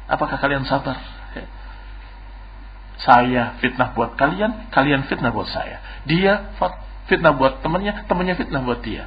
Apakah 0.06 0.38
kalian 0.38 0.66
sabar? 0.66 0.98
Saya 2.96 3.60
fitnah 3.60 3.92
buat 3.92 4.16
kalian, 4.16 4.72
kalian 4.72 5.04
fitnah 5.04 5.34
buat 5.34 5.50
saya. 5.52 5.84
Dia 6.08 6.56
fitnah 7.10 7.36
buat 7.36 7.60
temannya, 7.60 8.08
temannya 8.08 8.34
fitnah 8.40 8.64
buat 8.64 8.80
dia. 8.80 9.04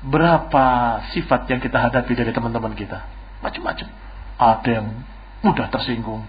Berapa 0.00 0.64
sifat 1.12 1.50
yang 1.50 1.60
kita 1.60 1.76
hadapi 1.76 2.12
dari 2.16 2.32
teman-teman 2.32 2.72
kita? 2.78 3.04
Macam-macam. 3.42 3.88
Ada 4.40 4.68
yang 4.70 4.86
mudah 5.44 5.68
tersinggung, 5.68 6.24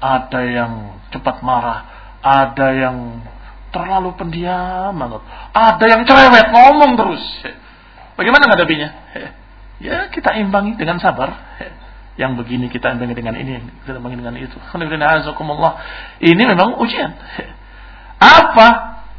ada 0.00 0.40
yang 0.44 1.00
cepat 1.12 1.44
marah, 1.44 1.84
ada 2.24 2.68
yang 2.72 3.20
terlalu 3.68 4.14
pendiam 4.16 4.94
banget, 4.94 5.22
ada 5.52 5.84
yang 5.84 6.00
cerewet 6.06 6.46
ngomong 6.52 6.92
terus. 6.96 7.24
Bagaimana 8.14 8.48
menghadapinya? 8.48 8.88
Ya 9.82 10.08
kita 10.08 10.38
imbangi 10.38 10.78
dengan 10.78 11.02
sabar 11.02 11.34
yang 12.14 12.38
begini 12.38 12.70
kita 12.70 12.94
imbangi 12.94 13.14
dengan 13.18 13.34
ini, 13.34 13.58
kita 13.82 13.98
imbangi 13.98 14.18
dengan 14.22 14.34
itu. 14.38 14.54
Ini 16.22 16.42
memang 16.46 16.78
ujian. 16.78 17.10
Apa 18.22 18.68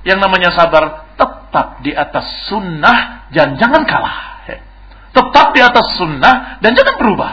yang 0.07 0.23
namanya 0.23 0.55
sabar? 0.55 1.03
Tetap 1.15 1.84
di 1.84 1.91
atas 1.95 2.51
sunnah 2.51 3.31
dan 3.31 3.55
jangan 3.59 3.84
kalah. 3.88 4.43
Tetap 5.15 5.47
di 5.55 5.61
atas 5.63 5.95
sunnah 5.95 6.59
dan 6.59 6.76
jangan 6.76 6.95
berubah. 6.99 7.31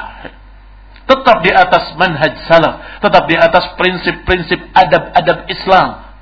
Tetap 1.02 1.42
di 1.42 1.50
atas 1.50 1.94
manhaj 1.98 2.46
salaf. 2.46 3.02
Tetap 3.02 3.26
di 3.26 3.34
atas 3.34 3.74
prinsip-prinsip 3.74 4.58
adab-adab 4.70 5.50
Islam. 5.50 6.14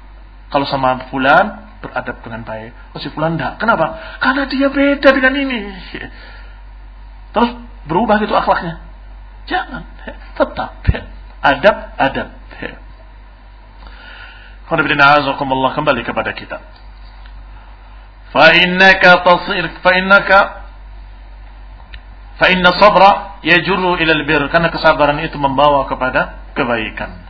Kalau 0.48 0.64
sama 0.64 1.08
fulan, 1.12 1.68
beradab 1.84 2.20
dengan 2.24 2.44
baik. 2.44 2.96
Oh 2.96 3.00
si 3.00 3.12
fulan 3.12 3.36
enggak. 3.36 3.60
Kenapa? 3.60 4.18
Karena 4.20 4.48
dia 4.48 4.68
beda 4.72 5.08
dengan 5.12 5.36
ini. 5.36 5.60
Terus 7.36 7.50
berubah 7.88 8.20
gitu 8.20 8.32
akhlaknya. 8.32 8.89
Jangan. 9.51 9.82
Tetap. 10.39 10.70
Adab-adab. 11.43 12.28
Kembali 14.70 16.06
kepada 16.06 16.31
kita. 16.31 16.62
Fa'innaka 18.31 19.27
tasir, 19.27 19.66
fa'innaka 19.82 20.39
fa'inna 22.39 22.70
sabra 22.78 23.43
yajurru 23.43 23.98
ilal 23.98 24.22
bir. 24.22 24.47
Karena 24.55 24.70
kesabaran 24.70 25.18
itu 25.27 25.35
membawa 25.35 25.90
kepada 25.90 26.55
kebaikan. 26.55 27.27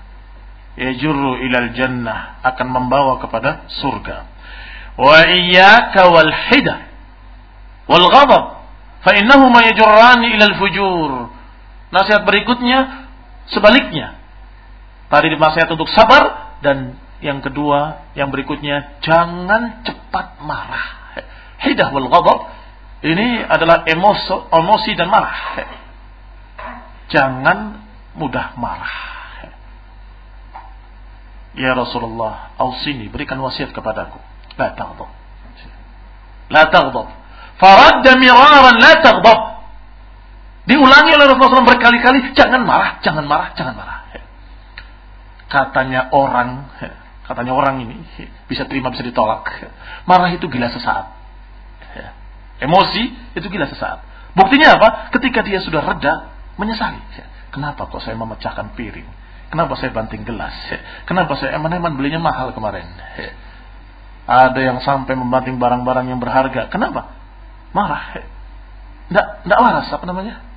Yajurru 0.77 1.41
ilal 1.41 1.73
jannah. 1.73 2.45
Akan 2.45 2.69
membawa 2.69 3.17
kepada 3.25 3.65
surga. 3.81 4.29
Wa 5.01 5.25
iyyaka 5.25 6.13
wal 6.13 6.33
hidah. 6.53 6.79
Wal 7.89 8.07
ghadab. 8.13 8.61
Fa'innahuma 9.01 9.65
ilal 10.29 10.61
fujur 10.61 11.40
Nasihat 11.91 12.23
berikutnya 12.23 13.11
sebaliknya. 13.51 14.19
Tadi 15.11 15.35
nasihat 15.35 15.67
untuk 15.75 15.91
sabar 15.91 16.55
dan 16.63 16.95
yang 17.19 17.43
kedua, 17.43 18.11
yang 18.15 18.31
berikutnya 18.31 19.03
jangan 19.03 19.83
cepat 19.83 20.39
marah. 20.41 21.19
Hidah 21.61 21.93
wal 21.93 22.09
ghadab 22.09 22.61
ini 23.01 23.41
adalah 23.45 23.89
emosi, 23.89 24.53
emosi 24.53 24.91
dan 24.93 25.09
marah. 25.09 25.37
Jangan 27.09 27.59
mudah 28.15 28.55
marah. 28.61 28.97
Ya 31.57 31.75
Rasulullah, 31.75 32.55
ausini, 32.61 33.11
berikan 33.11 33.41
wasiat 33.43 33.75
kepadaku. 33.75 34.21
La 34.55 34.77
taghdab. 34.77 35.11
La 36.53 36.63
taghdab. 36.71 37.09
Faradda 37.59 38.13
miraran 38.21 38.77
la 38.79 38.93
taghdab. 39.03 39.41
Diulangi 40.71 41.11
oleh 41.19 41.27
Rasulullah 41.27 41.67
SAW 41.67 41.67
berkali-kali, 41.67 42.31
jangan 42.39 42.63
marah, 42.63 43.03
jangan 43.03 43.27
marah, 43.27 43.51
jangan 43.59 43.75
marah. 43.75 44.07
Katanya 45.51 46.15
orang, 46.15 46.71
katanya 47.27 47.59
orang 47.59 47.83
ini 47.83 48.07
bisa 48.47 48.71
terima, 48.71 48.95
bisa 48.95 49.03
ditolak. 49.03 49.51
Marah 50.07 50.31
itu 50.31 50.47
gila 50.47 50.71
sesaat. 50.71 51.11
Emosi 52.63 53.35
itu 53.35 53.47
gila 53.51 53.67
sesaat. 53.67 54.07
Buktinya 54.39 54.79
apa? 54.79 55.11
Ketika 55.11 55.43
dia 55.43 55.59
sudah 55.59 55.83
reda, 55.83 56.31
menyesali. 56.55 57.03
Kenapa 57.51 57.91
kok 57.91 57.99
saya 58.07 58.15
memecahkan 58.15 58.79
piring? 58.79 59.11
Kenapa 59.51 59.75
saya 59.75 59.91
banting 59.91 60.23
gelas? 60.23 60.55
Kenapa 61.03 61.35
saya 61.35 61.59
eman-eman 61.59 61.99
belinya 61.99 62.23
mahal 62.23 62.55
kemarin? 62.55 62.87
Ada 64.31 64.61
yang 64.63 64.79
sampai 64.87 65.19
membanting 65.19 65.59
barang-barang 65.59 66.07
yang 66.15 66.23
berharga. 66.23 66.71
Kenapa? 66.71 67.11
Marah. 67.75 68.23
Tidak, 69.11 69.27
waras 69.51 69.91
apa 69.91 70.07
namanya? 70.07 70.50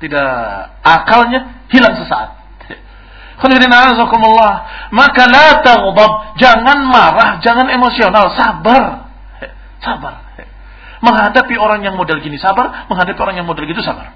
Tidak 0.00 0.32
akalnya 0.80 1.68
hilang 1.68 1.94
sesaat. 2.00 2.40
Maka 4.90 5.22
la 5.32 5.48
taghdab, 5.64 6.12
jangan 6.36 6.78
marah, 6.84 7.40
jangan 7.40 7.72
emosional, 7.72 8.36
sabar. 8.36 9.08
Sabar. 9.80 10.14
Menghadapi 11.00 11.56
orang 11.56 11.80
yang 11.80 11.96
model 11.96 12.20
gini 12.20 12.36
sabar, 12.36 12.84
menghadapi 12.92 13.16
orang 13.16 13.40
yang 13.40 13.48
model 13.48 13.64
gitu 13.64 13.80
sabar. 13.80 14.12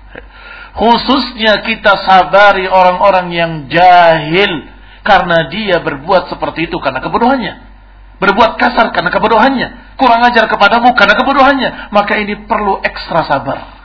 Khususnya 0.77 1.65
kita 1.65 2.05
sabari 2.05 2.69
orang-orang 2.69 3.33
yang 3.33 3.53
jahil 3.73 4.69
karena 5.01 5.49
dia 5.49 5.81
berbuat 5.81 6.29
seperti 6.29 6.69
itu 6.69 6.77
karena 6.85 7.01
kebodohannya. 7.01 7.73
Berbuat 8.21 8.61
kasar 8.61 8.93
karena 8.93 9.09
kebodohannya. 9.09 9.97
Kurang 9.97 10.21
ajar 10.29 10.45
kepadamu 10.45 10.93
karena 10.93 11.15
kebodohannya. 11.17 11.71
Maka 11.89 12.21
ini 12.21 12.45
perlu 12.45 12.85
ekstra 12.85 13.25
sabar. 13.25 13.84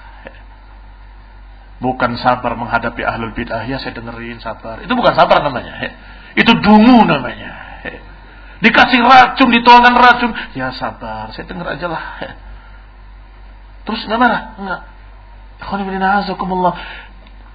Bukan 1.79 2.19
sabar 2.19 2.59
menghadapi 2.59 3.01
ahlul 3.07 3.31
bid'ah. 3.31 3.63
Ya 3.63 3.79
saya 3.79 3.95
dengerin 3.95 4.43
sabar. 4.43 4.83
Itu 4.83 4.91
bukan 4.95 5.15
sabar 5.15 5.39
namanya. 5.43 5.79
Itu 6.35 6.51
dungu 6.59 7.07
namanya. 7.07 7.69
Dikasih 8.59 8.99
racun, 8.99 9.49
dituangkan 9.55 9.95
racun. 9.95 10.31
Ya 10.51 10.75
sabar, 10.75 11.31
saya 11.31 11.47
denger 11.47 11.79
aja 11.79 11.87
lah. 11.87 12.03
Terus 13.87 14.03
nggak 14.03 14.19
marah? 14.19 14.41
Enggak. 14.59 14.81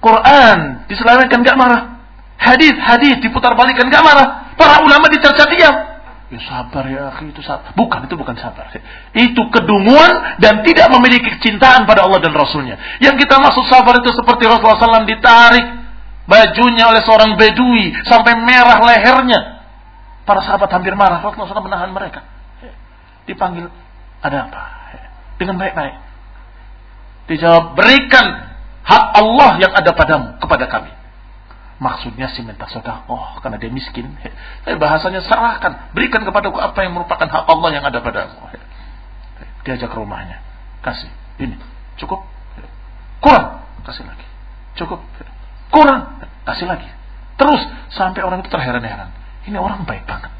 Quran 0.01 0.59
diselamatkan 0.89 1.39
nggak 1.45 1.57
marah. 1.57 1.81
Hadis, 2.41 2.73
hadis 2.77 3.21
diputar 3.21 3.53
balikan 3.53 3.85
nggak 3.85 4.01
marah. 4.01 4.49
Para 4.57 4.81
ulama 4.81 5.05
dicerca 5.13 5.45
diam. 5.45 5.94
Ya 6.25 6.41
sabar 6.41 6.89
ya 6.89 7.13
akhi, 7.13 7.29
itu 7.29 7.41
sabar. 7.45 7.69
Bukan, 7.77 8.09
itu 8.09 8.17
bukan 8.17 8.33
sabar. 8.41 8.73
Itu 9.13 9.41
kedunguan 9.53 10.41
dan 10.41 10.65
tidak 10.65 10.89
memiliki 10.97 11.29
kecintaan 11.37 11.85
pada 11.85 12.09
Allah 12.09 12.17
dan 12.17 12.33
Rasulnya. 12.33 12.81
Yang 12.97 13.25
kita 13.25 13.37
maksud 13.37 13.69
sabar 13.69 13.93
itu 14.01 14.09
seperti 14.09 14.49
Rasulullah 14.49 14.81
SAW 14.81 15.05
ditarik 15.05 15.65
bajunya 16.25 16.89
oleh 16.89 17.05
seorang 17.05 17.37
bedui 17.37 17.93
sampai 18.09 18.41
merah 18.41 18.81
lehernya. 18.81 19.41
Para 20.25 20.41
sahabat 20.41 20.65
hampir 20.73 20.97
marah. 20.97 21.21
Rasulullah 21.21 21.53
SAW 21.53 21.69
menahan 21.69 21.93
mereka. 21.93 22.25
Dipanggil, 23.29 23.69
ada 24.25 24.49
apa? 24.49 24.61
Dengan 25.37 25.61
baik-baik. 25.61 25.95
Dijawab, 27.29 27.77
berikan 27.77 28.25
hak 28.85 29.05
Allah 29.17 29.61
yang 29.61 29.73
ada 29.73 29.93
padamu 29.93 30.41
kepada 30.41 30.65
kami. 30.69 30.89
Maksudnya 31.75 32.31
si 32.31 32.39
minta 32.39 32.63
oh 33.11 33.35
karena 33.43 33.59
dia 33.59 33.67
miskin. 33.67 34.15
Tapi 34.63 34.79
bahasanya 34.79 35.19
serahkan, 35.27 35.91
berikan 35.91 36.23
kepadaku 36.23 36.55
apa 36.55 36.79
yang 36.87 36.95
merupakan 36.95 37.27
hak 37.27 37.45
Allah 37.51 37.69
yang 37.75 37.83
ada 37.83 37.99
padamu. 37.99 38.47
Diajak 39.67 39.91
ke 39.91 39.97
rumahnya, 39.97 40.39
kasih. 40.79 41.11
Ini 41.35 41.59
cukup, 41.99 42.23
kurang, 43.19 43.67
kasih 43.83 44.07
lagi. 44.07 44.23
Cukup, 44.79 45.03
kurang, 45.67 46.23
kasih 46.47 46.63
lagi. 46.63 46.87
Terus 47.35 47.59
sampai 47.91 48.23
orang 48.23 48.39
itu 48.39 48.47
terheran-heran. 48.47 49.11
Ini 49.43 49.59
orang 49.59 49.83
baik 49.83 50.07
banget. 50.07 50.31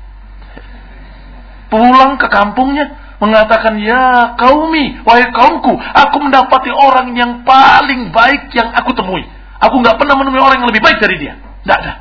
Pulang 1.68 2.16
ke 2.16 2.32
kampungnya 2.32 2.96
mengatakan 3.20 3.76
ya 3.84 4.40
kaumi, 4.40 5.04
wahai 5.04 5.28
kaumku, 5.36 5.76
aku 5.76 6.18
mendapati 6.24 6.72
orang 6.72 7.12
yang 7.16 7.44
paling 7.44 8.16
baik 8.16 8.56
yang 8.56 8.72
aku 8.72 8.96
temui. 8.96 9.28
Aku 9.66 9.82
nggak 9.82 9.98
pernah 9.98 10.16
menemui 10.20 10.42
orang 10.42 10.62
yang 10.62 10.70
lebih 10.70 10.84
baik 10.86 11.02
dari 11.02 11.18
dia. 11.18 11.42
Tidak 11.42 11.78
ada. 11.78 11.94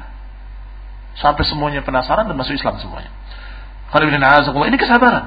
Sampai 1.16 1.46
semuanya 1.48 1.80
penasaran 1.80 2.28
dan 2.28 2.36
masuk 2.36 2.52
Islam 2.52 2.76
semuanya. 2.82 3.08
Ini 3.94 4.76
kesabaran. 4.76 5.24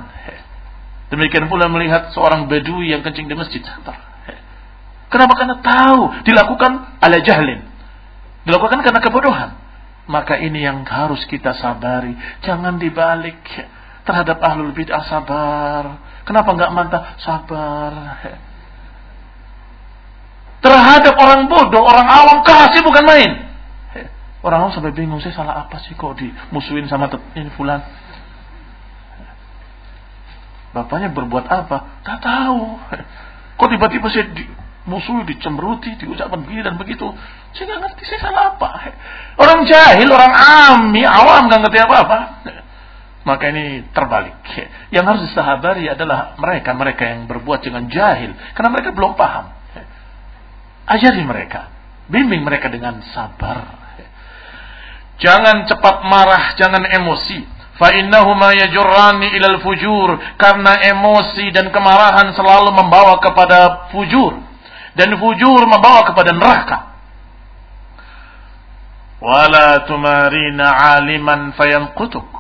Demikian 1.08 1.48
pula 1.48 1.72
melihat 1.72 2.12
seorang 2.12 2.52
bedui 2.52 2.92
yang 2.92 3.00
kencing 3.00 3.32
di 3.32 3.36
masjid. 3.36 3.64
Kenapa? 5.08 5.34
Karena 5.40 5.56
tahu 5.64 6.28
dilakukan 6.28 7.00
ala 7.00 7.18
jahlin. 7.24 7.64
Dilakukan 8.44 8.84
karena 8.84 9.00
kebodohan. 9.00 9.50
Maka 10.08 10.36
ini 10.40 10.68
yang 10.68 10.84
harus 10.84 11.24
kita 11.32 11.56
sabari. 11.56 12.12
Jangan 12.44 12.76
dibalik 12.76 13.40
terhadap 14.04 14.44
ahlul 14.44 14.76
bid'ah 14.76 15.08
sabar. 15.08 16.04
Kenapa 16.28 16.52
nggak 16.52 16.72
mantap? 16.76 17.04
Sabar 17.24 18.47
terhadap 20.62 21.14
orang 21.18 21.46
bodoh, 21.46 21.84
orang 21.86 22.08
awam 22.08 22.38
kasih 22.42 22.82
bukan 22.82 23.04
main. 23.06 23.32
Orang 24.46 24.68
awam 24.68 24.72
sampai 24.74 24.94
bingung, 24.94 25.20
saya 25.20 25.34
salah 25.34 25.66
apa 25.68 25.82
sih 25.84 25.98
kok 25.98 26.18
dimusuhin 26.18 26.86
sama 26.88 27.10
ini 27.36 27.50
fulan. 27.58 27.82
Bapaknya 30.72 31.10
berbuat 31.10 31.46
apa? 31.50 32.06
Tak 32.06 32.20
tahu. 32.22 32.78
Kok 33.58 33.68
tiba-tiba 33.74 34.08
saya 34.14 34.30
di, 34.30 34.46
musuh 34.86 35.26
dicemberuti, 35.26 35.98
diucapkan 35.98 36.46
begini 36.46 36.62
dan 36.62 36.78
begitu. 36.78 37.10
Saya 37.58 37.66
nggak 37.66 37.82
ngerti 37.82 38.04
saya 38.06 38.20
salah 38.30 38.44
apa. 38.54 38.70
Orang 39.42 39.66
jahil, 39.66 40.06
orang 40.06 40.34
ami, 40.38 41.02
awam 41.02 41.50
nggak 41.50 41.66
ngerti 41.66 41.80
apa-apa. 41.82 42.18
Maka 43.26 43.44
ini 43.52 43.84
terbalik. 43.92 44.38
Yang 44.94 45.04
harus 45.04 45.22
disahabari 45.28 45.90
adalah 45.90 46.40
mereka-mereka 46.40 47.04
yang 47.04 47.28
berbuat 47.28 47.60
dengan 47.60 47.92
jahil. 47.92 48.32
Karena 48.56 48.70
mereka 48.72 48.96
belum 48.96 49.20
paham. 49.20 49.57
Ajari 50.88 51.20
mereka. 51.28 51.68
Bimbing 52.08 52.48
mereka 52.48 52.72
dengan 52.72 53.04
sabar. 53.12 53.76
Jangan 55.20 55.68
cepat 55.68 56.08
marah, 56.08 56.56
jangan 56.56 56.88
emosi. 56.88 57.44
Fa'innahuma 57.76 58.56
yajurrani 58.56 59.36
ilal 59.36 59.60
fujur. 59.60 60.16
Karena 60.40 60.80
emosi 60.80 61.52
dan 61.52 61.76
kemarahan 61.76 62.32
selalu 62.32 62.72
membawa 62.72 63.20
kepada 63.20 63.92
fujur. 63.92 64.40
Dan 64.96 65.20
fujur 65.20 65.62
membawa 65.68 66.08
kepada 66.08 66.32
neraka. 66.32 66.78
Wala 69.20 69.84
tumarina 69.92 70.96
aliman 70.96 71.52
fayanqutuk. 71.60 72.32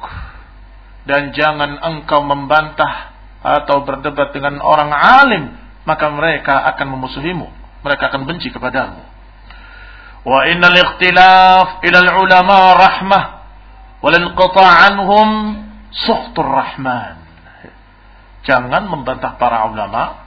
Dan 1.04 1.36
jangan 1.36 1.84
engkau 1.84 2.24
membantah 2.24 3.12
atau 3.44 3.84
berdebat 3.84 4.32
dengan 4.32 4.64
orang 4.64 4.96
alim. 4.96 5.46
Maka 5.84 6.08
mereka 6.12 6.64
akan 6.72 6.88
memusuhimu 6.96 7.57
mereka 7.88 8.12
akan 8.12 8.28
benci 8.28 8.52
kepadamu. 8.52 9.00
Wa 10.28 10.44
innal 10.52 10.76
ikhtilaf 10.76 11.80
ila 11.88 12.00
ulama 12.20 12.76
rahmah 12.76 13.24
wal 14.04 14.16
inqita' 14.16 14.72
anhum 14.92 15.30
suhtur 15.96 16.52
rahman. 16.52 17.24
Jangan 18.44 18.88
membantah 18.88 19.36
para 19.36 19.68
ulama, 19.72 20.24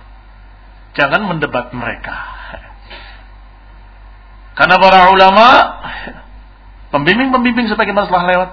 jangan 0.97 1.25
mendebat 1.25 1.73
mereka. 1.73 2.17
Karena 4.57 4.77
para 4.77 5.09
ulama 5.09 5.47
pembimbing-pembimbing 6.93 7.73
sebagaimana 7.73 8.13
telah 8.13 8.25
lewat. 8.29 8.51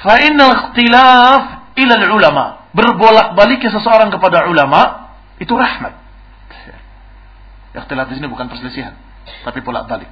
Fa 0.00 0.14
innal 0.24 0.52
ikhtilaf 0.56 1.42
ila 1.76 1.94
ulama, 2.08 2.44
berbolak-baliknya 2.72 3.68
seseorang 3.76 4.08
kepada 4.08 4.48
ulama 4.48 5.12
itu 5.36 5.52
rahmat. 5.52 5.99
Ikhtilaf 7.70 8.10
di 8.10 8.18
sini 8.18 8.26
bukan 8.26 8.50
perselisihan, 8.50 8.98
tapi 9.46 9.62
bolak-balik. 9.62 10.10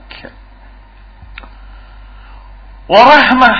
Warahmah 2.88 3.58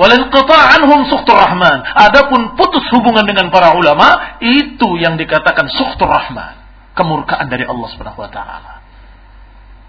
walinqita' 0.00 0.62
anhum 0.80 1.04
sukhtur 1.10 1.36
rahman. 1.36 1.84
Adapun 1.84 2.56
putus 2.56 2.86
hubungan 2.94 3.26
dengan 3.26 3.52
para 3.52 3.76
ulama 3.76 4.38
itu 4.40 4.96
yang 4.96 5.18
dikatakan 5.18 5.68
sukhtur 5.68 6.08
rahman, 6.08 6.56
kemurkaan 6.94 7.50
dari 7.50 7.66
Allah 7.66 7.88
Subhanahu 7.92 8.22
wa 8.22 8.30
taala. 8.30 8.80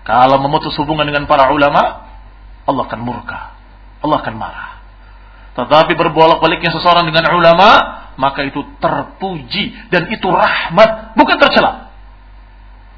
Kalau 0.01 0.41
memutus 0.41 0.73
hubungan 0.81 1.05
dengan 1.05 1.29
para 1.29 1.53
ulama, 1.53 2.09
Allah 2.65 2.83
akan 2.89 3.01
murka. 3.05 3.53
Allah 4.01 4.17
akan 4.17 4.33
marah. 4.33 4.81
Tetapi 5.53 5.93
berbolak-baliknya 5.93 6.73
seseorang 6.73 7.05
dengan 7.05 7.37
ulama, 7.37 7.69
maka 8.17 8.41
itu 8.41 8.65
terpuji 8.81 9.91
dan 9.93 10.09
itu 10.09 10.25
rahmat, 10.25 11.13
bukan 11.13 11.37
tercela. 11.37 11.90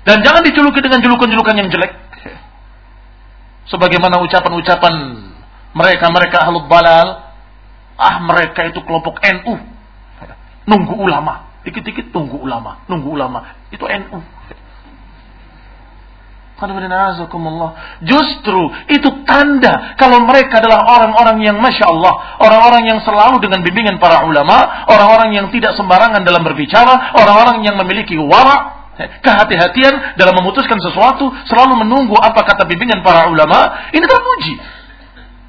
Dan 0.03 0.19
jangan 0.19 0.43
dijuluki 0.43 0.84
dengan 0.84 0.99
julukan-julukan 0.99 1.55
yang 1.55 1.69
jelek. 1.71 1.91
Sebagaimana 3.71 4.19
ucapan-ucapan 4.19 4.93
mereka-mereka 5.71 6.43
ahlul 6.43 6.67
balal. 6.67 7.31
Ah 7.95 8.19
mereka 8.19 8.67
itu 8.67 8.84
kelompok 8.84 9.23
NU. 9.23 9.55
Nunggu 10.67 10.95
ulama. 10.99 11.55
Dikit-dikit 11.63 12.11
tunggu 12.11 12.35
ulama. 12.35 12.84
Nunggu 12.91 13.15
ulama. 13.15 13.55
Itu 13.71 13.88
NU. 13.88 14.19
Justru 18.07 18.61
itu 18.88 19.09
tanda 19.27 19.97
kalau 19.99 20.23
mereka 20.23 20.63
adalah 20.63 20.88
orang-orang 20.88 21.43
yang 21.43 21.57
masya 21.59 21.91
Allah, 21.91 22.39
orang-orang 22.39 22.88
yang 22.88 22.99
selalu 23.03 23.43
dengan 23.43 23.67
bimbingan 23.67 23.99
para 23.99 24.23
ulama, 24.23 24.88
orang-orang 24.88 25.35
yang 25.35 25.47
tidak 25.51 25.75
sembarangan 25.75 26.23
dalam 26.23 26.39
berbicara, 26.39 27.17
orang-orang 27.19 27.67
yang 27.67 27.75
memiliki 27.75 28.15
wara, 28.15 28.73
Kehati-hatian 28.94 30.18
dalam 30.22 30.38
memutuskan 30.38 30.78
sesuatu, 30.78 31.34
selalu 31.49 31.82
menunggu 31.82 32.14
apa 32.14 32.45
kata 32.45 32.70
bimbingan 32.70 33.02
para 33.02 33.26
ulama, 33.26 33.90
ini 33.90 34.06
terpuji. 34.06 34.53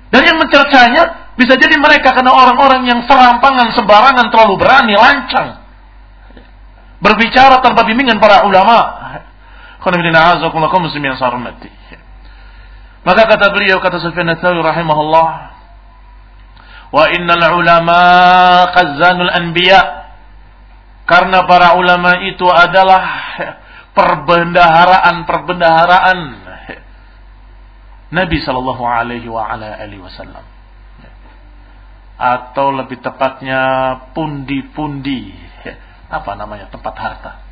Dan 0.08 0.22
yang 0.24 0.38
mencercanya 0.40 1.34
bisa 1.36 1.58
jadi 1.58 1.76
mereka 1.76 2.14
karena 2.14 2.32
orang-orang 2.32 2.88
yang 2.88 3.04
serampangan, 3.04 3.74
sembarangan, 3.76 4.32
terlalu 4.32 4.54
berani, 4.56 4.94
lancang. 4.96 5.60
Berbicara 7.04 7.60
tanpa 7.60 7.84
bimbingan 7.84 8.16
para 8.16 8.48
ulama. 8.48 8.78
Maka 13.04 13.22
kata 13.28 13.46
beliau 13.52 13.76
kata 13.84 14.00
Sufyan 14.00 14.32
Tsauri 14.40 14.64
rahimahullah 14.64 15.28
wa 16.94 17.04
innal 17.12 17.58
ulama 17.60 18.00
khazanul 18.72 19.28
anbiya 19.28 20.03
karena 21.04 21.44
para 21.44 21.76
ulama 21.76 22.16
itu 22.24 22.48
adalah 22.48 23.04
perbendaharaan-perbendaharaan 23.92 26.18
Nabi 28.14 28.38
sallallahu 28.40 28.84
alaihi 28.86 29.28
wasallam. 30.00 30.44
Atau 32.14 32.70
lebih 32.70 33.02
tepatnya 33.02 33.60
pundi-pundi 34.14 35.34
apa 36.08 36.38
namanya 36.38 36.70
tempat 36.70 36.94
harta. 36.94 37.42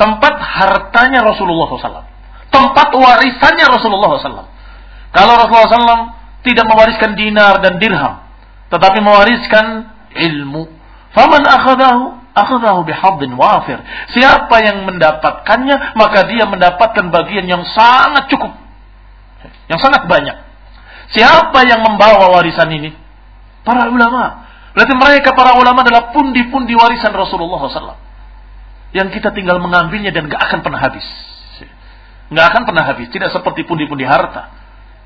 Tempat 0.00 0.34
hartanya 0.40 1.20
Rasulullah 1.20 1.68
SAW. 1.76 2.08
Tempat 2.48 2.88
warisannya 2.96 3.66
Rasulullah 3.68 4.16
SAW. 4.16 4.48
Kalau 5.12 5.32
Rasulullah 5.36 5.68
SAW 5.68 6.16
tidak 6.40 6.64
mewariskan 6.64 7.12
dinar 7.20 7.60
dan 7.60 7.76
dirham, 7.76 8.24
tetapi 8.72 9.04
mewariskan 9.04 9.92
ilmu. 10.16 10.79
Faman 11.10 11.42
akhadahu 11.42 12.20
akhadahu 12.34 12.86
bihadin 12.86 13.34
wafir. 13.34 13.78
Siapa 14.14 14.56
yang 14.62 14.86
mendapatkannya, 14.86 15.98
maka 15.98 16.26
dia 16.30 16.46
mendapatkan 16.46 17.10
bagian 17.10 17.46
yang 17.50 17.62
sangat 17.66 18.30
cukup. 18.30 18.54
Yang 19.66 19.80
sangat 19.82 20.06
banyak. 20.06 20.36
Siapa 21.10 21.66
yang 21.66 21.82
membawa 21.82 22.30
warisan 22.38 22.70
ini? 22.70 22.94
Para 23.66 23.90
ulama. 23.90 24.46
Berarti 24.70 24.94
mereka 24.94 25.34
para 25.34 25.58
ulama 25.58 25.82
adalah 25.82 26.14
pundi-pundi 26.14 26.78
warisan 26.78 27.10
Rasulullah 27.10 27.58
SAW. 27.66 27.98
Yang 28.94 29.18
kita 29.18 29.34
tinggal 29.34 29.58
mengambilnya 29.58 30.14
dan 30.14 30.30
gak 30.30 30.38
akan 30.50 30.62
pernah 30.62 30.78
habis. 30.82 31.06
Gak 32.30 32.46
akan 32.54 32.62
pernah 32.62 32.86
habis. 32.86 33.10
Tidak 33.10 33.34
seperti 33.34 33.66
pundi-pundi 33.66 34.06
harta. 34.06 34.59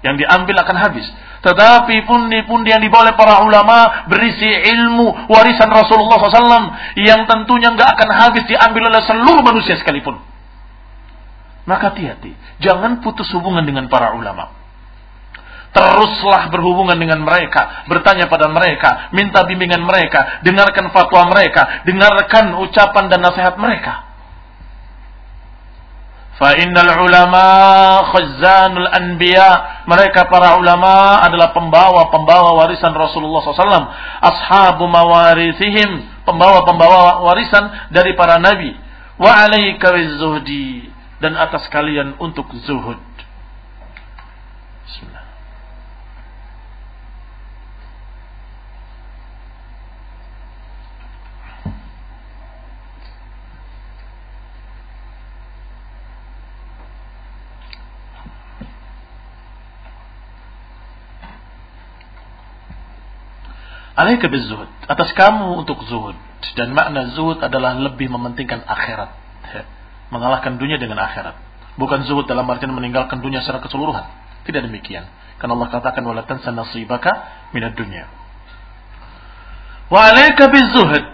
Yang 0.05 0.28
diambil 0.28 0.56
akan 0.60 0.76
habis. 0.76 1.06
Tetapi 1.40 2.05
pundi-pundi 2.05 2.72
yang 2.72 2.81
dibawa 2.85 3.09
oleh 3.09 3.16
para 3.16 3.40
ulama 3.44 4.09
berisi 4.09 4.48
ilmu 4.48 5.28
warisan 5.28 5.68
Rasulullah 5.68 6.20
SAW 6.20 6.72
yang 7.01 7.24
tentunya 7.24 7.72
nggak 7.72 7.89
akan 7.97 8.10
habis 8.12 8.44
diambil 8.48 8.93
oleh 8.93 9.01
seluruh 9.05 9.40
manusia 9.40 9.76
sekalipun. 9.81 10.20
Maka 11.64 11.93
hati-hati, 11.93 12.36
jangan 12.60 13.01
putus 13.01 13.28
hubungan 13.32 13.64
dengan 13.64 13.89
para 13.89 14.12
ulama. 14.12 14.52
Teruslah 15.72 16.52
berhubungan 16.55 16.94
dengan 16.94 17.24
mereka, 17.24 17.89
bertanya 17.90 18.31
pada 18.31 18.47
mereka, 18.47 19.10
minta 19.10 19.43
bimbingan 19.43 19.82
mereka, 19.82 20.44
dengarkan 20.47 20.93
fatwa 20.94 21.32
mereka, 21.35 21.82
dengarkan 21.82 22.55
ucapan 22.62 23.10
dan 23.10 23.20
nasihat 23.24 23.59
mereka. 23.59 24.03
Fa 26.35 26.51
innal 26.59 26.98
ulama 26.98 27.47
khazanul 28.11 28.90
anbiya. 28.90 29.85
Mereka 29.86 30.27
para 30.27 30.59
ulama 30.59 31.23
adalah 31.23 31.55
pembawa-pembawa 31.55 32.59
warisan 32.59 32.90
Rasulullah 32.90 33.43
SAW. 33.43 33.90
Ashabu 34.19 34.85
mawarisihim. 34.90 36.24
Pembawa-pembawa 36.27 37.23
warisan 37.23 37.70
dari 37.94 38.19
para 38.19 38.43
nabi. 38.43 38.74
Wa 39.15 39.47
alaika 39.47 39.94
zuhdi. 40.19 40.90
Dan 41.23 41.39
atas 41.39 41.70
kalian 41.70 42.19
untuk 42.19 42.51
zuhud. 42.66 42.98
Alaika 63.95 64.27
zuhud. 64.27 64.71
Atas 64.91 65.15
kamu 65.15 65.62
untuk 65.62 65.79
zuhud. 65.87 66.19
Dan 66.59 66.75
makna 66.75 67.15
zuhud 67.15 67.39
adalah 67.39 67.79
lebih 67.79 68.11
mementingkan 68.11 68.66
akhirat. 68.66 69.11
Mengalahkan 70.11 70.59
dunia 70.59 70.79
dengan 70.83 70.99
akhirat. 71.03 71.35
Bukan 71.79 72.07
zuhud 72.07 72.27
dalam 72.27 72.47
artian 72.51 72.75
meninggalkan 72.75 73.23
dunia 73.23 73.43
secara 73.43 73.62
keseluruhan. 73.62 74.07
Tidak 74.47 74.62
demikian. 74.66 75.07
Karena 75.39 75.59
Allah 75.59 75.71
katakan 75.71 76.03
wala 76.07 76.27
tansa 76.27 76.51
nasibaka 76.51 77.11
minad 77.55 77.75
dunya. 77.79 78.07
Wa 79.91 80.11
alaika 80.11 80.51
zuhud. 80.51 81.07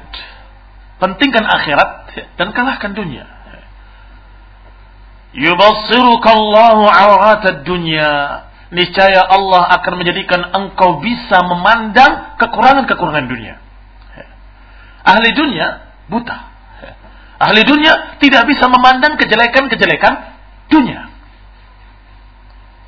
Pentingkan 1.00 1.44
akhirat 1.48 2.12
dan 2.36 2.52
kalahkan 2.52 2.92
dunia. 2.92 3.24
Yubassiruka 5.30 6.28
Allahu 6.32 6.84
awratad 6.90 7.62
niscaya 8.70 9.22
Allah 9.26 9.66
akan 9.78 9.92
menjadikan 9.98 10.40
engkau 10.54 11.02
bisa 11.02 11.42
memandang 11.46 12.38
kekurangan-kekurangan 12.38 13.26
dunia. 13.26 13.58
Ahli 15.02 15.30
dunia 15.34 15.90
buta. 16.06 16.38
Ahli 17.40 17.64
dunia 17.64 18.20
tidak 18.20 18.46
bisa 18.46 18.68
memandang 18.68 19.16
kejelekan-kejelekan 19.16 20.14
dunia. 20.68 21.08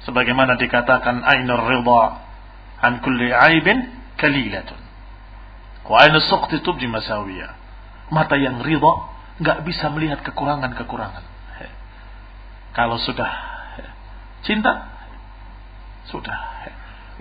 Sebagaimana 0.06 0.59
dikatakan 0.59 1.22
ainur 1.24 1.62
ridha 1.62 2.02
an 2.82 3.00
kulli 3.00 3.32
aibin 3.32 3.90
kalilatun. 4.18 4.78
Wa 5.88 6.06
ainu 6.06 6.20
suqti 6.20 6.62
tubdi 6.62 6.86
masawiyah. 6.86 7.59
Mata 8.12 8.36
yang 8.36 8.60
ridha 8.60 8.92
nggak 9.40 9.64
bisa 9.64 9.88
melihat 9.90 10.20
kekurangan-kekurangan. 10.20 11.24
Kalau 12.72 12.96
sudah 13.00 13.28
cinta 14.44 14.91
sudah. 16.10 16.38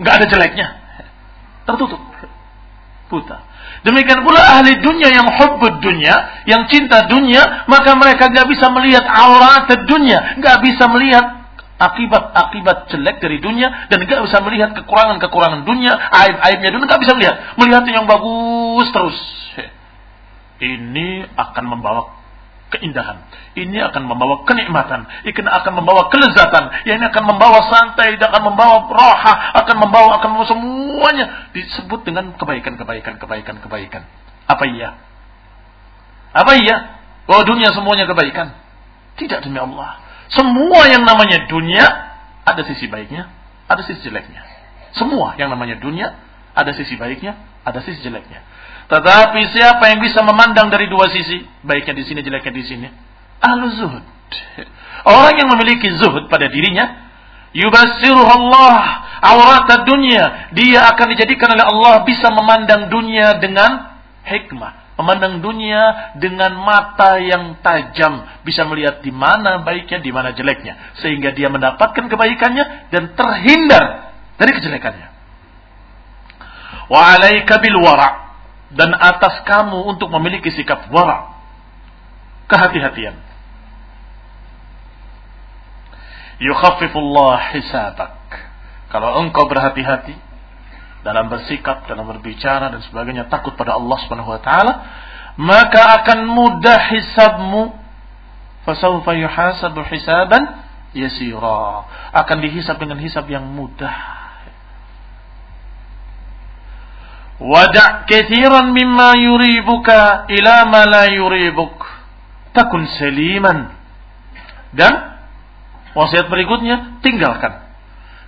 Nggak 0.00 0.14
ada 0.18 0.26
jeleknya. 0.26 0.66
Tertutup. 1.68 2.00
Buta. 3.12 3.38
Demikian 3.84 4.24
pula 4.24 4.40
ahli 4.40 4.78
dunia 4.80 5.12
yang 5.12 5.26
hubbud 5.26 5.84
dunia, 5.84 6.46
yang 6.48 6.64
cinta 6.70 7.04
dunia, 7.10 7.66
maka 7.68 7.92
mereka 7.98 8.30
nggak 8.30 8.48
bisa 8.48 8.72
melihat 8.72 9.04
aurat 9.04 9.68
dunia, 9.84 10.38
nggak 10.40 10.56
bisa 10.64 10.86
melihat 10.88 11.42
akibat-akibat 11.82 12.94
jelek 12.94 13.18
dari 13.18 13.42
dunia 13.42 13.90
dan 13.90 14.06
nggak 14.06 14.22
bisa 14.22 14.38
melihat 14.46 14.70
kekurangan-kekurangan 14.78 15.66
dunia, 15.66 15.92
aib-aibnya 15.98 16.70
dunia 16.72 16.86
nggak 16.88 17.02
bisa 17.02 17.12
melihat, 17.18 17.36
melihat 17.58 17.84
yang 17.90 18.06
bagus 18.06 18.86
terus. 18.94 19.18
Ini 20.62 21.26
akan 21.34 21.64
membawa 21.66 22.21
keindahan. 22.72 23.28
Ini 23.52 23.78
akan 23.92 24.08
membawa 24.08 24.42
kenikmatan. 24.48 25.04
Ini 25.28 25.36
akan 25.36 25.72
membawa 25.76 26.08
kelezatan. 26.08 26.88
Ini 26.88 27.04
akan 27.12 27.24
membawa 27.28 27.60
santai, 27.68 28.16
tidak 28.16 28.32
akan 28.32 28.52
membawa 28.52 28.88
roha, 28.88 29.34
akan 29.60 29.76
membawa 29.76 30.08
akan 30.18 30.28
membawa 30.32 30.48
semuanya 30.48 31.26
disebut 31.52 32.08
dengan 32.08 32.32
kebaikan-kebaikan, 32.40 33.20
kebaikan-kebaikan. 33.20 34.02
Apa 34.48 34.64
iya? 34.66 34.96
Apa 36.32 36.52
iya? 36.56 36.76
Bahwa 37.28 37.44
dunia 37.44 37.70
semuanya 37.76 38.08
kebaikan? 38.08 38.56
Tidak 39.20 39.44
demi 39.44 39.60
Allah. 39.60 40.00
Semua 40.32 40.88
yang 40.88 41.04
namanya 41.04 41.44
dunia 41.46 41.84
ada 42.48 42.64
sisi 42.64 42.88
baiknya, 42.88 43.28
ada 43.68 43.84
sisi 43.84 44.00
jeleknya. 44.08 44.40
Semua 44.96 45.36
yang 45.36 45.52
namanya 45.52 45.76
dunia 45.76 46.16
ada 46.56 46.72
sisi 46.72 46.96
baiknya, 46.96 47.36
ada 47.64 47.84
sisi 47.84 48.00
jeleknya. 48.00 48.40
Tetapi 48.92 49.40
siapa 49.56 49.88
yang 49.88 50.04
bisa 50.04 50.20
memandang 50.20 50.68
dari 50.68 50.84
dua 50.84 51.08
sisi, 51.08 51.40
baiknya 51.64 51.96
di 51.96 52.04
sini, 52.04 52.20
jeleknya 52.20 52.52
di 52.52 52.64
sini? 52.68 52.88
Ahlu 53.40 53.72
zuhud. 53.72 54.04
Orang 55.16 55.34
yang 55.40 55.48
memiliki 55.48 55.88
zuhud 55.96 56.28
pada 56.28 56.52
dirinya, 56.52 57.08
yubasiruh 57.56 58.28
Allah 58.28 59.00
awrat 59.24 59.88
dunia. 59.88 60.52
Dia 60.52 60.92
akan 60.92 61.06
dijadikan 61.16 61.56
oleh 61.56 61.64
Allah 61.64 62.04
bisa 62.04 62.28
memandang 62.36 62.92
dunia 62.92 63.40
dengan 63.40 63.96
hikmah. 64.28 65.00
Memandang 65.00 65.40
dunia 65.40 66.12
dengan 66.20 66.52
mata 66.60 67.16
yang 67.16 67.64
tajam. 67.64 68.28
Bisa 68.44 68.68
melihat 68.68 69.00
di 69.00 69.08
mana 69.08 69.64
baiknya, 69.64 70.04
di 70.04 70.12
mana 70.12 70.36
jeleknya. 70.36 71.00
Sehingga 71.00 71.32
dia 71.32 71.48
mendapatkan 71.48 72.12
kebaikannya 72.12 72.92
dan 72.92 73.16
terhindar 73.16 74.12
dari 74.36 74.52
kejelekannya. 74.52 75.08
Wa 76.92 77.16
alaika 77.16 77.56
dan 78.72 78.96
atas 78.96 79.44
kamu 79.44 79.96
untuk 79.96 80.08
memiliki 80.08 80.48
sikap 80.48 80.88
wara, 80.88 81.36
kehati-hatian. 82.48 83.16
Yukhaffifullah 86.42 87.54
hisabak. 87.54 88.18
Kalau 88.90 89.22
engkau 89.22 89.46
berhati-hati 89.46 90.16
dalam 91.06 91.30
bersikap, 91.30 91.86
dalam 91.86 92.04
berbicara 92.06 92.70
dan 92.70 92.80
sebagainya 92.82 93.30
takut 93.30 93.54
pada 93.54 93.78
Allah 93.78 93.96
Subhanahu 94.04 94.32
wa 94.32 94.40
taala, 94.42 94.72
maka 95.38 96.02
akan 96.02 96.18
mudah 96.28 96.80
hisabmu. 96.92 97.62
Fasawfa 98.62 99.18
yuhasabu 99.18 99.82
hisaban 99.90 100.62
yasira. 100.94 101.88
Akan 102.14 102.38
dihisab 102.38 102.78
dengan 102.78 103.02
hisab 103.02 103.26
yang 103.26 103.42
mudah. 103.42 104.21
Wada' 107.40 108.04
kathiran 108.04 108.74
mimma 108.76 109.16
yuribuka 109.16 110.28
ila 110.28 110.68
ma 110.68 110.82
la 110.84 111.04
yuribuk. 111.08 111.74
Takun 112.52 112.84
saliman. 112.98 113.72
Dan 114.72 114.92
wasiat 115.96 116.28
berikutnya, 116.28 117.00
tinggalkan. 117.00 117.64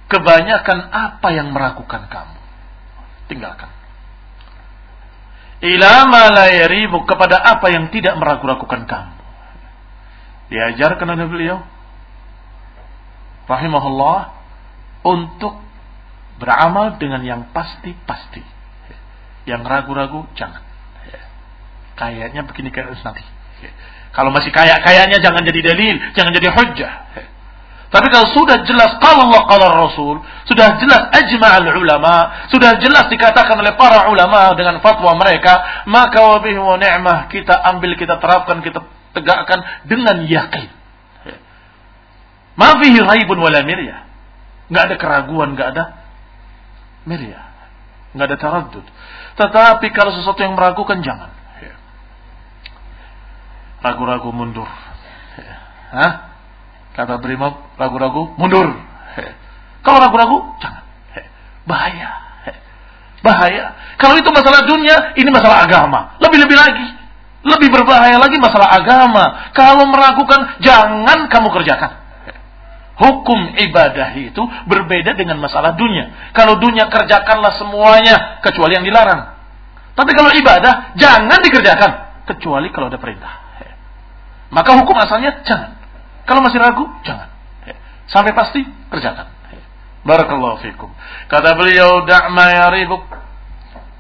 Kebanyakan 0.09 0.79
apa 0.93 1.29
yang 1.33 1.53
meragukan 1.53 2.09
kamu. 2.09 2.39
Tinggalkan. 3.29 3.73
Ilama 5.65 6.29
la 6.29 6.53
yaribu 6.53 7.09
kepada 7.09 7.41
apa 7.41 7.73
yang 7.73 7.89
tidak 7.89 8.21
meragu-ragukan 8.21 8.85
kamu. 8.85 9.15
Diajarkan 10.53 11.09
oleh 11.17 11.25
beliau 11.25 11.59
rahimahullah 13.49 14.33
untuk 15.05 15.61
beramal 16.41 16.97
dengan 17.01 17.25
yang 17.25 17.43
pasti-pasti. 17.53 18.54
Yang 19.45 19.63
ragu-ragu 19.69 20.25
jangan. 20.35 20.65
Kayaknya 21.95 22.43
begini 22.49 22.75
kayak 22.75 22.97
nanti. 23.05 23.23
Kalau 24.15 24.31
masih 24.31 24.51
kayak 24.55 24.83
kayaknya 24.87 25.19
jangan 25.19 25.43
jadi 25.43 25.61
dalil, 25.75 25.97
jangan 26.15 26.33
jadi 26.35 26.49
hujjah. 26.55 26.93
Tapi 27.95 28.11
kalau 28.11 28.27
sudah 28.35 28.67
jelas 28.67 28.99
kalau 28.99 29.31
Allah 29.31 29.43
kalau 29.47 29.69
Rasul, 29.71 30.19
sudah 30.51 30.83
jelas 30.83 31.15
ajma'al 31.15 31.63
ulama, 31.79 32.47
sudah 32.51 32.75
jelas 32.83 33.07
dikatakan 33.07 33.55
oleh 33.55 33.79
para 33.79 34.11
ulama 34.11 34.51
dengan 34.59 34.83
fatwa 34.83 35.15
mereka, 35.15 35.87
maka 35.87 36.19
wabihi 36.19 36.59
wa 36.59 36.75
ni'mah 36.75 37.31
kita 37.31 37.55
ambil, 37.55 37.95
kita 37.95 38.19
terapkan, 38.19 38.59
kita 38.67 38.83
tegakkan 39.15 39.63
dengan 39.87 40.27
yakin. 40.27 40.67
Ma 42.59 42.79
fihi 42.83 42.99
raibun 42.99 43.39
wala 43.39 43.63
miryah. 43.63 44.07
Enggak 44.71 44.85
ada 44.91 44.97
keraguan, 44.99 45.55
enggak 45.55 45.69
ada 45.75 45.85
miryah. 47.07 47.47
Enggak 48.15 48.27
ada 48.31 48.37
taraddud. 48.39 48.87
Tetapi 49.35 49.87
kalau 49.91 50.15
sesuatu 50.15 50.39
yang 50.39 50.55
meragukan 50.55 51.03
jangan. 51.03 51.31
Ragu-ragu 53.85 54.31
mundur. 54.33 54.69
Hah? 55.93 56.13
Kata 56.95 57.19
Brimob, 57.19 57.59
ragu-ragu, 57.75 58.33
mundur. 58.39 58.71
Kalau 59.85 59.99
ragu-ragu, 60.01 60.39
jangan. 60.63 60.85
Bahaya. 61.67 62.11
Bahaya. 63.21 63.65
Kalau 63.99 64.17
itu 64.21 64.31
masalah 64.31 64.65
dunia, 64.65 65.17
ini 65.19 65.29
masalah 65.29 65.67
agama. 65.67 66.17
Lebih-lebih 66.23 66.57
lagi. 66.57 66.87
Lebih 67.45 67.69
berbahaya 67.69 68.17
lagi 68.17 68.41
masalah 68.41 68.73
agama. 68.73 69.53
Kalau 69.53 69.85
meragukan, 69.85 70.61
jangan 70.65 71.29
kamu 71.29 71.49
kerjakan. 71.53 72.04
Hukum 72.95 73.59
ibadah 73.59 74.15
itu 74.15 74.43
berbeda 74.71 75.19
dengan 75.19 75.43
masalah 75.43 75.75
dunia. 75.75 76.31
Kalau 76.31 76.63
dunia 76.63 76.87
kerjakanlah 76.87 77.59
semuanya, 77.59 78.39
kecuali 78.39 78.79
yang 78.79 78.87
dilarang. 78.87 79.35
Tapi 79.99 80.11
kalau 80.15 80.31
ibadah, 80.31 80.95
jangan 80.95 81.39
dikerjakan. 81.43 81.91
Kecuali 82.31 82.71
kalau 82.71 82.87
ada 82.87 82.99
perintah. 83.03 83.43
Maka 84.55 84.79
hukum 84.79 84.95
asalnya 84.95 85.43
jangan. 85.43 85.75
Kalau 86.23 86.41
masih 86.47 86.63
ragu, 86.63 86.87
jangan. 87.03 87.35
Sampai 88.07 88.31
pasti, 88.31 88.63
kerjakan. 88.63 89.27
Barakallahu 90.07 90.63
fikum. 90.63 90.93
Kata 91.27 91.59
beliau, 91.59 92.07
da' 92.07 92.31
ma 92.31 92.47
yaribuk. 92.53 93.03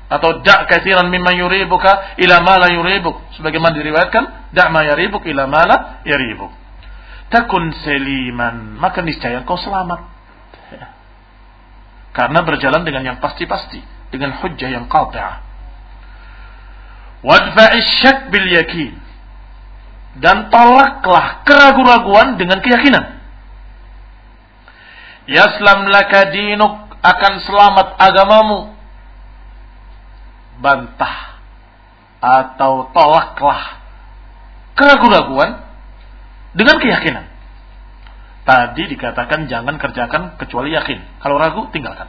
Atau 0.06 0.44
da' 0.46 0.70
kathiran 0.70 1.10
mimma 1.10 1.34
yuribuka 1.34 2.14
ila 2.22 2.46
ma 2.46 2.62
yuribuk. 2.70 3.18
Sebagaimana 3.34 3.74
diriwayatkan, 3.74 4.54
da' 4.54 4.70
ma 4.70 4.86
yaribuk 4.86 5.26
ila 5.26 5.50
ma 5.50 5.62
la 5.66 5.76
yaribuk. 6.06 6.63
Takun 7.32 7.72
seliman. 7.84 8.76
Maka 8.80 9.00
niscaya 9.00 9.44
kau 9.44 9.56
selamat. 9.60 10.00
Karena 12.14 12.40
berjalan 12.46 12.82
dengan 12.86 13.02
yang 13.14 13.18
pasti-pasti. 13.22 13.80
Dengan 14.12 14.38
hujjah 14.38 14.70
yang 14.70 14.86
qati'ah. 14.86 15.44
Wadfa'ish 17.24 18.04
syak 18.04 18.28
bil 18.28 18.44
yakin 18.52 19.04
dan 20.14 20.46
tolaklah 20.50 21.42
keraguan-raguan 21.42 22.38
dengan 22.38 22.62
keyakinan. 22.62 23.18
Yaslam 25.26 25.90
laka 25.90 26.30
dinuk 26.30 26.94
akan 27.02 27.32
selamat 27.42 27.88
agamamu. 27.98 28.76
Bantah 30.62 31.40
atau 32.22 32.88
tolaklah 32.94 33.82
keraguan-raguan 34.78 35.63
dengan 36.54 36.78
keyakinan. 36.80 37.24
Tadi 38.44 38.82
dikatakan 38.92 39.48
jangan 39.48 39.80
kerjakan 39.80 40.36
kecuali 40.36 40.72
yakin. 40.76 41.20
Kalau 41.20 41.40
ragu 41.40 41.68
tinggalkan. 41.72 42.08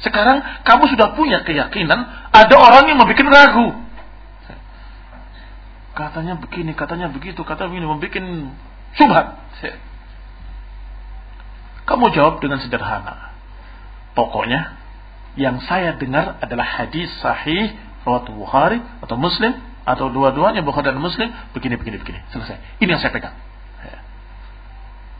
Sekarang 0.00 0.40
kamu 0.64 0.96
sudah 0.96 1.12
punya 1.12 1.44
keyakinan, 1.44 2.00
ada 2.32 2.54
orang 2.56 2.88
yang 2.88 2.96
membuat 2.96 3.20
ragu 3.20 3.90
katanya 6.00 6.38
begini, 6.40 6.72
katanya 6.72 7.12
begitu, 7.12 7.44
katanya 7.44 7.68
begini, 7.76 7.86
membuat 7.86 8.16
subhat. 8.96 9.26
Kamu 11.84 12.14
jawab 12.14 12.38
dengan 12.38 12.62
sederhana. 12.62 13.34
Pokoknya 14.14 14.78
yang 15.34 15.58
saya 15.66 15.94
dengar 15.98 16.38
adalah 16.42 16.66
hadis 16.66 17.10
sahih 17.22 17.74
riwayat 18.06 18.26
Bukhari 18.32 18.78
atau 19.02 19.14
Muslim 19.18 19.54
atau 19.86 20.10
dua-duanya 20.10 20.62
Bukhari 20.62 20.90
dan 20.90 21.02
Muslim 21.02 21.30
begini 21.54 21.76
begini 21.78 21.98
begini 21.98 22.20
selesai. 22.30 22.58
Ini 22.78 22.88
yang 22.96 23.02
saya 23.02 23.12
pegang. 23.14 23.34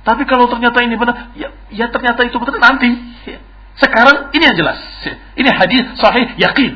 Ya. 0.00 0.12
Tapi 0.12 0.24
kalau 0.24 0.48
ternyata 0.48 0.80
ini 0.80 0.96
benar, 0.96 1.36
ya, 1.36 1.52
ya 1.68 1.86
ternyata 1.92 2.24
itu 2.24 2.36
benar 2.40 2.56
nanti. 2.56 2.88
Ya. 3.28 3.38
Sekarang 3.76 4.32
ini 4.32 4.42
yang 4.48 4.56
jelas. 4.56 4.80
Ya. 5.04 5.14
Ini 5.36 5.48
hadis 5.52 5.84
sahih 6.00 6.26
yakin. 6.40 6.72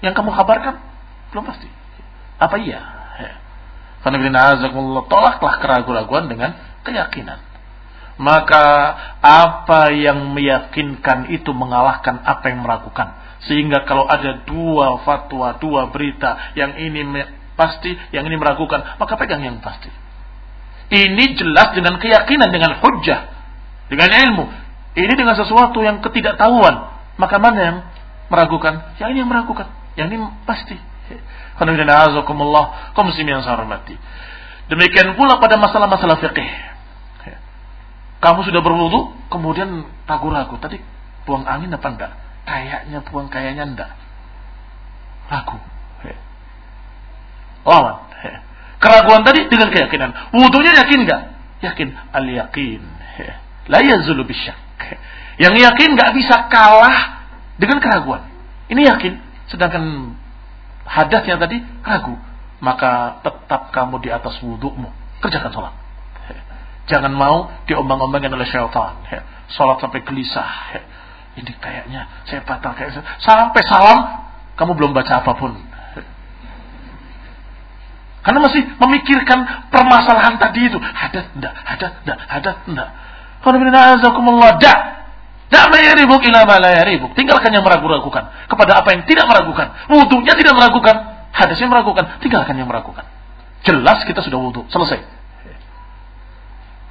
Yang 0.00 0.14
kamu 0.16 0.32
kabarkan 0.32 0.80
belum 1.32 1.44
pasti. 1.44 1.68
Apa 2.40 2.56
iya? 2.60 2.96
Tolaklah 4.06 5.54
keraguan-raguan 5.58 6.30
dengan 6.30 6.54
keyakinan. 6.86 7.42
Maka 8.16 8.64
apa 9.20 9.92
yang 9.92 10.32
meyakinkan 10.32 11.28
itu 11.34 11.50
mengalahkan 11.52 12.22
apa 12.22 12.48
yang 12.48 12.62
meragukan. 12.62 13.12
Sehingga 13.44 13.84
kalau 13.84 14.08
ada 14.08 14.46
dua 14.46 15.04
fatwa, 15.04 15.58
dua 15.60 15.90
berita, 15.92 16.54
yang 16.56 16.78
ini 16.78 17.02
pasti, 17.58 17.92
yang 18.14 18.24
ini 18.24 18.38
meragukan, 18.38 18.96
maka 18.96 19.18
pegang 19.20 19.44
yang 19.44 19.58
pasti. 19.60 19.90
Ini 20.86 21.24
jelas 21.34 21.74
dengan 21.74 21.98
keyakinan, 21.98 22.48
dengan 22.54 22.78
hujah, 22.78 23.20
dengan 23.90 24.10
ilmu. 24.10 24.44
Ini 24.96 25.12
dengan 25.12 25.34
sesuatu 25.34 25.82
yang 25.82 25.98
ketidaktahuan. 26.00 26.74
Maka 27.18 27.36
mana 27.42 27.58
yang 27.58 27.76
meragukan? 28.30 28.96
Yang 29.02 29.08
ini 29.12 29.18
yang 29.26 29.30
meragukan. 29.30 29.66
Yang 29.98 30.06
ini 30.14 30.16
pasti. 30.46 30.76
Azakumullah, 31.56 32.92
kaum 32.92 33.08
muslimin 33.08 33.40
yang 33.40 33.44
saya 33.44 33.58
hormati. 33.58 33.96
Demikian 34.68 35.14
pula 35.14 35.38
pada 35.38 35.56
masalah-masalah 35.58 36.20
fikih. 36.20 36.48
Kamu 38.16 38.42
sudah 38.42 38.60
berwudu, 38.64 39.12
kemudian 39.28 39.86
ragu-ragu. 40.08 40.56
Tadi 40.58 40.80
buang 41.28 41.44
angin 41.44 41.70
apa 41.74 41.88
enggak? 41.92 42.12
Kayaknya 42.46 42.98
buang 43.06 43.28
kayaknya 43.28 43.64
enggak. 43.68 43.90
Ragu. 45.28 45.58
Lawan. 47.66 47.96
Keraguan 48.76 49.24
tadi 49.24 49.48
dengan 49.48 49.72
keyakinan. 49.72 50.36
Wudunya 50.36 50.76
yakin 50.84 50.98
enggak? 51.08 51.22
Yakin. 51.64 51.88
Al-yakin. 52.12 52.82
La 53.72 53.80
yazulu 53.82 54.22
bisyak. 54.28 54.58
Yang 55.36 55.54
yakin 55.64 55.88
enggak 55.96 56.12
bisa 56.16 56.48
kalah 56.52 57.28
dengan 57.56 57.80
keraguan. 57.80 58.24
Ini 58.68 58.82
yakin. 58.94 59.14
Sedangkan 59.48 60.14
hadasnya 60.86 61.38
tadi 61.38 61.62
ragu, 61.82 62.14
maka 62.60 63.20
tetap 63.22 63.72
kamu 63.72 64.02
di 64.02 64.10
atas 64.12 64.38
wudhumu. 64.42 64.92
Kerjakan 65.22 65.50
sholat. 65.50 65.74
Jangan 66.86 67.10
mau 67.10 67.50
diombang-ombangin 67.66 68.30
oleh 68.30 68.46
syaitan. 68.46 69.02
Sholat 69.50 69.82
sampai 69.82 70.06
gelisah. 70.06 70.78
Ini 71.36 71.52
kayaknya 71.60 72.24
saya 72.24 72.40
batal 72.48 72.72
kayak 72.72 72.96
sampai 73.20 73.62
salam 73.68 74.24
kamu 74.56 74.72
belum 74.72 74.92
baca 74.96 75.20
apa 75.20 75.36
pun. 75.36 75.52
Karena 78.26 78.42
masih 78.42 78.58
memikirkan 78.82 79.70
permasalahan 79.70 80.34
tadi 80.42 80.66
itu. 80.66 80.82
Hadat 80.82 81.30
enggak, 81.38 81.54
hadat 81.62 81.92
enggak, 82.02 82.18
hadat 82.26 82.56
enggak. 82.66 82.88
Kalau 83.38 83.62
azakumullah, 83.62 84.58
dak. 84.58 84.78
Tidak 85.46 85.70
mayaribuk 85.70 86.18
ila 86.26 86.42
ma 86.42 86.58
la 86.58 86.82
yaribuk. 86.82 87.14
Tinggalkan 87.14 87.54
yang 87.54 87.62
meragu-ragukan. 87.62 88.50
Kepada 88.50 88.82
apa 88.82 88.98
yang 88.98 89.06
tidak 89.06 89.30
meragukan. 89.30 89.70
Wudhunya 89.86 90.34
tidak 90.34 90.58
meragukan. 90.58 91.22
Hadisnya 91.30 91.70
meragukan. 91.70 92.18
Tinggalkan 92.18 92.58
yang 92.58 92.66
meragukan. 92.66 93.06
Jelas 93.62 94.02
kita 94.02 94.26
sudah 94.26 94.42
wudhu. 94.42 94.66
Selesai. 94.74 95.06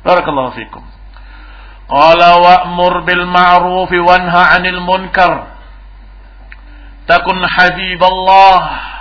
Barakallahu 0.07 0.56
fikum. 0.56 0.88
Qala 1.91 2.40
wa'mur 2.40 3.03
bil 3.03 3.28
ma'ruf 3.28 3.91
wanha 3.91 4.56
'anil 4.56 4.80
munkar. 4.80 5.52
Takun 7.12 7.44
habiballah. 7.44 8.94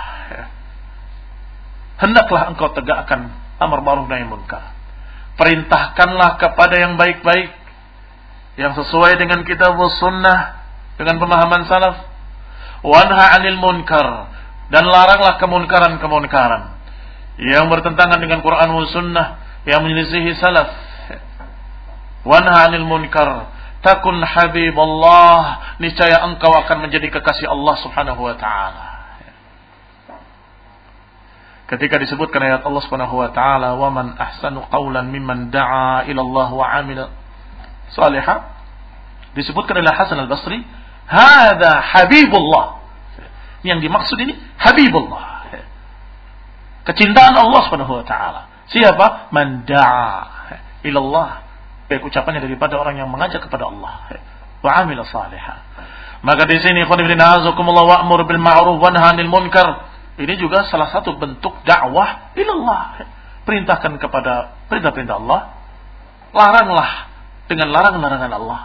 Hendaklah 1.95 2.51
engkau 2.51 2.75
tegakkan 2.75 3.31
amar 3.59 3.79
ma'ruf 3.79 4.07
nahi 4.11 4.27
munkar. 4.27 4.75
Perintahkanlah 5.35 6.39
kepada 6.39 6.75
yang 6.79 6.95
baik-baik 6.95 7.51
yang 8.55 8.71
sesuai 8.75 9.19
dengan 9.19 9.43
kitab 9.43 9.75
sunnah 9.99 10.63
dengan 10.95 11.19
pemahaman 11.19 11.67
salaf. 11.67 12.07
Wanha 12.83 13.35
anil 13.39 13.59
munkar 13.59 14.31
dan 14.71 14.83
laranglah 14.87 15.39
kemunkaran-kemunkaran. 15.39 16.75
Yang 17.35 17.65
bertentangan 17.67 18.19
dengan 18.19 18.39
Quran 18.39 18.69
dan 18.71 18.87
sunnah 18.91 19.27
yang 19.67 19.83
menyelisihi 19.83 20.39
salaf. 20.39 20.71
Wanha 22.23 22.67
'anil 22.67 22.87
munkar 22.87 23.55
takun 23.85 24.17
habiballah 24.17 25.77
niscaya 25.77 26.25
engkau 26.25 26.49
akan 26.49 26.89
menjadi 26.89 27.13
kekasih 27.13 27.45
Allah 27.45 27.75
Subhanahu 27.85 28.17
wa 28.17 28.33
taala 28.33 28.94
ketika 31.65 31.97
disebutkan 31.97 32.41
ayat 32.45 32.61
Allah 32.61 32.81
Subhanahu 32.85 33.15
wa 33.17 33.29
taala 33.33 33.73
wa 33.73 33.89
man 33.89 34.13
ahsanu 34.17 34.65
qawlan 34.69 35.09
mimman 35.09 35.49
da'a 35.49 36.05
ila 36.09 36.21
Allah 36.21 36.49
wa 36.53 36.65
'amila 36.65 37.05
salihah 37.93 38.53
disebutkan 39.33 39.81
oleh 39.81 39.93
Hasan 39.93 40.21
al-Basri 40.21 40.61
hadza 41.09 41.81
habibullah. 41.81 42.81
Yang 43.65 43.89
dimaksud 43.89 44.17
ini 44.21 44.37
habibullah. 44.61 45.49
Kecintaan 46.85 47.33
Allah 47.33 47.61
Subhanahu 47.65 47.97
wa 48.01 48.05
taala. 48.05 48.41
Siapa? 48.69 49.33
Man 49.33 49.65
da'a 49.65 50.13
ila 50.85 50.99
Allah 51.01 51.29
baik 51.85 52.01
ucapannya 52.05 52.41
daripada 52.41 52.77
orang 52.77 52.97
yang 52.97 53.09
mengajak 53.09 53.41
kepada 53.45 53.69
Allah. 53.69 54.09
Wa 54.61 54.85
amila 54.85 55.05
salihah 55.05 55.65
maka 56.25 56.49
di 56.49 56.57
sini 56.57 56.81
khonibina 56.89 57.37
azakumullah 57.37 57.85
wa'mur 57.85 58.25
bil 58.25 58.41
ma'ruf 58.41 58.81
wa 58.81 58.89
nahi 58.89 59.21
munkar 59.29 59.85
ini 60.15 60.33
juga 60.39 60.63
salah 60.71 60.91
satu 60.91 61.19
bentuk 61.19 61.51
dakwah 61.67 62.31
ilallah. 62.39 63.03
Perintahkan 63.45 64.01
kepada 64.01 64.57
perintah-perintah 64.71 65.15
Allah. 65.21 65.41
Laranglah 66.31 66.89
dengan 67.45 67.69
larangan-larangan 67.69 68.31
Allah. 68.31 68.61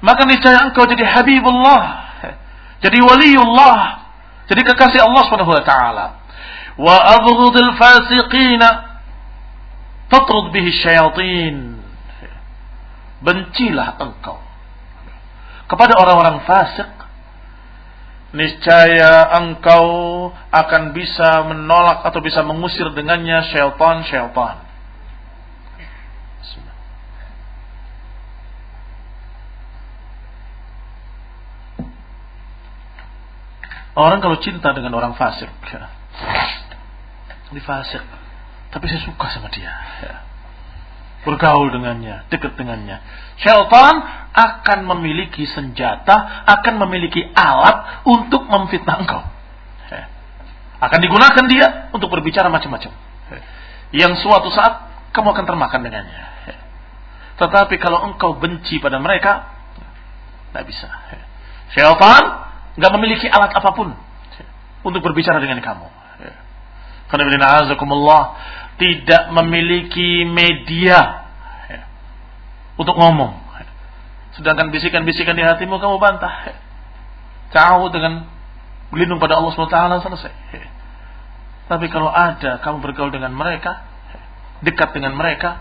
Maka 0.00 0.24
niscaya 0.24 0.64
engkau 0.64 0.88
jadi 0.88 1.04
habibullah 1.04 2.10
jadi 2.80 2.98
waliullah 3.04 4.08
jadi 4.48 4.66
kekasih 4.66 5.04
Allah 5.04 5.22
Subhanahu 5.28 5.52
wa 5.52 5.62
taala. 5.62 6.06
Wa 6.80 6.96
abghudil 7.20 7.76
fasiqina 7.76 8.98
tatrud 10.08 10.50
bihi 10.50 10.74
syayatin. 10.74 11.78
Bencilah 13.20 14.00
engkau 14.00 14.40
kepada 15.68 15.94
orang-orang 16.00 16.42
fasik 16.48 16.88
niscaya 18.30 19.26
engkau 19.42 20.30
akan 20.54 20.94
bisa 20.94 21.42
menolak 21.50 22.06
atau 22.06 22.22
bisa 22.22 22.46
mengusir 22.46 22.86
dengannya 22.94 23.42
syaitan-syaitan. 23.50 24.70
Orang 33.90 34.22
kalau 34.22 34.38
cinta 34.38 34.70
dengan 34.70 34.94
orang 34.96 35.18
fasik, 35.18 35.50
ini 37.50 37.60
fasik, 37.60 38.00
tapi 38.70 38.86
saya 38.86 39.02
suka 39.02 39.26
sama 39.34 39.50
dia. 39.50 39.74
Ya. 40.00 40.29
Bergaul 41.20 41.68
dengannya, 41.68 42.24
dekat 42.32 42.56
dengannya. 42.56 43.04
Syaitan 43.36 43.94
akan 44.32 44.78
memiliki 44.88 45.44
senjata, 45.44 46.46
akan 46.48 46.80
memiliki 46.86 47.20
alat 47.36 48.04
untuk 48.08 48.48
memfitnah 48.48 49.04
engkau. 49.04 49.20
Ya. 49.92 50.08
Akan 50.80 51.04
digunakan 51.04 51.44
dia 51.44 51.92
untuk 51.92 52.08
berbicara 52.08 52.48
macam-macam. 52.48 52.92
Ya. 53.28 53.40
Yang 53.92 54.24
suatu 54.24 54.48
saat 54.48 54.88
kamu 55.12 55.36
akan 55.36 55.44
termakan 55.44 55.80
dengannya. 55.84 56.24
Ya. 56.48 56.56
Tetapi 57.36 57.76
kalau 57.76 58.00
engkau 58.08 58.40
benci 58.40 58.80
pada 58.80 58.96
mereka, 58.96 59.44
tidak 60.50 60.64
bisa. 60.72 60.88
Ya. 60.88 61.22
Syaitan 61.76 62.22
nggak 62.80 62.92
memiliki 62.96 63.28
alat 63.28 63.52
apa 63.52 63.76
pun 63.76 63.92
untuk 64.80 65.04
berbicara 65.04 65.36
dengan 65.36 65.60
kamu. 65.60 66.00
Karena 67.10 67.26
tidak 68.80 69.28
memiliki 69.36 70.24
media 70.24 71.28
ya, 71.68 71.80
untuk 72.80 72.96
ngomong. 72.96 73.50
Sedangkan 74.40 74.72
bisikan-bisikan 74.72 75.36
di 75.36 75.44
hatimu 75.44 75.76
kamu 75.76 76.00
bantah. 76.00 76.32
Ya. 76.48 76.56
Jauh 77.52 77.92
dengan 77.92 78.24
berlindung 78.88 79.20
pada 79.20 79.36
Allah 79.36 79.52
SWT 79.52 80.00
selesai. 80.00 80.32
Ya. 80.56 80.68
Tapi 81.68 81.92
kalau 81.92 82.08
ada 82.08 82.56
kamu 82.64 82.80
bergaul 82.80 83.12
dengan 83.12 83.36
mereka, 83.36 83.84
ya, 84.10 84.20
dekat 84.64 84.96
dengan 84.96 85.12
mereka, 85.12 85.60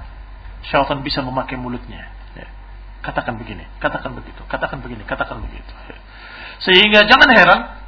syaitan 0.63 1.03
bisa 1.03 1.19
memakai 1.19 1.59
mulutnya. 1.59 2.07
Ya. 2.39 2.47
Katakan 3.03 3.35
begini, 3.35 3.67
katakan 3.83 4.15
begitu, 4.15 4.39
katakan 4.47 4.79
begini, 4.79 5.03
katakan 5.03 5.43
begitu. 5.43 5.73
Ya. 5.91 5.97
Sehingga 6.63 7.03
jangan 7.03 7.29
heran 7.35 7.78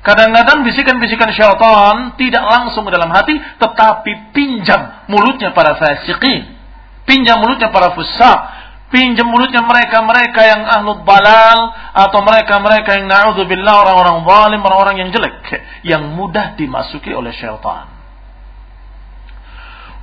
Kadang-kadang 0.00 0.64
bisikan-bisikan 0.64 1.28
syaitan 1.36 2.16
tidak 2.16 2.44
langsung 2.48 2.88
ke 2.88 2.92
dalam 2.96 3.12
hati, 3.12 3.36
tetapi 3.36 4.32
pinjam 4.32 5.04
mulutnya 5.12 5.52
para 5.52 5.76
fasiqin. 5.76 6.56
Pinjam 7.04 7.36
mulutnya 7.44 7.68
para 7.68 7.92
fusak. 7.92 8.38
Pinjam 8.88 9.28
mulutnya 9.28 9.60
mereka-mereka 9.60 10.40
yang 10.40 10.62
ahlu 10.64 11.04
balal. 11.04 11.76
Atau 11.92 12.24
mereka-mereka 12.24 12.96
yang 12.96 13.12
na'udzubillah 13.12 13.74
orang-orang 13.76 14.24
zalim, 14.24 14.60
orang-orang 14.64 14.96
yang 15.04 15.10
jelek. 15.12 15.36
Yang 15.84 16.02
mudah 16.16 16.56
dimasuki 16.56 17.12
oleh 17.12 17.36
syaitan. 17.36 17.92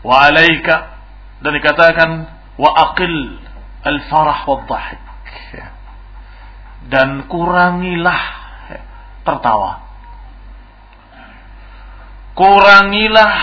Wa 0.05 0.29
alaika. 0.29 0.93
Dan 1.41 1.57
dikatakan, 1.57 2.09
wa 2.61 2.69
aqil 2.93 3.41
al-farah 3.81 4.45
wa 4.45 4.61
dhahik. 4.61 5.01
Dan 6.85 7.25
kurangilah 7.25 8.21
tertawa 9.25 9.86
kurangilah 12.37 13.33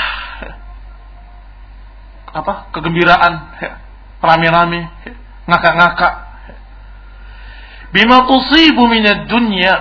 apa 2.35 2.71
kegembiraan 2.71 3.35
rame-rame 4.23 4.91
ngakak-ngakak. 5.51 6.15
Bima 7.95 8.27
tusibu 8.27 8.91
minad 8.91 9.31
dunya 9.31 9.75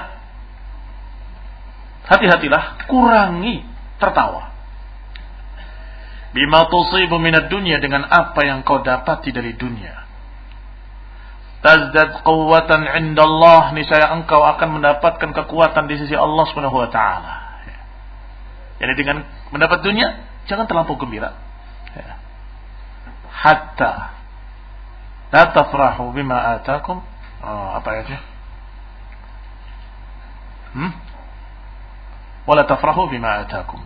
hati-hatilah 2.10 2.85
kurangi 2.90 3.65
tertawa. 3.98 4.53
Bima 6.34 6.65
tusibu 6.69 7.18
minad 7.18 7.49
dunya 7.49 7.77
dengan 7.77 8.06
apa 8.10 8.41
yang 8.45 8.61
kau 8.65 8.81
dapati 8.81 9.30
dari 9.34 9.53
dunia. 9.53 10.03
Tazdad 11.64 12.27
quwwatan 12.27 12.85
indallah 13.02 13.72
niscaya 13.72 14.11
engkau 14.14 14.44
akan 14.44 14.77
mendapatkan 14.77 15.31
kekuatan 15.31 15.88
di 15.88 15.95
sisi 15.95 16.11
Allah 16.11 16.44
Subhanahu 16.52 16.76
wa 16.76 16.90
jadi 18.84 18.99
dengan 18.99 19.23
mendapat 19.55 19.80
dunia, 19.80 20.27
jangan 20.51 20.68
terlampau 20.68 20.99
gembira. 20.99 21.31
Ya. 21.95 22.19
Hatta 23.31 24.11
la 25.31 25.43
tafrahu 25.55 26.11
bima 26.11 26.60
atakum. 26.60 26.99
Oh, 27.43 27.68
apa 27.76 27.88
ayatnya? 27.95 28.19
Hmm? 30.76 30.91
Wala 32.43 32.68
tafrahu 32.68 33.07
bima 33.07 33.47
atakum. 33.47 33.80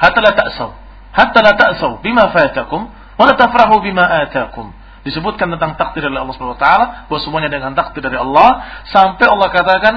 Hatta 0.00 0.18
la 0.18 0.32
ta'saw. 0.32 0.70
Hatta 1.12 1.38
la 1.44 1.52
ta'saw 1.54 2.00
bima 2.02 2.32
fatakum. 2.34 2.90
Wala 3.20 3.36
tafrahu 3.38 3.84
bima 3.84 4.02
atakum. 4.02 4.72
Disebutkan 5.00 5.48
tentang 5.56 5.80
takdir 5.80 6.04
dari 6.04 6.16
Allah 6.16 6.34
Subhanahu 6.36 6.60
wa 6.60 6.62
taala 6.62 6.86
bahwa 7.08 7.20
semuanya 7.24 7.48
dengan 7.48 7.72
takdir 7.72 8.04
dari 8.04 8.20
Allah 8.20 8.82
sampai 8.92 9.24
Allah 9.24 9.48
katakan 9.48 9.94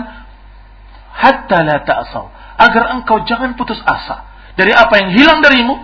hatta 1.11 1.57
la 1.67 1.77
ta'saw 1.83 2.25
agar 2.57 2.97
engkau 2.99 3.25
jangan 3.25 3.57
putus 3.57 3.79
asa 3.83 4.27
dari 4.53 4.69
apa 4.73 4.93
yang 5.01 5.09
hilang 5.13 5.39
darimu 5.41 5.75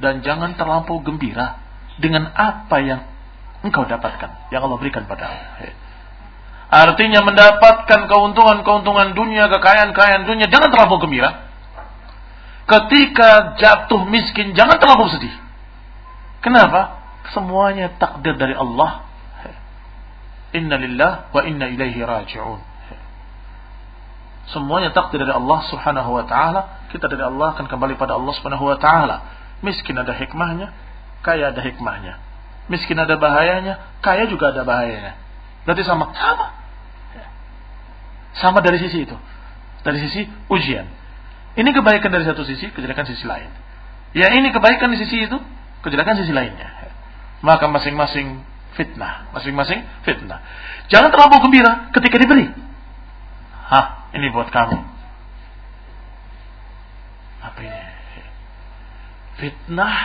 dan 0.00 0.20
jangan 0.24 0.56
terlampau 0.56 1.00
gembira 1.04 1.60
dengan 1.96 2.28
apa 2.32 2.76
yang 2.80 3.00
engkau 3.64 3.88
dapatkan 3.88 4.52
yang 4.52 4.64
Allah 4.64 4.78
berikan 4.80 5.08
padamu. 5.08 5.36
Artinya 6.66 7.22
mendapatkan 7.22 8.10
keuntungan-keuntungan 8.10 9.14
dunia, 9.14 9.46
kekayaan-kekayaan 9.46 10.26
dunia, 10.26 10.50
jangan 10.50 10.68
terlampau 10.74 10.98
gembira. 10.98 11.46
Ketika 12.66 13.54
jatuh 13.54 14.02
miskin, 14.10 14.58
jangan 14.58 14.82
terlampau 14.82 15.06
sedih. 15.06 15.30
Kenapa? 16.42 16.98
Semuanya 17.30 17.94
takdir 17.94 18.34
dari 18.34 18.58
Allah. 18.58 19.06
Inna 20.54 20.74
lillah 20.74 21.30
wa 21.30 21.42
inna 21.46 21.70
ilaihi 21.70 22.02
raji'un. 22.02 22.58
Semuanya 24.54 24.94
takdir 24.94 25.18
dari 25.18 25.34
Allah 25.34 25.60
Subhanahu 25.66 26.10
wa 26.14 26.24
taala. 26.26 26.86
Kita 26.94 27.10
dari 27.10 27.22
Allah 27.22 27.58
akan 27.58 27.66
kembali 27.66 27.98
pada 27.98 28.14
Allah 28.14 28.30
Subhanahu 28.38 28.70
wa 28.70 28.78
taala. 28.78 29.26
Miskin 29.64 29.98
ada 29.98 30.14
hikmahnya, 30.14 30.70
kaya 31.26 31.50
ada 31.50 31.58
hikmahnya. 31.58 32.22
Miskin 32.70 32.98
ada 32.98 33.18
bahayanya, 33.18 33.78
kaya 34.02 34.30
juga 34.30 34.54
ada 34.54 34.62
bahayanya. 34.62 35.18
Berarti 35.66 35.82
sama, 35.82 36.14
sama. 36.14 36.46
Sama 38.38 38.58
dari 38.62 38.78
sisi 38.78 39.02
itu. 39.02 39.16
Dari 39.82 39.98
sisi 40.02 40.30
ujian. 40.46 40.86
Ini 41.56 41.70
kebaikan 41.72 42.12
dari 42.12 42.22
satu 42.28 42.44
sisi, 42.44 42.70
kejelekan 42.70 43.08
sisi 43.08 43.24
lain. 43.26 43.48
Ya 44.14 44.30
ini 44.30 44.52
kebaikan 44.54 44.92
di 44.92 44.98
sisi 45.00 45.26
itu, 45.26 45.38
kejelekan 45.82 46.20
sisi 46.20 46.30
lainnya. 46.30 46.70
Maka 47.42 47.66
masing-masing 47.66 48.44
fitnah, 48.76 49.32
masing-masing 49.32 49.82
fitnah. 50.04 50.38
Jangan 50.92 51.10
terlalu 51.10 51.48
gembira 51.48 51.90
ketika 51.96 52.20
diberi. 52.20 52.52
Hah, 53.66 54.05
ini 54.14 54.26
buat 54.30 54.52
kamu. 54.52 54.78
Apa 57.42 57.58
ini? 57.62 57.82
Fitnah 59.36 59.96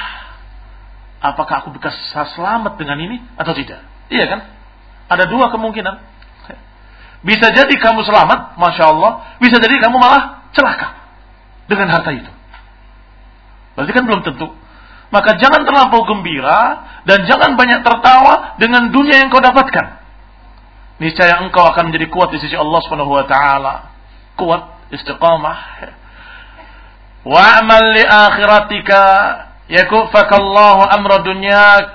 apakah 1.22 1.64
aku 1.64 1.70
bisa 1.78 1.94
selamat 2.34 2.76
dengan 2.82 2.98
ini 2.98 3.22
atau 3.38 3.54
tidak? 3.54 3.86
Iya 4.10 4.26
kan? 4.28 4.40
Ada 5.12 5.30
dua 5.30 5.54
kemungkinan. 5.54 6.12
Bisa 7.22 7.54
jadi 7.54 7.70
kamu 7.78 8.02
selamat, 8.02 8.58
masya 8.58 8.90
Allah. 8.90 9.38
Bisa 9.38 9.62
jadi 9.62 9.78
kamu 9.78 9.94
malah 10.02 10.50
celaka 10.58 10.98
dengan 11.70 11.94
harta 11.94 12.10
itu. 12.10 12.32
Berarti 13.78 13.92
kan 13.94 14.04
belum 14.10 14.22
tentu. 14.26 14.50
Maka 15.12 15.38
jangan 15.38 15.68
terlampau 15.68 16.08
gembira 16.08 16.88
dan 17.04 17.28
jangan 17.30 17.60
banyak 17.60 17.84
tertawa 17.84 18.56
dengan 18.58 18.90
dunia 18.90 19.22
yang 19.22 19.30
kau 19.30 19.44
dapatkan. 19.44 20.02
Niscaya 21.04 21.44
engkau 21.46 21.68
akan 21.68 21.92
menjadi 21.92 22.08
kuat 22.10 22.34
di 22.34 22.40
sisi 22.42 22.56
Allah 22.58 22.80
Subhanahu 22.88 23.12
wa 23.12 23.26
taala. 23.28 23.91
Kuat, 24.42 24.90
istiqamah. 24.90 25.58
Wa'mal 27.22 27.86
li 27.94 28.02
akhiratika 28.02 29.02
yakufakallahu 29.70 30.82
amra 30.90 31.22
dunyak. 31.22 31.94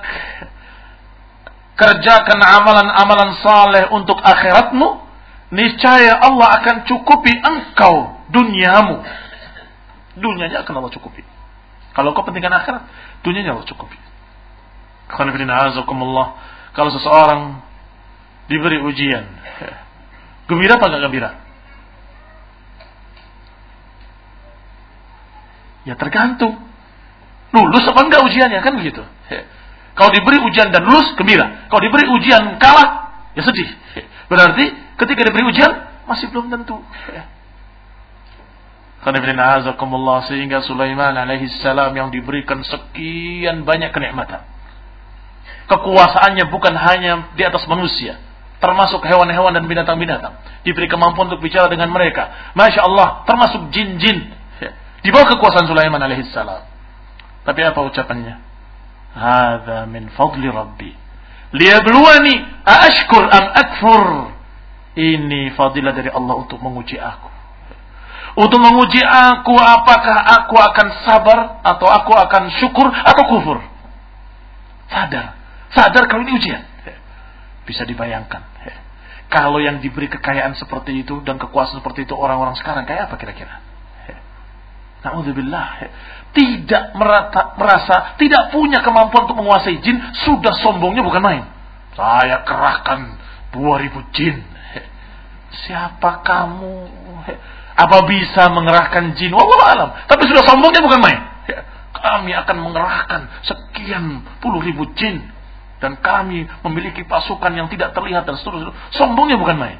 Kerjakan 1.75 2.39
amalan-amalan 2.39 3.35
saleh 3.43 3.83
untuk 3.91 4.15
akhiratmu, 4.23 5.03
niscaya 5.51 6.23
Allah 6.23 6.55
akan 6.63 6.87
cukupi 6.87 7.35
engkau 7.35 8.15
duniamu. 8.31 9.03
Dunianya 10.15 10.63
akan 10.63 10.73
Allah 10.79 10.95
cukupi. 10.95 11.27
Kalau 11.91 12.15
kau 12.15 12.23
pentingkan 12.23 12.63
akhirat, 12.63 12.87
dunianya 13.27 13.59
Allah 13.59 13.67
cukupi. 13.67 13.99
Kalau 15.11 16.89
seseorang 16.95 17.59
diberi 18.47 18.79
ujian, 18.79 19.27
gembira 20.47 20.79
apa 20.79 20.87
enggak 20.87 21.03
gembira? 21.11 21.46
Ya 25.87 25.95
tergantung. 25.95 26.59
Lulus 27.55 27.87
apa 27.87 28.03
enggak 28.03 28.27
ujiannya 28.27 28.59
kan 28.59 28.75
begitu. 28.75 29.01
Kalau 29.97 30.11
diberi 30.13 30.37
ujian 30.43 30.69
dan 30.69 30.85
lulus, 30.85 31.15
gembira. 31.17 31.65
Kalau 31.71 31.81
diberi 31.81 32.05
ujian 32.05 32.59
kalah, 32.61 33.17
ya 33.33 33.41
sedih. 33.41 33.65
Berarti 34.29 34.69
ketika 34.99 35.25
diberi 35.25 35.47
ujian 35.47 35.71
masih 36.05 36.29
belum 36.29 36.53
tentu. 36.53 36.77
sehingga 40.27 40.61
Sulaiman 40.67 41.15
alaihi 41.15 41.47
salam 41.63 41.95
yang 41.95 42.11
diberikan 42.11 42.59
sekian 42.61 43.63
banyak 43.63 43.95
kenikmatan. 43.95 44.43
Kekuasaannya 45.71 46.45
bukan 46.51 46.75
hanya 46.75 47.31
di 47.33 47.43
atas 47.43 47.63
manusia, 47.71 48.19
termasuk 48.59 48.99
hewan-hewan 49.01 49.55
dan 49.55 49.63
binatang-binatang. 49.65 50.35
Diberi 50.67 50.91
kemampuan 50.91 51.31
untuk 51.31 51.39
bicara 51.41 51.71
dengan 51.71 51.89
mereka. 51.89 52.53
Masya 52.53 52.83
Allah, 52.83 53.23
termasuk 53.23 53.71
jin-jin. 53.71 54.27
Di 55.01 55.09
bawah 55.13 55.27
kekuasaan 55.37 55.67
Sulaiman 55.69 56.01
alaihi 56.01 56.27
salam. 56.33 56.65
Tapi 57.45 57.59
apa 57.63 57.79
ucapannya? 57.85 58.35
Hada 59.15 59.87
min 59.87 60.11
fadli 60.13 60.47
Rabbi. 60.51 60.91
Liyabluwani 61.55 62.33
aashkur 62.65 63.23
am 63.23 63.45
akfur. 63.55 64.05
Ini 64.97 65.53
fadilah 65.53 65.93
dari 65.93 66.09
Allah 66.09 66.35
untuk 66.41 66.57
menguji 66.57 66.97
aku 66.97 67.37
untuk 68.37 68.61
menguji 68.61 69.01
aku 69.01 69.57
apakah 69.57 70.17
aku 70.37 70.55
akan 70.61 70.87
sabar 71.01 71.57
atau 71.65 71.89
aku 71.89 72.13
akan 72.13 72.53
syukur 72.61 72.85
atau 72.85 73.23
kufur. 73.25 73.57
Sadar. 74.93 75.33
Sadar 75.73 76.05
kalau 76.05 76.21
ini 76.21 76.37
ujian. 76.37 76.61
Bisa 77.65 77.81
dibayangkan. 77.81 78.45
Kalau 79.27 79.57
yang 79.59 79.81
diberi 79.81 80.07
kekayaan 80.07 80.53
seperti 80.53 81.01
itu 81.01 81.19
dan 81.25 81.41
kekuasaan 81.41 81.81
seperti 81.81 82.05
itu 82.05 82.13
orang-orang 82.13 82.55
sekarang 82.55 82.85
kayak 82.85 83.09
apa 83.11 83.17
kira-kira? 83.17 83.59
Na'udzubillah. 85.05 85.67
Tidak 86.33 86.83
merata, 86.93 87.57
merasa, 87.57 88.17
tidak 88.21 88.53
punya 88.53 88.81
kemampuan 88.85 89.25
untuk 89.25 89.39
menguasai 89.41 89.81
jin, 89.81 89.97
sudah 90.25 90.53
sombongnya 90.61 91.01
bukan 91.01 91.21
main. 91.23 91.43
Saya 91.97 92.45
kerahkan 92.45 93.17
2000 93.53 94.13
jin. 94.13 94.37
Siapa 95.65 96.21
kamu? 96.21 96.75
Apa 97.77 97.97
bisa 98.09 98.49
mengerahkan 98.53 99.13
jin? 99.17 99.33
Wallahu 99.33 99.63
alam. 99.65 99.89
Tapi 100.05 100.23
sudah 100.29 100.43
sombongnya 100.45 100.81
bukan 100.81 101.01
main. 101.01 101.21
Kami 101.97 102.31
akan 102.33 102.57
mengerahkan 102.61 103.21
sekian 103.41 104.21
puluh 104.37 104.61
ribu 104.61 104.85
jin. 104.93 105.25
Dan 105.77 105.97
kami 106.01 106.45
memiliki 106.65 107.05
pasukan 107.05 107.53
yang 107.53 107.69
tidak 107.69 107.93
terlihat 107.93 108.25
dan 108.25 108.37
seterusnya. 108.37 108.73
Sombongnya 108.97 109.37
bukan 109.37 109.57
main. 109.61 109.77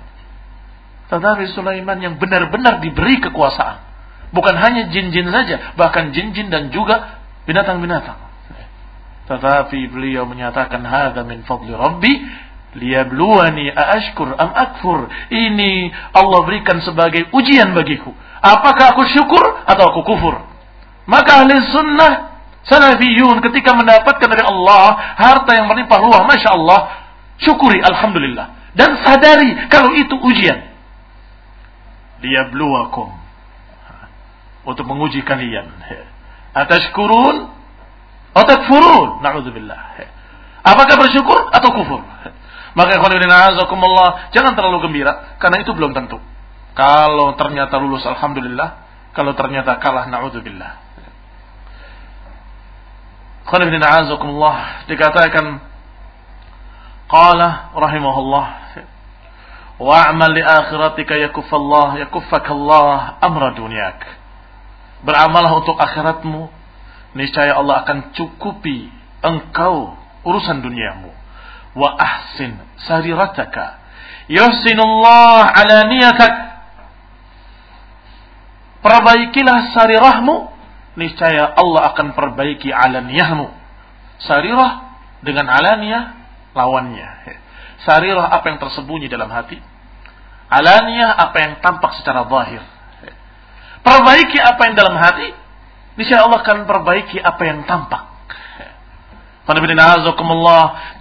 Tetapi 1.10 1.50
Sulaiman 1.58 1.98
yang 1.98 2.22
benar-benar 2.22 2.82
diberi 2.82 3.18
kekuasaan. 3.18 3.87
Bukan 4.32 4.56
hanya 4.60 4.92
jin-jin 4.92 5.28
saja. 5.32 5.76
Bahkan 5.80 6.12
jin-jin 6.12 6.52
dan 6.52 6.70
juga 6.74 7.24
binatang-binatang. 7.48 8.20
Tetapi 9.28 9.92
beliau 9.92 10.24
menyatakan 10.24 10.84
hadza 10.88 11.24
min 11.28 11.44
fadli 11.44 11.76
rabbi 11.76 12.12
liyabluwani 12.80 13.72
aashkur 13.72 14.36
am 14.40 14.52
akfur. 14.56 15.12
Ini 15.28 15.92
Allah 16.16 16.40
berikan 16.48 16.80
sebagai 16.80 17.28
ujian 17.36 17.76
bagiku. 17.76 18.16
Apakah 18.40 18.96
aku 18.96 19.04
syukur 19.12 19.44
atau 19.68 19.84
aku 19.92 20.02
kufur? 20.08 20.36
Maka 21.08 21.44
ahli 21.44 21.60
sunnah 21.72 22.40
salafiyun 22.68 23.40
ketika 23.44 23.76
mendapatkan 23.76 24.28
dari 24.28 24.44
Allah 24.44 25.16
harta 25.16 25.52
yang 25.56 25.72
melimpah 25.72 26.00
ruah, 26.04 26.28
masya 26.28 26.56
Allah, 26.56 26.80
syukuri 27.40 27.80
alhamdulillah 27.84 28.76
dan 28.78 28.96
sadari 29.02 29.58
kalau 29.74 29.92
itu 29.98 30.14
ujian. 30.14 30.70
Liyabluwakum 32.22 33.17
untuk 34.68 34.84
menguji 34.84 35.24
kalian. 35.24 35.72
Atashkurun 36.52 37.48
atau 38.36 38.44
takfurun? 38.44 39.24
Na'udzubillah. 39.24 39.80
Apakah 40.68 40.96
bersyukur 41.00 41.48
atau 41.56 41.70
kufur? 41.72 42.04
Maka 42.78 43.02
azakumullah, 43.02 44.30
jangan 44.30 44.54
terlalu 44.54 44.86
gembira 44.86 45.40
karena 45.42 45.66
itu 45.66 45.74
belum 45.74 45.98
tentu. 45.98 46.22
Kalau 46.78 47.34
ternyata 47.34 47.82
lulus 47.82 48.06
alhamdulillah, 48.06 48.86
kalau 49.18 49.34
ternyata 49.34 49.82
kalah 49.82 50.06
naudzubillah. 50.06 50.78
azakumullah 53.50 54.86
dikatakan 54.86 55.58
qala 57.10 57.74
rahimahullah 57.74 58.46
wa'mal 59.82 60.34
li 60.38 60.44
akhiratika 60.46 61.18
yakufallah 61.18 61.98
yakuffakallah 62.06 63.18
amra 63.26 63.58
dunyak. 63.58 64.27
Beramallah 65.08 65.64
untuk 65.64 65.80
akhiratmu, 65.80 66.52
niscaya 67.16 67.56
Allah 67.56 67.88
akan 67.88 68.12
cukupi 68.12 68.92
engkau 69.24 69.96
urusan 70.28 70.60
duniamu. 70.60 71.16
Wa 71.80 71.96
ahsin 71.96 72.60
sarirataka. 72.84 73.80
Yuhsinullah 74.28 75.48
ala 75.48 75.88
niyatak. 75.88 76.34
Perbaikilah 78.84 79.72
sarirahmu. 79.72 80.52
Niscaya 81.00 81.56
Allah 81.56 81.94
akan 81.94 82.12
perbaiki 82.18 82.74
alaniyahmu 82.74 83.48
sarirah 84.18 84.98
dengan 85.22 85.46
alaniyah 85.46 86.04
lawannya. 86.58 87.38
Sarirah 87.86 88.28
apa 88.34 88.50
yang 88.50 88.58
tersembunyi 88.58 89.06
dalam 89.08 89.30
hati. 89.30 89.62
Alaniyah 90.50 91.16
apa 91.16 91.38
yang 91.38 91.54
tampak 91.62 92.02
secara 92.02 92.26
zahir 92.26 92.66
perbaiki 93.88 94.36
apa 94.44 94.62
yang 94.68 94.76
dalam 94.76 95.00
hati 95.00 95.32
niscaya 95.96 96.28
Allah 96.28 96.44
akan 96.44 96.68
perbaiki 96.68 97.24
apa 97.24 97.42
yang 97.48 97.64
tampak 97.64 98.18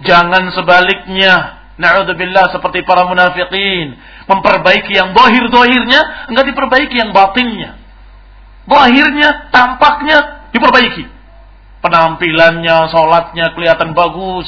Jangan 0.07 0.55
sebaliknya. 0.55 1.59
Na'udzubillah 1.77 2.55
seperti 2.55 2.81
para 2.87 3.03
munafikin. 3.05 3.99
Memperbaiki 4.25 4.95
yang 4.95 5.11
bohir-dohirnya. 5.11 6.31
Enggak 6.31 6.55
diperbaiki 6.55 6.95
yang 6.95 7.11
batinnya. 7.11 7.75
Bohirnya, 8.65 9.51
tampaknya 9.51 10.47
diperbaiki. 10.55 11.05
Penampilannya, 11.83 12.87
sholatnya 12.89 13.51
kelihatan 13.53 13.91
bagus. 13.91 14.47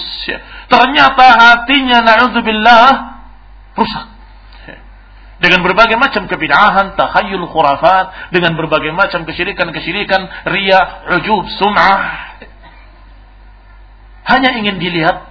Ternyata 0.72 1.28
hatinya, 1.36 2.00
na'udzubillah, 2.02 2.88
rusak. 3.76 4.06
Dengan 5.40 5.64
berbagai 5.64 5.96
macam 5.96 6.28
kebidahan, 6.28 7.00
takhayul 7.00 7.48
khurafat. 7.48 8.32
Dengan 8.36 8.60
berbagai 8.60 8.92
macam 8.92 9.24
kesyirikan-kesyirikan, 9.24 10.52
ria, 10.52 10.80
ujub, 11.16 11.48
sum'ah 11.60 12.30
hanya 14.30 14.54
ingin 14.62 14.78
dilihat, 14.78 15.26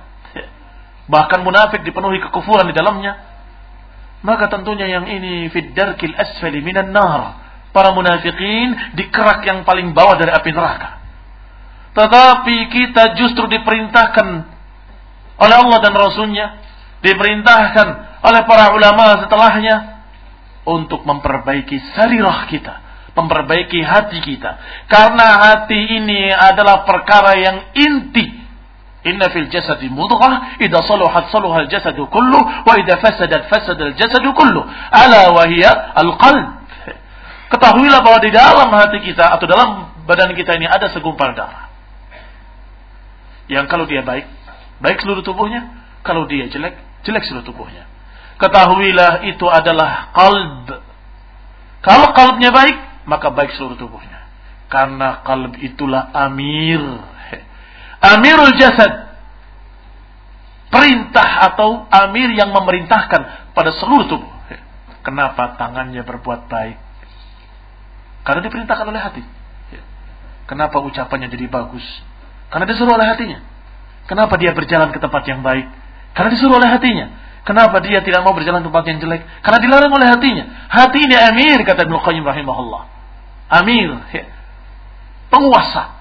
bahkan 1.06 1.46
munafik 1.46 1.86
dipenuhi 1.86 2.18
kekufuran 2.18 2.66
di 2.66 2.74
dalamnya, 2.74 3.14
maka 4.26 4.50
tentunya 4.50 4.90
yang 4.90 5.06
ini 5.06 5.46
fiddarkil 5.54 6.18
asfali 6.18 6.58
minan 6.58 6.90
nar. 6.90 7.46
Para 7.70 7.94
munafikin 7.94 8.96
di 8.98 9.06
kerak 9.12 9.44
yang 9.46 9.62
paling 9.62 9.94
bawah 9.94 10.18
dari 10.18 10.34
api 10.34 10.50
neraka. 10.50 10.98
Tetapi 11.94 12.56
kita 12.74 13.14
justru 13.14 13.44
diperintahkan 13.46 14.26
oleh 15.38 15.56
Allah 15.62 15.78
dan 15.78 15.94
Rasulnya, 15.94 16.46
diperintahkan 17.04 17.86
oleh 18.24 18.42
para 18.50 18.74
ulama 18.74 19.22
setelahnya 19.22 19.97
untuk 20.68 21.08
memperbaiki 21.08 21.96
sarirah 21.96 22.44
kita, 22.52 22.74
memperbaiki 23.16 23.80
hati 23.80 24.20
kita. 24.20 24.60
Karena 24.92 25.40
hati 25.48 25.80
ini 25.96 26.28
adalah 26.28 26.84
perkara 26.84 27.32
yang 27.40 27.72
inti 27.72 28.38
Inna 29.08 29.30
fil 29.32 29.48
jasadi 29.48 29.88
mudghah 29.88 30.60
idza 30.60 30.84
saluhat 30.84 31.32
saluha 31.32 31.64
al-jasadu 31.64 32.10
kullu 32.12 32.38
wa 32.44 32.72
idza 32.76 33.00
fasadat 33.00 33.48
fasada 33.48 33.94
al-jasadu 33.94 34.34
kullu. 34.36 34.60
Ala 34.92 35.32
wa 35.32 35.48
hiya 35.48 35.70
al-qalb. 35.96 36.60
Ketahuilah 37.48 38.04
bahwa 38.04 38.20
di 38.20 38.28
dalam 38.28 38.68
hati 38.68 39.00
kita 39.00 39.32
atau 39.32 39.48
dalam 39.48 39.96
badan 40.04 40.36
kita 40.36 40.60
ini 40.60 40.68
ada 40.68 40.92
segumpal 40.92 41.32
darah. 41.32 41.72
Yang 43.48 43.72
kalau 43.72 43.88
dia 43.88 44.04
baik, 44.04 44.28
baik 44.84 45.00
seluruh 45.00 45.24
tubuhnya. 45.24 45.72
Kalau 46.04 46.28
dia 46.28 46.44
jelek, 46.52 46.76
jelek 47.08 47.24
seluruh 47.24 47.48
tubuhnya. 47.48 47.87
Ketahuilah 48.38 49.26
itu 49.26 49.46
adalah 49.50 50.14
kalb. 50.14 50.70
Kalau 51.82 52.08
kalbnya 52.14 52.54
baik, 52.54 53.06
maka 53.06 53.34
baik 53.34 53.54
seluruh 53.58 53.74
tubuhnya. 53.74 54.30
Karena 54.70 55.22
kalb 55.26 55.58
itulah 55.58 56.10
amir 56.14 56.82
Amirul 57.98 58.54
jasad. 58.58 59.10
Perintah 60.68 61.48
atau 61.50 61.88
amir 61.88 62.30
yang 62.36 62.52
memerintahkan 62.52 63.52
pada 63.56 63.70
seluruh 63.74 64.06
tubuh. 64.06 64.32
Kenapa 65.02 65.56
tangannya 65.56 66.04
berbuat 66.04 66.46
baik? 66.46 66.76
Karena 68.22 68.40
diperintahkan 68.44 68.86
oleh 68.86 69.00
hati. 69.00 69.22
Kenapa 70.44 70.84
ucapannya 70.84 71.32
jadi 71.32 71.48
bagus? 71.48 71.84
Karena 72.52 72.68
disuruh 72.68 72.96
oleh 72.96 73.08
hatinya. 73.08 73.40
Kenapa 74.08 74.36
dia 74.36 74.52
berjalan 74.52 74.92
ke 74.92 75.00
tempat 75.00 75.24
yang 75.24 75.40
baik? 75.40 75.68
Karena 76.12 76.30
disuruh 76.36 76.60
oleh 76.60 76.68
hatinya. 76.68 77.06
Kenapa 77.48 77.80
dia 77.80 78.04
tidak 78.04 78.20
mau 78.28 78.36
berjalan 78.36 78.60
tempat 78.60 78.84
yang 78.84 79.00
jelek? 79.00 79.24
Karena 79.40 79.56
dilarang 79.64 79.88
oleh 79.88 80.04
hatinya. 80.04 80.68
Hati 80.68 81.00
ini 81.00 81.16
amir 81.16 81.64
kata 81.64 81.88
Ibnu 81.88 81.96
Qayyim 81.96 82.20
rahimahullah. 82.20 82.82
Amir, 83.48 83.96
penguasa, 85.32 85.96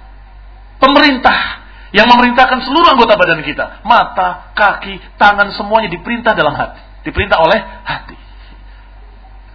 pemerintah 0.84 1.64
yang 1.96 2.12
memerintahkan 2.12 2.68
seluruh 2.68 2.92
anggota 2.92 3.16
badan 3.16 3.48
kita. 3.48 3.80
Mata, 3.88 4.52
kaki, 4.60 5.00
tangan 5.16 5.56
semuanya 5.56 5.88
diperintah 5.88 6.36
dalam 6.36 6.52
hati. 6.52 6.84
Diperintah 7.08 7.40
oleh 7.40 7.64
hati. 7.64 8.20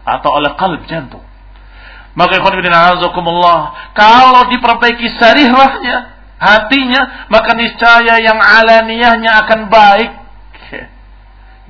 Atau 0.09 0.33
oleh 0.33 0.57
kalb 0.57 0.81
jantung. 0.89 1.21
Maka 2.17 2.41
azakumullah, 2.41 3.93
kalau 3.93 4.49
diperbaiki 4.49 5.13
sarihnya, 5.21 6.25
hatinya, 6.41 7.29
maka 7.29 7.53
niscaya 7.53 8.17
yang 8.17 8.41
alaniyahnya 8.41 9.45
akan 9.45 9.69
baik. 9.69 10.22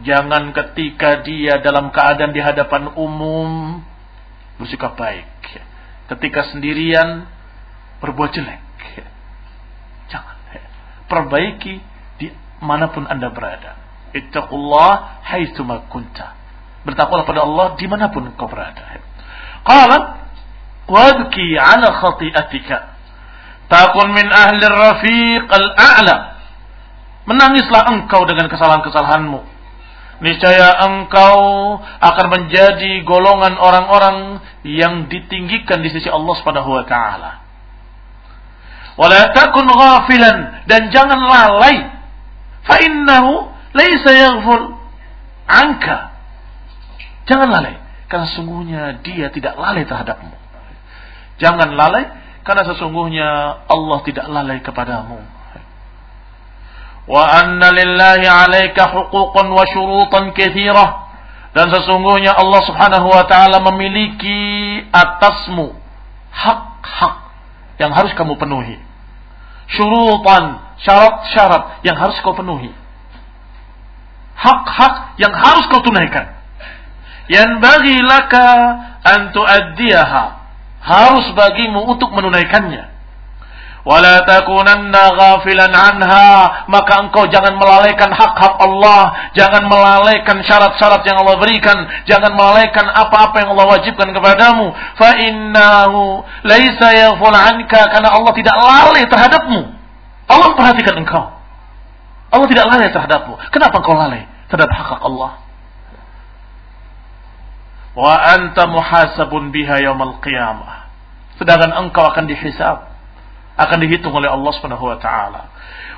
Jangan 0.01 0.56
ketika 0.56 1.20
dia 1.20 1.60
dalam 1.60 1.93
keadaan 1.93 2.32
di 2.32 2.40
hadapan 2.40 2.97
umum 2.97 3.85
bersikap 4.56 4.97
baik. 4.97 5.28
Ketika 6.09 6.48
sendirian 6.48 7.28
berbuat 8.01 8.32
jelek 8.32 8.73
perbaiki 11.12 11.77
di 12.16 12.32
mana 12.64 12.89
pun 12.89 13.05
Anda 13.05 13.28
berada. 13.28 13.77
Ittaqullah 14.16 15.20
haitsuma 15.28 15.85
kunta. 15.93 16.32
Bertakwalah 16.89 17.28
pada 17.28 17.44
Allah 17.44 17.77
di 17.77 17.85
mana 17.85 18.09
pun 18.09 18.32
kau 18.32 18.48
berada. 18.48 18.81
Qala 19.69 20.24
wabki 20.89 21.60
ala 21.60 21.93
khati'atika. 22.01 22.97
Takun 23.69 24.16
min 24.16 24.27
ahli 24.32 24.64
rafiq 24.64 25.47
al-a'la. 25.52 26.16
Menangislah 27.28 27.93
engkau 27.93 28.24
dengan 28.27 28.48
kesalahan-kesalahanmu. 28.48 29.51
Niscaya 30.22 30.78
engkau 30.86 31.38
akan 31.82 32.26
menjadi 32.30 33.02
golongan 33.02 33.58
orang-orang 33.58 34.38
yang 34.62 35.10
ditinggikan 35.10 35.82
di 35.82 35.90
sisi 35.90 36.06
Allah 36.06 36.34
Subhanahu 36.38 36.70
wa 36.70 36.86
taala. 36.86 37.42
Wala 38.94 39.34
takun 39.34 39.66
ghafilan 39.66 40.62
dan 40.70 40.94
jangan 40.94 41.18
lalai. 41.26 41.90
Fa 42.62 42.78
innahu 42.78 43.50
laisa 43.74 44.10
yaghful 44.14 44.78
anka. 45.50 46.14
Jangan 47.26 47.48
lalai 47.50 47.82
karena 48.06 48.26
sesungguhnya 48.30 48.82
dia 49.02 49.26
tidak 49.34 49.58
lalai 49.58 49.82
terhadapmu. 49.82 50.38
Jangan 51.42 51.74
lalai 51.74 52.06
karena 52.46 52.62
sesungguhnya 52.62 53.28
Allah 53.66 53.98
tidak 54.06 54.26
lalai 54.30 54.62
kepadamu. 54.62 55.41
Lillahi 57.08 58.26
'alaika 58.26 58.94
huquqan 58.94 59.46
wa 59.50 59.64
syurutan 59.66 60.30
katsirah. 60.30 61.10
Dan 61.52 61.68
sesungguhnya 61.68 62.32
Allah 62.32 62.60
Subhanahu 62.64 63.12
wa 63.12 63.24
taala 63.28 63.60
memiliki 63.60 64.80
atasmu 64.88 65.76
hak-hak 66.32 67.14
yang 67.76 67.92
harus 67.92 68.14
kamu 68.16 68.40
penuhi. 68.40 68.80
Syurutan, 69.68 70.64
syarat-syarat 70.80 71.84
yang 71.84 71.96
harus 71.98 72.16
kau 72.24 72.32
penuhi. 72.32 72.72
Hak-hak 74.32 75.20
yang 75.20 75.32
harus 75.32 75.68
kau 75.68 75.84
tunaikan. 75.84 76.40
Yang 77.28 77.50
bagi 77.60 77.96
laka 78.00 78.48
antu 79.04 79.44
addiyaha. 79.44 80.40
Harus 80.82 81.30
bagimu 81.38 81.94
untuk 81.94 82.10
menunaikannya 82.10 82.91
wala 83.82 84.22
takunanna 84.22 85.14
ghafilan 85.18 85.74
anha. 85.74 86.66
Maka 86.70 86.92
engkau 87.02 87.26
jangan 87.30 87.59
melalaikan 87.59 88.10
hak-hak 88.14 88.54
Allah. 88.62 89.30
Jangan 89.34 89.66
melalaikan 89.66 90.38
syarat-syarat 90.46 91.02
yang 91.02 91.18
Allah 91.22 91.36
berikan. 91.38 91.76
Jangan 92.06 92.34
melalaikan 92.34 92.86
apa-apa 92.86 93.42
yang 93.42 93.54
Allah 93.54 93.66
wajibkan 93.78 94.14
kepadamu. 94.14 94.70
Fa 94.94 95.10
innahu 95.18 96.22
laisa 96.46 96.88
yaghful 96.94 97.34
anka. 97.34 97.82
Karena 97.90 98.10
Allah 98.14 98.32
tidak 98.38 98.54
lalai 98.54 99.04
terhadapmu. 99.06 99.60
Allah 100.30 100.46
memperhatikan 100.54 100.94
engkau. 101.02 101.24
Allah 102.32 102.46
tidak 102.48 102.64
lalai 102.70 102.88
terhadapmu. 102.88 103.34
Kenapa 103.50 103.74
engkau 103.82 103.98
lalai 103.98 104.30
terhadap 104.46 104.70
hak-hak 104.70 105.02
Allah? 105.02 105.42
Wa 107.92 108.14
anta 108.38 108.64
muhasabun 108.70 109.52
biha 109.52 109.84
yaumal 109.84 110.16
qiyamah. 110.24 110.88
Sedangkan 111.36 111.74
engkau 111.76 112.09
akan 112.09 112.24
dihisab 112.30 112.91
akan 113.56 113.78
dihitung 113.84 114.12
oleh 114.12 114.32
Allah 114.32 114.52
Subhanahu 114.56 114.84
wa 114.88 114.98
taala. 114.98 115.52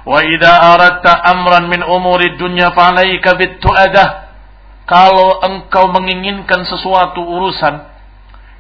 Wa 0.05 0.21
idza 0.21 0.53
aradta 0.53 1.23
amran 1.23 1.71
min 1.71 1.81
umuri 1.81 2.37
dunya 2.37 2.75
fa'alaika 2.75 3.39
bitu'adah. 3.39 4.09
Kalau 4.85 5.41
engkau 5.41 5.89
menginginkan 5.89 6.61
sesuatu 6.69 7.25
urusan 7.25 7.89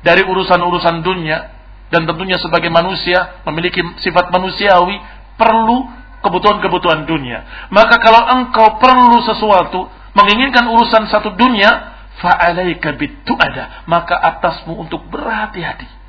dari 0.00 0.24
urusan-urusan 0.24 1.04
dunia 1.04 1.52
dan 1.92 2.08
tentunya 2.08 2.40
sebagai 2.40 2.72
manusia 2.72 3.44
memiliki 3.44 3.84
sifat 4.00 4.32
manusiawi 4.32 4.96
perlu 5.36 5.84
kebutuhan-kebutuhan 6.24 7.04
dunia. 7.04 7.68
Maka 7.68 8.00
kalau 8.00 8.24
engkau 8.24 8.80
perlu 8.80 9.20
sesuatu 9.20 9.84
menginginkan 10.16 10.64
urusan 10.72 11.12
satu 11.12 11.36
dunia 11.36 11.92
fa'alaika 12.24 12.96
bitu'adah, 12.96 13.84
maka 13.84 14.16
atasmu 14.16 14.80
untuk 14.80 15.04
berhati-hati 15.12 16.03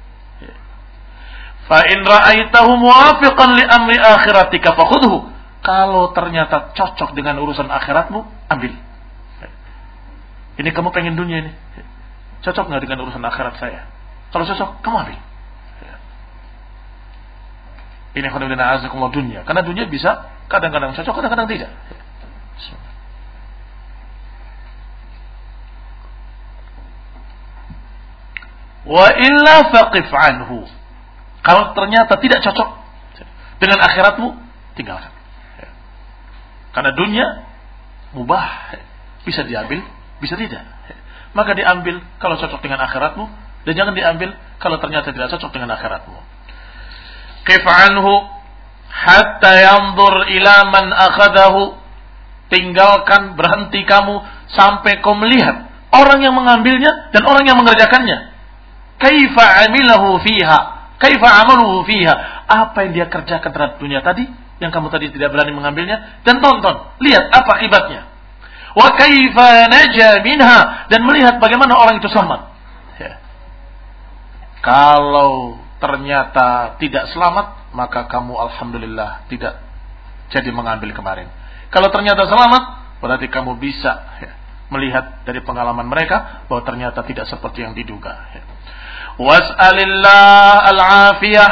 Fa 1.65 1.81
in 1.89 2.05
ra'aitahu 2.05 2.71
muwafiqan 2.77 3.49
li 3.57 3.65
amri 3.65 3.97
akhiratika 3.97 4.77
fakhudhu. 4.77 5.33
Kalau 5.65 6.13
ternyata 6.13 6.77
cocok 6.77 7.17
dengan 7.17 7.41
urusan 7.41 7.65
akhiratmu, 7.65 8.21
ambil. 8.53 8.73
Ini 10.61 10.69
kamu 10.69 10.93
pengen 10.93 11.17
dunia 11.17 11.41
ini. 11.41 11.51
Cocok 12.45 12.69
nggak 12.69 12.85
dengan 12.85 13.01
urusan 13.09 13.23
akhirat 13.25 13.57
saya? 13.57 13.89
Kalau 14.29 14.45
cocok, 14.45 14.85
kamu 14.85 14.95
ambil. 15.09 15.17
Ini 18.15 18.27
khonibina 18.31 18.79
azakumullah 18.79 19.11
dunia. 19.11 19.43
Karena 19.43 19.65
dunia 19.65 19.89
bisa 19.89 20.31
kadang-kadang 20.47 20.95
cocok, 20.95 21.13
kadang-kadang 21.19 21.49
tidak. 21.51 21.71
Wa 28.85 29.07
illa 29.17 29.55
faqif 29.73 30.07
anhu. 30.13 30.69
Kalau 31.45 31.77
ternyata 31.77 32.17
tidak 32.17 32.41
cocok 32.41 32.69
dengan 33.61 33.77
akhiratmu, 33.85 34.33
tinggalkan. 34.73 35.13
Karena 36.73 36.91
dunia 36.97 37.25
mubah, 38.17 38.73
bisa 39.23 39.45
diambil, 39.45 39.85
bisa 40.17 40.33
tidak. 40.35 40.65
Maka 41.37 41.53
diambil 41.53 42.01
kalau 42.17 42.41
cocok 42.41 42.65
dengan 42.65 42.81
akhiratmu 42.83 43.29
dan 43.69 43.73
jangan 43.77 43.93
diambil 43.93 44.33
kalau 44.57 44.81
ternyata 44.81 45.13
tidak 45.13 45.29
cocok 45.37 45.53
dengan 45.53 45.77
akhiratmu. 45.77 46.17
Kif'anhu 47.45 48.13
hatta 48.89 49.51
yanzur 49.53 50.15
ila 50.25 50.55
man 50.73 50.85
akhadahu 50.89 51.77
tinggalkan 52.49 53.37
berhenti 53.37 53.85
kamu 53.85 54.25
sampai 54.49 54.99
kau 55.05 55.13
melihat 55.13 55.69
orang 55.93 56.25
yang 56.25 56.33
mengambilnya 56.33 57.13
dan 57.13 57.21
orang 57.23 57.45
yang 57.45 57.55
mengerjakannya. 57.61 58.33
Kaifa 58.97 59.45
amilahu 59.69 60.23
fiha 60.23 60.74
Kaifa 60.95 61.27
amaluhu 61.43 61.83
fiha? 61.83 62.45
Apa 62.47 62.87
yang 62.87 62.91
dia 62.95 63.05
kerjakan 63.11 63.51
terhadap 63.51 63.77
dunia 63.81 63.99
tadi 63.99 64.25
yang 64.63 64.71
kamu 64.71 64.87
tadi 64.87 65.11
tidak 65.11 65.35
berani 65.35 65.51
mengambilnya 65.51 66.23
dan 66.23 66.39
tonton, 66.39 66.95
lihat 67.03 67.27
apa 67.27 67.51
akibatnya. 67.59 68.07
Wa 68.75 68.91
kaifa 68.95 69.71
naja 69.71 70.19
minha 70.23 70.87
dan 70.91 70.99
melihat 71.07 71.39
bagaimana 71.39 71.75
orang 71.75 71.99
itu 71.99 72.07
selamat. 72.11 72.51
Ya. 72.99 73.19
Kalau 74.63 75.59
ternyata 75.79 76.79
tidak 76.79 77.11
selamat, 77.11 77.71
maka 77.75 78.07
kamu 78.07 78.35
alhamdulillah 78.35 79.27
tidak 79.27 79.59
jadi 80.31 80.49
mengambil 80.51 80.91
kemarin. 80.95 81.27
Kalau 81.71 81.91
ternyata 81.91 82.23
selamat, 82.27 82.63
berarti 83.03 83.27
kamu 83.27 83.59
bisa 83.59 83.91
ya, 84.23 84.31
melihat 84.71 85.23
dari 85.27 85.43
pengalaman 85.43 85.87
mereka 85.87 86.47
bahwa 86.47 86.63
ternyata 86.63 87.03
tidak 87.03 87.27
seperti 87.27 87.63
yang 87.67 87.75
diduga. 87.75 88.31
Ya. 88.31 88.43
Was'alillah 89.15 90.67
al-afiyah 90.75 91.51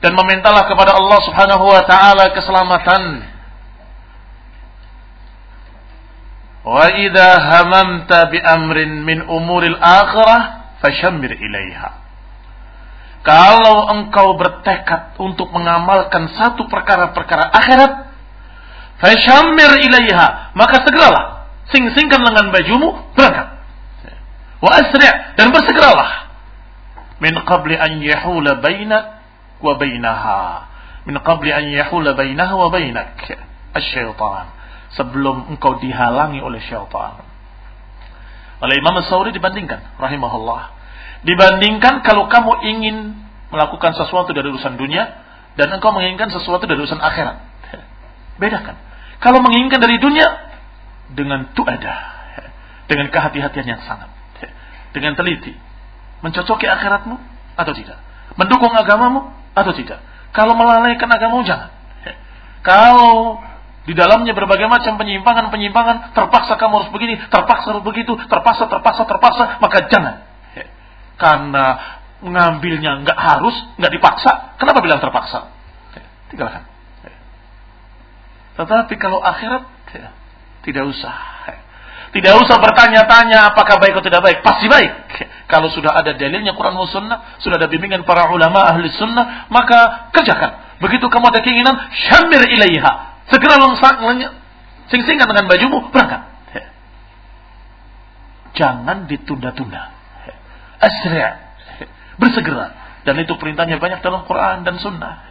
dan 0.00 0.16
memintalah 0.16 0.64
kepada 0.64 0.96
Allah 0.96 1.18
Subhanahu 1.28 1.64
wa 1.68 1.82
taala 1.84 2.32
keselamatan. 2.32 3.02
Wa 6.62 6.86
idza 6.94 7.30
hamamta 7.36 8.32
bi 8.32 8.38
amrin 8.40 9.04
min 9.04 9.28
umuril 9.28 9.76
akhirah 9.76 10.72
fashammir 10.80 11.36
ilaiha. 11.36 12.00
Kalau 13.22 13.92
engkau 13.92 14.34
bertekad 14.34 15.14
untuk 15.20 15.52
mengamalkan 15.54 16.26
satu 16.34 16.66
perkara-perkara 16.66 17.54
akhirat, 17.54 17.92
fashammir 18.98 19.78
ilaiha, 19.78 20.56
maka 20.58 20.82
segeralah 20.82 21.46
sing-singkan 21.70 22.18
lengan 22.18 22.50
bajumu, 22.50 22.98
berangkat. 23.14 23.62
Wa 24.58 24.70
asri' 24.80 25.14
dan 25.38 25.54
bersegeralah 25.54 26.21
min 27.22 27.34
qabli 27.46 27.78
an 27.78 28.02
yahula 28.02 28.58
bainak 28.58 29.22
wa 29.62 29.78
bainaha. 29.78 30.66
Min 31.06 31.14
qabli 31.22 31.54
an 31.54 31.70
yahula 31.70 32.18
bainaha 32.18 32.58
wa 32.58 32.68
bainak. 32.74 33.14
Asy-syaitan. 33.70 34.50
Sebelum 34.98 35.54
engkau 35.54 35.78
dihalangi 35.78 36.42
oleh 36.42 36.58
syaitan. 36.66 37.22
Oleh 38.62 38.74
Imam 38.78 38.98
Sauri 39.06 39.34
dibandingkan 39.34 39.98
rahimahullah 39.98 40.82
Dibandingkan 41.22 42.02
kalau 42.02 42.26
kamu 42.26 42.52
ingin 42.66 42.96
melakukan 43.54 43.94
sesuatu 43.94 44.34
dari 44.34 44.50
urusan 44.50 44.74
dunia 44.74 45.06
dan 45.54 45.70
engkau 45.70 45.94
menginginkan 45.94 46.34
sesuatu 46.34 46.66
dari 46.66 46.82
urusan 46.82 46.98
akhirat. 46.98 47.38
Bedakan. 48.42 48.74
Kalau 49.22 49.38
menginginkan 49.38 49.78
dari 49.78 50.02
dunia 50.02 50.26
dengan 51.14 51.46
ada 51.46 51.94
dengan 52.90 53.06
kehati-hatian 53.14 53.66
yang 53.70 53.82
sangat, 53.86 54.10
dengan 54.90 55.14
teliti, 55.14 55.54
mencocoki 56.22 56.66
akhiratmu 56.66 57.18
atau 57.58 57.72
tidak, 57.74 57.98
mendukung 58.38 58.72
agamamu 58.72 59.30
atau 59.52 59.72
tidak. 59.76 60.00
Kalau 60.32 60.56
melalaikan 60.56 61.10
agamamu 61.12 61.44
jangan. 61.44 61.68
Kalau 62.62 63.42
di 63.82 63.92
dalamnya 63.92 64.32
berbagai 64.32 64.70
macam 64.70 64.94
penyimpangan-penyimpangan, 64.96 66.14
terpaksa 66.14 66.54
kamu 66.54 66.72
harus 66.80 66.90
begini, 66.94 67.18
terpaksa 67.26 67.74
harus 67.74 67.84
begitu, 67.84 68.14
terpaksa, 68.30 68.70
terpaksa, 68.70 69.02
terpaksa, 69.04 69.58
maka 69.58 69.78
jangan 69.90 70.32
karena 71.22 71.66
mengambilnya 72.18 73.06
nggak 73.06 73.18
harus, 73.18 73.54
nggak 73.78 73.92
dipaksa, 73.94 74.58
kenapa 74.58 74.82
bilang 74.82 74.98
terpaksa? 74.98 75.54
Tinggalkan. 76.30 76.66
Tetapi 78.58 78.94
kalau 78.98 79.22
akhirat, 79.22 79.62
tidak 80.66 80.84
usah. 80.90 81.14
Tidak 82.12 82.32
usah 82.44 82.60
bertanya-tanya 82.60 83.56
apakah 83.56 83.80
baik 83.80 83.96
atau 83.96 84.04
tidak 84.04 84.20
baik. 84.20 84.38
Pasti 84.44 84.68
baik. 84.68 84.92
Kalau 85.52 85.72
sudah 85.72 85.96
ada 85.96 86.12
dalilnya 86.12 86.52
Quran 86.52 86.76
dan 86.76 86.88
Sunnah, 86.92 87.18
sudah 87.40 87.56
ada 87.56 87.72
bimbingan 87.72 88.04
para 88.04 88.28
ulama 88.32 88.68
ahli 88.68 88.88
sunnah, 88.96 89.48
maka 89.52 90.12
kerjakan. 90.12 90.80
Begitu 90.80 91.08
kamu 91.08 91.28
ada 91.28 91.40
keinginan, 91.44 91.76
syamir 91.92 92.40
ilaiha. 92.40 93.24
Segera 93.28 93.60
lengsak, 93.60 94.00
sing-singkan 94.88 95.28
dengan 95.28 95.44
bajumu, 95.48 95.92
berangkat. 95.92 96.24
Jangan 98.60 99.08
ditunda-tunda 99.08 99.92
asri' 100.88 101.20
bersegera 102.20 102.76
dan 103.02 103.18
itu 103.18 103.34
perintahnya 103.34 103.82
banyak 103.82 104.04
dalam 104.04 104.22
Quran 104.28 104.62
dan 104.62 104.78
Sunnah 104.78 105.26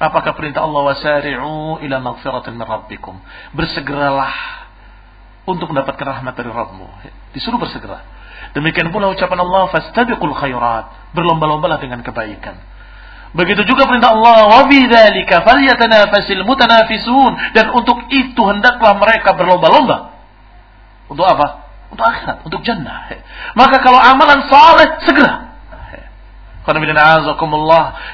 apakah 0.00 0.36
perintah 0.36 0.64
Allah 0.64 0.92
wasari'u 0.92 1.80
ila 1.80 1.96
maghfiratin 2.00 2.56
min 2.56 2.66
rabbikum 2.66 3.20
bersegeralah 3.56 4.59
untuk 5.54 5.70
mendapatkan 5.70 6.02
rahmat 6.02 6.34
dari 6.36 6.50
Rabbmu 6.50 6.86
disuruh 7.34 7.58
bersegera 7.58 8.02
demikian 8.54 8.90
pula 8.94 9.10
ucapan 9.10 9.38
Allah 9.42 9.70
fastabiqul 9.70 10.34
khairat 10.34 11.14
berlomba-lombalah 11.16 11.78
dengan 11.82 12.02
kebaikan 12.06 12.70
Begitu 13.30 13.62
juga 13.62 13.86
perintah 13.86 14.10
Allah, 14.10 14.50
wa 14.50 14.66
bidzalika 14.66 15.46
falyatanafasil 15.46 16.42
mutanafisun 16.42 17.54
dan 17.54 17.70
untuk 17.70 18.10
itu 18.10 18.42
hendaklah 18.42 18.98
mereka 18.98 19.38
berlomba-lomba. 19.38 20.18
Untuk 21.06 21.22
apa? 21.22 21.70
untuk 21.90 22.06
akhirat, 22.06 22.46
untuk 22.46 22.62
jannah. 22.62 23.10
Maka 23.58 23.82
kalau 23.82 23.98
amalan 23.98 24.46
saleh 24.46 24.88
segera. 25.04 25.50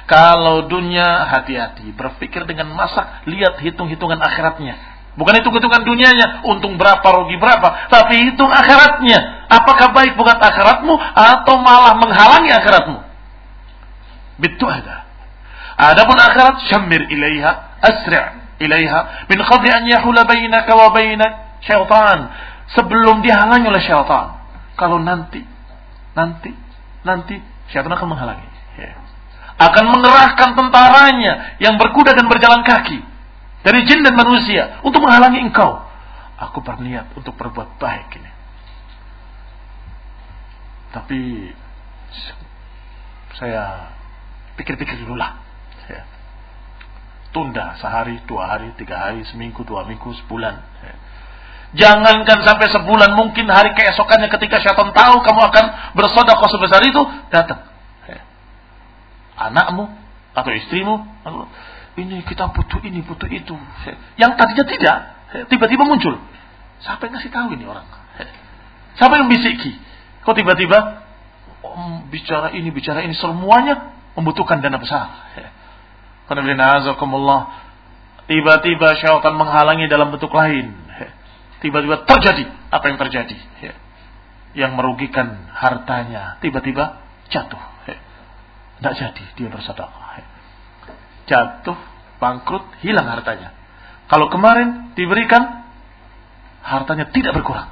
Kalau 0.07 0.57
dunia 0.65 1.29
hati-hati, 1.29 1.93
berpikir 1.93 2.49
dengan 2.49 2.73
masak, 2.73 3.29
lihat 3.29 3.61
hitung-hitungan 3.61 4.17
akhiratnya. 4.17 4.96
Bukan 5.17 5.33
hitung-hitungan 5.41 5.81
dunianya, 5.81 6.45
untung 6.45 6.77
berapa, 6.77 7.01
rugi 7.01 7.41
berapa, 7.41 7.89
tapi 7.89 8.29
hitung 8.29 8.53
akhiratnya. 8.53 9.49
Apakah 9.49 9.97
baik 9.97 10.13
bukan 10.13 10.37
akhiratmu 10.37 10.93
atau 11.17 11.57
malah 11.65 11.97
menghalangi 11.97 12.53
akhiratmu? 12.53 13.01
Bitu 14.37 14.65
ada. 14.69 15.09
Adapun 15.81 16.21
akhirat 16.21 16.69
syamir 16.69 17.09
ilaiha, 17.09 17.81
asri' 17.81 18.21
ilaiha 18.61 19.29
min 19.33 19.41
khadri 19.41 19.73
an 19.73 19.89
yahula 19.89 20.29
bainaka 20.29 20.73
wa 20.77 20.93
bainak 20.93 21.65
syaitan 21.65 22.29
sebelum 22.77 23.25
dihalangi 23.25 23.73
oleh 23.73 23.81
syaitan. 23.81 24.37
Kalau 24.77 25.01
nanti, 25.01 25.41
nanti, 26.13 26.53
nanti 27.09 27.41
syaitan 27.73 27.89
akan 27.89 28.13
menghalangi. 28.13 28.49
Ya. 28.77 29.01
Akan 29.57 29.89
mengerahkan 29.89 30.53
tentaranya 30.53 31.57
yang 31.65 31.81
berkuda 31.81 32.13
dan 32.13 32.29
berjalan 32.29 32.61
kaki 32.69 33.16
dari 33.67 33.83
jin 33.83 34.07
dan 34.07 34.15
manusia 34.15 34.79
untuk 34.87 35.03
menghalangi 35.03 35.43
engkau. 35.43 35.83
Aku 36.39 36.63
berniat 36.63 37.11
untuk 37.19 37.35
berbuat 37.35 37.83
baik 37.83 38.15
ini. 38.15 38.31
Tapi 40.95 41.51
saya 43.35 43.91
pikir-pikir 44.55 45.03
dulu 45.03 45.19
lah. 45.19 45.43
Tunda 47.35 47.75
sehari, 47.83 48.23
dua 48.25 48.55
hari, 48.55 48.73
tiga 48.81 48.97
hari, 48.97 49.27
seminggu, 49.29 49.67
dua 49.67 49.85
minggu, 49.85 50.09
sebulan. 50.25 50.57
Jangankan 51.77 52.41
sampai 52.47 52.71
sebulan, 52.73 53.13
mungkin 53.13 53.51
hari 53.53 53.77
keesokannya 53.77 54.33
ketika 54.33 54.63
syaitan 54.63 54.89
tahu 54.95 55.21
kamu 55.21 55.41
akan 55.53 55.65
bersodakoh 55.93 56.49
sebesar 56.49 56.81
itu, 56.87 57.03
datang. 57.29 57.67
Anakmu 59.37 59.85
atau 60.33 60.49
istrimu, 60.55 61.05
ini 61.97 62.23
kita 62.25 62.53
butuh 62.53 62.81
ini, 62.85 63.01
butuh 63.03 63.29
itu. 63.29 63.57
Yang 64.21 64.33
tadinya 64.37 64.65
tidak, 64.69 64.97
tiba-tiba 65.49 65.85
muncul. 65.89 66.21
Siapa 66.85 67.09
yang 67.09 67.17
ngasih 67.17 67.33
tahu 67.33 67.49
ini 67.57 67.65
orang? 67.65 67.89
Siapa 69.01 69.17
yang 69.17 69.29
bisiki? 69.33 69.73
Kok 70.25 70.37
tiba-tiba 70.37 71.05
bicara 72.13 72.53
ini, 72.53 72.69
bicara 72.73 73.01
ini, 73.05 73.17
semuanya 73.17 73.97
membutuhkan 74.17 74.61
dana 74.61 74.77
besar. 74.77 75.09
Tiba-tiba 78.27 78.89
syaitan 78.99 79.35
menghalangi 79.39 79.87
dalam 79.87 80.11
bentuk 80.11 80.35
lain 80.35 80.87
tiba-tiba 81.61 82.05
terjadi 82.05 82.45
apa 82.69 82.85
yang 82.91 82.99
terjadi 83.01 83.37
ya. 83.65 83.75
yang 84.53 84.73
merugikan 84.77 85.49
hartanya 85.57 86.37
tiba-tiba 86.45 87.01
jatuh 87.33 87.63
tidak 88.77 88.93
jadi 88.93 89.25
dia 89.41 89.49
bersedekah. 89.49 90.36
Jatuh 91.27 91.79
bangkrut 92.23 92.65
hilang 92.81 93.07
hartanya 93.07 93.53
kalau 94.07 94.31
kemarin 94.31 94.95
diberikan 94.95 95.67
hartanya 96.63 97.11
tidak 97.11 97.37
berkurang 97.37 97.71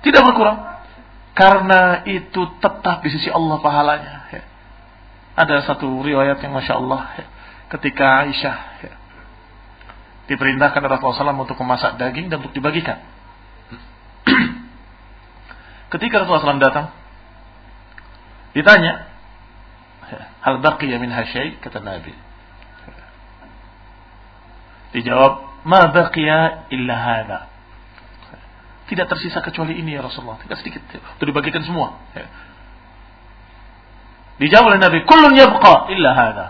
tidak 0.00 0.22
berkurang 0.24 0.58
karena 1.36 2.04
itu 2.08 2.42
tetap 2.60 3.00
di 3.04 3.08
sisi 3.12 3.28
Allah 3.30 3.60
pahalanya 3.60 4.14
ya. 4.32 4.42
ada 5.36 5.64
satu 5.64 6.00
riwayat 6.00 6.40
yang 6.40 6.52
masya 6.56 6.80
Allah 6.80 7.00
ketika 7.70 8.26
Aisyah 8.26 8.56
ya, 8.82 8.92
diperintahkan 10.30 10.78
oleh 10.78 10.94
Rasulullah 10.94 11.34
SAW 11.34 11.42
untuk 11.42 11.58
memasak 11.58 11.98
daging 11.98 12.30
dan 12.30 12.38
untuk 12.38 12.54
dibagikan. 12.54 13.02
Ketika 15.92 16.22
Rasulullah 16.22 16.54
SAW 16.54 16.62
datang, 16.62 16.86
ditanya, 18.54 19.10
hal 20.46 20.62
baqiya 20.62 21.02
min 21.02 21.10
hasyai 21.10 21.58
kata 21.58 21.82
Nabi. 21.82 22.14
Dijawab, 24.90 25.62
ma 25.66 25.90
baqiya 25.90 26.70
illa 26.74 26.96
hadha. 26.96 27.40
Tidak 28.90 29.06
tersisa 29.06 29.38
kecuali 29.38 29.78
ini 29.78 29.94
ya 29.94 30.02
Rasulullah. 30.02 30.42
Tidak 30.42 30.56
sedikit. 30.58 30.82
Itu 30.90 31.22
dibagikan 31.22 31.62
semua. 31.62 31.94
Dijawab 34.42 34.74
oleh 34.74 34.80
Nabi, 34.82 35.06
kullun 35.06 35.36
yabqa 35.38 35.92
illa 35.94 36.10
hadha. 36.10 36.46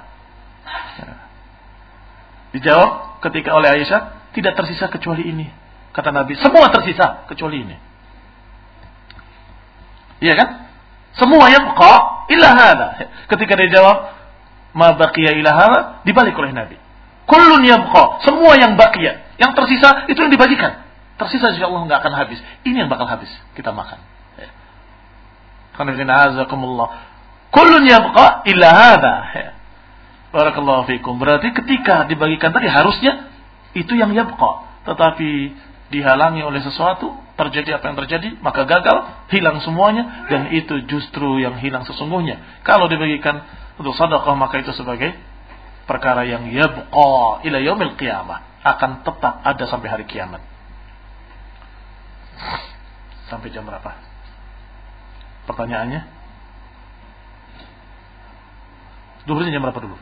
Dijawab, 2.56 3.20
ketika 3.20 3.52
oleh 3.52 3.76
Aisyah 3.76 4.32
tidak 4.32 4.56
tersisa 4.56 4.88
kecuali 4.88 5.28
ini. 5.28 5.46
Kata 5.92 6.14
Nabi, 6.14 6.38
semua 6.38 6.70
tersisa 6.70 7.26
kecuali 7.28 7.66
ini. 7.66 7.76
Iya 10.20 10.34
kan? 10.36 10.48
Semua 11.16 11.50
yang 11.50 11.74
illa 12.30 12.50
hada. 12.54 12.88
Ketika 13.26 13.58
dia 13.58 13.68
jawab, 13.80 14.14
ma 14.76 14.94
baqiya 14.94 15.34
illa 15.34 15.52
dibalik 16.06 16.36
oleh 16.38 16.54
Nabi. 16.54 16.76
Kullun 17.30 17.62
yabqa. 17.62 18.26
Semua 18.26 18.58
yang 18.58 18.74
bakia. 18.74 19.22
Yang 19.38 19.54
tersisa 19.54 20.10
itu 20.10 20.18
yang 20.18 20.34
dibagikan. 20.34 20.82
Tersisa 21.14 21.54
insya 21.54 21.70
Allah 21.70 21.86
nggak 21.86 22.02
akan 22.02 22.14
habis. 22.18 22.42
Ini 22.66 22.82
yang 22.84 22.90
bakal 22.90 23.06
habis. 23.06 23.30
Kita 23.54 23.70
makan. 23.70 24.02
Ya. 24.34 24.50
Kullun 27.54 27.84
yabqa 27.86 28.42
illa 28.50 28.68
hadha. 28.74 29.14
Ya. 29.30 29.50
Barakallahu 30.34 30.90
fikum. 30.90 31.22
Berarti 31.22 31.54
ketika 31.54 32.10
dibagikan 32.10 32.50
tadi 32.50 32.66
harusnya 32.66 33.30
itu 33.78 33.94
yang 33.94 34.10
yabqa. 34.10 34.82
Tetapi 34.90 35.30
dihalangi 35.94 36.42
oleh 36.42 36.62
sesuatu, 36.66 37.14
terjadi 37.38 37.78
apa 37.78 37.90
yang 37.90 37.96
terjadi, 38.06 38.28
maka 38.42 38.66
gagal, 38.66 39.26
hilang 39.30 39.58
semuanya, 39.62 40.26
dan 40.30 40.50
itu 40.54 40.86
justru 40.86 41.42
yang 41.42 41.58
hilang 41.58 41.82
sesungguhnya. 41.86 42.62
Kalau 42.62 42.86
dibagikan 42.86 43.42
untuk 43.78 43.94
sadaqah, 43.98 44.34
maka 44.38 44.62
itu 44.62 44.70
sebagai 44.74 45.14
perkara 45.90 46.22
yang 46.22 46.46
yabqa 46.54 47.42
ila 47.42 47.58
yaumil 47.58 47.98
qiyamah. 47.98 48.62
Akan 48.62 49.02
tetap 49.02 49.42
ada 49.42 49.64
sampai 49.66 49.90
hari 49.90 50.06
kiamat. 50.06 50.38
Sampai 53.26 53.50
jam 53.50 53.66
berapa? 53.66 53.98
Pertanyaannya? 55.50 56.06
Duhurnya 59.26 59.50
jam 59.50 59.66
berapa 59.66 59.82
dulu? 59.82 59.98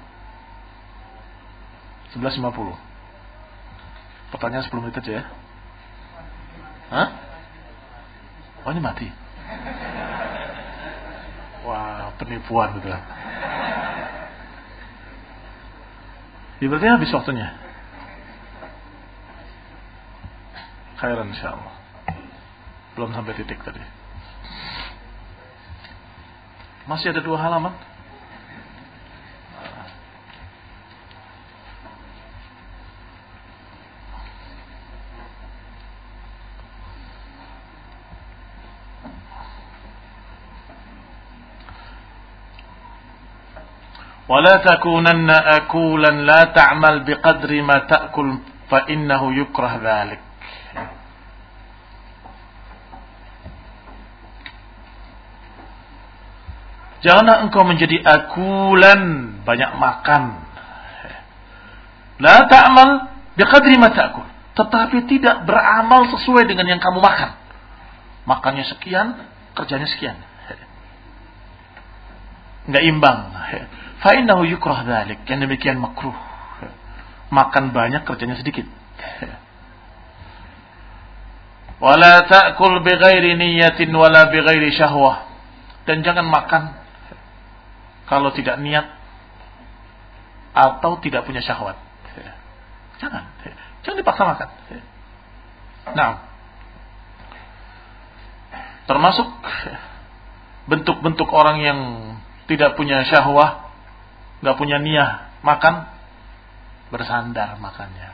11.50 2.17 4.33
Pertanyaan 4.33 4.65
10 4.65 4.81
menit 4.81 4.97
aja 4.97 5.13
ya 5.13 5.25
Hah? 6.89 7.09
Oh 8.65 8.73
ini 8.73 8.81
mati 8.81 9.13
Wah 11.69 12.17
penipuan 12.17 12.81
gitu 12.81 12.89
Ya 16.59 16.67
berarti 16.67 16.87
habis 16.91 17.11
waktunya. 17.15 17.55
Khairan 20.99 21.31
insyaAllah. 21.31 21.77
Belum 22.99 23.15
sampai 23.15 23.39
titik 23.39 23.63
tadi. 23.63 23.79
Masih 26.91 27.15
ada 27.15 27.23
dua 27.23 27.39
halaman 27.39 27.77
ولا 44.28 44.56
تكونن 44.58 45.30
أكولا 45.30 46.12
لا 46.24 46.42
تعمل 46.56 47.04
بقدر 47.04 47.52
ما 47.62 47.78
تأكل 47.92 48.30
فإنه 48.72 49.22
يكره 49.40 49.74
ذلك 49.84 50.22
Janganlah 57.04 57.44
engkau 57.44 57.68
menjadi 57.68 58.00
akulan 58.00 59.36
banyak 59.44 59.76
makan. 59.76 60.40
La 62.24 62.48
ta'mal 62.48 63.12
biqadri 63.36 63.76
ma 63.76 63.92
ta'kul. 63.92 64.24
Tetapi 64.56 65.04
tidak 65.12 65.44
beramal 65.44 66.08
sesuai 66.16 66.48
dengan 66.48 66.64
yang 66.64 66.80
kamu 66.80 67.04
makan. 67.04 67.36
Makannya 68.24 68.64
sekian, 68.72 69.20
kerjanya 69.52 69.84
sekian. 69.92 70.16
Enggak 72.72 72.84
imbang. 72.88 73.20
Fa'innahu 73.99 74.47
yukrah 74.47 74.87
dhalik. 74.87 75.27
Yang 75.27 75.51
demikian 75.51 75.83
makruh. 75.83 76.15
Makan 77.29 77.75
banyak, 77.75 78.07
kerjanya 78.07 78.39
sedikit. 78.39 78.65
Wala 81.79 82.27
ta'kul 82.27 82.83
bighairi 82.83 83.39
niyatin 83.39 83.91
wala 83.95 84.31
bighairi 84.31 84.75
syahwah. 84.75 85.27
Dan 85.87 86.03
jangan 86.03 86.27
makan 86.27 86.75
kalau 88.11 88.35
tidak 88.35 88.59
niat 88.59 88.87
atau 90.57 90.99
tidak 90.99 91.23
punya 91.23 91.39
syahwat. 91.39 91.79
Jangan. 92.99 93.31
Jangan 93.87 93.99
dipaksa 93.99 94.23
makan. 94.27 94.49
Nah. 95.95 96.13
Termasuk 98.89 99.29
bentuk-bentuk 100.67 101.29
orang 101.31 101.61
yang 101.61 101.79
tidak 102.49 102.75
punya 102.75 103.05
syahwat 103.05 103.68
nggak 104.43 104.57
punya 104.59 104.79
niat 104.79 105.43
makan 105.43 105.87
bersandar 106.89 107.59
makannya. 107.59 108.11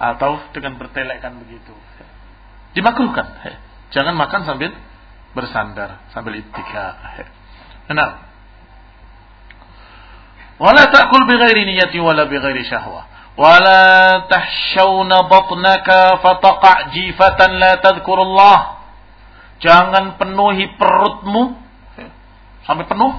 Atau 0.00 0.40
dengan 0.56 0.80
bertelekkan 0.80 1.36
begitu. 1.44 1.76
Dimakruhkan. 2.72 3.26
Jangan 3.92 4.16
makan 4.16 4.48
sambil 4.48 4.72
bersandar 5.34 6.02
sambil 6.10 6.42
ittika 6.42 6.98
nah 7.90 8.22
wala 10.58 10.90
ta'kul 10.90 11.26
bighairi 11.26 11.66
niyati 11.66 11.98
wala 12.02 12.26
bighairi 12.26 12.66
syahwah 12.66 13.06
wala 13.38 14.26
tahshawna 14.26 15.26
batnaka 15.30 16.18
fataqa' 16.22 16.94
jifatan 16.94 17.50
la 17.62 17.78
tadhkurullah 17.78 18.79
Jangan 19.60 20.16
penuhi 20.16 20.72
perutmu 20.80 21.56
sampai 22.64 22.84
penuh. 22.88 23.12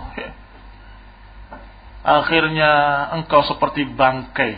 Akhirnya 2.02 2.72
engkau 3.22 3.46
seperti 3.46 3.86
bangkai. 3.86 4.58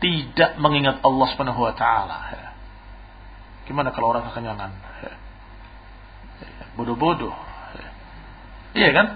Tidak 0.00 0.56
mengingat 0.56 1.04
Allah 1.04 1.26
subhanahu 1.28 1.60
wa 1.60 1.76
ta'ala. 1.76 2.16
Gimana 3.68 3.92
kalau 3.92 4.16
orang 4.16 4.24
kekenyangan? 4.32 4.72
Bodoh-bodoh. 6.80 7.36
Iya 8.72 8.90
kan? 8.96 9.06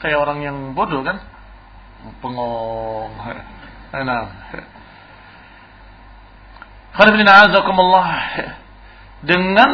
Kayak 0.00 0.18
orang 0.24 0.40
yang 0.40 0.56
bodoh 0.72 1.04
kan? 1.04 1.20
Pengong. 2.24 3.12
Nah. 3.92 4.24
Dengan 9.22 9.70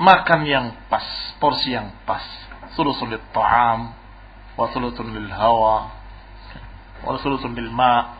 makan 0.00 0.40
yang 0.46 0.66
pas, 0.90 1.04
porsi 1.38 1.74
yang 1.74 1.94
pas. 2.08 2.22
Sulusul 2.74 3.14
ta'am, 3.30 3.94
wa 4.58 4.66
sulusun 4.74 5.14
lil 5.14 5.30
hawa, 5.30 5.94
wa 7.06 7.14
sulusun 7.22 7.54
lil 7.54 7.70
ma. 7.70 8.18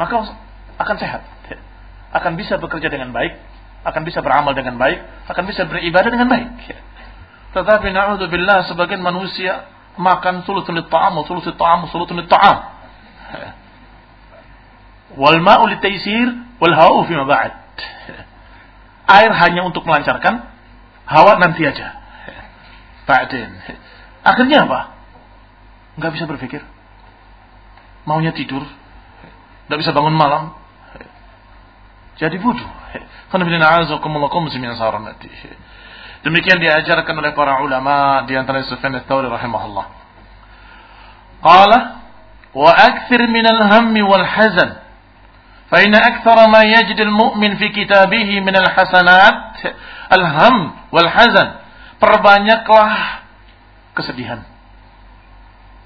Maka 0.00 0.32
akan 0.80 0.96
sehat. 0.96 1.22
Akan 2.08 2.40
bisa 2.40 2.56
bekerja 2.56 2.88
dengan 2.88 3.12
baik, 3.12 3.36
akan 3.84 4.02
bisa 4.08 4.24
beramal 4.24 4.56
dengan 4.56 4.80
baik, 4.80 5.28
akan 5.28 5.44
bisa 5.44 5.68
beribadah 5.68 6.08
dengan 6.08 6.28
baik. 6.32 6.48
Tetapi 7.52 7.92
na'udzubillah 7.92 8.68
sebagian 8.72 9.04
manusia 9.04 9.68
makan 10.00 10.48
sulusun 10.48 10.72
lil 10.72 10.88
ta'am, 10.88 11.12
wa 11.20 11.24
sulusun 11.28 11.52
ta'am, 11.58 11.84
wa 11.84 11.88
sulusun 11.92 12.16
lil 12.16 12.28
ta'am. 12.30 12.56
Wal 15.18 15.40
ma'u 15.44 15.68
litaysir 15.68 16.32
wal 16.56 16.72
hawa'u 16.72 17.04
fima 17.04 17.28
ba'd. 17.28 17.52
Air 19.08 19.32
hanya 19.32 19.64
untuk 19.64 19.84
melancarkan, 19.88 20.48
Hawa 21.08 21.40
nanti 21.40 21.64
aja. 21.64 21.96
Ba'din. 23.08 23.48
Akhirnya 24.20 24.68
apa? 24.68 24.92
Nggak 25.96 26.12
bisa 26.12 26.24
berpikir. 26.28 26.60
Maunya 28.04 28.36
tidur. 28.36 28.60
Nggak 29.66 29.78
bisa 29.80 29.96
bangun 29.96 30.12
malam. 30.12 30.52
Jadi 32.20 32.36
bodoh. 32.36 32.68
Demikian 36.18 36.58
diajarkan 36.58 37.14
oleh 37.14 37.32
para 37.32 37.62
ulama 37.62 38.26
di 38.26 38.34
antara 38.36 38.64
Sufyan 38.66 39.00
ats-Tsauri 39.00 39.30
rahimahullah. 39.30 39.86
Qala 41.38 41.78
wa 42.52 42.70
akthir 42.74 43.22
min 43.30 43.46
al-hammi 43.46 44.02
wal 44.02 44.26
hazan 44.26 44.87
فإن 45.73 45.95
أكثر 45.95 46.37
ما 46.53 46.61
يجد 46.61 46.99
المؤمن 47.01 47.57
في 47.57 47.73
كتابه 47.73 48.29
من 48.45 48.55
الحسنات 48.55 49.57
الهم 50.13 50.55
والحزن 50.93 51.47
perbanyaklah 51.97 53.23
kesedihan 53.97 54.43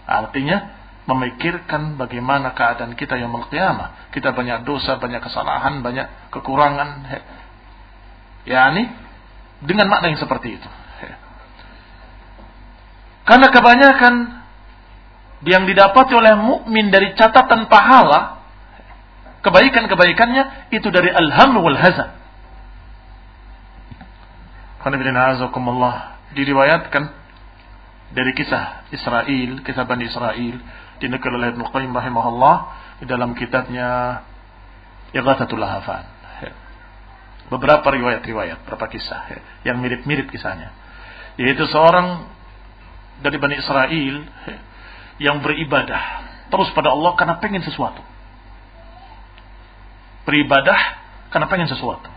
artinya 0.03 0.75
memikirkan 1.07 1.95
bagaimana 1.95 2.51
keadaan 2.57 2.97
kita 2.99 3.15
yang 3.15 3.31
qiyamah 3.47 4.11
kita 4.11 4.33
banyak 4.35 4.65
dosa 4.67 4.99
banyak 4.99 5.21
kesalahan 5.23 5.79
banyak 5.79 6.09
kekurangan 6.35 7.05
ya 8.49 8.75
ini 8.75 8.91
dengan 9.63 9.87
makna 9.87 10.09
yang 10.11 10.19
seperti 10.19 10.57
itu 10.57 10.69
karena 13.29 13.47
kebanyakan 13.53 14.13
yang 15.45 15.69
didapati 15.69 16.17
oleh 16.17 16.33
mukmin 16.33 16.89
dari 16.89 17.13
catatan 17.13 17.69
pahala 17.69 18.37
kebaikan-kebaikannya 19.42 20.72
itu 20.74 20.88
dari 20.88 21.10
alham 21.10 21.58
wal 21.58 21.76
hazan. 21.78 22.10
Diriwayatkan 26.32 27.02
dari 28.16 28.32
kisah 28.32 28.88
Israel, 28.90 29.60
kisah 29.62 29.84
Bani 29.84 30.08
Israel 30.08 30.56
dinukil 31.02 31.34
oleh 31.34 31.54
Ibnu 31.54 31.66
Qayyim 31.70 31.92
rahimahullah 31.92 32.56
di 33.02 33.06
dalam 33.10 33.34
kitabnya 33.34 34.22
Ighathatul 35.12 35.58
Lahafan. 35.58 36.06
Beberapa 37.52 37.84
riwayat-riwayat, 37.84 38.64
beberapa 38.64 38.86
kisah 38.88 39.28
yang 39.66 39.82
mirip-mirip 39.82 40.30
kisahnya. 40.30 40.72
Yaitu 41.36 41.66
seorang 41.68 42.26
dari 43.20 43.36
Bani 43.36 43.60
Israel 43.60 44.16
yang 45.20 45.44
beribadah 45.44 46.32
terus 46.48 46.68
pada 46.72 46.92
Allah 46.92 47.12
karena 47.16 47.36
pengen 47.38 47.64
sesuatu. 47.64 48.00
Beribadah 50.22 50.80
karena 51.30 51.46
pengen 51.50 51.68
sesuatu. 51.70 52.08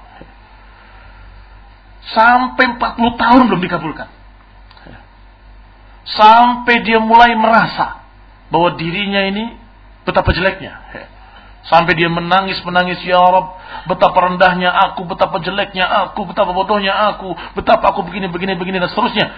Sampai 2.14 2.78
40 2.78 3.18
tahun 3.18 3.44
belum 3.50 3.62
dikabulkan. 3.66 4.08
Sampai 6.06 6.86
dia 6.86 7.02
mulai 7.02 7.34
merasa 7.34 8.06
bahwa 8.54 8.78
dirinya 8.78 9.26
ini 9.26 9.58
betapa 10.06 10.30
jeleknya. 10.38 10.86
Sampai 11.66 11.98
dia 11.98 12.06
menangis-menangis, 12.14 13.02
Ya 13.10 13.18
Rob, 13.18 13.58
betapa 13.90 14.14
rendahnya 14.22 14.70
aku, 14.70 15.02
betapa 15.10 15.42
jeleknya 15.42 15.90
aku, 16.06 16.30
betapa 16.30 16.54
bodohnya 16.54 16.94
aku, 17.10 17.34
betapa 17.58 17.90
aku 17.90 18.06
begini, 18.06 18.30
begini, 18.30 18.54
begini, 18.54 18.78
dan 18.78 18.94
seterusnya. 18.94 19.34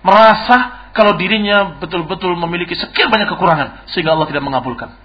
Merasa 0.00 0.88
kalau 0.96 1.20
dirinya 1.20 1.76
betul-betul 1.76 2.32
memiliki 2.40 2.72
sekian 2.72 3.12
banyak 3.12 3.28
kekurangan, 3.36 3.84
sehingga 3.92 4.16
Allah 4.16 4.24
tidak 4.32 4.48
mengabulkan. 4.48 4.96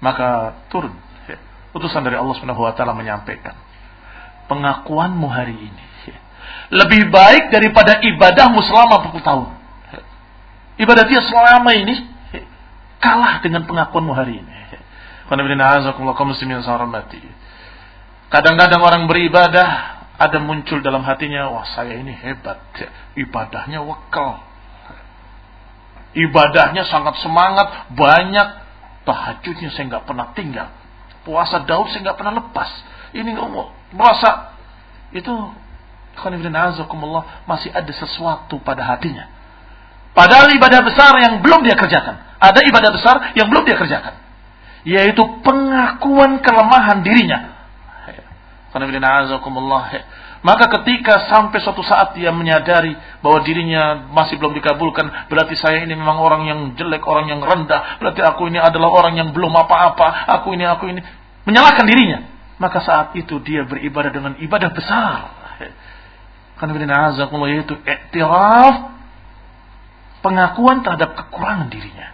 Maka 0.00 0.56
turun. 0.72 0.96
Utusan 1.72 2.04
dari 2.04 2.20
Allah 2.20 2.34
Subhanahu 2.36 2.62
wa 2.62 2.72
taala 2.76 2.92
menyampaikan 2.92 3.56
pengakuanmu 4.50 5.26
hari 5.28 5.56
ini 5.56 5.84
lebih 6.72 7.12
baik 7.12 7.52
daripada 7.52 8.00
ibadahmu 8.00 8.64
selama 8.64 9.12
40 9.12 9.28
tahun. 9.28 9.48
Ibadah 10.80 11.04
dia 11.04 11.20
selama 11.20 11.70
ini 11.76 11.94
kalah 12.96 13.44
dengan 13.44 13.68
pengakuanmu 13.68 14.12
hari 14.16 14.40
ini. 14.40 14.52
Kadang-kadang 18.32 18.80
orang 18.80 19.04
beribadah 19.04 19.68
ada 20.16 20.38
muncul 20.40 20.80
dalam 20.80 21.04
hatinya, 21.04 21.52
wah 21.52 21.68
saya 21.76 22.00
ini 22.00 22.12
hebat, 22.16 22.60
ibadahnya 23.20 23.84
wakal. 23.84 24.40
Ibadahnya 26.12 26.88
sangat 26.88 27.20
semangat, 27.20 27.92
banyak 27.92 28.48
tahajudnya 29.04 29.72
saya 29.72 29.84
nggak 29.92 30.04
pernah 30.08 30.32
tinggal. 30.36 30.68
Puasa 31.22 31.62
Daud 31.62 31.90
saya 31.90 32.02
nggak 32.10 32.18
pernah 32.18 32.34
lepas. 32.42 32.70
Ini 33.12 33.30
ngomong 33.36 33.94
merasa 33.94 34.56
itu 35.12 35.30
masih 37.48 37.70
ada 37.72 37.92
sesuatu 37.92 38.60
pada 38.60 38.84
hatinya. 38.84 39.28
Padahal 40.12 40.52
ibadah 40.52 40.80
besar 40.84 41.12
yang 41.24 41.40
belum 41.40 41.64
dia 41.64 41.72
kerjakan. 41.72 42.20
Ada 42.36 42.60
ibadah 42.68 42.90
besar 42.92 43.16
yang 43.32 43.48
belum 43.48 43.64
dia 43.64 43.76
kerjakan. 43.80 44.14
Yaitu 44.84 45.22
pengakuan 45.40 46.42
kelemahan 46.44 47.00
dirinya. 47.00 47.54
Maka 50.42 50.66
ketika 50.66 51.30
sampai 51.30 51.62
suatu 51.62 51.86
saat 51.86 52.18
dia 52.18 52.34
menyadari 52.34 52.98
bahwa 53.22 53.46
dirinya 53.46 54.10
masih 54.10 54.42
belum 54.42 54.58
dikabulkan, 54.58 55.30
berarti 55.30 55.54
saya 55.54 55.86
ini 55.86 55.94
memang 55.94 56.18
orang 56.18 56.42
yang 56.50 56.60
jelek, 56.74 57.06
orang 57.06 57.30
yang 57.30 57.38
rendah, 57.38 58.02
berarti 58.02 58.26
aku 58.26 58.50
ini 58.50 58.58
adalah 58.58 58.90
orang 58.90 59.14
yang 59.14 59.30
belum 59.30 59.54
apa-apa, 59.54 60.26
aku 60.34 60.58
ini, 60.58 60.66
aku 60.66 60.90
ini. 60.90 60.98
Menyalahkan 61.46 61.86
dirinya. 61.86 62.26
Maka 62.58 62.82
saat 62.82 63.14
itu 63.14 63.38
dia 63.38 63.62
beribadah 63.62 64.10
dengan 64.10 64.34
ibadah 64.42 64.70
besar. 64.74 65.30
Karena 66.58 66.74
yaitu 67.50 67.74
iktiraf 67.78 68.74
pengakuan 70.22 70.82
terhadap 70.82 71.14
kekurangan 71.18 71.70
dirinya. 71.70 72.12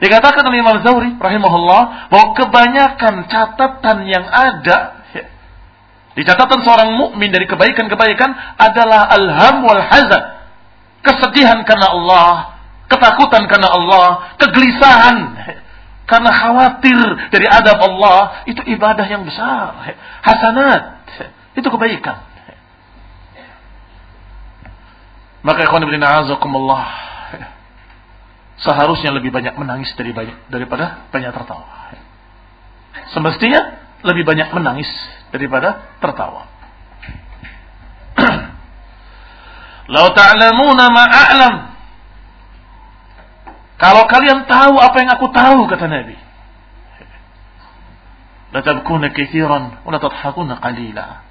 Dikatakan 0.00 0.40
oleh 0.48 0.64
Imam 0.64 0.80
Zawri 0.80 1.12
rahimahullah 1.20 2.08
bahwa 2.08 2.26
kebanyakan 2.32 3.28
catatan 3.28 4.08
yang 4.08 4.24
ada 4.24 4.99
di 6.18 6.22
catatan 6.26 6.60
seorang 6.66 6.90
mukmin 6.98 7.30
dari 7.30 7.46
kebaikan-kebaikan 7.46 8.58
adalah 8.58 9.06
alham 9.14 9.62
wal 9.62 9.78
hazan. 9.78 10.42
Kesedihan 11.00 11.64
karena 11.64 11.86
Allah, 11.96 12.60
ketakutan 12.90 13.46
karena 13.48 13.68
Allah, 13.70 14.36
kegelisahan 14.36 15.16
karena 16.10 16.30
khawatir 16.34 16.98
dari 17.30 17.46
adab 17.46 17.78
Allah, 17.78 18.42
itu 18.50 18.58
ibadah 18.66 19.06
yang 19.06 19.22
besar. 19.22 19.78
Hasanat, 20.26 21.06
itu 21.54 21.68
kebaikan. 21.70 22.26
Maka 25.40 25.64
ikhwan 25.64 25.86
ibn 25.86 26.02
a'azakumullah 26.02 26.84
seharusnya 28.60 29.14
lebih 29.16 29.32
banyak 29.32 29.56
menangis 29.56 29.88
dari 29.96 30.12
banyak, 30.12 30.52
daripada 30.52 31.08
banyak 31.08 31.32
tertawa. 31.32 31.96
Semestinya 33.14 33.80
lebih 34.04 34.26
banyak 34.26 34.52
menangis 34.52 34.90
daripada 35.30 35.98
tertawa. 35.98 36.46
Lau 39.94 40.06
ta'lamuna 40.14 40.84
ma'a'lam. 40.90 41.54
Kalau 43.80 44.04
kalian 44.06 44.44
tahu 44.44 44.76
apa 44.76 44.96
yang 45.00 45.10
aku 45.16 45.26
tahu 45.32 45.64
kata 45.66 45.88
Nabi. 45.88 46.16
La 48.50 48.60
tabkuna 48.60 49.14
kathiran 49.14 49.82
wa 49.86 49.98
tadhakuna 49.98 50.60
qalila. 50.60 51.24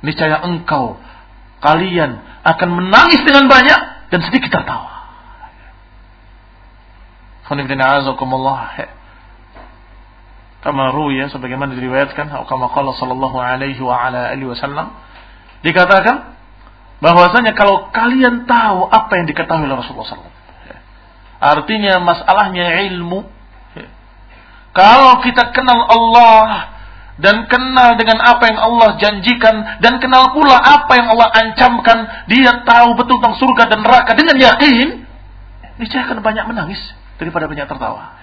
Niscaya 0.00 0.46
engkau 0.46 0.96
kalian 1.60 2.22
akan 2.46 2.68
menangis 2.70 3.26
dengan 3.26 3.50
banyak 3.50 3.80
dan 4.14 4.20
sedikit 4.22 4.54
tertawa. 4.54 4.96
Kama 10.66 10.90
ruya 10.90 11.30
sebagaimana 11.30 11.78
diriwayatkan 11.78 12.26
kama 12.26 12.66
qala 12.74 12.90
sallallahu 12.98 13.38
alaihi 13.38 13.78
wa 13.78 13.94
ala 14.02 14.34
alihi 14.34 14.50
wasallam 14.50 14.98
dikatakan 15.62 16.34
bahwasanya 16.98 17.54
kalau 17.54 17.86
kalian 17.94 18.50
tahu 18.50 18.90
apa 18.90 19.12
yang 19.14 19.30
diketahui 19.30 19.70
oleh 19.70 19.78
Rasulullah 19.78 20.10
SAW 20.18 20.34
artinya 21.38 22.02
masalahnya 22.02 22.82
ilmu 22.90 23.30
kalau 24.76 25.22
kita 25.22 25.54
kenal 25.56 25.86
Allah 25.86 26.76
dan 27.16 27.48
kenal 27.48 27.96
dengan 27.96 28.20
apa 28.20 28.44
yang 28.44 28.60
Allah 28.60 29.00
janjikan 29.00 29.80
dan 29.80 29.96
kenal 30.04 30.36
pula 30.36 30.52
apa 30.52 30.92
yang 31.00 31.08
Allah 31.16 31.32
ancamkan, 31.32 32.28
dia 32.28 32.60
tahu 32.60 32.92
betul 32.92 33.16
tentang 33.16 33.40
surga 33.40 33.72
dan 33.72 33.80
neraka 33.80 34.12
dengan 34.12 34.36
yakin, 34.36 35.08
niscaya 35.80 36.04
akan 36.04 36.20
banyak 36.20 36.44
menangis 36.44 36.80
daripada 37.16 37.48
banyak 37.48 37.64
tertawa. 37.64 38.20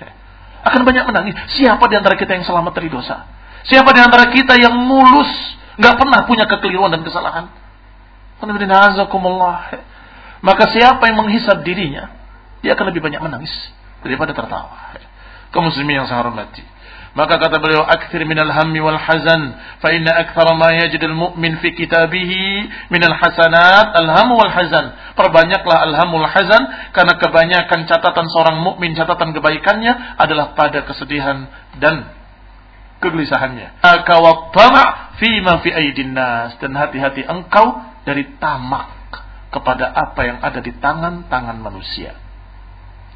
Akan 0.63 0.87
banyak 0.87 1.03
menangis. 1.03 1.35
Siapa 1.59 1.83
di 1.91 1.95
antara 1.99 2.15
kita 2.15 2.39
yang 2.39 2.47
selamat 2.47 2.71
dari 2.79 2.87
dosa? 2.87 3.27
Siapa 3.67 3.91
di 3.91 3.99
antara 3.99 4.31
kita 4.31 4.55
yang 4.59 4.75
mulus, 4.75 5.31
nggak 5.79 5.95
pernah 5.99 6.19
punya 6.27 6.47
kekeliruan 6.47 6.91
dan 6.91 7.03
kesalahan? 7.03 7.51
Maka 10.43 10.63
siapa 10.75 11.03
yang 11.07 11.17
menghisap 11.23 11.63
dirinya, 11.63 12.11
dia 12.59 12.75
akan 12.75 12.91
lebih 12.91 12.99
banyak 12.99 13.19
menangis 13.23 13.51
daripada 14.03 14.35
tertawa. 14.35 14.91
Kaum 15.55 15.71
muslimin 15.71 16.03
yang 16.03 16.07
saya 16.11 16.23
hormati. 16.23 16.72
Maka 17.13 17.37
kata 17.37 17.61
beliau, 17.61 17.85
"Akthir 17.85 18.25
minal 18.25 18.49
hammi 18.49 18.81
wal 18.81 18.97
hazan, 18.97 19.53
fa 19.77 19.93
inna 19.93 20.17
akthara 20.17 20.57
ma 20.57 20.73
yajidul 20.73 21.13
mu'min 21.13 21.61
fi 21.61 21.77
kitabihi 21.77 22.73
minal 22.89 23.13
hasanat 23.13 23.93
al-ham 23.93 24.33
wal 24.33 24.49
hazan." 24.49 24.97
Perbanyaklah 25.13 25.77
al-ham 25.93 26.09
wal 26.09 26.25
hazan 26.25 26.65
karena 26.89 27.13
kebanyakan 27.21 27.85
catatan 27.85 28.25
seorang 28.33 28.65
mukmin, 28.65 28.97
catatan 28.97 29.29
kebaikannya 29.29 30.17
adalah 30.17 30.57
pada 30.57 30.89
kesedihan 30.89 31.53
dan 31.77 32.09
kegelisahannya. 32.97 33.85
Maka 33.85 34.15
wa 34.17 34.49
tama' 34.49 35.13
fi 35.21 35.37
ma 35.45 35.61
fi 35.61 35.69
aidin 35.69 36.17
nas 36.17 36.57
dan 36.57 36.73
hati-hati 36.73 37.29
engkau 37.29 37.77
dari 38.09 38.25
tamak 38.41 38.89
kepada 39.53 39.85
apa 39.85 40.21
yang 40.25 40.41
ada 40.41 40.65
di 40.65 40.73
tangan-tangan 40.81 41.61
manusia. 41.61 42.17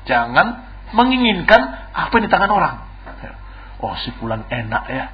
Jangan 0.06 0.69
menginginkan 0.93 1.90
apa 1.98 2.14
yang 2.14 2.30
di 2.30 2.32
tangan 2.32 2.53
orang 2.53 2.88
oh 3.81 3.95
si 4.01 4.09
pulan 4.17 4.45
enak 4.49 4.83
ya. 4.89 5.06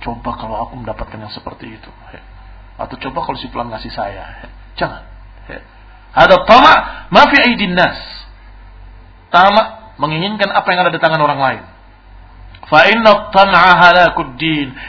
Coba 0.00 0.32
kalau 0.36 0.64
aku 0.64 0.80
mendapatkan 0.80 1.20
yang 1.20 1.32
seperti 1.32 1.76
itu. 1.76 1.90
Atau 2.80 2.96
coba 2.96 3.28
kalau 3.28 3.36
si 3.36 3.48
pulan 3.52 3.68
ngasih 3.68 3.92
saya. 3.92 4.24
Ya. 4.44 4.48
jangan. 4.76 5.02
Ada 6.10 6.42
tamak 6.48 6.78
mafi 7.12 7.36
aidin 7.38 7.76
nas. 7.76 7.98
Tamak 9.30 9.96
menginginkan 10.00 10.50
apa 10.50 10.66
yang 10.72 10.80
ada 10.88 10.92
di 10.92 11.00
tangan 11.00 11.20
orang 11.20 11.40
lain. 11.40 11.62
Fa 12.66 12.86
inna 12.86 13.34
tam'a 13.34 14.14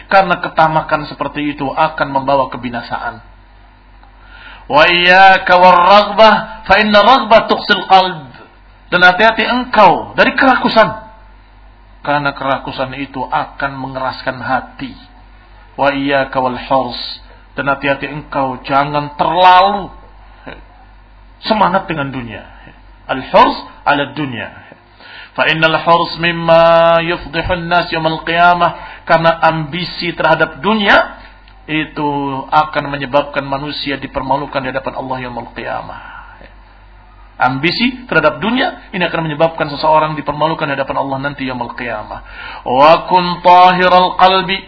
karena 0.05 0.35
ketamakan 0.37 1.01
seperti 1.09 1.57
itu 1.57 1.65
akan 1.65 2.07
membawa 2.13 2.49
kebinasaan. 2.53 3.25
Wa 4.69 4.83
iyyaka 4.87 5.53
war-raghbah 5.57 6.63
fa 6.63 6.75
inna 6.79 6.99
raghbah 7.01 7.49
dan 8.91 9.01
hati-hati 9.07 9.43
engkau 9.47 10.15
dari 10.15 10.35
kerakusan 10.35 11.10
karena 12.01 12.33
kerakusan 12.33 12.97
itu 12.97 13.21
akan 13.21 13.71
mengeraskan 13.77 14.37
hati. 14.41 14.93
Wa 15.77 15.93
iya 15.93 16.29
kawal 16.33 16.57
hors. 16.57 16.99
Dan 17.53 17.67
hati-hati 17.67 18.07
engkau 18.07 18.63
jangan 18.63 19.13
terlalu 19.19 19.91
semangat 21.45 21.85
dengan 21.85 22.09
dunia. 22.09 22.43
Al-hurs 23.05 23.57
ala 23.85 24.15
dunia. 24.17 24.49
Fa 25.31 25.47
innal 25.47 25.77
hurs 25.79 26.19
mimma 26.19 26.99
yufdihun 27.07 27.71
nas 27.71 27.87
yaumil 27.91 28.23
qiyamah 28.27 29.03
karena 29.07 29.31
ambisi 29.47 30.11
terhadap 30.11 30.59
dunia 30.59 31.21
itu 31.69 32.09
akan 32.51 32.91
menyebabkan 32.91 33.45
manusia 33.47 33.95
dipermalukan 33.95 34.59
di 34.59 34.69
hadapan 34.73 34.93
Allah 34.97 35.17
yaumil 35.27 35.51
qiyamah. 35.55 36.10
Ambisi 37.41 38.05
terhadap 38.05 38.37
dunia 38.37 38.93
ini 38.93 39.01
akan 39.01 39.25
menyebabkan 39.25 39.65
seseorang 39.73 40.13
dipermalukan 40.13 40.69
di 40.69 40.77
hadapan 40.77 40.97
Allah 41.01 41.17
nanti 41.25 41.49
yaumil 41.49 41.73
qiyamah. 41.73 42.19
Wa 42.61 43.09
kun 43.09 43.41
tahiral 43.41 44.13
qalbi 44.21 44.61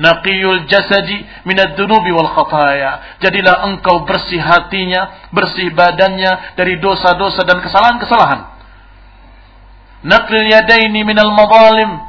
naqiyul 0.00 0.64
jasadi 0.64 1.20
minad 1.44 1.76
dunubi 1.76 2.16
wal 2.16 2.32
khataya. 2.32 3.20
Jadilah 3.20 3.68
engkau 3.68 4.08
bersih 4.08 4.40
hatinya, 4.40 5.28
bersih 5.36 5.68
badannya 5.76 6.56
dari 6.56 6.80
dosa-dosa 6.80 7.44
dan 7.44 7.60
kesalahan-kesalahan. 7.60 8.40
Naqil 10.08 10.48
yadaini 10.48 11.04
minal 11.04 11.32
madhalim. 11.36 12.00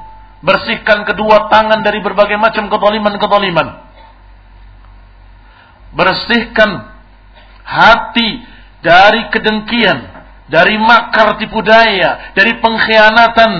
Bersihkan 0.45 1.03
kedua 1.10 1.50
tangan 1.52 1.82
dari 1.84 2.00
berbagai 2.00 2.38
macam 2.40 2.72
kezaliman-kezaliman. 2.72 3.68
Bersihkan 5.95 6.95
hati 7.66 8.55
dari 8.85 9.33
kedengkian, 9.33 9.97
dari 10.45 10.77
makar 10.77 11.41
tipu 11.41 11.65
daya, 11.65 12.38
dari 12.38 12.61
pengkhianatan 12.61 13.51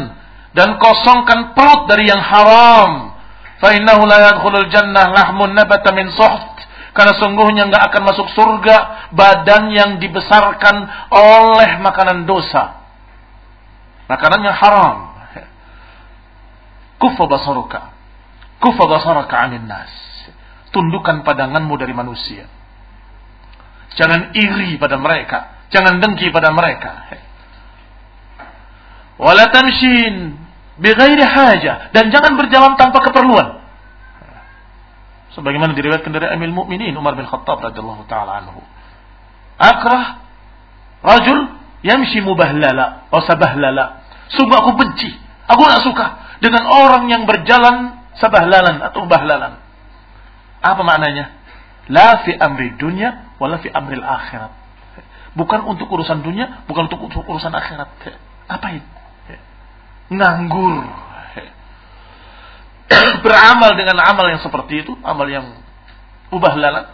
dan 0.54 0.78
kosongkan 0.78 1.58
perut 1.58 1.90
dari 1.90 2.06
yang 2.06 2.22
haram. 2.22 3.18
Fa 3.58 3.74
innahu 3.74 4.06
la 4.06 4.30
yadkhulul 4.30 4.70
jannah 4.70 5.10
lahmun 5.10 5.58
nabata 5.58 5.90
min 5.98 6.14
suht. 6.14 6.54
Karena 6.96 7.12
sungguhnya 7.20 7.68
enggak 7.68 7.92
akan 7.92 8.02
masuk 8.08 8.28
surga 8.32 9.10
badan 9.12 9.68
yang 9.74 10.00
dibesarkan 10.00 10.88
oleh 11.12 11.84
makanan 11.84 12.24
dosa. 12.24 12.86
Makanan 14.08 14.48
yang 14.48 14.56
haram. 14.56 15.12
Kufa 16.96 17.24
basaruka. 17.28 17.92
Kufa 18.64 18.84
basaruka 18.88 19.36
'anil 19.36 19.68
nas. 19.68 19.92
Tundukkan 20.72 21.28
pandanganmu 21.28 21.76
dari 21.76 21.92
manusia. 21.92 22.48
Jangan 23.96 24.36
iri 24.36 24.76
pada 24.76 25.00
mereka. 25.00 25.68
Jangan 25.72 26.04
dengki 26.04 26.30
pada 26.30 26.52
mereka. 26.52 27.08
Wala 29.16 29.48
tamshin 29.48 30.36
bighairi 30.76 31.24
haja 31.24 31.88
dan 31.96 32.12
jangan 32.12 32.36
berjalan 32.36 32.76
tanpa 32.76 33.00
keperluan. 33.00 33.64
Sebagaimana 35.36 35.76
diriwayatkan 35.76 36.12
dari 36.16 36.32
Amil 36.32 36.52
Mukminin 36.52 36.96
Umar 36.96 37.16
bin 37.16 37.28
Khattab 37.28 37.60
radhiyallahu 37.60 38.08
taala 38.08 38.44
anhu. 38.44 38.60
Akrah 39.56 40.20
rajul 41.04 41.56
yamshi 41.84 42.24
mubahlala 42.24 43.08
atau 43.08 43.24
sabahlala. 43.24 44.04
Sungguh 44.32 44.56
aku 44.56 44.80
benci, 44.80 45.12
aku 45.48 45.62
tidak 45.64 45.84
suka 45.84 46.06
dengan 46.40 46.68
orang 46.68 47.08
yang 47.08 47.24
berjalan 47.24 48.00
sabahlalan 48.20 48.80
atau 48.84 49.08
bahlalan. 49.08 49.60
Apa 50.64 50.82
maknanya? 50.82 51.36
La 51.90 52.26
fi 52.26 52.34
amri 52.34 52.74
dunya 52.78 53.36
wala 53.38 53.62
fi 53.62 53.70
amri 53.70 54.02
akhirat. 54.02 54.52
Bukan 55.36 55.68
untuk 55.68 55.92
urusan 55.92 56.24
dunia, 56.24 56.64
bukan 56.66 56.88
untuk 56.88 57.04
urusan 57.06 57.52
akhirat. 57.52 57.90
Apa 58.48 58.68
itu? 58.72 58.96
nganggur. 60.06 60.86
Beramal 63.26 63.72
dengan 63.74 63.98
amal 64.06 64.30
yang 64.30 64.42
seperti 64.46 64.86
itu, 64.86 64.94
amal 65.02 65.26
yang 65.26 65.58
ubah 66.30 66.54
lalat. 66.54 66.86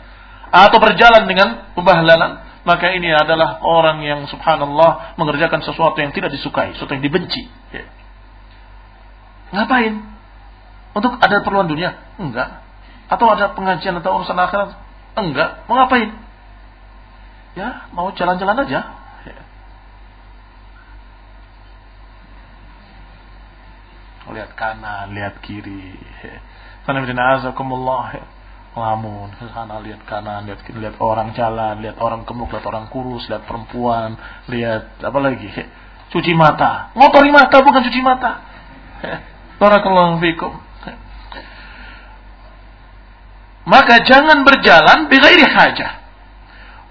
Atau 0.52 0.80
berjalan 0.80 1.28
dengan 1.28 1.76
ubah 1.76 2.00
lalat. 2.04 2.34
Maka 2.62 2.94
ini 2.94 3.10
adalah 3.10 3.58
orang 3.66 4.06
yang 4.06 4.30
subhanallah 4.30 5.18
mengerjakan 5.18 5.66
sesuatu 5.66 5.98
yang 5.98 6.14
tidak 6.14 6.30
disukai, 6.30 6.78
sesuatu 6.78 6.94
yang 6.94 7.02
dibenci. 7.02 7.50
Ngapain? 9.50 9.98
Untuk 10.94 11.18
ada 11.18 11.42
perluan 11.42 11.66
dunia? 11.66 11.98
Enggak. 12.22 12.61
Atau 13.12 13.28
ada 13.28 13.52
pengajian 13.52 14.00
atau 14.00 14.24
urusan 14.24 14.40
akhirat? 14.40 14.72
Enggak. 15.20 15.68
Mau 15.68 15.76
ngapain? 15.76 16.16
Ya, 17.60 17.92
mau 17.92 18.08
jalan-jalan 18.16 18.64
aja. 18.64 19.02
lihat 24.32 24.56
kanan, 24.56 25.12
lihat 25.12 25.44
kiri. 25.44 25.96
Karena 26.88 27.04
azakumullah. 27.38 28.40
Lamun, 28.72 29.36
sana 29.36 29.84
lihat 29.84 30.08
kanan, 30.08 30.48
lihat 30.48 30.64
kiri, 30.64 30.80
lihat 30.80 30.96
orang 31.04 31.36
jalan, 31.36 31.84
lihat 31.84 32.00
orang 32.00 32.24
gemuk, 32.24 32.56
lihat 32.56 32.64
orang 32.64 32.88
kurus, 32.88 33.28
lihat 33.28 33.44
perempuan, 33.44 34.16
lihat 34.48 34.96
apa 35.04 35.20
lagi? 35.20 35.52
Cuci 36.08 36.32
mata. 36.32 36.96
Ngotori 36.96 37.36
mata 37.36 37.60
bukan 37.60 37.84
cuci 37.84 38.00
mata. 38.00 38.40
Barakallahu 39.60 40.24
fikum. 40.24 40.56
Maka 43.66 44.02
jangan 44.06 44.42
berjalan 44.42 45.10
bighairi 45.10 45.46
hajah. 45.46 45.92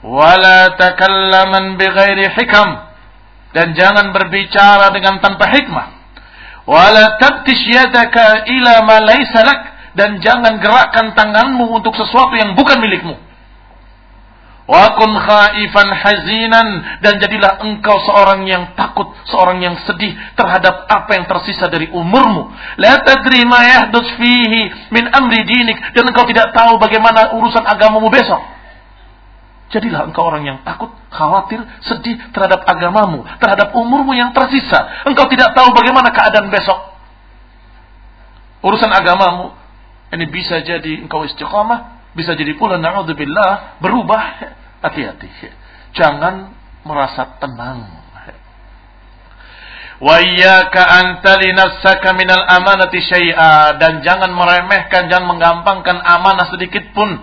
Wala 0.07 0.75
takallaman 0.79 1.77
bighairi 1.77 2.31
hikam. 2.35 2.89
Dan 3.51 3.75
jangan 3.75 4.15
berbicara 4.15 4.95
dengan 4.95 5.19
tanpa 5.19 5.51
hikmah 5.51 6.01
wala 6.71 7.19
tabtish 7.19 7.67
yadaka 7.67 8.47
ila 8.47 8.87
ma 8.87 8.97
laysa 9.03 9.43
lak 9.43 9.61
dan 9.99 10.23
jangan 10.23 10.63
gerakkan 10.63 11.11
tanganmu 11.19 11.67
untuk 11.75 11.91
sesuatu 11.99 12.39
yang 12.39 12.55
bukan 12.55 12.79
milikmu. 12.79 13.19
Wa 14.69 14.95
kun 14.95 15.11
khaifan 15.19 15.89
hazinan 15.91 16.69
dan 17.03 17.19
jadilah 17.19 17.59
engkau 17.67 17.99
seorang 18.07 18.47
yang 18.47 18.77
takut, 18.79 19.11
seorang 19.27 19.59
yang 19.59 19.75
sedih 19.83 20.15
terhadap 20.39 20.87
apa 20.87 21.11
yang 21.19 21.27
tersisa 21.27 21.67
dari 21.67 21.91
umurmu. 21.91 22.55
La 22.79 23.03
min 24.95 25.05
amri 25.11 25.41
dinik 25.43 25.79
dan 25.91 26.05
engkau 26.07 26.23
tidak 26.31 26.55
tahu 26.55 26.79
bagaimana 26.79 27.35
urusan 27.35 27.67
agamamu 27.67 28.15
besok. 28.15 28.39
Jadilah 29.71 30.11
engkau 30.11 30.27
orang 30.27 30.43
yang 30.43 30.59
takut, 30.67 30.91
khawatir, 31.15 31.63
sedih 31.87 32.19
terhadap 32.35 32.67
agamamu, 32.67 33.23
terhadap 33.39 33.71
umurmu 33.71 34.19
yang 34.19 34.35
tersisa. 34.35 35.07
Engkau 35.07 35.31
tidak 35.31 35.55
tahu 35.55 35.71
bagaimana 35.71 36.11
keadaan 36.11 36.51
besok. 36.51 36.79
Urusan 38.67 38.91
agamamu, 38.91 39.55
ini 40.11 40.27
bisa 40.27 40.59
jadi 40.67 41.07
engkau 41.07 41.23
istiqamah, 41.23 42.00
bisa 42.17 42.35
jadi 42.35 42.55
pula 42.59 42.77
na'udzubillah, 42.79 43.83
berubah. 43.83 44.23
Hati-hati. 44.81 45.29
Jangan 45.95 46.55
merasa 46.83 47.37
tenang. 47.39 48.01
Wa 50.01 50.17
iyyaka 50.17 50.81
an 50.81 51.07
tali 51.21 51.53
nafsaka 51.53 52.17
minal 52.17 52.41
amanati 52.41 53.05
syai'a 53.05 53.77
dan 53.77 54.01
jangan 54.01 54.33
meremehkan, 54.33 55.13
jangan 55.13 55.29
menggampangkan 55.29 56.01
amanah 56.01 56.49
sedikit 56.49 56.89
pun 56.97 57.21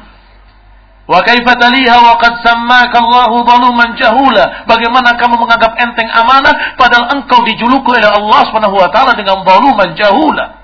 Wa 1.08 1.24
kaifa 1.24 1.56
taliha 1.56 2.04
wa 2.04 2.20
qad 2.20 2.44
sammaka 2.44 3.00
Allahu 3.00 3.48
dhaluman 3.48 3.96
jahula. 3.96 4.68
Bagaimana 4.68 5.16
kamu 5.16 5.40
menganggap 5.40 5.80
enteng 5.80 6.12
amanah 6.12 6.76
padahal 6.76 7.16
engkau 7.16 7.48
dijuluki 7.48 7.96
oleh 7.96 8.12
Allah 8.12 8.44
Subhanahu 8.52 8.76
wa 8.76 8.92
taala 8.92 9.16
dengan 9.16 9.40
dhaluman 9.48 9.96
jahula. 9.96 10.57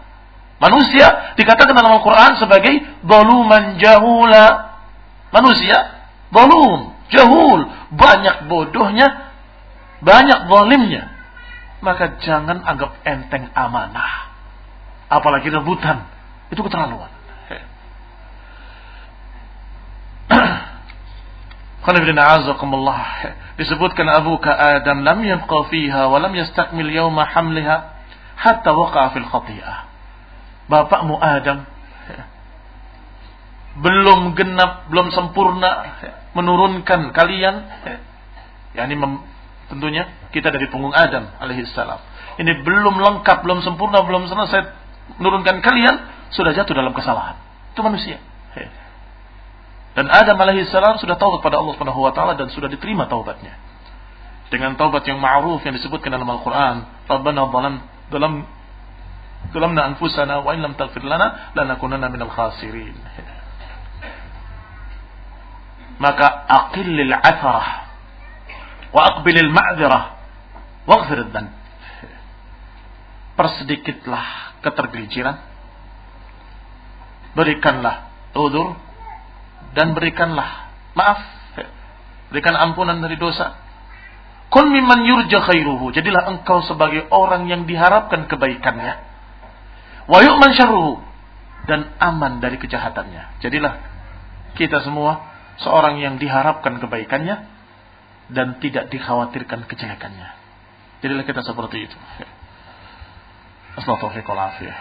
Manusia 0.64 1.35
dikatakan 1.35 1.75
dalam 1.75 2.00
Al-Qur'an 2.00 2.40
sebagai 2.40 2.72
dhaluman 3.03 3.75
jahula. 3.83 4.80
Manusia 5.35 5.75
dhalum, 6.32 6.95
jahul, 7.11 7.67
banyak 7.92 8.48
bodohnya, 8.48 9.27
banyak 10.00 10.48
zalimnya. 10.48 11.11
Maka 11.83 12.16
jangan 12.24 12.64
anggap 12.64 12.95
enteng 13.03 13.51
amanah. 13.51 14.32
Apalagi 15.11 15.51
rebutan. 15.51 16.08
Itu 16.48 16.64
keterlaluan. 16.64 17.11
disebutkan 23.59 24.08
Abu 24.08 24.40
Ka 24.40 24.56
Adam 24.80 25.03
lam 25.03 25.27
yabqa 25.27 25.67
fiha 25.67 26.08
wa 26.08 26.24
lam 26.24 26.32
yastakmil 26.32 26.88
yawma 26.88 27.27
hamliha 27.27 27.92
hatta 28.40 28.72
waqa'a 28.72 29.11
fil 29.11 29.27
khati'ah. 29.27 29.93
Bapakmu 30.74 31.22
Adam 31.22 31.69
belum 33.74 34.34
genap, 34.38 34.90
belum 34.90 35.14
sempurna 35.14 35.98
menurunkan 36.34 37.14
kalian 37.14 37.66
yakni 38.74 38.98
tentunya 39.69 40.10
kita 40.34 40.50
dari 40.50 40.69
punggung 40.69 40.93
Adam 40.93 41.30
alaihi 41.38 41.66
salam. 41.74 42.02
Ini 42.42 42.66
belum 42.66 42.98
lengkap, 42.98 43.45
belum 43.45 43.61
sempurna, 43.61 44.02
belum 44.02 44.26
selesai 44.30 44.61
menurunkan 45.22 45.61
kalian 45.61 45.95
sudah 46.34 46.58
jatuh 46.58 46.74
dalam 46.74 46.93
kesalahan. 46.98 47.38
Itu 47.74 47.85
manusia. 47.85 48.18
Dan 49.93 50.10
Adam 50.10 50.38
alaihissalam 50.42 50.98
sudah 50.98 51.22
taubat 51.22 51.45
pada 51.45 51.61
Allah 51.61 51.77
Subhanahu 51.77 52.02
wa 52.02 52.10
taala 52.18 52.34
dan 52.34 52.50
sudah 52.50 52.66
diterima 52.66 53.06
taubatnya. 53.06 53.53
Dengan 54.50 54.74
taubat 54.77 55.06
yang 55.06 55.22
ma'ruf 55.22 55.61
yang 55.66 55.77
disebutkan 55.77 56.14
dalam 56.14 56.30
Al-Qur'an, 56.30 57.06
Rabbana 57.10 57.45
dalam 58.10 58.45
dhalamna 59.52 59.92
anfusana 59.94 60.40
wa 60.40 60.54
in 60.56 60.64
lam 60.64 60.78
taghfir 60.80 61.04
lana 61.04 61.52
lanakunanna 61.58 62.08
minal 62.08 62.32
khasirin. 62.32 62.96
Maka 66.00 66.26
aqillil 66.48 67.14
atharah 67.14 67.84
Wa 68.94 69.02
aqbilil 69.10 69.50
ma'dzirah 69.50 70.04
waghfir 70.86 71.34
dzan. 71.34 71.50
Persedikitlah 73.34 74.54
ketergelinciran. 74.62 75.42
Berikanlah 77.34 78.14
udur 78.38 78.78
dan 79.74 79.98
berikanlah 79.98 80.70
maaf. 80.94 81.26
Berikan 82.30 82.54
ampunan 82.54 83.02
dari 83.02 83.18
dosa. 83.18 83.58
Kun 84.54 84.70
mimman 84.70 85.02
yurja 85.10 85.42
khairuhu. 85.42 85.90
Jadilah 85.90 86.30
engkau 86.30 86.62
sebagai 86.62 87.10
orang 87.10 87.50
yang 87.50 87.66
diharapkan 87.66 88.30
kebaikannya. 88.30 89.12
Wa 90.07 90.19
yu'man 90.23 90.51
syarruhu. 90.56 90.99
Dan 91.64 91.95
aman 91.99 92.43
dari 92.43 92.59
kejahatannya. 92.59 93.40
Jadilah 93.40 93.73
kita 94.59 94.83
semua 94.83 95.32
seorang 95.64 96.01
yang 96.03 96.19
diharapkan 96.19 96.77
kebaikannya 96.83 97.48
dan 98.32 98.59
tidak 98.59 98.91
dikhawatirkan 98.91 99.64
kejelekannya. 99.67 100.30
Jadilah 101.03 101.23
kita 101.23 101.43
seperti 101.43 101.88
itu. 101.88 101.98
Astagfirullahaladzim. 103.80 104.75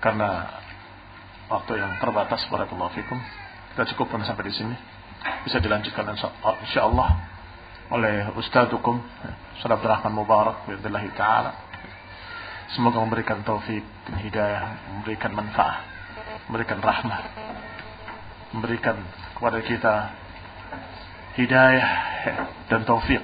Karena 0.00 0.30
waktu 1.50 1.72
yang 1.76 1.92
terbatas 2.00 2.46
barakallahu 2.48 2.94
fikum. 2.96 3.18
Kita 3.74 3.86
cukupkan 3.94 4.24
sampai 4.26 4.48
di 4.50 4.54
sini. 4.54 4.76
Bisa 5.44 5.60
dilanjutkan 5.60 6.16
insyaallah 6.64 7.10
oleh 7.90 8.32
ustadukum 8.38 9.02
Saudara 9.60 9.76
Abdurrahman 9.76 10.14
Mubarak 10.16 10.56
billahi 10.66 11.12
taala. 11.12 11.69
Semoga 12.70 13.02
memberikan 13.02 13.42
taufik 13.42 13.82
dan 14.06 14.16
hidayah, 14.22 14.62
memberikan 14.94 15.34
manfaat, 15.34 15.82
memberikan 16.46 16.78
rahmah, 16.78 17.22
memberikan 18.54 18.96
kepada 19.34 19.58
kita 19.66 19.94
hidayah 21.34 21.90
dan 22.70 22.86
taufik. 22.86 23.22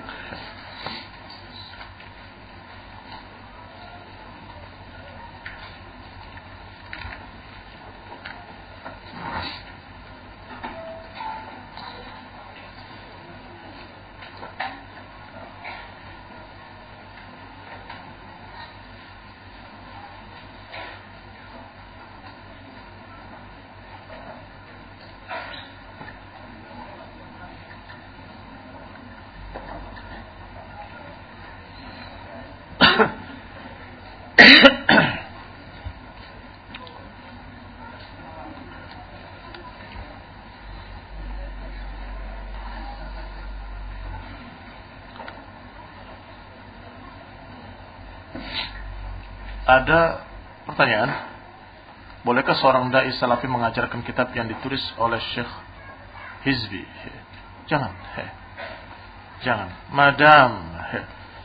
Ada 49.83 50.25
pertanyaan. 50.65 51.11
Bolehkah 52.25 52.59
seorang 52.59 52.91
dai 52.91 53.13
salafi 53.21 53.47
mengajarkan 53.47 54.03
kitab 54.03 54.35
yang 54.35 54.51
ditulis 54.51 54.83
oleh 54.99 55.21
Syekh 55.37 55.51
Hizbi? 56.43 56.83
Jangan. 57.71 57.93
Jangan. 59.45 59.69
Madam 59.95 60.51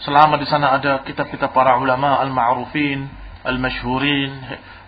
selama 0.02 0.38
di 0.42 0.50
sana 0.50 0.74
ada 0.74 1.06
kitab-kitab 1.06 1.54
para 1.54 1.78
ulama 1.78 2.18
al-ma'rufin, 2.26 3.06
al-masyhurin, 3.46 4.34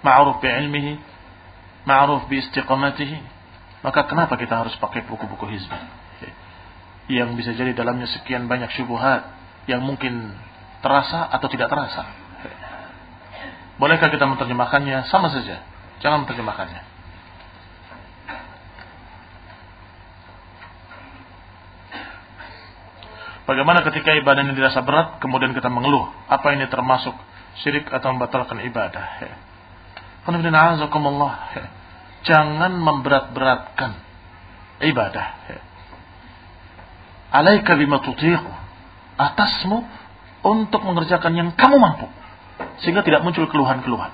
ma'ruf 0.01 0.41
bi 0.41 0.49
ilmihi, 0.49 0.93
ma'ruf 1.85 2.25
bi 2.25 2.41
istiqamatihi, 2.41 3.17
maka 3.85 4.09
kenapa 4.09 4.33
kita 4.37 4.65
harus 4.65 4.73
pakai 4.81 5.05
buku-buku 5.05 5.45
hizbi? 5.53 5.79
Yang 7.11 7.29
bisa 7.37 7.51
jadi 7.53 7.75
dalamnya 7.75 8.09
sekian 8.09 8.47
banyak 8.47 8.71
syubhat 8.73 9.27
yang 9.69 9.83
mungkin 9.83 10.33
terasa 10.81 11.29
atau 11.29 11.47
tidak 11.51 11.69
terasa. 11.69 12.22
Bolehkah 13.83 14.07
kita 14.07 14.23
menerjemahkannya? 14.23 15.11
Sama 15.11 15.27
saja. 15.27 15.59
Jangan 15.99 16.23
menerjemahkannya. 16.23 16.81
Bagaimana 23.43 23.83
ketika 23.83 24.15
ibadah 24.15 24.47
ini 24.47 24.55
dirasa 24.55 24.79
berat, 24.87 25.19
kemudian 25.19 25.51
kita 25.51 25.67
mengeluh. 25.67 26.07
Apa 26.31 26.55
ini 26.55 26.63
termasuk 26.71 27.11
syirik 27.59 27.91
atau 27.91 28.15
membatalkan 28.15 28.63
ibadah? 28.63 29.03
Jangan 32.23 32.71
memberat-beratkan 32.71 33.99
ibadah. 34.79 35.27
Alaika 37.35 37.75
bima 37.75 37.99
tutiqu. 37.99 38.47
Atasmu 39.19 39.83
untuk 40.39 40.87
mengerjakan 40.87 41.35
yang 41.35 41.51
kamu 41.51 41.83
mampu 41.83 42.22
sehingga 42.81 43.01
tidak 43.05 43.21
muncul 43.23 43.45
keluhan-keluhan. 43.47 44.11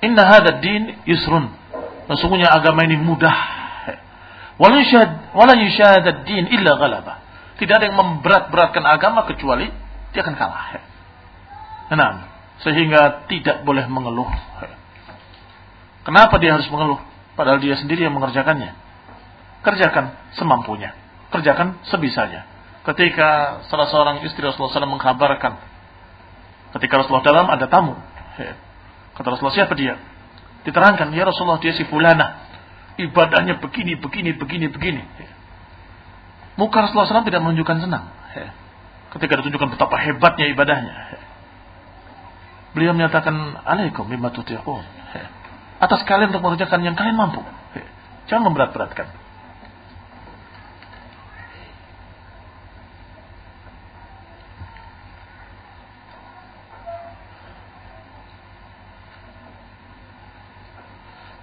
Inna 0.00 0.24
hadad 0.24 0.64
din 0.64 0.96
yusrun. 1.04 1.52
Sesungguhnya 2.08 2.48
agama 2.50 2.82
ini 2.88 2.96
mudah. 2.96 3.36
Wala 4.60 5.54
yushahadad 5.56 6.24
din 6.24 6.48
illa 6.52 6.76
ghalaba. 6.76 7.20
Tidak 7.60 7.74
ada 7.76 7.84
yang 7.92 7.96
memberat-beratkan 7.96 8.84
agama 8.88 9.28
kecuali 9.28 9.68
dia 10.12 10.20
akan 10.24 10.34
kalah. 10.36 10.80
Enam. 11.92 12.14
Sehingga 12.60 13.24
tidak 13.28 13.64
boleh 13.64 13.84
mengeluh. 13.88 14.28
Kenapa 16.04 16.40
dia 16.40 16.56
harus 16.56 16.68
mengeluh? 16.72 17.00
Padahal 17.36 17.60
dia 17.60 17.76
sendiri 17.76 18.04
yang 18.04 18.16
mengerjakannya. 18.16 18.72
Kerjakan 19.60 20.16
semampunya. 20.36 20.96
Kerjakan 21.28 21.80
sebisanya. 21.88 22.48
Ketika 22.80 23.60
salah 23.68 23.92
seorang 23.92 24.24
istri 24.24 24.40
Rasulullah 24.40 24.72
SAW 24.72 24.96
mengkabarkan 24.96 25.69
Ketika 26.70 27.02
Rasulullah 27.02 27.26
dalam 27.26 27.46
ada 27.50 27.66
tamu. 27.66 27.98
Kata 29.14 29.26
Rasulullah 29.26 29.56
siapa 29.56 29.74
dia? 29.74 29.98
Diterangkan, 30.62 31.10
ya 31.16 31.24
Rasulullah 31.26 31.58
dia 31.58 31.74
si 31.74 31.84
fulana. 31.88 32.46
Ibadahnya 33.00 33.58
begini, 33.58 33.96
begini, 33.96 34.36
begini, 34.36 34.66
begini. 34.68 35.02
Muka 36.60 36.84
Rasulullah 36.84 37.08
SAW 37.08 37.24
tidak 37.24 37.40
menunjukkan 37.40 37.76
senang. 37.80 38.04
Ketika 39.16 39.40
ditunjukkan 39.40 39.74
betapa 39.74 39.96
hebatnya 39.98 40.52
ibadahnya. 40.52 40.94
Beliau 42.76 42.94
menyatakan, 42.94 43.34
Alaikum 43.66 44.06
mimma 44.06 44.30
tutiqun. 44.30 44.84
Atas 45.80 46.04
kalian 46.04 46.30
untuk 46.30 46.44
mengerjakan 46.44 46.84
yang 46.84 46.94
kalian 46.94 47.16
mampu. 47.16 47.40
Jangan 48.28 48.52
memberat-beratkan. 48.52 49.10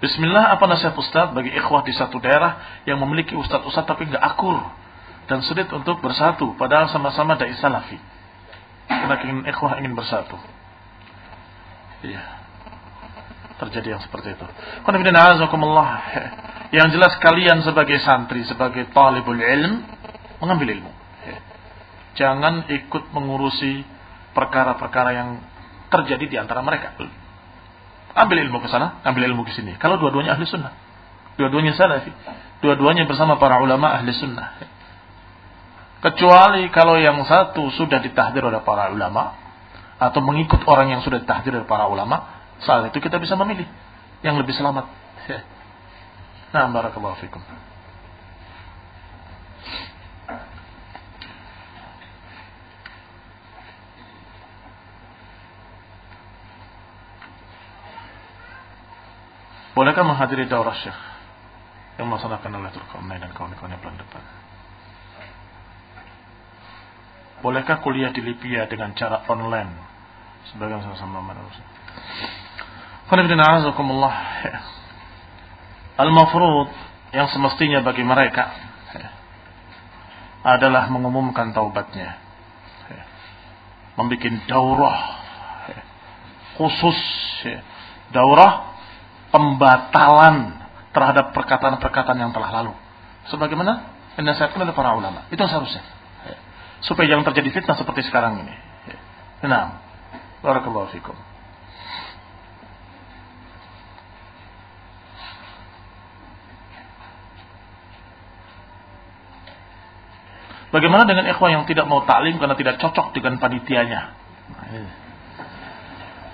Bismillah 0.08 0.56
apa 0.56 0.64
nasihat 0.64 0.96
Ustaz 0.96 1.36
bagi 1.36 1.52
ikhwah 1.52 1.84
di 1.84 1.92
satu 1.92 2.16
daerah 2.16 2.80
yang 2.88 2.96
memiliki 2.96 3.36
Ustaz-Ustaz 3.36 3.84
tapi 3.84 4.08
nggak 4.08 4.24
akur 4.24 4.56
dan 5.28 5.44
sulit 5.44 5.68
untuk 5.68 6.00
bersatu 6.00 6.56
padahal 6.56 6.88
sama-sama 6.88 7.36
dai 7.36 7.52
salafi. 7.60 8.00
Karena 8.88 9.20
ingin 9.20 9.44
ikhwah 9.52 9.76
ingin 9.76 9.92
bersatu. 9.92 10.40
Iya. 12.08 12.24
Terjadi 13.60 14.00
yang 14.00 14.00
seperti 14.00 14.32
itu. 14.32 14.46
Yang 16.68 16.88
jelas 17.00 17.12
kalian 17.20 17.60
sebagai 17.64 18.00
santri, 18.00 18.48
sebagai 18.48 18.88
talibul 18.92 19.36
ilm 19.36 19.84
mengambil 20.40 20.68
ilmu. 20.72 20.92
Jangan 22.16 22.64
ikut 22.64 23.12
mengurusi 23.12 23.84
perkara-perkara 24.32 25.10
yang 25.16 25.40
terjadi 25.88 26.24
di 26.28 26.36
antara 26.36 26.60
mereka. 26.60 26.96
Ambil 28.18 28.42
ilmu 28.50 28.58
ke 28.58 28.66
sana, 28.66 28.98
ambil 29.06 29.30
ilmu 29.30 29.46
ke 29.46 29.54
sini. 29.54 29.78
Kalau 29.78 29.96
dua-duanya 30.02 30.34
ahli 30.34 30.42
sunnah. 30.42 30.74
Dua-duanya 31.38 31.78
salafi. 31.78 32.10
Dua-duanya 32.58 33.06
bersama 33.06 33.38
para 33.38 33.62
ulama 33.62 33.94
ahli 33.94 34.10
sunnah. 34.10 34.58
Kecuali 36.02 36.66
kalau 36.74 36.98
yang 36.98 37.18
satu 37.22 37.70
sudah 37.74 38.02
ditahdir 38.02 38.42
oleh 38.42 38.58
para 38.66 38.90
ulama. 38.90 39.38
Atau 39.98 40.22
mengikut 40.22 40.62
orang 40.66 40.94
yang 40.94 41.02
sudah 41.02 41.22
ditahdir 41.22 41.54
oleh 41.54 41.66
para 41.66 41.86
ulama. 41.86 42.26
Saat 42.62 42.90
itu 42.90 42.98
kita 42.98 43.22
bisa 43.22 43.38
memilih. 43.38 43.66
Yang 44.26 44.42
lebih 44.42 44.54
selamat. 44.58 44.86
Nah, 46.48 46.64
barakallahu 46.72 47.20
fikum. 47.20 47.44
Bolehkah 59.78 60.02
menghadiri 60.02 60.50
daurah 60.50 60.74
syekh 60.74 60.98
yang 62.02 62.10
melaksanakan 62.10 62.50
oleh 62.50 62.74
Turk 62.74 62.90
Online 62.98 63.22
dan 63.22 63.30
kawan-kawannya 63.30 63.78
bulan 63.78 63.94
depan? 63.94 64.22
Bolehkah 67.46 67.78
kuliah 67.78 68.10
di 68.10 68.18
Libya 68.18 68.66
dengan 68.66 68.90
cara 68.98 69.22
online? 69.30 69.70
Sebagai 70.50 70.82
sama-sama 70.82 71.22
manusia. 71.22 71.62
Al-mafrud 75.94 76.74
yang 77.14 77.30
semestinya 77.30 77.78
bagi 77.78 78.02
mereka 78.02 78.50
adalah 80.42 80.90
mengumumkan 80.90 81.54
taubatnya. 81.54 82.18
Membikin 83.94 84.42
daurah 84.50 85.22
khusus 86.58 86.98
daurah 88.10 88.77
pembatalan 89.28 90.56
terhadap 90.92 91.36
perkataan-perkataan 91.36 92.18
yang 92.18 92.32
telah 92.32 92.50
lalu. 92.62 92.72
Sebagaimana 93.28 93.98
dinasihatkan 94.16 94.58
oleh 94.64 94.74
para 94.74 94.96
ulama. 94.96 95.28
Itu 95.30 95.44
seharusnya. 95.44 95.84
Supaya 96.82 97.10
jangan 97.10 97.26
terjadi 97.32 97.60
fitnah 97.60 97.76
seperti 97.76 98.06
sekarang 98.06 98.42
ini. 98.42 98.54
Nah, 99.46 99.78
barakallahu 100.42 100.90
fikum. 100.90 101.14
Bagaimana 110.68 111.08
dengan 111.08 111.24
ikhwah 111.32 111.48
yang 111.48 111.64
tidak 111.64 111.88
mau 111.88 112.04
taklim 112.04 112.36
karena 112.36 112.52
tidak 112.52 112.76
cocok 112.76 113.16
dengan 113.16 113.40
panitianya? 113.40 114.12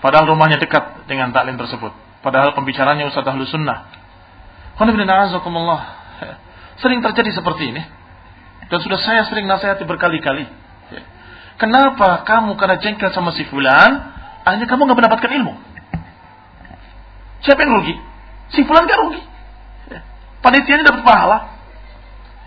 Padahal 0.02 0.26
rumahnya 0.26 0.58
dekat 0.58 1.06
dengan 1.06 1.30
taklim 1.30 1.54
tersebut. 1.54 2.03
Padahal 2.24 2.56
pembicaranya 2.56 3.04
Ustaz 3.12 3.28
Ahlu 3.28 3.44
Sunnah. 3.44 3.84
Sering 6.80 7.04
terjadi 7.04 7.30
seperti 7.36 7.76
ini. 7.76 7.82
Dan 8.72 8.80
sudah 8.80 8.96
saya 8.96 9.28
sering 9.28 9.44
nasihati 9.44 9.84
berkali-kali. 9.84 10.48
Kenapa 11.60 12.24
kamu 12.24 12.56
karena 12.56 12.80
jengkel 12.80 13.12
sama 13.14 13.30
si 13.36 13.44
fulan, 13.46 14.10
akhirnya 14.42 14.66
kamu 14.66 14.80
nggak 14.88 14.98
mendapatkan 15.04 15.30
ilmu? 15.36 15.54
Siapa 17.44 17.60
yang 17.60 17.76
rugi? 17.76 17.94
Si 18.56 18.64
fulan 18.64 18.88
gak 18.88 19.00
rugi. 19.04 19.20
Panitianya 20.40 20.84
dapat 20.88 21.04
pahala. 21.04 21.38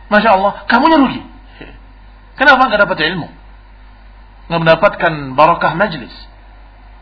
Masya 0.10 0.30
Allah, 0.34 0.66
kamunya 0.66 0.98
rugi. 0.98 1.22
Kenapa 2.34 2.66
nggak 2.66 2.82
dapat 2.90 2.98
ilmu? 3.14 3.28
Nggak 4.50 4.62
mendapatkan 4.66 5.14
barokah 5.38 5.74
majlis. 5.78 6.14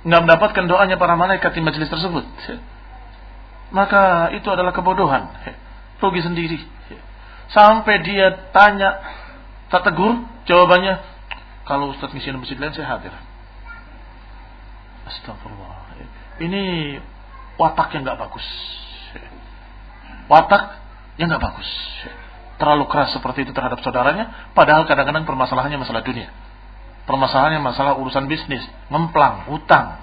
Nggak 0.06 0.22
mendapatkan 0.22 0.66
doanya 0.70 0.96
para 1.02 1.18
malaikat 1.18 1.52
di 1.58 1.62
majlis 1.66 1.90
tersebut. 1.90 2.26
Maka 3.74 4.30
itu 4.38 4.46
adalah 4.54 4.72
kebodohan. 4.72 5.34
Rugi 5.98 6.22
sendiri. 6.22 6.62
Sampai 7.50 8.06
dia 8.06 8.52
tanya, 8.54 9.02
tak 9.74 9.86
tegur, 9.86 10.22
jawabannya, 10.46 11.02
kalau 11.66 11.94
Ustaz 11.94 12.14
ngisi 12.14 12.30
masjid 12.38 12.58
lain 12.58 12.74
saya 12.78 12.98
hadir. 12.98 13.14
Astagfirullah. 15.10 15.98
Ini 16.42 16.64
watak 17.58 17.94
yang 17.98 18.06
nggak 18.06 18.22
bagus. 18.22 18.46
Watak 20.30 20.82
yang 21.18 21.30
nggak 21.30 21.42
bagus 21.42 21.70
terlalu 22.56 22.88
keras 22.88 23.12
seperti 23.12 23.44
itu 23.48 23.52
terhadap 23.52 23.84
saudaranya, 23.84 24.52
padahal 24.56 24.88
kadang-kadang 24.88 25.28
permasalahannya 25.28 25.80
masalah 25.80 26.02
dunia. 26.04 26.32
Permasalahannya 27.06 27.62
masalah 27.62 28.02
urusan 28.02 28.26
bisnis, 28.26 28.66
ngemplang, 28.90 29.50
utang. 29.54 30.02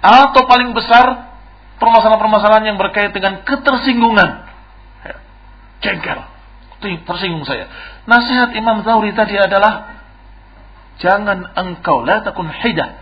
Atau 0.00 0.44
paling 0.48 0.72
besar, 0.72 1.36
permasalahan-permasalahan 1.76 2.72
yang 2.72 2.78
berkait 2.80 3.12
dengan 3.12 3.44
ketersinggungan. 3.44 4.48
Jengkel. 5.84 6.20
Tersinggung 6.84 7.44
saya. 7.48 7.68
Nasihat 8.04 8.52
Imam 8.56 8.84
Zawri 8.84 9.16
tadi 9.16 9.36
adalah, 9.40 9.96
jangan 11.00 11.52
engkau, 11.56 12.04
la 12.04 12.20
takun 12.20 12.48
hidah. 12.48 13.00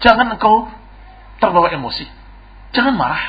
Jangan 0.00 0.36
engkau 0.36 0.68
terbawa 1.40 1.68
emosi. 1.72 2.08
Jangan 2.72 2.96
marah. 2.96 3.24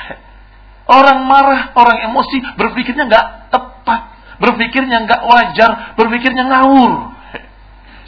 Orang 0.88 1.24
marah, 1.28 1.72
orang 1.76 2.08
emosi, 2.10 2.36
berpikirnya 2.56 3.08
nggak 3.08 3.26
tepat, 3.54 4.00
berpikirnya 4.40 5.04
nggak 5.08 5.20
wajar, 5.24 5.70
berpikirnya 5.94 6.48
ngawur, 6.48 7.14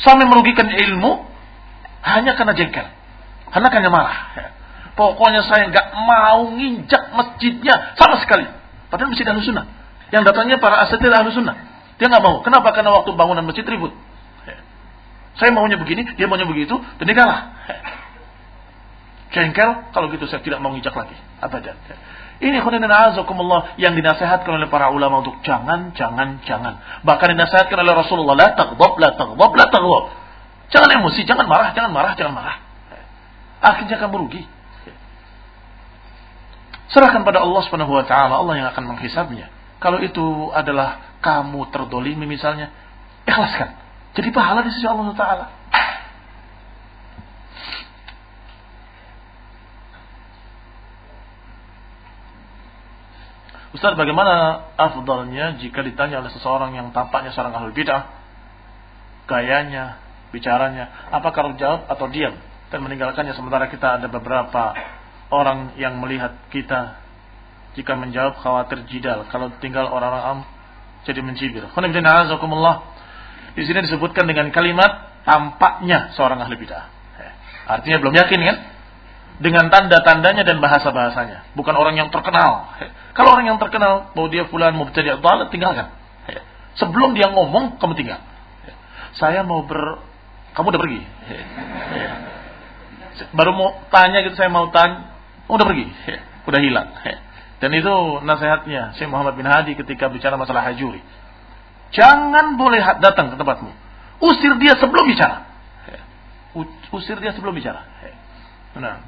sampai 0.03 0.27
merugikan 0.27 0.67
ilmu 0.67 1.27
hanya 2.05 2.35
karena 2.35 2.55
jengkel, 2.57 2.87
hanya 3.53 3.69
karena 3.71 3.91
marah. 3.91 4.19
Pokoknya 4.95 5.43
saya 5.43 5.71
nggak 5.75 5.87
mau 6.07 6.55
nginjak 6.55 7.11
masjidnya 7.19 7.99
sama 7.99 8.23
sekali. 8.23 8.47
Padahal 8.95 9.11
masjid 9.11 9.27
ahlu 9.27 9.43
sunnah. 9.43 9.67
Yang 10.15 10.31
datangnya 10.31 10.63
para 10.63 10.87
asetir 10.87 11.11
ahlu 11.11 11.35
sunnah. 11.35 11.59
Dia 11.99 12.07
nggak 12.07 12.23
mau. 12.23 12.47
Kenapa? 12.47 12.71
Karena 12.71 12.95
waktu 12.95 13.11
bangunan 13.19 13.43
masjid 13.43 13.67
ribut. 13.67 13.91
Saya 15.35 15.51
maunya 15.51 15.75
begini, 15.75 16.07
dia 16.15 16.31
maunya 16.31 16.47
begitu, 16.47 16.79
dan 16.79 17.05
dia 17.11 17.17
kalah. 17.19 17.41
Jengkel, 19.35 19.91
kalau 19.91 20.07
gitu 20.15 20.31
saya 20.31 20.39
tidak 20.47 20.63
mau 20.63 20.71
nginjak 20.71 20.95
lagi. 20.95 21.19
Abadan. 21.43 21.75
Ini 22.45 22.61
azakumullah 22.61 23.81
yang 23.81 23.97
dinasehatkan 23.97 24.61
oleh 24.61 24.69
para 24.69 24.93
ulama 24.93 25.25
untuk 25.25 25.41
jangan, 25.41 25.97
jangan, 25.97 26.45
jangan. 26.45 26.77
Bahkan 27.01 27.33
dinasehatkan 27.33 27.73
oleh 27.73 27.95
Rasulullah, 27.97 28.37
la 28.37 28.49
taghdab, 28.53 29.01
la 29.01 29.17
taghdab, 29.17 29.53
la 29.57 29.67
taghdab. 29.73 30.05
Jangan 30.69 30.91
emosi, 31.01 31.25
jangan 31.25 31.49
marah, 31.49 31.73
jangan 31.73 31.89
marah, 31.97 32.13
jangan 32.13 32.37
marah. 32.37 32.57
Akhirnya 33.65 33.97
kamu 33.97 34.29
rugi. 34.29 34.45
Serahkan 36.93 37.25
pada 37.25 37.41
Allah 37.41 37.65
Subhanahu 37.65 37.97
wa 37.97 38.05
taala, 38.05 38.45
Allah 38.45 38.55
yang 38.61 38.69
akan 38.77 38.93
menghisabnya. 38.93 39.49
Kalau 39.81 40.05
itu 40.05 40.53
adalah 40.53 41.17
kamu 41.25 41.73
terdolimi 41.73 42.29
misalnya, 42.29 42.69
ikhlaskan. 43.25 43.73
Jadi 44.13 44.29
pahala 44.37 44.61
di 44.61 44.71
sisi 44.77 44.85
Allah 44.85 45.17
taala. 45.17 45.47
Ustaz 53.75 53.99
bagaimana 53.99 54.71
afdalnya 54.79 55.59
jika 55.59 55.83
ditanya 55.83 56.23
oleh 56.23 56.31
seseorang 56.31 56.79
yang 56.79 56.95
tampaknya 56.95 57.35
seorang 57.35 57.59
ahli 57.59 57.75
bid'ah 57.75 58.07
gayanya, 59.27 59.99
bicaranya, 60.31 61.11
apakah 61.11 61.51
harus 61.51 61.59
jawab 61.59 61.91
atau 61.91 62.07
diam 62.07 62.39
dan 62.71 62.79
meninggalkannya 62.87 63.35
sementara 63.35 63.67
kita 63.67 63.99
ada 63.99 64.07
beberapa 64.07 64.79
orang 65.35 65.75
yang 65.75 65.99
melihat 65.99 66.39
kita 66.55 67.03
jika 67.75 67.99
menjawab 67.99 68.39
khawatir 68.39 68.87
jidal 68.87 69.27
kalau 69.35 69.51
tinggal 69.59 69.91
orang-orang 69.91 70.23
am 70.23 70.41
jadi 71.03 71.21
mencibir. 71.21 71.67
Di 73.55 73.63
sini 73.67 73.79
disebutkan 73.83 74.25
dengan 74.31 74.55
kalimat 74.55 75.23
tampaknya 75.27 76.15
seorang 76.15 76.39
ahli 76.39 76.55
bid'ah. 76.55 76.87
Eh, 77.19 77.33
artinya 77.67 77.99
belum 77.99 78.15
yakin 78.23 78.39
kan? 78.39 78.57
Dengan 79.43 79.67
tanda-tandanya 79.67 80.47
dan 80.47 80.63
bahasa-bahasanya, 80.63 81.59
bukan 81.59 81.75
orang 81.75 81.99
yang 81.99 82.15
terkenal. 82.15 82.71
Kalau 83.15 83.31
orang 83.39 83.47
yang 83.47 83.59
terkenal 83.63 84.11
bahwa 84.11 84.29
dia 84.29 84.45
fulan 84.51 84.75
mau 84.75 84.91
mubtadi' 84.91 85.23
dhalah 85.23 85.47
tinggalkan. 85.49 85.95
Ya. 86.27 86.43
Sebelum 86.75 87.15
dia 87.15 87.31
ngomong 87.31 87.79
kamu 87.79 87.95
tinggal. 87.95 88.19
Ya. 88.67 88.75
Saya 89.15 89.41
mau 89.47 89.63
ber 89.63 90.03
kamu 90.59 90.75
udah 90.75 90.81
pergi. 90.83 91.01
Ya. 91.31 92.15
Baru 93.31 93.55
mau 93.55 93.79
tanya 93.95 94.27
gitu 94.27 94.35
saya 94.35 94.51
mau 94.51 94.67
tanya, 94.75 95.15
udah 95.47 95.63
pergi. 95.63 95.87
Udah 96.51 96.61
hilang. 96.61 96.91
Dan 97.63 97.71
itu 97.73 97.95
nasihatnya 98.27 98.99
Syekh 98.99 99.09
Muhammad 99.09 99.39
bin 99.39 99.47
Hadi 99.47 99.79
ketika 99.79 100.11
bicara 100.11 100.35
masalah 100.35 100.67
hajuri. 100.67 100.99
Jangan 101.95 102.59
boleh 102.59 102.83
datang 102.99 103.31
ke 103.31 103.39
tempatmu. 103.39 103.71
Usir 104.19 104.59
dia 104.59 104.75
sebelum 104.75 105.07
bicara. 105.07 105.47
Usir 106.91 107.17
dia 107.23 107.31
sebelum 107.33 107.55
bicara. 107.55 107.87
Nah. 108.75 108.99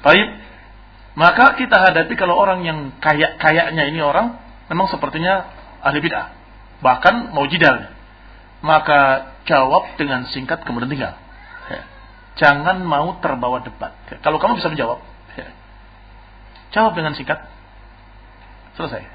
Baik, 0.00 0.26
maka 1.16 1.56
kita 1.56 1.80
hadapi 1.80 2.12
kalau 2.12 2.36
orang 2.36 2.60
yang 2.60 2.78
kayak 3.00 3.40
kayaknya 3.40 3.88
ini 3.88 4.04
orang 4.04 4.36
memang 4.68 4.92
sepertinya 4.92 5.48
ahli 5.80 6.04
bid'ah, 6.04 6.28
bahkan 6.84 7.32
mau 7.32 7.48
jidal. 7.48 7.88
Maka 8.60 9.32
jawab 9.48 9.96
dengan 9.96 10.28
singkat 10.28 10.60
kemudian 10.68 10.92
tinggal. 10.92 11.16
Ya. 11.72 11.82
Jangan 12.36 12.84
mau 12.84 13.16
terbawa 13.24 13.64
debat. 13.64 13.96
Ya. 14.12 14.20
Kalau 14.20 14.36
kamu 14.36 14.60
bisa 14.60 14.68
menjawab, 14.68 15.00
ya. 15.40 15.48
jawab 16.76 16.92
dengan 16.92 17.16
singkat. 17.16 17.40
Selesai. 18.76 19.08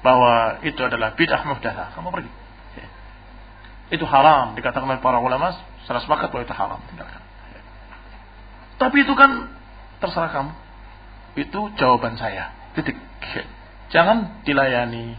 Bahwa 0.00 0.64
itu 0.64 0.80
adalah 0.80 1.12
bid'ah 1.12 1.44
muhdatsah. 1.44 1.92
Kamu 1.92 2.08
pergi. 2.08 2.32
Itu 3.92 4.08
haram 4.08 4.56
dikatakan 4.56 4.88
oleh 4.88 5.04
para 5.04 5.20
ulama, 5.20 5.52
secara 5.84 6.00
sepakat 6.00 6.32
bahwa 6.32 6.42
itu 6.48 6.56
haram. 6.56 6.80
Tinggalkan. 6.88 7.20
Tapi 8.80 8.96
itu 9.04 9.12
kan 9.12 9.52
terserah 10.02 10.30
kamu. 10.34 10.52
Itu 11.38 11.70
jawaban 11.78 12.18
saya. 12.18 12.50
Titik. 12.74 12.98
Jangan 13.94 14.42
dilayani. 14.42 15.14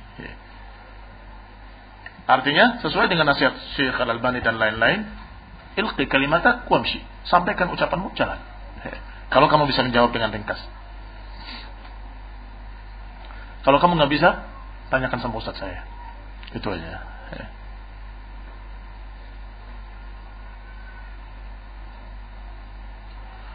Artinya 2.23 2.79
sesuai 2.79 3.11
dengan 3.11 3.31
nasihat 3.31 3.55
Syekh 3.75 3.99
Al-Albani 3.99 4.39
dan 4.39 4.55
lain-lain, 4.55 5.07
ilqi 5.75 6.07
kalimata 6.07 6.67
kuamshi. 6.67 6.99
Sampaikan 7.27 7.71
ucapanmu 7.71 8.11
jalan. 8.15 8.39
Kalau 9.31 9.47
kamu 9.49 9.65
bisa 9.65 9.81
menjawab 9.81 10.11
dengan 10.13 10.29
ringkas. 10.29 10.59
Kalau 13.63 13.79
kamu 13.79 13.95
nggak 13.95 14.11
bisa, 14.11 14.43
tanyakan 14.91 15.19
sama 15.23 15.39
ustaz 15.39 15.55
saya. 15.55 15.87
Itu 16.51 16.67
aja. 16.69 16.99
Ya. 17.33 17.45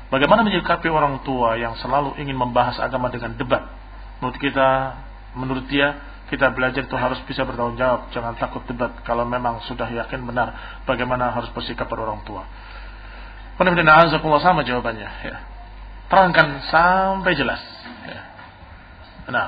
Bagaimana 0.09 0.41
menyikapi 0.41 0.89
orang 0.89 1.21
tua 1.21 1.61
yang 1.61 1.77
selalu 1.77 2.17
ingin 2.17 2.33
membahas 2.33 2.81
agama 2.81 3.13
dengan 3.13 3.37
debat? 3.37 3.69
Menurut 4.19 4.41
kita, 4.41 4.69
menurut 5.37 5.65
dia, 5.69 6.01
kita 6.33 6.49
belajar 6.53 6.85
itu 6.85 6.97
harus 6.97 7.21
bisa 7.29 7.45
bertanggung 7.45 7.77
jawab. 7.77 8.09
Jangan 8.13 8.37
takut 8.41 8.65
debat 8.65 8.93
kalau 9.05 9.29
memang 9.29 9.61
sudah 9.69 9.89
yakin 9.89 10.25
benar 10.25 10.81
bagaimana 10.89 11.33
harus 11.33 11.53
bersikap 11.53 11.89
pada 11.89 12.09
orang 12.09 12.25
tua. 12.25 12.45
Benar-benar 13.61 14.09
sama 14.41 14.65
jawabannya. 14.65 15.11
Ya. 15.29 15.37
Terangkan 16.09 16.65
sampai 16.73 17.33
jelas. 17.37 17.61
Ya. 18.09 18.21
Nah, 19.29 19.47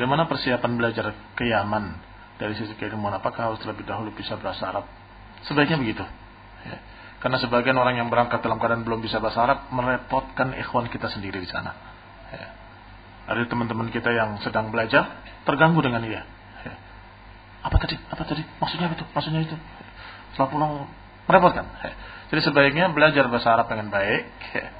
Bagaimana 0.00 0.24
persiapan 0.24 0.80
belajar 0.80 1.12
ke 1.36 1.44
Yaman 1.44 1.92
dari 2.40 2.56
sisi 2.56 2.72
keilmuan? 2.72 3.20
Apakah 3.20 3.52
harus 3.52 3.60
terlebih 3.60 3.84
dahulu 3.84 4.16
bisa 4.16 4.32
bahasa 4.40 4.72
Arab? 4.72 4.88
Sebaiknya 5.44 5.76
begitu. 5.76 6.00
Ya. 6.64 6.80
Karena 7.20 7.36
sebagian 7.36 7.76
orang 7.76 8.00
yang 8.00 8.08
berangkat 8.08 8.40
dalam 8.40 8.56
keadaan 8.56 8.80
belum 8.80 9.04
bisa 9.04 9.20
bahasa 9.20 9.44
Arab 9.44 9.68
merepotkan 9.68 10.56
ikhwan 10.56 10.88
kita 10.88 11.12
sendiri 11.12 11.36
di 11.36 11.44
sana. 11.52 11.76
Ya. 12.32 12.48
Ada 13.28 13.44
teman-teman 13.44 13.92
kita 13.92 14.08
yang 14.08 14.40
sedang 14.40 14.72
belajar 14.72 15.20
terganggu 15.44 15.84
dengan 15.84 16.00
dia. 16.00 16.24
Ya. 16.64 16.74
Apa 17.60 17.76
tadi? 17.76 18.00
Apa 18.00 18.24
tadi? 18.24 18.40
Maksudnya 18.56 18.88
itu? 18.96 19.04
Maksudnya 19.04 19.52
itu? 19.52 19.56
Setelah 20.32 20.48
pulang 20.48 20.72
merepotkan. 21.28 21.68
Ya. 21.84 21.92
Jadi 22.32 22.40
sebaiknya 22.48 22.88
belajar 22.88 23.28
bahasa 23.28 23.52
Arab 23.52 23.68
dengan 23.68 23.92
baik. 23.92 24.32
Ya. 24.56 24.72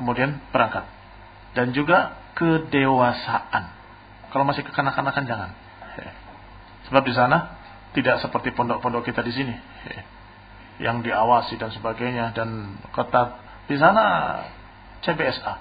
Kemudian 0.00 0.40
berangkat. 0.48 0.88
Dan 1.52 1.76
juga 1.76 2.16
kedewasaan. 2.40 3.76
Kalau 4.28 4.44
masih 4.44 4.64
kekanak-kanakan 4.64 5.24
jangan. 5.24 5.50
Sebab 6.88 7.02
di 7.04 7.12
sana 7.16 7.58
tidak 7.92 8.20
seperti 8.20 8.52
pondok-pondok 8.52 9.08
kita 9.08 9.24
di 9.24 9.32
sini. 9.32 9.54
Yang 10.78 11.10
diawasi 11.10 11.58
dan 11.58 11.70
sebagainya 11.72 12.36
dan 12.36 12.78
ketat. 12.92 13.40
Di 13.66 13.76
sana 13.76 14.04
CBSA. 15.04 15.54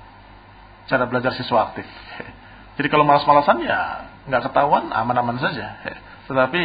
Cara 0.87 1.03
belajar 1.07 1.35
siswa 1.35 1.71
aktif. 1.71 1.87
Jadi 2.77 2.87
kalau 2.93 3.03
malas-malasan 3.03 3.57
ya 3.65 4.07
nggak 4.29 4.51
ketahuan 4.51 4.93
aman-aman 4.93 5.41
saja. 5.41 5.81
Tetapi 6.27 6.61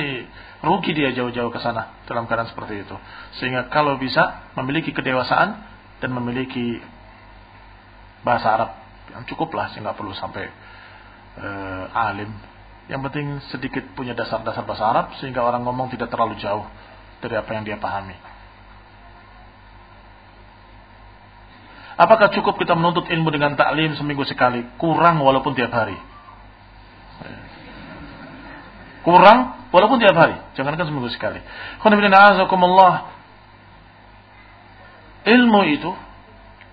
rugi 0.66 0.92
dia 0.92 1.14
jauh-jauh 1.14 1.50
ke 1.50 1.58
sana 1.62 2.02
dalam 2.04 2.26
keadaan 2.26 2.50
seperti 2.50 2.82
itu. 2.82 2.96
Sehingga 3.38 3.70
kalau 3.70 3.96
bisa 3.96 4.52
memiliki 4.58 4.90
kedewasaan 4.90 5.58
dan 6.02 6.10
memiliki 6.10 6.82
bahasa 8.26 8.46
Arab 8.54 8.70
yang 9.14 9.22
cukup 9.26 9.50
lah 9.54 9.70
sehingga 9.74 9.94
perlu 9.94 10.14
sampai 10.14 10.50
uh, 11.38 11.84
alim. 11.92 12.32
Yang 12.90 13.00
penting 13.08 13.26
sedikit 13.48 13.84
punya 13.94 14.12
dasar-dasar 14.12 14.66
bahasa 14.66 14.84
Arab 14.84 15.06
sehingga 15.22 15.40
orang 15.40 15.62
ngomong 15.62 15.88
tidak 15.94 16.10
terlalu 16.10 16.36
jauh 16.42 16.66
dari 17.22 17.38
apa 17.38 17.50
yang 17.54 17.62
dia 17.62 17.78
pahami. 17.78 18.18
Apakah 21.92 22.32
cukup 22.32 22.58
kita 22.58 22.74
menuntut 22.74 23.06
ilmu 23.06 23.28
dengan 23.30 23.54
taklim 23.54 23.94
seminggu 23.94 24.26
sekali? 24.26 24.64
Kurang 24.80 25.22
walaupun 25.22 25.54
tiap 25.54 25.70
hari. 25.70 25.94
Kurang 29.06 29.68
walaupun 29.70 29.98
tiap 30.02 30.16
hari. 30.16 30.34
Jangankan 30.58 30.88
seminggu 30.88 31.12
sekali. 31.12 31.38
Ilmu 35.22 35.60
itu, 35.70 35.90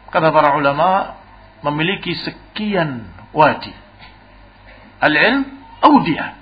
kata 0.09 0.33
para 0.33 0.57
ulama, 0.57 1.19
memiliki 1.61 2.17
sekian 2.17 3.05
wadi. 3.29 3.73
Al-ilm. 5.00 5.60
Ya. 6.14 6.36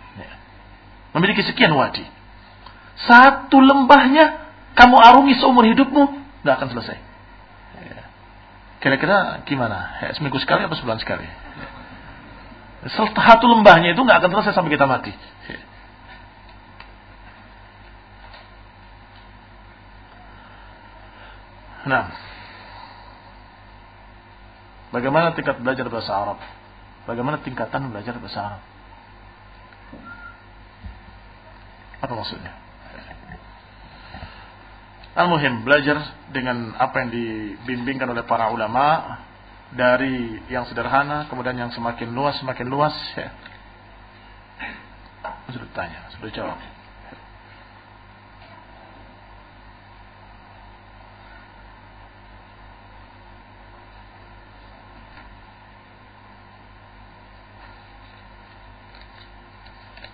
Memiliki 1.13 1.45
sekian 1.45 1.71
wadi. 1.77 2.03
Satu 2.97 3.61
lembahnya 3.61 4.49
kamu 4.73 4.97
arungi 4.97 5.37
seumur 5.37 5.65
hidupmu, 5.69 6.03
nggak 6.41 6.55
akan 6.57 6.69
selesai. 6.73 6.97
Ya. 7.85 8.03
Kira-kira 8.81 9.45
gimana? 9.45 10.01
Ya, 10.01 10.13
seminggu 10.17 10.41
sekali 10.41 10.65
atau 10.65 10.77
sebulan 10.77 10.97
sekali? 10.97 11.29
Satu 12.93 13.45
lembahnya 13.45 13.93
itu 13.93 14.01
nggak 14.01 14.17
akan 14.21 14.31
selesai 14.37 14.53
sampai 14.57 14.73
kita 14.73 14.89
mati. 14.89 15.13
Nah, 21.87 22.11
bagaimana 24.91 25.31
tingkat 25.31 25.55
belajar 25.63 25.87
bahasa 25.87 26.11
Arab? 26.11 26.37
Bagaimana 27.07 27.39
tingkatan 27.39 27.87
belajar 27.87 28.19
bahasa 28.19 28.39
Arab? 28.43 28.61
Apa 32.03 32.13
maksudnya? 32.13 32.53
Al-Muhim, 35.17 35.65
belajar 35.65 35.97
dengan 36.29 36.77
apa 36.77 37.01
yang 37.01 37.09
dibimbingkan 37.09 38.05
oleh 38.05 38.21
para 38.27 38.53
ulama 38.53 39.17
dari 39.73 40.45
yang 40.45 40.69
sederhana, 40.69 41.25
kemudian 41.25 41.57
yang 41.57 41.71
semakin 41.73 42.13
luas, 42.13 42.37
semakin 42.37 42.67
luas. 42.69 42.93
Ya. 43.17 43.33
Sudah 45.49 45.69
tanya, 45.73 46.05
sudah 46.13 46.29
jawab. 46.29 46.76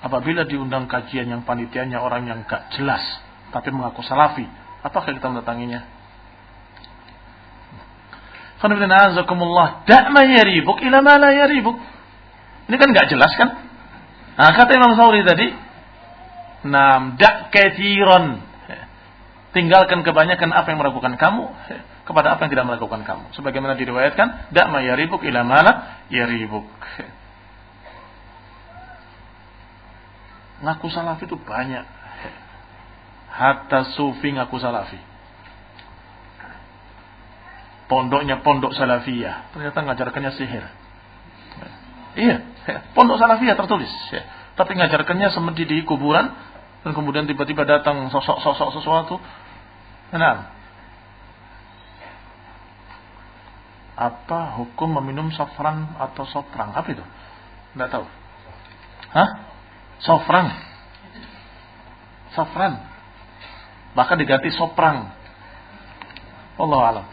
Apabila 0.03 0.43
diundang 0.43 0.91
kajian 0.91 1.31
yang 1.31 1.47
panitianya 1.47 2.03
orang 2.03 2.27
yang 2.27 2.43
gak 2.43 2.75
jelas 2.75 3.01
tapi 3.55 3.71
mengaku 3.71 4.03
salafi, 4.03 4.43
apakah 4.83 5.15
kita 5.15 5.31
mendatanginya? 5.31 6.03
Ila 10.83 11.03
ma 11.03 11.19
la 11.19 11.31
yaribuk. 11.31 11.75
Ini 12.67 12.75
kan 12.79 12.89
gak 12.95 13.11
jelas 13.11 13.31
kan? 13.35 13.49
Nah, 14.33 14.51
kata 14.55 14.71
Imam 14.73 14.95
Sauri 14.95 15.21
tadi, 15.27 15.51
Nam 16.63 17.19
dak 17.19 17.51
kathiran. 17.51 18.39
Tinggalkan 19.53 20.01
kebanyakan 20.01 20.49
apa 20.49 20.65
yang 20.73 20.79
meragukan 20.81 21.13
kamu 21.13 21.45
kepada 22.07 22.33
apa 22.33 22.47
yang 22.47 22.51
tidak 22.57 22.65
meragukan 22.71 23.05
kamu. 23.05 23.35
Sebagaimana 23.37 23.77
diriwayatkan, 23.77 24.49
da'ma 24.49 24.81
yaribuk 24.81 25.21
ila 25.21 25.43
ma 25.45 25.59
la 25.61 25.73
yaribuk. 26.09 26.65
Ngaku 30.63 30.87
salafi 30.87 31.27
itu 31.27 31.35
banyak. 31.35 31.83
Hatta 33.27 33.93
sufi 33.93 34.31
ngaku 34.31 34.55
salafi. 34.57 34.99
Pondoknya 37.91 38.39
pondok 38.41 38.71
salafiyah. 38.73 39.51
Ternyata 39.51 39.83
ngajarkannya 39.83 40.31
sihir. 40.39 40.65
Iya, 42.13 42.35
pondok 42.95 43.19
salafiyah 43.19 43.59
tertulis. 43.59 43.91
Tapi 44.55 44.71
ngajarkannya 44.79 45.29
seperti 45.29 45.67
di 45.67 45.77
kuburan. 45.83 46.31
Dan 46.83 46.91
kemudian 46.91 47.23
tiba-tiba 47.27 47.63
datang 47.63 48.11
sosok-sosok 48.11 48.69
sesuatu. 48.75 49.15
Nah, 50.11 50.51
apa 53.93 54.57
hukum 54.57 54.99
meminum 54.99 55.31
sofran 55.31 55.95
atau 55.95 56.25
soprang? 56.27 56.73
Apa 56.75 56.87
itu? 56.91 57.05
Tidak 57.73 57.89
tahu. 57.93 58.05
Hah? 59.13 59.52
Sofran. 60.01 60.47
Sofran. 62.33 62.73
Bahkan 63.93 64.17
diganti 64.17 64.49
soprang. 64.57 65.13
Allah 66.57 66.81
alam. 66.81 67.05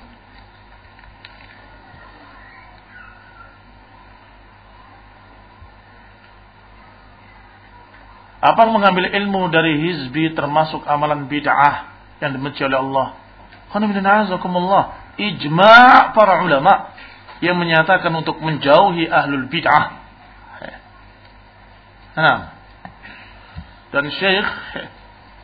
Apa 8.41 8.65
mengambil 8.73 9.13
ilmu 9.13 9.53
dari 9.53 9.77
hizbi 9.85 10.33
termasuk 10.33 10.89
amalan 10.89 11.29
bid'ah 11.29 11.93
yang 12.25 12.33
dibenci 12.33 12.65
oleh 12.65 12.81
Allah? 12.81 13.09
Ijma' 15.21 16.17
para 16.17 16.41
ulama 16.41 16.97
yang 17.45 17.61
menyatakan 17.61 18.09
untuk 18.17 18.41
menjauhi 18.41 19.13
ahlul 19.13 19.45
bid'ah. 19.53 19.85
Nah, 22.17 22.60
dan 23.91 24.05
Syekh 24.11 24.49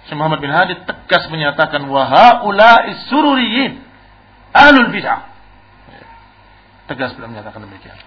Syekh 0.07 0.17
Muhammad 0.19 0.39
bin 0.39 0.55
Hadi 0.55 0.79
tegas 0.87 1.27
menyatakan 1.35 1.83
wahaula 1.91 2.87
sururiyin 3.11 3.83
ahlul 4.55 4.91
bid'ah. 4.95 5.35
Tegas 6.87 7.19
beliau 7.19 7.35
menyatakan 7.35 7.67
demikian. 7.67 7.99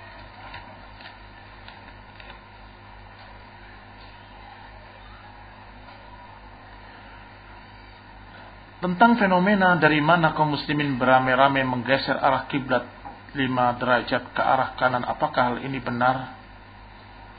Tentang 8.79 9.19
fenomena 9.19 9.75
dari 9.75 9.99
mana 9.99 10.31
kaum 10.31 10.55
muslimin 10.55 10.95
beramai-ramai 10.95 11.67
menggeser 11.67 12.15
arah 12.15 12.47
kiblat 12.47 12.87
lima 13.35 13.75
derajat 13.75 14.31
ke 14.31 14.39
arah 14.39 14.79
kanan, 14.79 15.03
apakah 15.03 15.51
hal 15.51 15.57
ini 15.59 15.83
benar? 15.83 16.39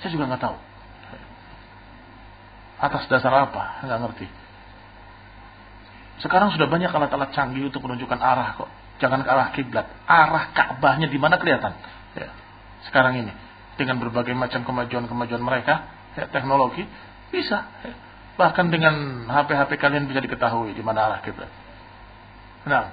Saya 0.05 0.13
juga 0.13 0.29
nggak 0.29 0.43
tahu. 0.45 0.70
Atas 2.81 3.05
dasar 3.13 3.33
apa? 3.33 3.85
Nggak 3.85 3.99
ngerti. 4.09 4.27
Sekarang 6.21 6.53
sudah 6.53 6.69
banyak 6.69 6.93
alat-alat 6.93 7.33
canggih 7.33 7.69
untuk 7.69 7.85
menunjukkan 7.85 8.21
arah 8.21 8.57
kok. 8.57 8.71
Jangan 9.01 9.25
ke 9.25 9.29
arah 9.33 9.49
kiblat. 9.57 9.87
Arah 10.05 10.53
Ka'bahnya 10.53 11.09
di 11.09 11.17
mana 11.17 11.41
kelihatan? 11.41 11.73
Ya. 12.17 12.29
Sekarang 12.89 13.17
ini 13.17 13.33
dengan 13.81 13.97
berbagai 13.97 14.37
macam 14.37 14.61
kemajuan-kemajuan 14.65 15.41
mereka, 15.41 15.89
ya, 16.17 16.29
teknologi 16.29 16.85
bisa. 17.33 17.65
Ya. 17.85 17.95
Bahkan 18.37 18.69
dengan 18.69 19.25
HP-HP 19.29 19.81
kalian 19.81 20.09
bisa 20.09 20.21
diketahui 20.21 20.77
di 20.77 20.85
mana 20.85 21.09
arah 21.09 21.21
kiblat. 21.25 21.49
Nah, 22.69 22.93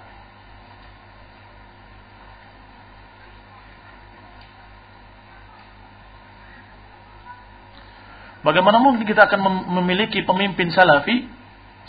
Bagaimana 8.48 8.80
mungkin 8.80 9.04
kita 9.04 9.28
akan 9.28 9.44
memiliki 9.76 10.24
pemimpin 10.24 10.72
salafi 10.72 11.28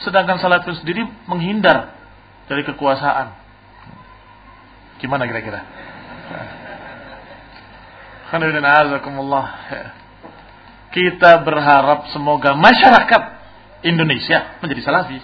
sedangkan 0.02 0.42
salafi 0.42 0.74
sendiri 0.74 1.06
menghindar 1.30 1.94
dari 2.50 2.66
kekuasaan? 2.66 3.30
Gimana 4.98 5.30
kira-kira? 5.30 5.62
Kita 10.90 11.46
berharap 11.46 12.10
semoga 12.10 12.58
masyarakat 12.58 13.22
Indonesia 13.86 14.58
menjadi 14.58 14.82
salafi. 14.82 15.22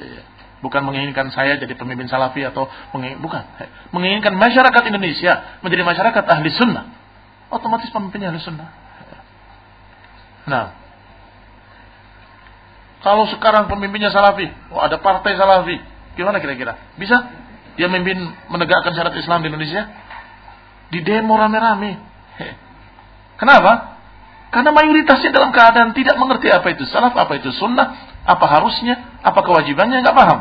Iya. 0.00 0.22
Bukan 0.64 0.80
menginginkan 0.80 1.28
saya 1.28 1.60
jadi 1.60 1.76
pemimpin 1.76 2.08
salafi 2.08 2.40
atau 2.40 2.72
bukan. 3.20 3.44
Menginginkan 3.92 4.32
masyarakat 4.32 4.82
Indonesia 4.88 5.60
menjadi 5.60 5.84
masyarakat 5.84 6.24
ahli 6.24 6.48
sunnah. 6.56 6.88
Otomatis 7.52 7.92
pemimpinnya 7.92 8.32
ahli 8.32 8.40
sunnah. 8.40 8.83
Nah, 10.44 10.76
kalau 13.04 13.28
sekarang 13.28 13.68
pemimpinnya 13.68 14.08
salafi, 14.08 14.48
oh 14.72 14.80
ada 14.80 14.96
partai 15.00 15.36
salafi, 15.36 15.76
gimana 16.16 16.40
kira-kira? 16.40 16.96
Bisa 16.96 17.20
dia 17.76 17.90
memimpin 17.90 18.32
menegakkan 18.48 18.96
syariat 18.96 19.16
Islam 19.16 19.44
di 19.44 19.52
Indonesia? 19.52 19.82
Di 20.88 21.00
demo 21.04 21.36
rame-rame. 21.36 22.00
Kenapa? 23.36 23.98
Karena 24.54 24.70
mayoritasnya 24.70 25.34
dalam 25.34 25.50
keadaan 25.50 25.90
tidak 25.92 26.14
mengerti 26.14 26.46
apa 26.48 26.70
itu 26.70 26.86
salaf, 26.86 27.12
apa 27.18 27.42
itu 27.42 27.50
sunnah, 27.58 28.14
apa 28.22 28.46
harusnya, 28.46 29.18
apa 29.20 29.42
kewajibannya, 29.42 30.00
nggak 30.00 30.14
paham. 30.14 30.38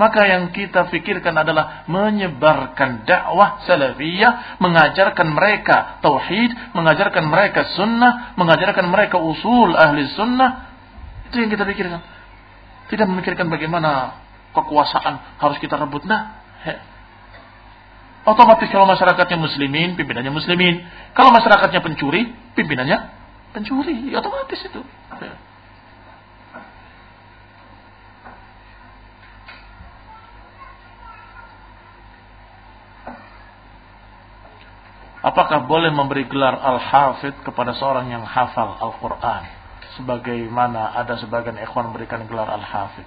Maka 0.00 0.24
yang 0.24 0.48
kita 0.56 0.88
pikirkan 0.88 1.36
adalah 1.36 1.84
menyebarkan 1.84 3.04
dakwah 3.04 3.60
salafiyah, 3.68 4.56
mengajarkan 4.56 5.28
mereka 5.28 6.00
tauhid, 6.00 6.72
mengajarkan 6.72 7.28
mereka 7.28 7.68
sunnah, 7.76 8.32
mengajarkan 8.40 8.88
mereka 8.88 9.20
usul 9.20 9.76
ahli 9.76 10.08
sunnah. 10.16 10.72
Itu 11.28 11.44
yang 11.44 11.52
kita 11.52 11.68
pikirkan. 11.68 12.00
Tidak 12.88 13.06
memikirkan 13.08 13.52
bagaimana 13.52 14.16
kekuasaan 14.56 15.40
harus 15.40 15.60
kita 15.60 15.76
rebut. 15.76 16.08
Nah, 16.08 16.40
otomatis 18.24 18.68
kalau 18.72 18.88
masyarakatnya 18.88 19.36
muslimin, 19.36 19.92
pimpinannya 19.96 20.32
muslimin. 20.32 20.88
Kalau 21.12 21.36
masyarakatnya 21.36 21.84
pencuri, 21.84 22.32
pimpinannya 22.56 22.98
pencuri. 23.52 24.08
Otomatis 24.16 24.60
itu. 24.64 24.80
Apakah 35.22 35.70
boleh 35.70 35.94
memberi 35.94 36.26
gelar 36.26 36.58
Al-Hafidh 36.58 37.46
kepada 37.46 37.78
seorang 37.78 38.10
yang 38.10 38.26
hafal 38.26 38.74
Al-Quran? 38.82 39.42
Sebagaimana 39.94 40.98
ada 40.98 41.14
sebagian 41.14 41.54
ikhwan 41.62 41.94
memberikan 41.94 42.26
gelar 42.26 42.50
Al-Hafidh. 42.50 43.06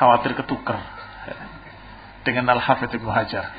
Khawatir 0.00 0.32
ketukar 0.40 0.80
dengan 2.24 2.56
Al-Hafidh 2.56 2.96
Ibnu 2.96 3.12
Hajar. 3.12 3.52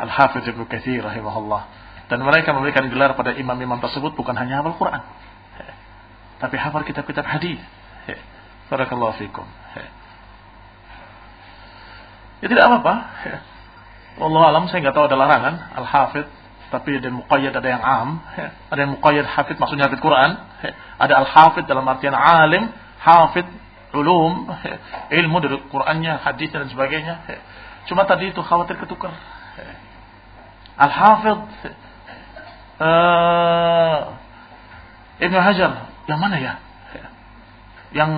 Al-Hafidh 0.00 0.48
Ibnu 0.48 0.64
Kathir 0.64 1.04
rahimahullah. 1.04 1.62
Dan 2.08 2.24
mereka 2.24 2.56
memberikan 2.56 2.88
gelar 2.88 3.12
pada 3.20 3.36
imam-imam 3.36 3.84
tersebut 3.84 4.16
bukan 4.16 4.32
hanya 4.32 4.64
hafal 4.64 4.80
Quran. 4.80 5.04
Tapi 6.40 6.56
hafal 6.56 6.88
kitab-kitab 6.88 7.28
hadis. 7.28 7.60
Barakallahu 8.72 9.12
fikum. 9.20 9.44
Ya 12.40 12.46
tidak 12.48 12.64
apa-apa. 12.64 12.94
Allah 14.18 14.42
alam 14.50 14.64
saya 14.68 14.82
nggak 14.82 14.94
tahu 14.94 15.06
ada 15.06 15.16
larangan 15.16 15.54
al 15.78 15.86
hafid 15.86 16.26
tapi 16.68 17.00
ada 17.00 17.08
muqayyad 17.08 17.54
ada 17.56 17.68
yang 17.68 17.82
am 17.82 18.08
ya. 18.36 18.48
ada 18.72 18.78
yang 18.84 18.92
muqayyad 18.98 19.26
hafid 19.26 19.56
maksudnya 19.56 19.88
hafid 19.88 20.00
Quran 20.02 20.30
ya. 20.62 20.70
ada 21.04 21.14
al 21.24 21.26
hafid 21.28 21.64
dalam 21.64 21.86
artian 21.86 22.14
alim 22.14 22.68
hafid 23.00 23.46
ulum 23.94 24.50
ya. 24.64 24.76
ilmu 25.22 25.36
dari 25.40 25.56
Qurannya 25.70 26.20
hadis 26.20 26.50
dan 26.52 26.68
sebagainya 26.68 27.14
ya. 27.24 27.38
cuma 27.88 28.04
tadi 28.04 28.34
itu 28.34 28.40
khawatir 28.42 28.76
ketukar 28.76 29.14
ya. 29.56 29.74
al 30.76 30.92
hafid 30.92 31.38
uh, 32.78 33.98
Ibnu 35.18 35.34
Hajar 35.34 35.90
yang 36.06 36.20
mana 36.22 36.36
ya? 36.38 36.62
ya 36.94 37.06
yang 37.90 38.10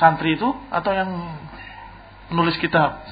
santri 0.00 0.34
itu 0.40 0.48
atau 0.72 0.90
yang 0.96 1.10
nulis 2.32 2.56
kitab 2.56 3.04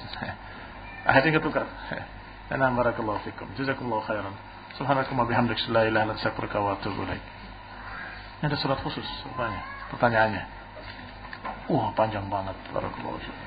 Akhirnya 1.09 1.41
ketukar. 1.41 1.65
Ana 2.53 2.69
barakallahu 2.77 3.25
fikum. 3.25 3.49
Jazakumullahu 3.57 4.05
khairan. 4.05 4.37
Subhanakum 4.77 5.17
wa 5.17 5.25
bihamdik. 5.25 5.57
La 5.73 5.89
ilaha 5.89 5.89
illa 5.89 6.01
anta 6.05 6.21
astaghfiruka 6.21 6.61
wa 6.61 6.77
atubu 6.77 7.09
ilaik. 7.09 7.25
Ini 8.39 8.53
ada 8.53 8.57
surat 8.61 8.79
khusus 8.85 9.09
rupanya. 9.25 9.65
Pertanyaannya. 9.89 10.45
Wah, 11.73 11.89
uh, 11.89 11.97
panjang 11.97 12.29
banget. 12.29 12.57
Barakallahu 12.77 13.17
fikum. 13.25 13.47